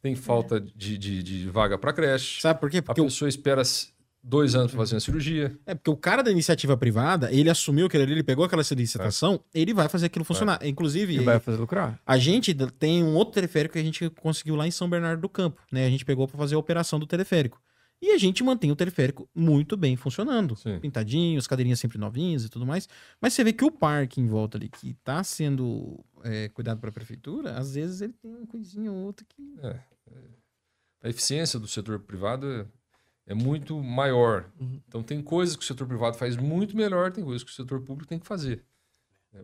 tem 0.03 0.17
falta 0.17 0.61
de, 0.61 0.99
de, 0.99 1.23
de 1.23 1.49
vaga 1.49 1.79
para 1.79 1.93
creche, 1.93 2.41
Sabe 2.41 2.59
por 2.59 2.69
quê? 2.69 2.79
a 2.79 2.83
Porque 2.83 3.01
o, 3.01 3.05
pessoa 3.05 3.29
espera 3.29 3.61
s- 3.61 3.93
dois 4.25 4.55
anos 4.55 4.71
para 4.71 4.79
fazer 4.79 4.95
uma 4.95 5.01
cirurgia. 5.01 5.57
é 5.67 5.75
porque 5.75 5.91
o 5.91 5.97
cara 5.97 6.23
da 6.23 6.31
iniciativa 6.31 6.77
privada, 6.77 7.31
ele 7.31 7.51
assumiu 7.51 7.87
aquilo 7.87 8.03
ali, 8.03 8.13
ele 8.13 8.23
pegou 8.23 8.45
aquela 8.45 8.63
licitação, 8.63 9.39
ele 9.53 9.75
vai 9.75 9.89
fazer 9.89 10.07
aquilo 10.07 10.25
funcionar. 10.25 10.59
Inclusive, 10.67 11.15
E 11.15 11.21
vai 11.21 11.39
fazer 11.39 11.59
lucrar. 11.59 12.01
A 12.07 12.17
gente 12.17 12.55
tem 12.79 13.05
um 13.05 13.15
outro 13.15 13.35
teleférico 13.35 13.75
que 13.75 13.79
a 13.79 13.83
gente 13.83 14.09
conseguiu 14.11 14.57
lá 14.57 14.67
em 14.67 14.71
São 14.71 14.89
Bernardo 14.89 15.21
do 15.21 15.29
Campo, 15.29 15.61
né? 15.71 15.87
A 15.87 15.91
gente 15.91 16.05
pegou 16.05 16.27
para 16.27 16.39
fazer 16.39 16.55
a 16.55 16.59
operação 16.59 16.99
do 16.99 17.07
teleférico. 17.07 17.61
E 18.03 18.11
a 18.11 18.19
gente 18.19 18.43
mantém 18.43 18.71
o 18.71 18.77
teleférico 18.77 19.29
muito 19.35 19.77
bem 19.77 19.97
funcionando. 19.97 20.57
Sim. 20.57 20.79
Pintadinho, 20.79 21.39
as 21.39 21.47
cadeirinhas 21.47 21.81
sempre 21.81 21.97
novinhas 21.97 22.45
e 22.45 22.49
tudo 22.49 22.67
mais. 22.67 22.89
Mas 23.21 23.33
você 23.33 23.45
vê 23.45 23.53
que 23.53 23.65
o 23.65 23.71
parque 23.71 24.21
em 24.21 24.27
volta 24.27 24.59
ali, 24.59 24.69
que 24.69 24.95
tá 25.03 25.23
sendo 25.25 26.05
é, 26.23 26.49
cuidado 26.49 26.81
pela 26.81 26.93
prefeitura, 26.93 27.57
às 27.57 27.75
vezes 27.75 28.01
ele 28.03 28.13
tem 28.13 28.35
uma 28.35 28.47
coisinha 28.47 28.91
ou 28.91 28.99
outra 28.99 29.25
que. 29.27 29.55
A 31.03 31.09
eficiência 31.09 31.59
do 31.59 31.67
setor 31.67 31.99
privado 32.01 32.67
é, 33.27 33.35
muito 33.35 33.77
maior. 33.83 34.47
Uhum. 34.61 34.81
Então 34.89 35.03
tem 35.03 35.23
coisas 35.23 35.57
que 35.57 35.63
o 35.63 35.67
setor 35.67 35.87
privado 35.87 36.17
faz 36.17 36.37
muito 36.37 36.77
melhor, 36.77 37.13
tem 37.13 37.25
coisas 37.25 37.43
que 37.43 37.51
o 37.51 37.55
setor 37.55 37.81
público 37.81 38.09
tem 38.09 38.19
que 38.19 38.27
fazer. 38.27 38.63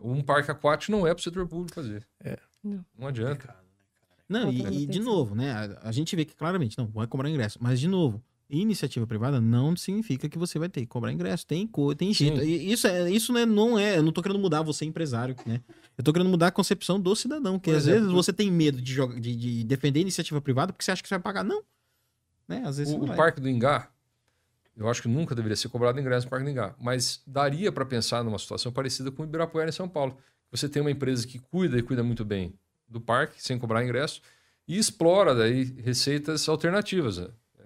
Um 0.01 0.21
parque 0.21 0.49
aquático 0.49 0.91
não 0.91 1.05
é 1.05 1.13
para 1.13 1.19
o 1.19 1.23
setor 1.23 1.45
público 1.47 1.75
fazer. 1.75 2.07
É. 2.23 2.37
Não. 2.63 2.85
Não 2.97 3.07
adianta. 3.07 3.53
Não, 4.29 4.49
e, 4.49 4.83
e 4.83 4.85
de 4.85 4.99
novo, 5.01 5.35
né? 5.35 5.51
A, 5.51 5.89
a 5.89 5.91
gente 5.91 6.15
vê 6.15 6.23
que 6.23 6.33
claramente 6.33 6.77
não 6.77 6.87
vai 6.87 7.05
cobrar 7.05 7.29
ingresso. 7.29 7.59
Mas, 7.61 7.77
de 7.77 7.89
novo, 7.89 8.23
iniciativa 8.49 9.05
privada 9.05 9.41
não 9.41 9.75
significa 9.75 10.29
que 10.29 10.37
você 10.37 10.57
vai 10.57 10.69
ter 10.69 10.79
que 10.81 10.87
cobrar 10.87 11.11
ingresso. 11.11 11.45
Tem, 11.45 11.67
co- 11.67 11.93
tem 11.93 12.13
jeito. 12.13 12.41
E 12.41 12.71
isso, 12.71 12.87
é, 12.87 13.11
isso 13.11 13.33
né, 13.33 13.45
não 13.45 13.77
é. 13.77 13.97
Eu 13.97 14.03
não 14.03 14.13
tô 14.13 14.21
querendo 14.21 14.39
mudar 14.39 14.61
você, 14.61 14.85
empresário, 14.85 15.35
né? 15.45 15.61
Eu 15.97 16.03
tô 16.05 16.13
querendo 16.13 16.29
mudar 16.29 16.47
a 16.47 16.51
concepção 16.51 16.97
do 16.97 17.13
cidadão. 17.13 17.59
Que 17.59 17.71
Por 17.71 17.75
às 17.77 17.83
exemplo, 17.83 17.99
vezes 18.03 18.13
você 18.13 18.31
tem 18.31 18.49
medo 18.49 18.81
de, 18.81 18.93
jogar, 18.93 19.19
de, 19.19 19.35
de 19.35 19.63
defender 19.65 19.99
iniciativa 19.99 20.39
privada 20.39 20.71
porque 20.71 20.85
você 20.85 20.91
acha 20.91 21.01
que 21.03 21.09
você 21.09 21.15
vai 21.15 21.21
pagar. 21.21 21.43
Não. 21.43 21.61
Né? 22.47 22.63
Às 22.65 22.77
vezes 22.77 22.93
O, 22.93 22.99
o 23.01 23.05
vai. 23.07 23.15
Parque 23.17 23.39
do 23.41 23.47
Ingá, 23.49 23.89
Eu 24.75 24.89
acho 24.89 25.01
que 25.01 25.07
nunca 25.07 25.35
deveria 25.35 25.55
ser 25.55 25.69
cobrado 25.69 25.99
ingresso 25.99 26.25
no 26.25 26.29
Parque 26.29 26.45
Ningá, 26.45 26.73
mas 26.79 27.21
daria 27.27 27.71
para 27.71 27.85
pensar 27.85 28.23
numa 28.23 28.39
situação 28.39 28.71
parecida 28.71 29.11
com 29.11 29.21
o 29.21 29.25
Ibirapuera 29.25 29.69
em 29.69 29.73
São 29.73 29.87
Paulo. 29.87 30.17
Você 30.49 30.67
tem 30.67 30.81
uma 30.81 30.91
empresa 30.91 31.27
que 31.27 31.39
cuida 31.39 31.77
e 31.77 31.81
cuida 31.83 32.03
muito 32.03 32.25
bem 32.25 32.53
do 32.87 32.99
parque, 32.99 33.41
sem 33.41 33.57
cobrar 33.59 33.83
ingresso, 33.83 34.21
e 34.67 34.77
explora 34.77 35.33
daí 35.35 35.63
receitas 35.81 36.47
alternativas. 36.49 37.17
né? 37.17 37.27
É, 37.59 37.63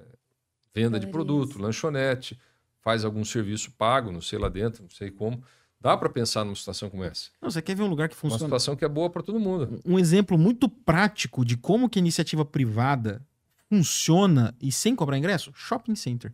Venda 0.74 1.00
de 1.00 1.08
produto, 1.08 1.60
lanchonete, 1.60 2.40
faz 2.82 3.04
algum 3.06 3.24
serviço 3.26 3.72
pago, 3.72 4.12
não 4.12 4.22
sei 4.22 4.38
lá 4.38 4.50
dentro, 4.50 4.84
não 4.84 4.90
sei 4.90 5.10
como. 5.10 5.44
Dá 5.80 5.96
para 5.96 6.10
pensar 6.10 6.44
numa 6.44 6.56
situação 6.56 6.90
como 6.90 7.04
essa. 7.04 7.30
Não, 7.42 7.50
você 7.50 7.62
quer 7.62 7.76
ver 7.76 7.84
um 7.84 7.88
lugar 7.88 8.10
que 8.10 8.16
Uma 8.16 8.22
funciona? 8.22 8.46
situação 8.46 8.76
que 8.76 8.84
é 8.86 8.90
boa 8.90 9.10
para 9.10 9.22
todo 9.24 9.40
mundo. 9.40 9.80
Um 9.86 9.98
exemplo 10.00 10.38
muito 10.38 10.68
prático 10.68 11.46
de 11.46 11.56
como 11.58 11.88
que 11.90 12.00
a 12.00 12.02
iniciativa 12.02 12.44
privada 12.44 13.22
funciona 13.70 14.56
e 14.62 14.72
sem 14.72 14.96
cobrar 14.96 15.18
ingresso? 15.18 15.52
Shopping 15.54 15.96
center. 15.96 16.34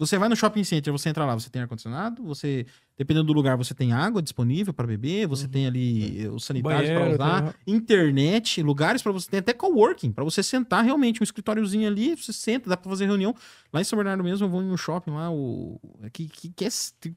Você 0.00 0.16
vai 0.16 0.30
no 0.30 0.34
shopping 0.34 0.64
center, 0.64 0.90
você 0.90 1.10
entra 1.10 1.26
lá, 1.26 1.34
você 1.34 1.50
tem 1.50 1.60
ar-condicionado, 1.60 2.22
você, 2.22 2.64
dependendo 2.96 3.26
do 3.26 3.34
lugar, 3.34 3.58
você 3.58 3.74
tem 3.74 3.92
água 3.92 4.22
disponível 4.22 4.72
para 4.72 4.86
beber, 4.86 5.26
você 5.26 5.46
tem 5.46 5.66
ali 5.66 6.26
os 6.28 6.42
sanitários 6.46 6.90
para 6.90 7.10
usar, 7.12 7.54
internet, 7.66 8.62
lugares 8.62 9.02
para 9.02 9.12
você, 9.12 9.28
tem 9.28 9.40
até 9.40 9.52
coworking, 9.52 10.10
para 10.10 10.24
você 10.24 10.42
sentar 10.42 10.82
realmente, 10.82 11.20
um 11.20 11.24
escritóriozinho 11.24 11.86
ali, 11.86 12.16
você 12.16 12.32
senta, 12.32 12.70
dá 12.70 12.78
para 12.78 12.88
fazer 12.88 13.04
reunião. 13.04 13.34
Lá 13.70 13.82
em 13.82 13.84
São 13.84 13.98
Bernardo 13.98 14.24
mesmo, 14.24 14.46
eu 14.46 14.48
vou 14.48 14.62
em 14.62 14.70
um 14.70 14.76
shopping 14.76 15.10
lá, 15.10 15.30
o, 15.30 15.78
que, 16.14 16.26
que, 16.28 16.48
que, 16.48 16.64
é, 16.64 16.68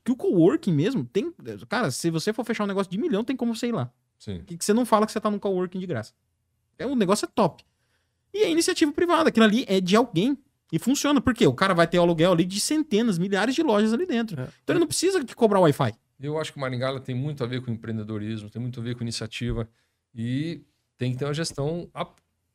que 0.04 0.12
o 0.12 0.16
coworking 0.18 0.74
mesmo 0.74 1.06
tem. 1.06 1.34
Cara, 1.70 1.90
se 1.90 2.12
você 2.12 2.34
for 2.34 2.44
fechar 2.44 2.66
um 2.66 2.68
negócio 2.68 2.92
de 2.92 2.98
milhão, 2.98 3.24
tem 3.24 3.38
como 3.38 3.56
você 3.56 3.68
ir 3.68 3.72
lá. 3.72 3.90
Sim. 4.20 4.42
Que, 4.46 4.58
que 4.58 4.66
você 4.66 4.74
não 4.74 4.86
fala 4.86 5.06
que 5.06 5.14
você 5.14 5.22
tá 5.22 5.32
num 5.32 5.40
coworking 5.40 5.80
de 5.80 5.88
graça. 5.88 6.12
É, 6.78 6.86
o 6.86 6.96
negócio 6.96 7.26
é 7.26 7.30
top. 7.34 7.64
E 8.34 8.44
é 8.44 8.50
iniciativa 8.50 8.92
privada, 8.92 9.30
aquilo 9.30 9.46
ali 9.46 9.66
é 9.68 9.80
de 9.80 9.96
alguém. 9.96 10.38
E 10.72 10.80
funciona, 10.80 11.22
porque 11.22 11.46
o 11.46 11.54
cara 11.54 11.74
vai 11.76 11.86
ter 11.88 11.98
aluguel 12.00 12.32
ali 12.32 12.44
de 12.46 12.60
centenas, 12.60 13.20
milhares 13.20 13.54
de 13.54 13.62
lojas 13.62 13.94
ali 13.94 14.08
dentro. 14.08 14.40
É. 14.42 14.48
Então 14.64 14.74
ele 14.74 14.80
não 14.80 14.88
precisa 14.88 15.24
de 15.24 15.36
cobrar 15.36 15.60
Wi-Fi. 15.60 15.94
Eu 16.20 16.40
acho 16.40 16.52
que 16.52 16.58
Maringá 16.60 16.88
ela 16.88 17.00
tem 17.00 17.14
muito 17.14 17.44
a 17.44 17.48
ver 17.48 17.62
com 17.62 17.70
empreendedorismo, 17.70 18.50
tem 18.50 18.60
muito 18.62 18.80
a 18.80 18.84
ver 18.84 18.96
com 18.96 19.04
iniciativa 19.04 19.70
e 20.16 20.62
tem 20.98 21.12
que 21.12 21.18
ter 21.20 21.26
uma 21.26 21.34
gestão 21.34 21.90
a- 21.94 22.10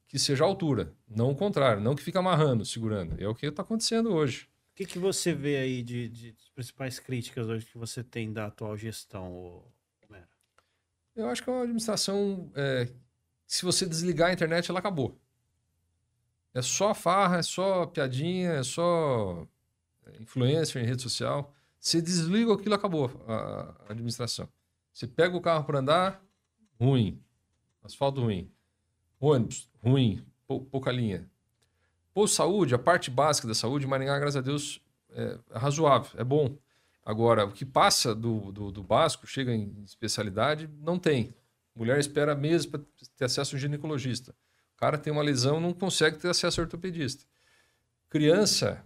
que 0.08 0.18
seja 0.18 0.42
à 0.42 0.46
altura, 0.48 0.92
não 1.08 1.30
o 1.30 1.36
contrário, 1.36 1.80
não 1.82 1.94
que 1.94 2.02
fica 2.02 2.18
amarrando, 2.18 2.64
segurando. 2.64 3.14
É 3.22 3.28
o 3.28 3.34
que 3.34 3.46
está 3.46 3.62
acontecendo 3.62 4.10
hoje. 4.12 4.48
O 4.72 4.74
que, 4.74 4.86
que 4.86 4.98
você 4.98 5.32
vê 5.34 5.58
aí 5.58 5.82
de, 5.82 6.08
de 6.08 6.32
de 6.32 6.50
principais 6.54 6.98
críticas 6.98 7.46
hoje 7.46 7.66
que 7.66 7.76
você 7.78 8.02
tem 8.02 8.32
da 8.32 8.46
atual 8.46 8.76
gestão? 8.76 9.62
Eu 11.14 11.28
acho 11.28 11.42
que 11.42 11.50
é 11.50 11.52
uma 11.52 11.62
administração, 11.62 12.50
é, 12.54 12.88
se 13.46 13.64
você 13.64 13.84
desligar 13.86 14.30
a 14.30 14.32
internet, 14.32 14.70
ela 14.70 14.78
acabou. 14.78 15.18
É 16.58 16.62
só 16.62 16.92
farra, 16.92 17.38
é 17.38 17.42
só 17.42 17.86
piadinha, 17.86 18.50
é 18.54 18.62
só 18.64 19.46
é, 20.06 20.20
influencer 20.20 20.82
em 20.82 20.86
rede 20.86 21.00
social. 21.00 21.54
Você 21.78 22.02
desliga 22.02 22.52
aquilo, 22.52 22.74
acabou 22.74 23.12
a, 23.28 23.76
administração. 23.88 24.48
Você 24.92 25.06
pega 25.06 25.36
o 25.36 25.40
carro 25.40 25.62
para 25.62 25.78
andar, 25.78 26.20
ruim. 26.80 27.22
Asfalto 27.80 28.22
ruim. 28.22 28.50
Ônibus, 29.20 29.70
ruim. 29.80 30.26
Pou- 30.48 30.64
pouca 30.64 30.90
linha. 30.90 31.30
Pô, 32.12 32.26
saúde, 32.26 32.74
a 32.74 32.78
parte 32.78 33.08
básica 33.08 33.46
da 33.46 33.54
saúde, 33.54 33.86
Maringá, 33.86 34.18
graças 34.18 34.38
a 34.38 34.40
Deus, 34.40 34.80
é, 35.10 35.38
é 35.52 35.58
razoável, 35.58 36.10
é 36.18 36.24
bom. 36.24 36.58
Agora, 37.04 37.46
o 37.46 37.52
que 37.52 37.64
passa 37.64 38.16
do, 38.16 38.50
do, 38.50 38.72
do 38.72 38.82
básico, 38.82 39.28
chega 39.28 39.54
em 39.54 39.80
especialidade, 39.84 40.68
não 40.80 40.98
tem. 40.98 41.32
Mulher 41.72 42.00
espera 42.00 42.34
meses 42.34 42.66
para 42.66 42.80
ter 43.16 43.26
acesso 43.26 43.54
a 43.54 43.56
um 43.56 43.60
ginecologista. 43.60 44.34
O 44.78 44.80
cara 44.80 44.96
tem 44.96 45.12
uma 45.12 45.22
lesão, 45.22 45.58
não 45.58 45.72
consegue 45.72 46.18
ter 46.18 46.28
acesso 46.28 46.60
ao 46.60 46.64
ortopedista. 46.66 47.24
Criança, 48.08 48.84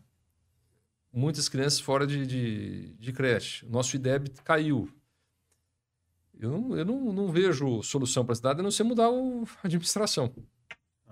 muitas 1.12 1.50
crianças 1.50 1.80
fora 1.80 2.06
de, 2.06 2.26
de, 2.26 2.94
de 2.94 3.12
creche. 3.12 3.66
Nosso 3.66 3.94
IDEB 3.94 4.30
caiu. 4.42 4.90
Eu 6.40 6.50
não, 6.50 6.76
eu 6.78 6.84
não, 6.86 7.12
não 7.12 7.30
vejo 7.30 7.82
solução 7.82 8.24
para 8.24 8.32
a 8.32 8.36
cidade 8.36 8.60
a 8.60 8.62
não 8.62 8.70
ser 8.70 8.84
mudar 8.84 9.10
o- 9.10 9.44
a 9.62 9.66
administração. 9.66 10.32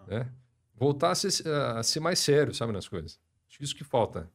né? 0.09 0.33
Voltar 0.75 1.11
a 1.11 1.15
ser, 1.15 1.47
a 1.47 1.83
ser 1.83 2.01
mais 2.01 2.19
sério, 2.19 2.55
sabe, 2.55 2.73
nas 2.73 2.89
coisas. 2.89 3.21
Acho 3.51 3.59
que 3.59 3.65
isso 3.65 3.77
que 3.77 3.85
falta 3.85 4.31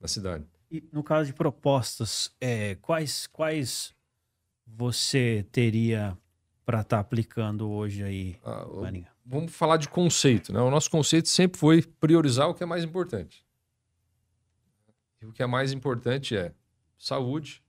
na 0.00 0.08
cidade. 0.08 0.46
E 0.70 0.82
no 0.90 1.02
caso 1.04 1.26
de 1.26 1.34
propostas, 1.34 2.34
é, 2.40 2.76
quais, 2.76 3.26
quais 3.26 3.94
você 4.66 5.46
teria 5.52 6.16
para 6.64 6.80
estar 6.80 7.00
aplicando 7.00 7.68
hoje 7.70 8.02
aí, 8.02 8.40
Ah, 8.42 8.64
Maringá? 8.80 9.13
Vamos 9.24 9.54
falar 9.54 9.78
de 9.78 9.88
conceito, 9.88 10.52
né? 10.52 10.60
O 10.60 10.70
nosso 10.70 10.90
conceito 10.90 11.28
sempre 11.28 11.58
foi 11.58 11.82
priorizar 11.82 12.48
o 12.48 12.54
que 12.54 12.62
é 12.62 12.66
mais 12.66 12.84
importante. 12.84 13.44
E 15.22 15.26
o 15.26 15.32
que 15.32 15.42
é 15.42 15.46
mais 15.46 15.72
importante 15.72 16.36
é 16.36 16.52
saúde, 16.98 17.62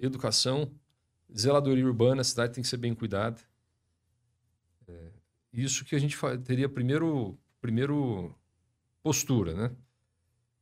educação, 0.00 0.70
zeladoria 1.36 1.84
urbana, 1.84 2.22
a 2.22 2.24
cidade 2.24 2.54
tem 2.54 2.62
que 2.62 2.68
ser 2.68 2.78
bem 2.78 2.94
cuidada. 2.94 3.38
É, 4.86 5.10
isso 5.52 5.84
que 5.84 5.94
a 5.94 5.98
gente 5.98 6.16
teria 6.44 6.68
primeiro, 6.68 7.38
primeiro 7.60 8.34
postura, 9.02 9.54
né? 9.54 9.76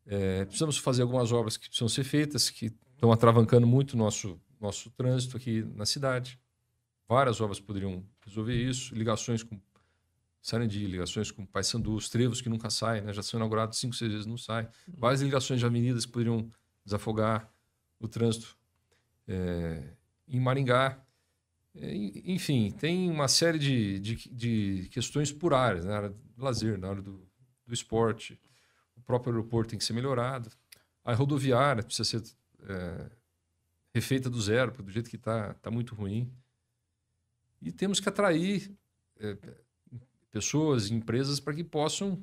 É, 0.07 0.45
precisamos 0.45 0.79
fazer 0.79 1.03
algumas 1.03 1.33
obras 1.33 1.57
que 1.57 1.69
precisam 1.69 1.89
ser 1.89 2.05
feitas, 2.05 2.49
que 2.49 2.73
estão 2.95 3.11
atravancando 3.11 3.67
muito 3.67 3.95
o 3.95 3.97
nosso, 3.97 4.41
nosso 4.61 4.91
trânsito 4.91 5.37
aqui 5.37 5.63
na 5.75 5.85
cidade. 5.85 6.39
Várias 7.09 7.41
obras 7.41 7.61
poderiam 7.61 8.05
resolver 8.25 8.55
isso, 8.55 8.95
ligações 8.95 9.43
com 9.43 9.61
Sarandi, 10.47 10.87
ligações 10.87 11.33
com 11.33 11.45
Paysandu, 11.45 11.97
os 11.97 12.09
trevos 12.09 12.41
que 12.41 12.49
nunca 12.49 12.71
saem, 12.71 13.03
né? 13.03 13.13
já 13.13 13.21
são 13.21 13.37
inaugurados 13.37 13.79
cinco, 13.79 13.97
seis 13.97 14.13
vezes, 14.13 14.27
não 14.27 14.39
saem. 14.39 14.69
Várias 14.87 15.21
ligações 15.21 15.59
de 15.59 15.67
avenidas 15.67 16.07
que 16.07 16.13
poderiam 16.13 16.49
desafogar 16.85 17.53
o 17.99 18.07
trânsito 18.07 18.57
é, 19.27 19.83
em 20.29 20.39
Maringá. 20.39 21.05
É, 21.75 21.93
en- 21.93 22.23
enfim, 22.27 22.71
tem 22.71 23.11
uma 23.11 23.27
série 23.27 23.59
de, 23.59 23.99
de, 23.99 24.15
de 24.31 24.89
questões 24.91 25.33
por 25.33 25.53
áreas, 25.53 25.85
na 25.85 25.97
área 25.97 26.09
do 26.11 26.45
lazer, 26.45 26.79
na 26.79 26.91
área 26.91 27.03
do, 27.03 27.29
do 27.67 27.75
esporte. 27.75 28.41
O 28.97 29.01
próprio 29.01 29.33
aeroporto 29.33 29.71
tem 29.71 29.79
que 29.81 29.85
ser 29.85 29.95
melhorado. 29.95 30.49
A 31.05 31.13
rodoviária 31.13 31.83
precisa 31.83 32.05
ser 32.09 32.23
é, 32.69 33.11
refeita 33.93 34.31
do 34.31 34.41
zero, 34.41 34.71
porque 34.71 34.85
do 34.85 34.93
jeito 34.93 35.11
que 35.11 35.17
está, 35.17 35.51
está 35.51 35.73
muito 35.73 35.93
ruim. 35.93 36.33
E 37.61 37.73
temos 37.73 37.99
que 37.99 38.09
atrair 38.09 38.71
é, 39.19 39.37
pessoas, 40.31 40.91
empresas 40.91 41.41
para 41.41 41.55
que 41.55 41.65
possam 41.65 42.23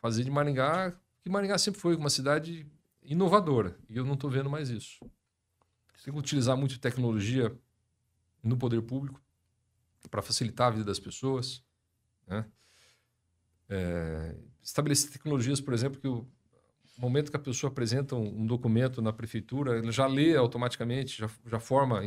fazer 0.00 0.24
de 0.24 0.30
Maringá, 0.30 0.92
que 1.20 1.28
Maringá 1.28 1.58
sempre 1.58 1.80
foi 1.80 1.96
uma 1.96 2.10
cidade 2.10 2.66
inovadora, 3.02 3.76
e 3.88 3.96
eu 3.96 4.04
não 4.04 4.14
estou 4.14 4.30
vendo 4.30 4.50
mais 4.50 4.70
isso. 4.70 4.98
Tem 6.04 6.12
que 6.12 6.18
utilizar 6.18 6.56
muito 6.56 6.78
tecnologia 6.78 7.56
no 8.42 8.56
poder 8.56 8.82
público 8.82 9.20
para 10.10 10.22
facilitar 10.22 10.68
a 10.68 10.70
vida 10.70 10.84
das 10.84 11.00
pessoas. 11.00 11.62
né? 12.26 12.46
É, 13.68 14.36
estabelecer 14.62 15.10
tecnologias, 15.10 15.60
por 15.60 15.74
exemplo, 15.74 16.00
que 16.00 16.08
o 16.08 16.26
momento 16.98 17.30
que 17.30 17.36
a 17.36 17.40
pessoa 17.40 17.70
apresenta 17.70 18.14
um, 18.16 18.42
um 18.42 18.46
documento 18.46 19.02
na 19.02 19.12
prefeitura, 19.12 19.78
ele 19.78 19.92
já 19.92 20.06
lê 20.06 20.36
automaticamente, 20.36 21.18
já, 21.18 21.30
já 21.46 21.60
forma 21.60 22.00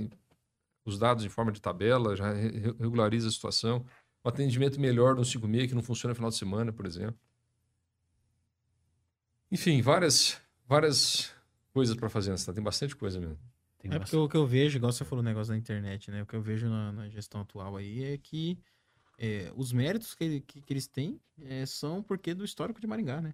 os 0.84 0.98
dados 0.98 1.24
em 1.24 1.30
forma 1.30 1.52
de 1.52 1.62
tabela, 1.62 2.16
já 2.16 2.32
re- 2.34 2.50
re- 2.60 2.76
regulariza 2.80 3.28
a 3.28 3.32
situação. 3.32 3.86
Um 4.24 4.30
atendimento 4.30 4.80
melhor 4.80 5.16
no 5.16 5.26
56 5.26 5.70
que 5.70 5.76
não 5.76 5.82
funciona 5.82 6.12
no 6.12 6.16
final 6.16 6.30
de 6.30 6.38
semana, 6.38 6.72
por 6.72 6.86
exemplo. 6.86 7.20
Enfim, 9.52 9.82
várias, 9.82 10.40
várias 10.68 11.34
coisas 11.74 11.96
para 11.96 12.10
fazer 12.10 12.32
na 12.32 12.38
cidade. 12.38 12.56
Tem 12.56 12.64
bastante 12.64 12.96
coisa 12.96 13.20
mesmo. 13.20 13.38
Tem 13.80 13.92
É 13.92 14.00
porque 14.00 14.16
o 14.16 14.30
que 14.30 14.38
eu 14.38 14.46
vejo, 14.46 14.78
igual 14.78 14.92
você 14.92 15.04
falou 15.04 15.22
o 15.22 15.26
negócio 15.26 15.52
da 15.52 15.58
internet, 15.58 16.12
né? 16.12 16.22
O 16.22 16.26
que 16.26 16.36
eu 16.36 16.42
vejo 16.42 16.70
na, 16.70 16.92
na 16.92 17.10
gestão 17.10 17.42
atual 17.42 17.76
aí 17.76 18.04
é 18.04 18.18
que 18.18 18.60
é, 19.18 19.52
os 19.56 19.74
méritos 19.74 20.14
que, 20.14 20.42
que, 20.42 20.62
que 20.62 20.74
eles 20.74 20.88
têm 20.88 21.20
é, 21.44 21.66
são 21.66 22.02
porque 22.02 22.34
do 22.34 22.46
histórico 22.46 22.80
de 22.80 22.88
Maringá, 22.88 23.22
né? 23.22 23.34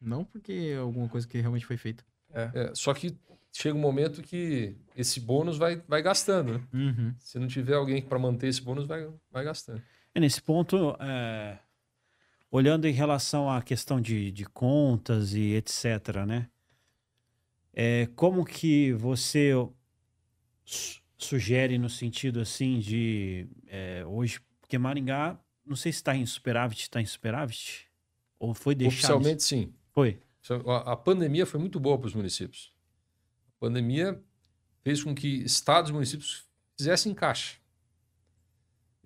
Não 0.00 0.24
porque 0.24 0.52
é 0.72 0.76
alguma 0.76 1.08
coisa 1.08 1.26
que 1.26 1.38
realmente 1.38 1.66
foi 1.66 1.76
feita. 1.76 2.04
É, 2.32 2.72
só 2.74 2.94
que 2.94 3.16
chega 3.52 3.76
um 3.76 3.80
momento 3.80 4.22
que 4.22 4.76
esse 4.96 5.20
bônus 5.20 5.58
vai, 5.58 5.82
vai 5.88 6.02
gastando. 6.02 6.54
Né? 6.54 6.68
Uhum. 6.72 7.14
Se 7.18 7.38
não 7.38 7.48
tiver 7.48 7.74
alguém 7.74 8.00
para 8.00 8.18
manter 8.18 8.48
esse 8.48 8.62
bônus, 8.62 8.86
vai, 8.86 9.08
vai 9.30 9.44
gastando. 9.44 9.82
É, 10.14 10.20
nesse 10.20 10.42
ponto, 10.42 10.96
é, 11.00 11.58
olhando 12.50 12.86
em 12.86 12.92
relação 12.92 13.48
à 13.50 13.62
questão 13.62 14.00
de, 14.00 14.30
de 14.32 14.44
contas 14.44 15.34
e 15.34 15.54
etc., 15.54 16.24
né? 16.26 16.48
É, 17.72 18.06
como 18.16 18.44
que 18.44 18.92
você 18.94 19.52
su- 20.64 21.00
sugere 21.16 21.78
no 21.78 21.88
sentido 21.88 22.40
assim 22.40 22.80
de 22.80 23.46
é, 23.68 24.04
hoje, 24.04 24.40
porque 24.60 24.76
Maringá, 24.76 25.38
não 25.64 25.76
sei 25.76 25.92
se 25.92 25.98
está 25.98 26.16
em 26.16 26.26
superávit, 26.26 26.82
está 26.82 27.00
em 27.00 27.06
superávit? 27.06 27.86
Ou 28.38 28.54
foi 28.54 28.74
deixado? 28.74 29.16
Oficialmente, 29.16 29.42
sim. 29.44 29.72
Foi. 29.92 30.18
A, 30.66 30.92
a 30.92 30.96
pandemia 30.96 31.46
foi 31.46 31.60
muito 31.60 31.78
boa 31.78 31.96
para 31.98 32.08
os 32.08 32.14
municípios. 32.14 32.72
A 33.56 33.60
pandemia 33.60 34.20
fez 34.82 35.04
com 35.04 35.14
que 35.14 35.28
estados 35.44 35.90
e 35.90 35.92
municípios 35.94 36.48
fizessem 36.76 37.14
caixa. 37.14 37.59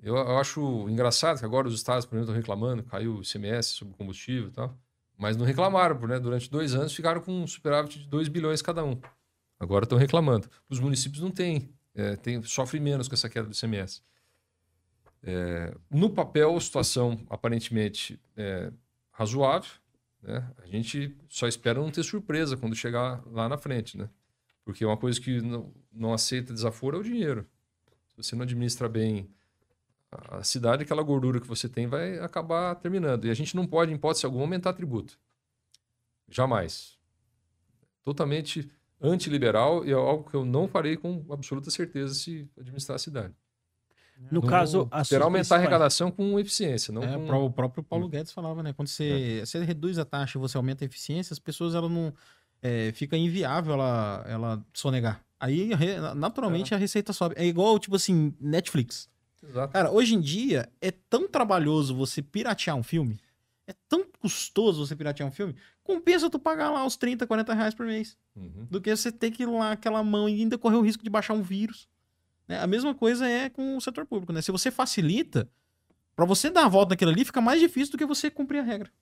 Eu, 0.05 0.16
eu 0.16 0.39
acho 0.39 0.86
engraçado 0.90 1.39
que 1.39 1.47
agora 1.47 1.66
os 1.66 1.74
estados, 1.74 2.05
por 2.05 2.14
exemplo, 2.14 2.31
estão 2.31 2.36
reclamando, 2.36 2.82
caiu 2.82 3.16
o 3.16 3.22
ICMS 3.22 3.70
sobre 3.70 3.94
combustível 3.94 4.48
e 4.48 4.51
tal. 4.51 4.78
Mas 5.16 5.35
não 5.35 5.47
reclamaram, 5.47 5.98
né? 6.06 6.20
Durante 6.20 6.51
dois 6.51 6.74
anos 6.74 6.93
ficaram 6.94 7.22
com 7.22 7.32
um 7.32 7.47
superávit 7.47 8.01
de 8.01 8.06
2 8.06 8.28
bilhões 8.28 8.60
cada 8.60 8.85
um. 8.85 9.01
Agora 9.59 9.86
estão 9.86 9.97
reclamando. 9.97 10.47
Os 10.68 10.78
municípios 10.78 11.22
não 11.22 11.31
têm, 11.31 11.70
é, 11.94 12.16
tem, 12.16 12.43
sofrem 12.43 12.82
menos 12.82 13.09
com 13.09 13.14
essa 13.14 13.31
queda 13.31 13.48
do 13.48 13.55
ICMS. 13.55 14.02
É, 15.22 15.74
no 15.90 16.10
papel, 16.10 16.55
a 16.55 16.60
situação 16.60 17.18
aparentemente 17.31 18.20
é 18.36 18.70
razoável. 19.10 19.70
Né? 20.22 20.47
A 20.62 20.66
gente 20.66 21.16
só 21.31 21.48
espera 21.48 21.81
não 21.81 21.90
ter 21.90 22.02
surpresa 22.02 22.59
quando 22.59 22.76
chegar 22.76 23.22
lá 23.31 23.48
na 23.48 23.56
frente. 23.56 23.97
Né? 23.97 24.10
Porque 24.66 24.85
uma 24.85 24.98
coisa 24.98 25.18
que 25.18 25.40
não, 25.40 25.72
não 25.90 26.12
aceita 26.12 26.52
desaforo 26.52 26.98
é 26.98 27.01
o 27.01 27.05
dinheiro. 27.05 27.47
Se 28.10 28.16
você 28.18 28.36
não 28.36 28.43
administra 28.43 28.86
bem 28.86 29.31
a 30.28 30.43
cidade, 30.43 30.82
aquela 30.82 31.03
gordura 31.03 31.41
que 31.41 31.47
você 31.47 31.69
tem 31.69 31.86
vai 31.86 32.19
acabar 32.19 32.74
terminando. 32.77 33.24
E 33.27 33.31
a 33.31 33.35
gente 33.35 33.55
não 33.57 33.66
pode, 33.66 33.93
em 33.93 33.97
hipótese 33.97 34.24
alguma, 34.27 34.45
aumentar 34.45 34.73
tributo. 34.73 35.19
Jamais. 36.28 36.99
Totalmente 38.03 38.70
antiliberal 39.01 39.85
e 39.85 39.91
é 39.91 39.95
algo 39.95 40.28
que 40.28 40.35
eu 40.35 40.45
não 40.45 40.66
farei 40.66 40.97
com 40.97 41.24
absoluta 41.31 41.70
certeza 41.70 42.15
se 42.15 42.49
administrar 42.59 42.97
a 42.97 42.99
cidade. 42.99 43.35
No 44.31 44.41
Não 44.41 44.49
caso, 44.49 44.89
a 44.91 45.03
sua 45.03 45.24
aumentar 45.24 45.57
a 45.57 45.59
arrecadação 45.59 46.11
com 46.11 46.39
eficiência, 46.39 46.93
não 46.93 47.03
É, 47.03 47.16
com... 47.16 47.47
o 47.47 47.53
próprio 47.53 47.82
Paulo 47.82 48.09
Guedes 48.09 48.32
falava, 48.32 48.62
né? 48.62 48.73
Quando 48.73 48.89
você, 48.89 49.43
você 49.45 49.62
reduz 49.65 49.99
a 49.99 50.05
taxa 50.05 50.39
e 50.39 50.41
você 50.41 50.57
aumenta 50.57 50.85
a 50.85 50.86
eficiência, 50.86 51.32
as 51.32 51.41
pessoas 51.41 51.74
ela 51.74 51.89
não 51.89 52.15
é, 52.62 52.93
fica 52.93 53.16
inviável 53.16 53.74
ela, 53.74 54.24
ela 54.28 54.66
sonegar. 54.73 55.23
Aí, 55.39 55.70
naturalmente, 56.15 56.74
a 56.74 56.78
receita 56.78 57.12
sobe. 57.12 57.35
É 57.36 57.45
igual, 57.45 57.78
tipo 57.78 57.97
assim, 57.97 58.32
Netflix. 58.41 59.11
Exato. 59.49 59.73
Cara, 59.73 59.91
hoje 59.91 60.15
em 60.15 60.21
dia 60.21 60.69
é 60.81 60.91
tão 60.91 61.29
trabalhoso 61.29 61.95
você 61.95 62.23
piratear 62.23 62.77
um 62.77 62.83
filme, 62.83 63.19
é 63.66 63.75
tão 63.89 64.05
custoso 64.19 64.87
você 64.87 64.95
piratear 64.97 65.29
um 65.29 65.33
filme, 65.33 65.55
compensa 65.83 66.29
tu 66.31 66.39
pagar 66.39 66.71
lá 66.71 66.85
os 66.85 66.97
30, 66.97 67.27
40 67.27 67.53
reais 67.55 67.75
por 67.75 67.87
mês, 67.87 68.16
Uhum. 68.37 68.66
do 68.71 68.81
que 68.81 68.95
você 68.95 69.12
ter 69.12 69.31
que 69.31 69.43
ir 69.43 69.47
lá 69.47 69.73
aquela 69.73 70.03
mão 70.03 70.29
e 70.29 70.35
ainda 70.41 70.59
correr 70.59 70.77
o 70.77 70.81
risco 70.83 71.05
de 71.05 71.11
baixar 71.11 71.35
um 71.35 71.43
vírus. 71.43 71.89
né? 72.47 72.61
A 72.61 72.66
mesma 72.66 72.95
coisa 72.95 73.27
é 73.29 73.49
com 73.49 73.77
o 73.77 73.81
setor 73.81 74.05
público, 74.05 74.31
né? 74.33 74.43
Se 74.43 74.53
você 74.53 74.71
facilita, 74.71 75.49
pra 76.15 76.27
você 76.27 76.51
dar 76.51 76.66
a 76.66 76.69
volta 76.69 76.91
naquilo 76.91 77.11
ali, 77.11 77.25
fica 77.25 77.41
mais 77.41 77.59
difícil 77.59 77.93
do 77.93 77.99
que 77.99 78.05
você 78.05 78.31
cumprir 78.31 78.59
a 78.59 78.62
regra. 78.62 78.93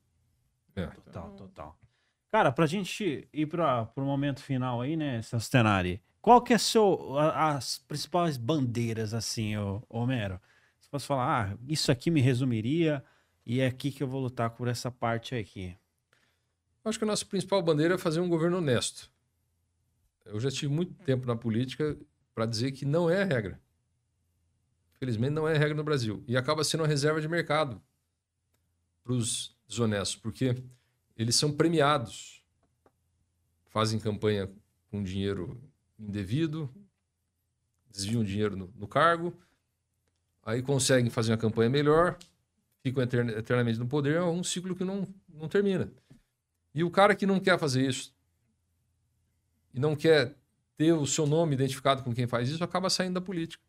É. 0.76 0.86
Total, 0.86 1.30
total. 1.32 1.78
Cara, 2.30 2.52
pra 2.52 2.66
gente 2.66 3.28
ir 3.32 3.46
para 3.46 3.90
o 3.96 4.00
momento 4.02 4.40
final 4.40 4.80
aí, 4.80 4.96
né, 4.96 5.20
Sastenari, 5.22 6.00
qual 6.22 6.40
que 6.40 6.54
é 6.54 6.58
seu, 6.58 7.18
a- 7.18 7.56
as 7.56 7.78
principais 7.78 8.36
bandeiras, 8.36 9.12
assim, 9.12 9.56
ô, 9.56 9.82
Homero? 9.88 10.40
Você 10.80 10.88
pode 10.88 11.04
falar, 11.04 11.52
ah, 11.52 11.58
isso 11.68 11.90
aqui 11.90 12.10
me 12.10 12.20
resumiria 12.20 13.04
e 13.44 13.60
é 13.60 13.66
aqui 13.66 13.90
que 13.90 14.02
eu 14.02 14.06
vou 14.08 14.20
lutar 14.20 14.50
por 14.50 14.68
essa 14.68 14.90
parte 14.90 15.34
aqui. 15.34 15.76
Acho 16.84 16.98
que 16.98 17.04
a 17.04 17.08
nossa 17.08 17.24
principal 17.26 17.60
bandeira 17.60 17.94
é 17.94 17.98
fazer 17.98 18.20
um 18.20 18.28
governo 18.28 18.58
honesto. 18.58 19.10
Eu 20.24 20.38
já 20.38 20.50
tive 20.50 20.72
muito 20.72 20.94
tempo 21.04 21.26
na 21.26 21.34
política 21.36 21.98
para 22.32 22.46
dizer 22.46 22.70
que 22.72 22.84
não 22.84 23.10
é 23.10 23.22
a 23.22 23.24
regra. 23.24 23.60
Felizmente 24.98 25.32
não 25.32 25.48
é 25.48 25.56
a 25.56 25.58
regra 25.58 25.74
no 25.74 25.84
Brasil. 25.84 26.22
E 26.28 26.36
acaba 26.36 26.62
sendo 26.62 26.82
uma 26.82 26.86
reserva 26.88 27.20
de 27.20 27.28
mercado 27.28 27.82
para 29.02 29.12
os 29.12 29.56
desonestos, 29.66 30.16
porque 30.16 30.62
eles 31.16 31.34
são 31.34 31.52
premiados. 31.52 32.44
Fazem 33.66 33.98
campanha 33.98 34.48
com 34.90 35.02
dinheiro 35.02 35.60
indevido, 36.02 36.68
desviam 37.90 38.24
dinheiro 38.24 38.56
no, 38.56 38.72
no 38.76 38.88
cargo, 38.88 39.36
aí 40.42 40.62
conseguem 40.62 41.10
fazer 41.10 41.32
uma 41.32 41.38
campanha 41.38 41.70
melhor, 41.70 42.18
ficam 42.82 43.02
etern- 43.02 43.30
eternamente 43.30 43.78
no 43.78 43.86
poder, 43.86 44.16
é 44.16 44.22
um 44.22 44.42
ciclo 44.42 44.74
que 44.74 44.84
não, 44.84 45.06
não 45.28 45.48
termina. 45.48 45.90
E 46.74 46.82
o 46.82 46.90
cara 46.90 47.14
que 47.14 47.26
não 47.26 47.38
quer 47.38 47.58
fazer 47.58 47.88
isso 47.88 48.14
e 49.72 49.78
não 49.78 49.94
quer 49.94 50.34
ter 50.76 50.92
o 50.92 51.06
seu 51.06 51.26
nome 51.26 51.54
identificado 51.54 52.02
com 52.02 52.14
quem 52.14 52.26
faz 52.26 52.48
isso, 52.48 52.64
acaba 52.64 52.90
saindo 52.90 53.14
da 53.14 53.20
política. 53.20 53.62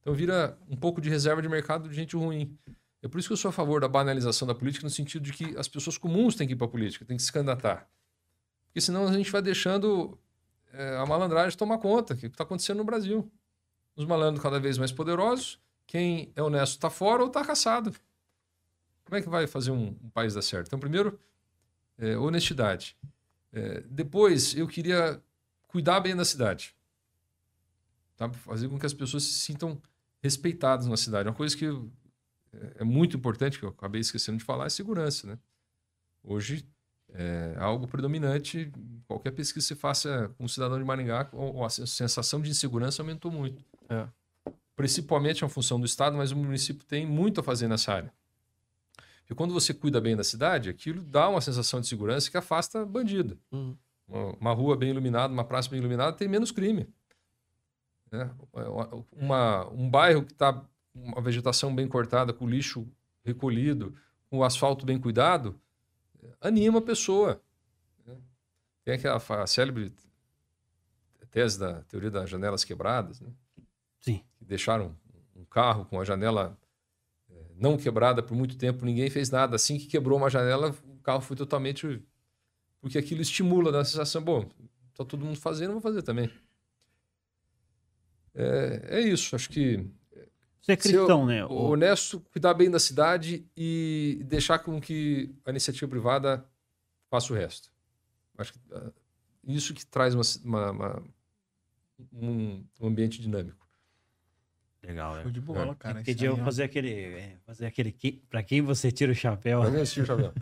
Então 0.00 0.14
vira 0.14 0.58
um 0.68 0.76
pouco 0.76 1.00
de 1.00 1.10
reserva 1.10 1.42
de 1.42 1.48
mercado 1.48 1.88
de 1.88 1.94
gente 1.94 2.16
ruim. 2.16 2.56
É 3.02 3.08
por 3.08 3.18
isso 3.18 3.28
que 3.28 3.32
eu 3.32 3.36
sou 3.36 3.48
a 3.50 3.52
favor 3.52 3.80
da 3.80 3.88
banalização 3.88 4.46
da 4.48 4.54
política, 4.54 4.84
no 4.84 4.90
sentido 4.90 5.22
de 5.22 5.32
que 5.32 5.56
as 5.58 5.68
pessoas 5.68 5.98
comuns 5.98 6.34
têm 6.34 6.46
que 6.46 6.54
ir 6.54 6.56
para 6.56 6.66
a 6.66 6.70
política, 6.70 7.04
têm 7.04 7.16
que 7.16 7.22
se 7.22 7.32
candidatar. 7.32 7.88
Porque 8.66 8.80
senão 8.80 9.06
a 9.06 9.12
gente 9.12 9.30
vai 9.30 9.42
deixando 9.42 10.18
é, 10.76 10.96
a 10.96 11.06
malandragem 11.06 11.56
tomar 11.56 11.78
conta, 11.78 12.14
que 12.16 12.26
está 12.26 12.44
acontecendo 12.44 12.78
no 12.78 12.84
Brasil. 12.84 13.30
Os 13.96 14.04
malandros 14.04 14.42
cada 14.42 14.58
vez 14.58 14.76
mais 14.76 14.90
poderosos, 14.92 15.60
quem 15.86 16.32
é 16.34 16.42
honesto 16.42 16.72
está 16.72 16.90
fora 16.90 17.22
ou 17.22 17.28
está 17.28 17.44
caçado. 17.44 17.94
Como 19.04 19.16
é 19.16 19.22
que 19.22 19.28
vai 19.28 19.46
fazer 19.46 19.70
um, 19.70 19.96
um 20.02 20.10
país 20.10 20.34
dar 20.34 20.42
certo? 20.42 20.66
Então, 20.66 20.78
primeiro, 20.78 21.18
é, 21.98 22.16
honestidade. 22.16 22.96
É, 23.52 23.82
depois, 23.82 24.54
eu 24.56 24.66
queria 24.66 25.22
cuidar 25.68 26.00
bem 26.00 26.16
da 26.16 26.24
cidade. 26.24 26.74
Tá? 28.16 28.28
Fazer 28.32 28.68
com 28.68 28.78
que 28.78 28.86
as 28.86 28.94
pessoas 28.94 29.22
se 29.24 29.34
sintam 29.34 29.80
respeitadas 30.22 30.86
na 30.86 30.96
cidade. 30.96 31.28
Uma 31.28 31.34
coisa 31.34 31.56
que 31.56 31.66
é- 31.66 32.76
é 32.76 32.84
muito 32.84 33.16
importante, 33.16 33.58
que 33.58 33.64
eu 33.64 33.68
acabei 33.68 34.00
esquecendo 34.00 34.38
de 34.38 34.44
falar, 34.44 34.66
é 34.66 34.70
segurança. 34.70 35.26
Né? 35.26 35.38
Hoje, 36.22 36.66
é 37.14 37.54
algo 37.58 37.86
predominante. 37.86 38.70
Qualquer 39.06 39.30
pesquisa 39.30 39.62
que 39.68 39.74
você 39.74 39.74
faça 39.76 40.30
com 40.36 40.44
um 40.44 40.48
cidadão 40.48 40.78
de 40.78 40.84
Maringá, 40.84 41.30
a 41.64 41.68
sensação 41.86 42.40
de 42.40 42.50
insegurança 42.50 43.02
aumentou 43.02 43.30
muito. 43.30 43.64
É. 43.88 44.06
Principalmente 44.74 45.42
é 45.42 45.46
uma 45.46 45.50
função 45.50 45.78
do 45.78 45.86
Estado, 45.86 46.16
mas 46.16 46.32
o 46.32 46.36
município 46.36 46.84
tem 46.84 47.06
muito 47.06 47.40
a 47.40 47.42
fazer 47.44 47.68
nessa 47.68 47.92
área. 47.92 48.12
Porque 49.20 49.34
quando 49.34 49.54
você 49.54 49.72
cuida 49.72 50.00
bem 50.00 50.16
da 50.16 50.24
cidade, 50.24 50.68
aquilo 50.68 51.02
dá 51.02 51.28
uma 51.28 51.40
sensação 51.40 51.80
de 51.80 51.86
segurança 51.86 52.30
que 52.30 52.36
afasta 52.36 52.84
bandido. 52.84 53.38
Uhum. 53.52 53.76
Uma, 54.38 54.52
rua 54.52 54.76
bem 54.76 54.90
iluminada, 54.90 55.32
uma 55.32 55.44
praça 55.44 55.70
bem 55.70 55.78
iluminada 55.78 56.14
tem 56.14 56.28
menos 56.28 56.50
crime. 56.50 56.86
Né? 58.10 58.30
Uma- 59.12 59.66
um 59.70 59.88
bairro 59.88 60.24
que 60.24 60.32
está 60.32 60.52
com 60.52 60.66
uma 60.94 61.22
vegetação 61.22 61.74
bem 61.74 61.88
cortada, 61.88 62.32
com 62.32 62.46
lixo 62.46 62.86
recolhido, 63.24 63.94
com 64.28 64.38
o 64.38 64.44
asfalto 64.44 64.84
bem 64.84 64.98
cuidado, 64.98 65.58
anima 66.40 66.78
a 66.78 66.82
pessoa. 66.82 67.40
né? 68.06 68.16
Tem 68.84 68.94
aquela 68.94 69.20
fa- 69.20 69.46
célebre 69.46 69.92
tese 71.30 71.58
da 71.58 71.82
teoria 71.82 72.10
das 72.12 72.30
janelas 72.30 72.62
quebradas, 72.64 73.20
né? 73.20 73.28
Sim. 74.00 74.22
que 74.36 74.44
deixaram 74.44 74.96
um 75.34 75.44
carro 75.44 75.84
com 75.86 75.98
a 76.00 76.04
janela 76.04 76.56
eh, 77.28 77.34
não 77.56 77.76
quebrada 77.76 78.22
por 78.22 78.36
muito 78.36 78.56
tempo, 78.56 78.84
ninguém 78.84 79.10
fez 79.10 79.30
nada. 79.30 79.56
Assim 79.56 79.76
que 79.78 79.86
quebrou 79.86 80.16
uma 80.16 80.30
janela, 80.30 80.70
o 80.84 80.98
carro 80.98 81.20
foi 81.20 81.36
totalmente. 81.36 82.00
Porque 82.80 82.98
aquilo 82.98 83.20
estimula, 83.22 83.72
dá 83.72 83.80
a 83.80 83.84
sensação, 83.84 84.22
bom, 84.22 84.48
tá 84.94 85.04
todo 85.04 85.24
mundo 85.24 85.40
fazendo, 85.40 85.72
vou 85.72 85.80
fazer 85.80 86.02
também. 86.02 86.30
É, 88.34 88.98
é 88.98 89.00
isso, 89.00 89.34
acho 89.34 89.48
que 89.48 89.84
Você 90.64 90.72
é 90.72 90.76
Ser 90.76 90.82
cristão, 90.94 91.26
né? 91.26 91.44
o 91.44 91.52
honesto, 91.72 92.20
cuidar 92.32 92.54
bem 92.54 92.70
da 92.70 92.78
cidade 92.80 93.44
e 93.54 94.22
deixar 94.24 94.58
com 94.60 94.80
que 94.80 95.30
a 95.44 95.50
iniciativa 95.50 95.86
privada 95.90 96.42
faça 97.10 97.30
o 97.34 97.36
resto. 97.36 97.70
Acho 98.38 98.54
que 98.54 98.58
ah, 98.72 98.90
isso 99.46 99.74
que 99.74 99.84
traz 99.84 100.14
uma, 100.14 100.22
uma- 100.42 100.70
uma- 100.70 101.02
um, 102.12 102.64
um 102.80 102.86
ambiente 102.86 103.20
dinâmico. 103.20 103.62
Legal, 104.82 105.16
né? 105.16 105.22
Show 105.22 105.30
de 105.30 105.40
bola, 105.40 105.74
cara. 105.74 105.96
Porque 105.96 106.10
Isso 106.12 106.18
dia 106.18 106.28
eu 106.28 106.36
fazer 106.38 106.62
aquele. 106.64 106.90
é, 106.92 107.36
Fazer 107.46 107.66
aquele. 107.66 107.92
que- 107.92 108.22
Pra 108.30 108.42
quem 108.42 108.62
você 108.62 108.90
tira 108.90 109.12
o 109.12 109.14
chapéu, 109.14 109.60
Tá 109.62 109.68
vendo 109.68 109.82
esse 109.82 110.04
Xavier? 110.04 110.32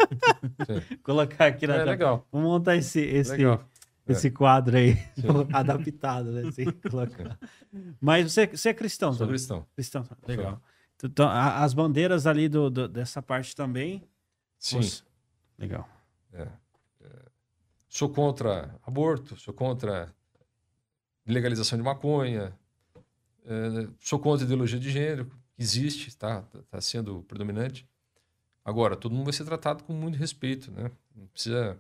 colocar 1.03 1.47
aqui 1.47 1.67
na 1.67 1.75
É 1.75 1.79
tela. 1.79 1.91
legal, 1.91 2.27
Vamos 2.31 2.49
montar 2.49 2.77
esse, 2.77 3.01
esse, 3.01 3.33
legal. 3.33 3.65
Esse 4.09 4.31
quadro 4.31 4.77
aí, 4.77 4.97
adaptado, 5.53 6.33
né? 6.33 6.49
Assim, 6.49 6.65
colocar. 6.91 7.39
Mas 8.01 8.33
você, 8.33 8.47
você 8.47 8.71
é 8.71 8.75
cristão, 8.75 9.13
Sou 9.13 9.21
também? 9.21 9.33
cristão. 9.35 9.67
Cristão, 9.75 10.07
legal. 10.27 10.63
Então, 11.05 11.29
a- 11.29 11.63
as 11.65 11.75
bandeiras 11.75 12.27
ali 12.27 12.49
do, 12.49 12.71
do- 12.71 12.89
dessa 12.89 13.21
parte 13.21 13.57
também. 13.57 14.03
Sim. 14.59 14.81
Legal. 15.59 15.89
Sou 17.89 18.09
contra 18.09 18.75
aborto, 18.87 19.37
sou 19.37 19.53
contra 19.53 20.15
legalização 21.27 21.77
de 21.77 21.85
maconha, 21.85 22.57
sou 24.01 24.19
contra 24.19 24.45
ideologia 24.47 24.79
de 24.79 24.91
gênero, 24.91 25.27
que 25.27 25.63
existe, 25.63 26.09
está 26.09 26.43
tá 26.71 26.81
sendo 26.81 27.23
predominante. 27.25 27.87
Agora, 28.65 28.97
todo 28.97 29.13
mundo 29.13 29.25
vai 29.25 29.33
ser 29.33 29.45
tratado 29.45 29.83
com 29.85 29.93
muito 29.93 30.17
respeito, 30.17 30.71
né? 30.71 30.91
Não 31.15 31.27
precisa 31.27 31.79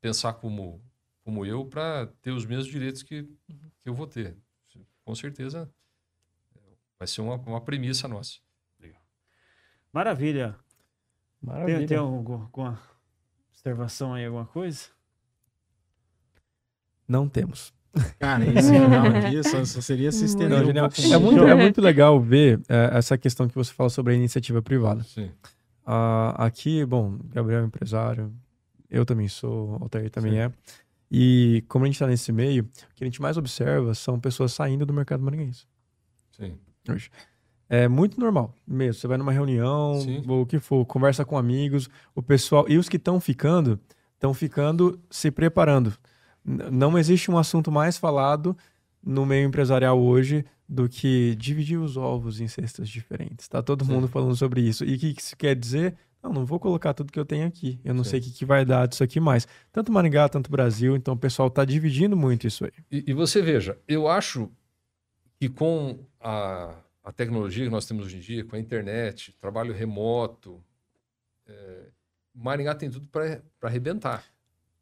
pensar 0.00 0.34
como, 0.34 0.80
como 1.26 1.44
eu 1.44 1.64
para 1.64 2.06
ter 2.22 2.30
os 2.30 2.46
mesmos 2.46 2.68
direitos 2.68 3.02
que, 3.02 3.24
que 3.24 3.88
eu 3.88 3.92
vou 3.92 4.06
ter. 4.06 4.36
Com 5.04 5.12
certeza 5.12 5.68
vai 6.96 7.08
ser 7.08 7.20
uma, 7.20 7.34
uma 7.34 7.60
premissa 7.60 8.06
nossa. 8.06 8.38
Maravilha. 9.92 10.54
Maravilha. 11.42 11.78
Tem, 11.78 11.86
tem 11.88 11.96
algum- 11.96 12.34
alguma 12.42 12.80
observação 13.50 14.14
aí, 14.14 14.24
alguma 14.24 14.46
coisa? 14.46 14.84
Não 17.08 17.28
temos. 17.28 17.74
Cara, 18.20 18.44
esse 18.46 18.70
final 18.70 19.06
aqui 19.08 19.42
só, 19.42 19.64
só 19.64 19.80
seria 19.80 20.12
se 20.12 20.26
estender 20.26 20.50
Não, 20.50 20.84
um 20.84 21.12
É 21.12 21.18
muito, 21.18 21.44
é 21.44 21.54
muito 21.56 21.80
legal 21.80 22.20
ver 22.20 22.60
é, 22.68 22.90
essa 22.98 23.18
questão 23.18 23.48
que 23.48 23.54
você 23.56 23.72
fala 23.72 23.90
sobre 23.90 24.12
a 24.12 24.16
iniciativa 24.16 24.62
privada. 24.62 25.02
Sim. 25.02 25.32
Ah, 25.84 26.46
aqui, 26.46 26.84
bom, 26.84 27.18
Gabriel 27.32 27.62
é 27.62 27.66
empresário, 27.66 28.32
eu 28.88 29.04
também 29.04 29.26
sou, 29.28 29.70
o 29.70 29.82
Altair 29.82 30.10
também 30.10 30.38
é. 30.38 30.52
E 31.10 31.64
como 31.68 31.84
a 31.84 31.88
gente 31.88 31.94
está 31.96 32.06
nesse 32.06 32.32
meio, 32.32 32.64
o 32.64 32.94
que 32.94 33.04
a 33.04 33.06
gente 33.06 33.20
mais 33.22 33.36
observa 33.36 33.94
são 33.94 34.18
pessoas 34.18 34.52
saindo 34.52 34.84
do 34.84 34.92
mercado 34.92 35.22
maringaense 35.22 35.66
Sim. 36.32 36.54
hoje. 36.88 37.10
É 37.68 37.88
muito 37.88 38.18
normal 38.20 38.54
mesmo. 38.66 38.94
Você 39.00 39.06
vai 39.08 39.16
numa 39.18 39.32
reunião, 39.32 40.00
Sim. 40.00 40.22
ou 40.26 40.42
o 40.42 40.46
que 40.46 40.58
for, 40.58 40.84
conversa 40.84 41.24
com 41.24 41.36
amigos, 41.36 41.88
o 42.14 42.22
pessoal. 42.22 42.64
E 42.68 42.76
os 42.78 42.88
que 42.88 42.96
estão 42.96 43.20
ficando, 43.20 43.78
estão 44.14 44.32
ficando 44.34 45.00
se 45.10 45.30
preparando. 45.30 45.92
N- 46.44 46.70
não 46.70 46.96
existe 46.98 47.30
um 47.30 47.38
assunto 47.38 47.70
mais 47.72 47.96
falado 47.98 48.56
no 49.02 49.24
meio 49.26 49.46
empresarial 49.48 50.00
hoje 50.00 50.44
do 50.68 50.88
que 50.88 51.34
dividir 51.38 51.78
os 51.78 51.96
ovos 51.96 52.40
em 52.40 52.48
cestas 52.48 52.88
diferentes. 52.88 53.46
Tá 53.48 53.62
todo 53.62 53.84
Sim. 53.84 53.92
mundo 53.92 54.08
falando 54.08 54.34
sobre 54.36 54.60
isso. 54.60 54.84
E 54.84 54.94
o 54.94 54.98
que 54.98 55.14
isso 55.18 55.36
quer 55.36 55.54
dizer? 55.56 55.96
Não, 56.26 56.32
não 56.32 56.44
vou 56.44 56.58
colocar 56.58 56.92
tudo 56.92 57.12
que 57.12 57.18
eu 57.20 57.24
tenho 57.24 57.46
aqui. 57.46 57.80
Eu 57.84 57.94
não 57.94 58.02
Sim. 58.02 58.10
sei 58.10 58.20
o 58.20 58.22
que, 58.24 58.30
que 58.32 58.44
vai 58.44 58.64
dar 58.64 58.88
disso 58.88 59.04
aqui 59.04 59.20
mais. 59.20 59.46
Tanto 59.72 59.92
Maringá, 59.92 60.28
tanto 60.28 60.50
Brasil. 60.50 60.96
Então 60.96 61.14
o 61.14 61.16
pessoal 61.16 61.48
tá 61.48 61.64
dividindo 61.64 62.16
muito 62.16 62.46
isso 62.48 62.64
aí. 62.64 62.72
E, 62.90 63.04
e 63.08 63.12
você 63.12 63.40
veja, 63.40 63.78
eu 63.86 64.08
acho 64.08 64.50
que 65.38 65.48
com 65.48 66.04
a, 66.20 66.74
a 67.04 67.12
tecnologia 67.12 67.64
que 67.64 67.70
nós 67.70 67.86
temos 67.86 68.06
hoje 68.06 68.16
em 68.16 68.20
dia, 68.20 68.44
com 68.44 68.56
a 68.56 68.58
internet, 68.58 69.32
trabalho 69.40 69.72
remoto, 69.72 70.60
é, 71.46 71.90
Maringá 72.34 72.74
tem 72.74 72.90
tudo 72.90 73.06
para 73.06 73.40
arrebentar. 73.62 74.24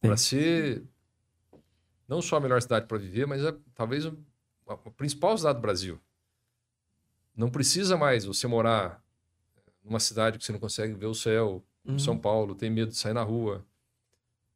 Para 0.01 0.17
ser 0.17 0.83
não 2.09 2.23
só 2.23 2.37
a 2.37 2.41
melhor 2.41 2.61
cidade 2.63 2.87
para 2.87 2.97
viver, 2.97 3.27
mas 3.27 3.45
é, 3.45 3.55
talvez 3.75 4.07
o- 4.07 4.17
a, 4.67 4.73
a 4.73 4.77
principal 4.93 5.37
cidade 5.37 5.59
do 5.59 5.63
Brasil. 5.63 6.01
Não 7.37 7.51
precisa 7.51 7.97
mais 7.99 8.25
você 8.25 8.47
morar 8.47 9.04
numa 9.85 10.01
cidade 10.01 10.39
que 10.39 10.45
você 10.45 10.53
não 10.53 10.59
consegue 10.59 10.95
ver 10.95 11.07
o 11.07 11.15
céu, 11.15 11.63
Uhum. 11.87 11.99
São 11.99 12.19
Paulo, 12.19 12.55
tem 12.55 12.71
medo 12.71 12.93
de 12.93 12.97
sair 12.97 13.13
na 13.13 13.23
rua, 13.23 13.63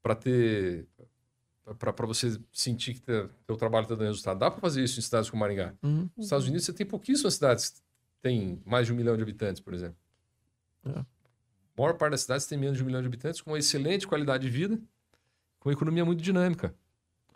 para 0.03 0.15
ter 0.15 0.89
para 1.79 2.07
você 2.07 2.41
sentir 2.51 2.95
que 2.95 3.01
teu, 3.03 3.29
teu 3.47 3.55
trabalho 3.55 3.83
está 3.83 3.95
dando 3.95 4.07
resultado. 4.07 4.39
Dá 4.39 4.51
para 4.51 4.59
fazer 4.63 4.83
isso 4.83 4.99
em 4.99 5.03
cidades 5.03 5.29
como 5.29 5.41
Maringá. 5.41 5.75
Uhum. 5.83 6.09
Nos 6.17 6.25
Estados 6.25 6.47
Unidos 6.47 6.65
você 6.65 6.73
tem 6.73 6.87
pouquíssimas 6.87 7.35
cidades 7.35 7.69
que 7.69 7.81
têm 8.23 8.63
mais 8.65 8.87
de 8.87 8.95
um 8.95 8.97
milhão 8.97 9.15
de 9.15 9.23
habitantes, 9.23 9.61
por 9.61 9.75
exemplo. 9.75 9.99
É. 10.87 11.01
A 11.01 11.07
maior 11.77 11.93
parte 11.99 12.13
das 12.13 12.23
cidades 12.23 12.47
tem 12.47 12.57
menos 12.57 12.79
de 12.79 12.83
um 12.83 12.87
milhão 12.87 13.03
de 13.03 13.07
habitantes, 13.07 13.43
com 13.43 13.51
uma 13.51 13.59
excelente 13.59 14.07
qualidade 14.09 14.45
de 14.45 14.51
vida, 14.51 14.81
com 15.61 15.69
uma 15.69 15.75
economia 15.75 16.07
muito 16.07 16.23
dinâmica. 16.23 16.75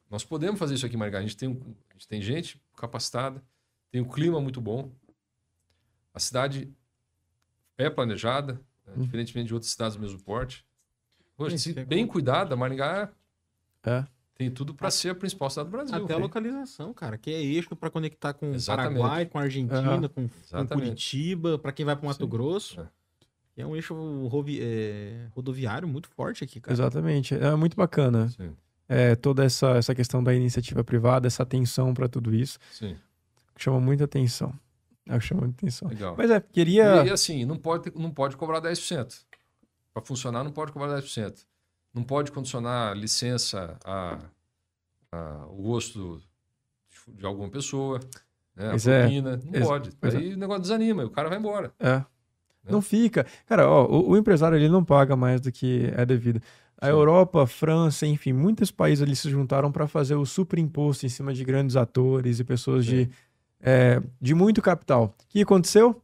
Nós 0.09 0.24
podemos 0.24 0.59
fazer 0.59 0.74
isso 0.77 0.86
aqui 0.86 0.94
em 0.94 0.98
Maringá. 0.98 1.19
A 1.19 1.23
gente 1.23 1.36
tem, 1.36 1.51
um- 1.51 1.74
a 1.90 1.93
gente 1.93 2.09
tem 2.09 2.23
gente 2.23 2.59
capacitada, 2.74 3.43
tem 3.90 4.01
um 4.01 4.09
clima 4.09 4.40
muito 4.40 4.62
bom. 4.62 4.90
A 6.14 6.19
cidade 6.19 6.73
é 7.78 7.89
planejada, 7.90 8.55
né, 8.86 8.94
Uhum. 8.97 9.03
diferentemente 9.03 9.49
de 9.49 9.55
outras 9.55 9.70
cidades 9.73 9.97
do 9.97 10.03
mesmo 10.03 10.20
porte. 10.23 10.65
Poxa, 11.36 11.55
Isso 11.57 11.73
se 11.73 11.78
é 11.78 11.85
bem 11.85 12.07
cuidada, 12.07 12.55
Maringá 12.57 13.11
É. 13.85 14.05
tem 14.35 14.51
tudo 14.51 14.74
para 14.74 14.90
ser 14.90 15.11
a 15.11 15.15
principal 15.15 15.49
cidade 15.51 15.69
do 15.69 15.73
Brasil. 15.73 16.05
Até 16.05 16.15
a 16.15 16.19
localização, 16.19 16.93
cara, 16.93 17.16
que 17.19 17.31
é 17.31 17.40
eixo 17.43 17.74
pra 17.74 17.90
conectar 17.90 18.32
com 18.35 18.51
o 18.51 18.55
Exatamente. 18.55 18.99
Paraguai, 19.01 19.27
com 19.27 19.39
a 19.39 19.43
Argentina, 19.43 20.09
com, 20.09 20.28
com 20.28 20.35
Exatamente. 20.44 20.86
Curitiba, 20.89 21.59
pra 21.59 21.73
quem 21.73 21.85
vai 21.86 21.97
pro 21.97 22.07
Mato 22.07 22.24
Sim. 22.24 22.28
Grosso. 22.28 22.81
É. 22.81 22.89
É 23.62 23.66
um 23.66 23.77
eixo 23.77 23.94
rovi- 24.28 24.61
é, 24.62 25.27
rodoviário 25.35 25.86
muito 25.86 26.09
forte 26.09 26.43
aqui, 26.43 26.59
cara. 26.61 26.73
Exatamente. 26.73 27.35
É 27.35 27.55
muito 27.55 27.77
bacana. 27.77 28.28
Sim, 28.31 28.57
É, 28.89 29.15
toda 29.15 29.44
essa, 29.44 29.70
essa 29.77 29.94
questão 29.94 30.23
da 30.24 30.35
iniciativa 30.35 30.82
privada, 30.85 31.27
essa 31.27 31.43
atenção 31.43 31.93
para 31.94 32.09
tudo 32.09 32.35
isso, 32.35 32.59
sim, 32.70 32.94
chama 33.57 33.78
muita 33.81 34.05
atenção. 34.05 34.53
É, 35.08 35.18
chama 35.20 35.42
muita 35.42 35.56
atenção. 35.56 35.88
legal. 35.88 36.14
Mas 36.16 36.30
é, 36.30 36.40
queria. 36.40 37.04
E, 37.04 37.10
assim, 37.10 37.44
não 37.44 37.56
pode, 37.56 37.84
ter- 37.90 37.98
não 37.98 38.10
pode 38.10 38.36
cobrar 38.36 38.60
10%. 38.60 39.24
Para 39.92 40.02
funcionar, 40.02 40.42
não 40.44 40.52
pode 40.52 40.72
cobrar 40.72 40.88
10%. 41.00 41.44
Não 41.92 42.02
pode 42.02 42.32
condicionar 42.32 42.96
licença 42.96 43.76
a, 43.84 44.18
a- 45.10 45.46
o 45.50 45.62
gosto 45.62 46.22
de, 47.06 47.18
de 47.18 47.26
alguma 47.26 47.48
pessoa, 47.50 48.00
né? 48.56 48.70
a 48.70 48.74
é. 48.90 49.02
propina. 49.02 49.36
Não 49.44 49.54
Ex- 49.54 49.66
pode. 49.66 49.90
pois 50.00 50.14
é. 50.14 50.18
Aí 50.18 50.34
o 50.34 50.36
negócio 50.38 50.62
desanima, 50.62 51.04
o 51.04 51.10
cara 51.10 51.28
vai 51.28 51.38
embora. 51.38 51.72
É. 51.78 52.04
Não 52.64 52.80
fica. 52.80 53.26
Cara, 53.46 53.68
ó, 53.68 53.84
o, 53.86 54.10
o 54.10 54.16
empresário 54.16 54.56
ele 54.56 54.68
não 54.68 54.84
paga 54.84 55.16
mais 55.16 55.40
do 55.40 55.50
que 55.50 55.92
é 55.96 56.06
devido. 56.06 56.40
A 56.80 56.86
Sim. 56.86 56.92
Europa, 56.92 57.42
a 57.42 57.46
França, 57.46 58.06
enfim, 58.06 58.32
muitos 58.32 58.70
países 58.70 59.02
ali 59.02 59.14
se 59.16 59.28
juntaram 59.28 59.70
para 59.72 59.86
fazer 59.88 60.14
o 60.14 60.24
superimposto 60.24 61.04
em 61.04 61.08
cima 61.08 61.34
de 61.34 61.44
grandes 61.44 61.74
atores 61.76 62.38
e 62.38 62.44
pessoas 62.44 62.84
de, 62.86 63.10
é, 63.62 64.02
de 64.20 64.34
muito 64.34 64.60
capital. 64.60 65.14
O 65.22 65.28
que 65.28 65.43
aconteceu? 65.43 66.01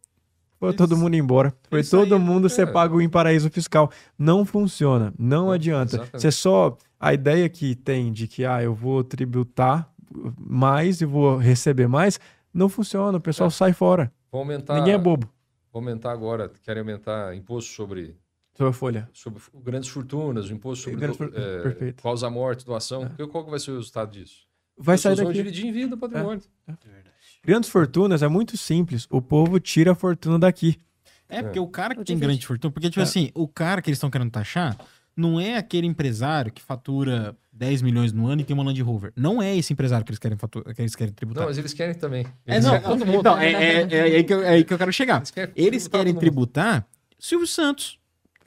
Foi 0.60 0.72
todo 0.74 0.96
mundo 0.96 1.14
embora. 1.14 1.52
Foi 1.70 1.78
eles 1.80 1.90
todo 1.90 2.00
saíram, 2.08 2.18
mundo 2.18 2.48
ser 2.48 2.62
é. 2.68 2.72
pago 2.72 3.00
em 3.00 3.08
paraíso 3.08 3.48
fiscal. 3.50 3.90
Não 4.18 4.44
funciona. 4.44 5.12
Não 5.18 5.46
Não, 5.46 5.52
adianta. 5.52 5.96
exatamente. 5.96 6.20
Você 6.20 6.32
só. 6.32 6.76
A 7.00 7.14
ideia 7.14 7.48
que 7.48 7.76
tem 7.76 8.12
de 8.12 8.26
que 8.26 8.44
ah, 8.44 8.60
eu 8.60 8.74
vou 8.74 9.04
tributar 9.04 9.88
mais 10.36 11.00
e 11.00 11.04
vou 11.04 11.36
receber 11.36 11.86
mais, 11.86 12.18
não 12.52 12.68
funciona. 12.68 13.18
O 13.18 13.20
pessoal 13.20 13.46
É. 13.46 13.50
sai 13.50 13.72
fora. 13.72 14.12
Vão 14.32 14.40
aumentar, 14.40 14.74
Ninguém 14.74 14.94
é 14.94 14.98
bobo. 14.98 15.28
vão 15.72 15.80
aumentar 15.80 16.10
agora, 16.10 16.50
querem 16.64 16.80
aumentar 16.80 17.36
imposto 17.36 17.70
sobre, 17.72 18.16
Sua 18.56 18.72
folha. 18.72 19.08
sobre 19.12 19.40
grandes 19.62 19.88
fortunas, 19.90 20.50
o 20.50 20.52
imposto 20.52 20.84
sobre 20.86 20.98
Grandes 20.98 21.18
do, 21.18 21.24
é, 21.38 21.62
perfeito. 21.62 22.02
causa-morte, 22.02 22.66
doação. 22.66 23.08
Qual 23.30 23.44
que 23.44 23.50
vai 23.50 23.60
ser 23.60 23.70
o 23.70 23.76
resultado 23.76 24.10
disso? 24.10 24.44
Vai 24.76 24.98
sair 24.98 25.12
pessoas 25.12 25.18
vão 25.18 25.26
daqui. 25.28 25.38
dividir 25.38 25.66
em 25.66 25.72
vida 25.72 25.94
o 25.94 25.98
patrimônio. 25.98 26.42
Grandes 27.44 27.70
fortunas 27.70 28.22
é 28.22 28.28
muito 28.28 28.56
simples. 28.56 29.06
O 29.10 29.22
povo 29.22 29.58
tira 29.60 29.92
a 29.92 29.94
fortuna 29.94 30.38
daqui. 30.38 30.76
É, 31.28 31.42
porque 31.42 31.60
o 31.60 31.66
cara 31.66 31.94
que 31.94 32.00
Eu 32.00 32.04
tem 32.04 32.18
grande 32.18 32.46
fortuna, 32.46 32.72
porque, 32.72 32.88
tipo 32.88 33.00
É. 33.00 33.02
assim, 33.02 33.30
o 33.34 33.46
cara 33.46 33.82
que 33.82 33.90
eles 33.90 33.96
estão 33.98 34.10
querendo 34.10 34.30
taxar 34.30 34.76
não 35.16 35.38
é 35.38 35.56
aquele 35.56 35.86
empresário 35.86 36.50
que 36.52 36.62
fatura 36.62 37.36
10 37.52 37.82
milhões 37.82 38.12
no 38.12 38.26
ano 38.28 38.40
e 38.40 38.44
tem 38.44 38.54
uma 38.54 38.62
Land 38.62 38.80
Rover. 38.82 39.12
Não 39.16 39.42
é 39.42 39.56
esse 39.56 39.72
empresário 39.72 40.04
que 40.06 40.10
eles 40.10 40.18
querem, 40.18 40.38
fatu- 40.38 40.62
que 40.62 40.80
eles 40.80 40.94
querem 40.94 41.12
tributar. 41.12 41.42
Não, 41.42 41.48
mas 41.48 41.58
eles 41.58 41.74
querem 41.74 41.94
também. 41.94 42.24
É, 42.46 42.60
não, 42.60 42.70
querem 42.70 42.86
todo 42.86 43.04
mundo. 43.04 43.20
então, 43.20 43.38
é, 43.38 43.52
é- 43.52 43.88
é 43.90 44.00
aí 44.02 44.24
que 44.24 44.32
eu, 44.32 44.42
é 44.42 44.48
aí 44.50 44.64
que 44.64 44.72
eu 44.72 44.78
quero 44.78 44.92
chegar. 44.92 45.16
Eles 45.18 45.30
querem 45.30 45.52
Eles 45.56 45.82
tributar 45.82 46.00
querem 46.00 46.14
tributar 46.14 46.86
Silvio 47.18 47.46
Santos, 47.48 47.97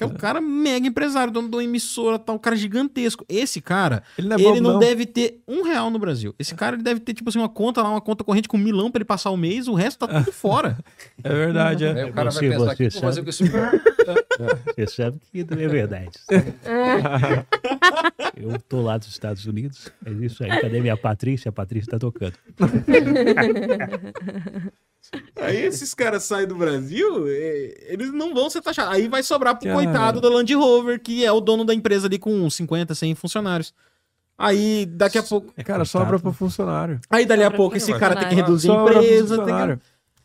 é 0.03 0.05
um 0.05 0.13
cara 0.13 0.41
mega 0.41 0.87
empresário, 0.87 1.31
dono 1.31 1.49
de 1.49 1.55
uma 1.55 1.63
emissora, 1.63 2.19
tal, 2.19 2.35
um 2.35 2.39
cara 2.39 2.55
gigantesco. 2.55 3.25
Esse 3.29 3.61
cara, 3.61 4.03
Ele 4.17 4.27
não 4.27 4.35
é 4.37 4.41
ele 4.41 4.61
não, 4.61 4.73
não. 4.73 4.79
deve 4.79 5.05
ter 5.05 5.41
um 5.47 5.63
real 5.63 5.89
no 5.89 5.99
Brasil. 5.99 6.33
Esse 6.39 6.55
cara 6.55 6.75
ele 6.75 6.83
deve 6.83 6.99
ter, 6.99 7.13
tipo 7.13 7.29
assim, 7.29 7.39
uma 7.39 7.49
conta 7.49 7.81
lá, 7.81 7.89
uma 7.89 8.01
conta 8.01 8.23
corrente 8.23 8.47
com 8.47 8.57
um 8.57 8.59
milão 8.59 8.91
pra 8.91 8.99
ele 8.99 9.05
passar 9.05 9.29
o 9.31 9.37
mês, 9.37 9.67
o 9.67 9.73
resto 9.73 10.05
tá 10.05 10.19
tudo 10.19 10.31
fora. 10.31 10.77
É 11.23 11.29
verdade, 11.29 11.85
é. 11.85 12.03
Aí 12.03 12.09
o 12.09 12.13
cara 12.13 12.31
Você- 12.31 12.49
vai 12.49 12.57
pensar, 12.57 12.75
que 12.75 12.89
sabe. 12.89 13.21
com 13.21 13.29
esse 13.29 13.43
Você 14.75 14.87
sabe 14.87 15.19
que 15.31 15.41
é 15.41 15.67
verdade. 15.67 16.09
Eu 18.35 18.59
tô 18.67 18.81
lá 18.81 18.97
dos 18.97 19.07
Estados 19.09 19.45
Unidos, 19.45 19.91
é 20.03 20.09
isso 20.11 20.43
aí. 20.43 20.49
Cadê 20.61 20.81
minha 20.81 20.97
Patrícia? 20.97 21.49
A 21.49 21.51
Patrícia 21.51 21.91
tá 21.91 21.99
tocando. 21.99 22.33
Aí 25.35 25.57
esses 25.65 25.93
caras 25.93 26.23
saem 26.23 26.47
do 26.47 26.55
Brasil, 26.55 27.25
é, 27.27 27.85
eles 27.89 28.13
não 28.13 28.33
vão 28.33 28.49
ser 28.49 28.61
taxados. 28.61 28.93
Aí 28.93 29.07
vai 29.07 29.23
sobrar 29.23 29.55
pro 29.55 29.65
Cara. 29.67 29.75
coitado 29.75 30.21
da 30.21 30.29
Land 30.29 30.53
Rover, 30.53 31.01
que 31.01 31.25
é 31.25 31.31
o 31.31 31.41
dono 31.41 31.65
da 31.65 31.73
empresa 31.73 32.07
ali 32.07 32.17
com 32.19 32.49
50, 32.49 32.93
100 32.95 33.15
funcionários. 33.15 33.73
Aí 34.37 34.85
daqui 34.85 35.17
a 35.17 35.23
pouco. 35.23 35.53
Cara, 35.63 35.85
sobra 35.85 36.17
pro 36.19 36.31
funcionário. 36.33 36.99
Aí 37.09 37.25
dali 37.25 37.41
a 37.41 37.45
Sobra 37.45 37.57
pouco 37.57 37.77
esse 37.77 37.93
cara 37.93 38.15
tem 38.15 38.29
que 38.29 38.35
reduzir 38.35 38.69
a 38.71 38.73
Sobra 38.73 38.93
pro 38.93 39.03
empresa. 39.03 39.45
tem 39.45 39.55
que-. 39.77 39.79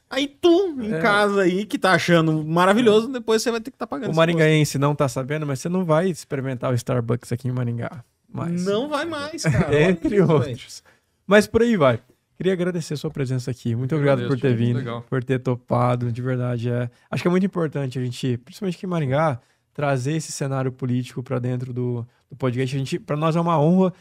Aí 0.09 0.29
tu, 0.41 0.77
em 0.81 0.95
É. 0.95 1.01
casa 1.01 1.43
aí, 1.43 1.67
que 1.67 1.77
tá 1.79 1.93
achando 1.93 2.45
maravilhoso, 2.45 3.09
depois 3.09 3.43
você 3.43 3.51
vai 3.51 3.61
ter 3.61 3.71
que 3.73 3.75
estar 3.75 3.89
pagando. 3.89 4.13
O 4.13 4.17
maringaense 4.17 4.79
não 4.79 4.95
tá 4.95 5.09
sabendo, 5.09 5.45
mas 5.45 5.59
você 5.59 5.69
não 5.69 5.85
vai 5.85 6.09
experimentar 6.09 6.71
o 6.71 6.75
Starbucks 6.75 7.33
aqui 7.33 7.49
em 7.49 7.53
Maringá. 7.53 8.05
Mas, 8.33 8.65
Não 8.65 8.89
vai 8.89 9.05
mais, 9.05 9.43
cara. 9.45 9.81
Entre 9.83 10.17
isso, 10.17 10.33
outros. 10.33 10.83
Mas 11.27 11.47
por 11.47 11.63
aí 11.63 11.77
vai. 11.77 11.99
Queria 12.37 12.53
agradecer 12.53 12.95
a 12.95 12.97
sua 12.97 13.11
presença 13.11 13.51
aqui. 13.51 13.75
Muito 13.75 13.93
Eu 13.93 13.99
obrigado 13.99 14.19
por 14.19 14.25
agradeço, 14.35 14.43
ter 14.43 14.49
muito 14.51 14.67
vindo, 14.67 14.77
legal. 14.79 15.03
por 15.09 15.25
ter 15.25 15.39
topado. 15.39 16.13
De 16.13 16.21
verdade, 16.23 16.69
é. 16.71 16.91
Acho 17.11 17.23
que 17.23 17.29
é 17.29 17.31
muito 17.31 17.47
importante 17.47 17.99
a 17.99 18.05
gente, 18.05 18.37
principalmente 18.39 18.77
aqui 18.77 18.87
em 18.87 18.89
Maringá, 18.89 19.41
trazer 19.73 20.13
esse 20.13 20.33
cenário 20.33 20.71
político 20.73 21.23
para 21.23 21.39
dentro 21.39 21.73
do, 21.73 22.07
do 22.31 22.37
podcast. 22.37 22.75
A 22.75 22.79
gente, 22.79 22.99
para 22.99 23.17
nós 23.17 23.37
é 23.37 23.41
uma 23.41 23.59
honra 23.61 23.93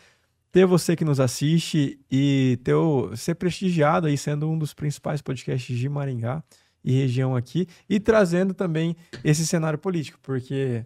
ter 0.52 0.66
você 0.66 0.96
que 0.96 1.04
nos 1.06 1.20
assiste 1.20 2.00
e 2.10 2.58
ter 2.64 2.74
o, 2.74 3.16
ser 3.16 3.36
prestigiado 3.36 4.08
aí 4.08 4.18
sendo 4.18 4.50
um 4.50 4.58
dos 4.58 4.74
principais 4.74 5.22
podcasts 5.22 5.78
de 5.78 5.90
Maringá 5.90 6.42
e 6.84 6.94
região 6.94 7.36
aqui 7.36 7.68
e 7.90 8.00
trazendo 8.00 8.54
também 8.54 8.96
esse 9.24 9.46
cenário 9.46 9.78
político, 9.80 10.18
porque 10.22 10.86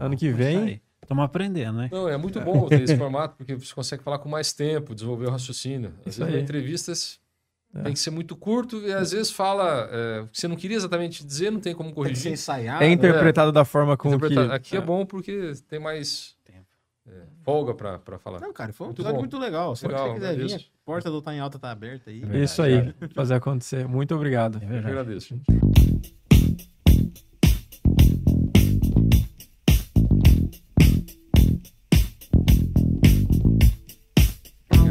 Ano 0.00 0.16
que 0.16 0.30
vem- 0.32 0.80
Estamos 1.06 1.24
aprendendo, 1.24 1.78
né? 1.78 1.88
Não, 1.92 2.08
é 2.08 2.16
muito 2.16 2.40
bom 2.40 2.66
ter 2.66 2.82
esse 2.82 2.96
formato, 2.98 3.36
porque 3.36 3.54
você 3.54 3.72
consegue 3.72 4.02
falar 4.02 4.18
com 4.18 4.28
mais 4.28 4.52
tempo, 4.52 4.94
desenvolver 4.94 5.26
o 5.26 5.30
raciocínio. 5.30 5.92
Às 6.04 6.18
vezes, 6.18 6.42
entrevistas 6.42 7.20
É. 7.74 7.82
tem 7.82 7.92
que 7.92 7.98
ser 7.98 8.10
muito 8.10 8.34
curto 8.34 8.78
e 8.80 8.92
às 8.92 9.12
vezes 9.12 9.30
fala 9.30 9.88
é, 9.92 10.20
o 10.22 10.26
que 10.28 10.40
você 10.40 10.48
não 10.48 10.56
queria 10.56 10.76
exatamente 10.76 11.24
dizer, 11.24 11.50
não 11.52 11.60
tem 11.60 11.74
como 11.74 11.90
Tem 11.90 11.94
que 11.94 12.00
ser 12.02 12.08
corrigir. 12.12 12.32
ensaiado. 12.32 12.82
é 12.82 12.90
interpretado 12.90 13.52
da 13.52 13.64
forma 13.64 13.96
com 13.96 14.08
Interpretar- 14.08 14.48
que 14.48 14.54
Aqui 14.54 14.76
é 14.76 14.80
bom 14.80 15.06
porque 15.06 15.52
tem 15.68 15.78
mais 15.78 16.34
Tempo. 16.44 16.66
é, 17.08 17.12
folga 17.44 17.72
para 17.74 18.18
falar. 18.18 18.40
Não, 18.40 18.52
cara, 18.52 18.72
foi 18.72 18.86
um 18.86 18.88
Muito 18.88 18.96
episódio 18.98 19.14
bom. 19.16 19.20
muito 19.22 19.38
legal. 19.38 19.76
Se 19.76 19.86
Legal, 19.86 20.08
você 20.08 20.14
quiser 20.14 20.36
vir, 20.36 20.54
a 20.54 20.60
porta 20.84 21.10
do 21.10 21.22
Tá 21.22 21.34
em 21.34 21.38
Alta 21.40 21.58
tá 21.58 21.70
aberta 21.70 22.10
aí. 22.10 22.22
É 22.32 22.42
isso 22.42 22.60
aí, 22.62 22.92
fazer 23.14 23.34
acontecer. 23.34 23.86
Muito 23.86 24.12
obrigado. 24.14 24.60
É 24.62 24.74
Eu 24.74 24.78
agradeço. 24.88 25.38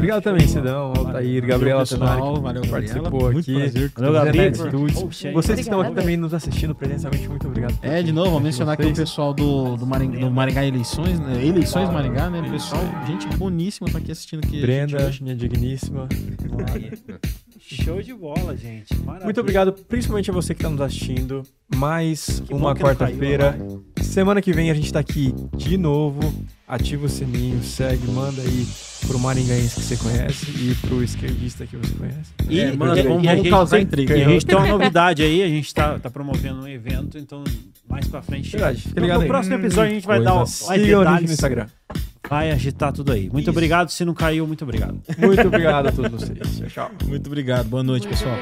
Obrigado 0.06 0.22
também, 0.22 0.46
Cidão, 0.46 0.92
Altair, 0.96 1.44
Gabriela 1.44 1.80
pessoal. 1.80 2.00
Tenari, 2.00 2.20
Valeu, 2.20 2.62
que 2.62 2.68
Gabriela. 2.68 2.70
participou 2.70 3.32
Muito 3.32 3.40
aqui. 3.40 3.54
prazer. 3.54 3.92
Valeu. 3.96 4.86
Poxa, 4.94 5.32
Vocês 5.32 5.56
que 5.56 5.62
estão 5.62 5.80
aqui 5.80 5.94
também 5.96 6.16
nos 6.16 6.32
assistindo 6.32 6.76
presencialmente, 6.76 7.28
muito 7.28 7.48
obrigado. 7.48 7.76
É, 7.82 8.00
de 8.04 8.12
novo, 8.12 8.30
vou 8.30 8.40
mencionar 8.40 8.74
aqui 8.74 8.84
o 8.84 8.86
vocês. 8.86 8.98
pessoal 8.98 9.34
do, 9.34 9.76
do, 9.76 9.84
Maringá, 9.84 10.20
do 10.20 10.30
Maringá 10.30 10.64
Eleições, 10.64 11.18
né? 11.18 11.44
Eleições 11.44 11.90
Maringá, 11.90 12.30
né? 12.30 12.48
Pessoal, 12.48 12.82
gente 13.08 13.26
boníssima 13.36 13.90
tá 13.90 13.98
aqui 13.98 14.12
assistindo 14.12 14.46
gente 14.46 14.60
Brenda, 14.60 15.10
minha 15.20 15.34
digníssima. 15.34 16.08
Show 17.68 18.00
de 18.00 18.14
bola, 18.14 18.56
gente. 18.56 18.94
Maravilha. 19.00 19.24
Muito 19.24 19.40
obrigado, 19.40 19.72
principalmente 19.72 20.30
a 20.30 20.32
você 20.34 20.54
que 20.54 20.60
está 20.60 20.70
nos 20.70 20.80
assistindo. 20.80 21.42
Mais 21.74 22.40
Que 22.46 22.54
uma 22.54 22.74
quarta-feira. 22.76 23.54
caiu 23.58 23.84
Semana 24.02 24.40
que 24.40 24.52
vem 24.52 24.70
a 24.70 24.74
gente 24.74 24.92
tá 24.92 25.00
aqui 25.00 25.34
de 25.56 25.76
novo. 25.76 26.20
Ativa 26.68 27.06
o 27.06 27.08
sininho, 27.08 27.62
segue, 27.62 28.06
manda 28.10 28.40
aí 28.40 28.66
pro 29.06 29.18
maringaense 29.18 29.76
que 29.76 29.82
você 29.82 29.96
conhece 29.96 30.46
e 30.50 30.74
pro 30.86 31.02
esquerdista 31.02 31.66
que 31.66 31.76
você 31.76 31.92
conhece. 31.94 32.32
E, 32.48 32.60
É, 32.60 32.72
manda, 32.76 32.98
e- 33.00 33.02
vamos- 33.04 33.24
e 33.24 33.26
vamos 33.26 33.50
causar 33.50 33.80
intriga. 33.80 34.16
E 34.16 34.22
a 34.24 34.28
gente 34.30 34.46
tem 34.46 34.56
uma 34.56 34.66
novidade 34.66 35.22
aí, 35.22 35.42
a 35.42 35.48
gente 35.48 35.72
tá, 35.74 35.98
tá 35.98 36.08
promovendo 36.10 36.62
um 36.62 36.68
evento, 36.68 37.18
então 37.18 37.42
mais 37.88 38.06
pra 38.08 38.22
frente. 38.22 38.50
Verdade, 38.50 38.80
fica 38.82 39.00
no, 39.00 39.06
ligado 39.06 39.16
no 39.18 39.22
aí. 39.22 39.28
próximo 39.28 39.54
episódio 39.56 39.90
a 39.90 39.94
gente 39.94 40.06
vai 40.06 40.22
dar 40.22 40.32
Coisa. 40.34 40.66
mais 40.66 40.80
Sigam 40.80 40.80
a 40.80 40.80
gente 40.80 40.92
no 40.94 40.98
detalhes, 41.04 41.30
Instagram. 41.32 41.66
Vai 42.28 42.50
agitar 42.50 42.92
tudo 42.92 43.12
aí. 43.12 43.28
Muito 43.30 43.42
Isso. 43.42 43.50
obrigado, 43.50 43.90
se 43.90 44.04
não 44.04 44.14
caiu, 44.14 44.46
muito 44.46 44.62
obrigado. 44.64 45.00
Muito 45.18 45.46
obrigado 45.46 45.88
a 45.88 45.92
todos 45.92 46.10
vocês. 46.10 46.38
Tchau, 46.58 46.68
tchau. 46.68 46.90
Muito 47.06 47.26
obrigado. 47.26 47.68
Boa 47.68 47.82
noite, 47.82 48.06
pessoal. 48.06 48.36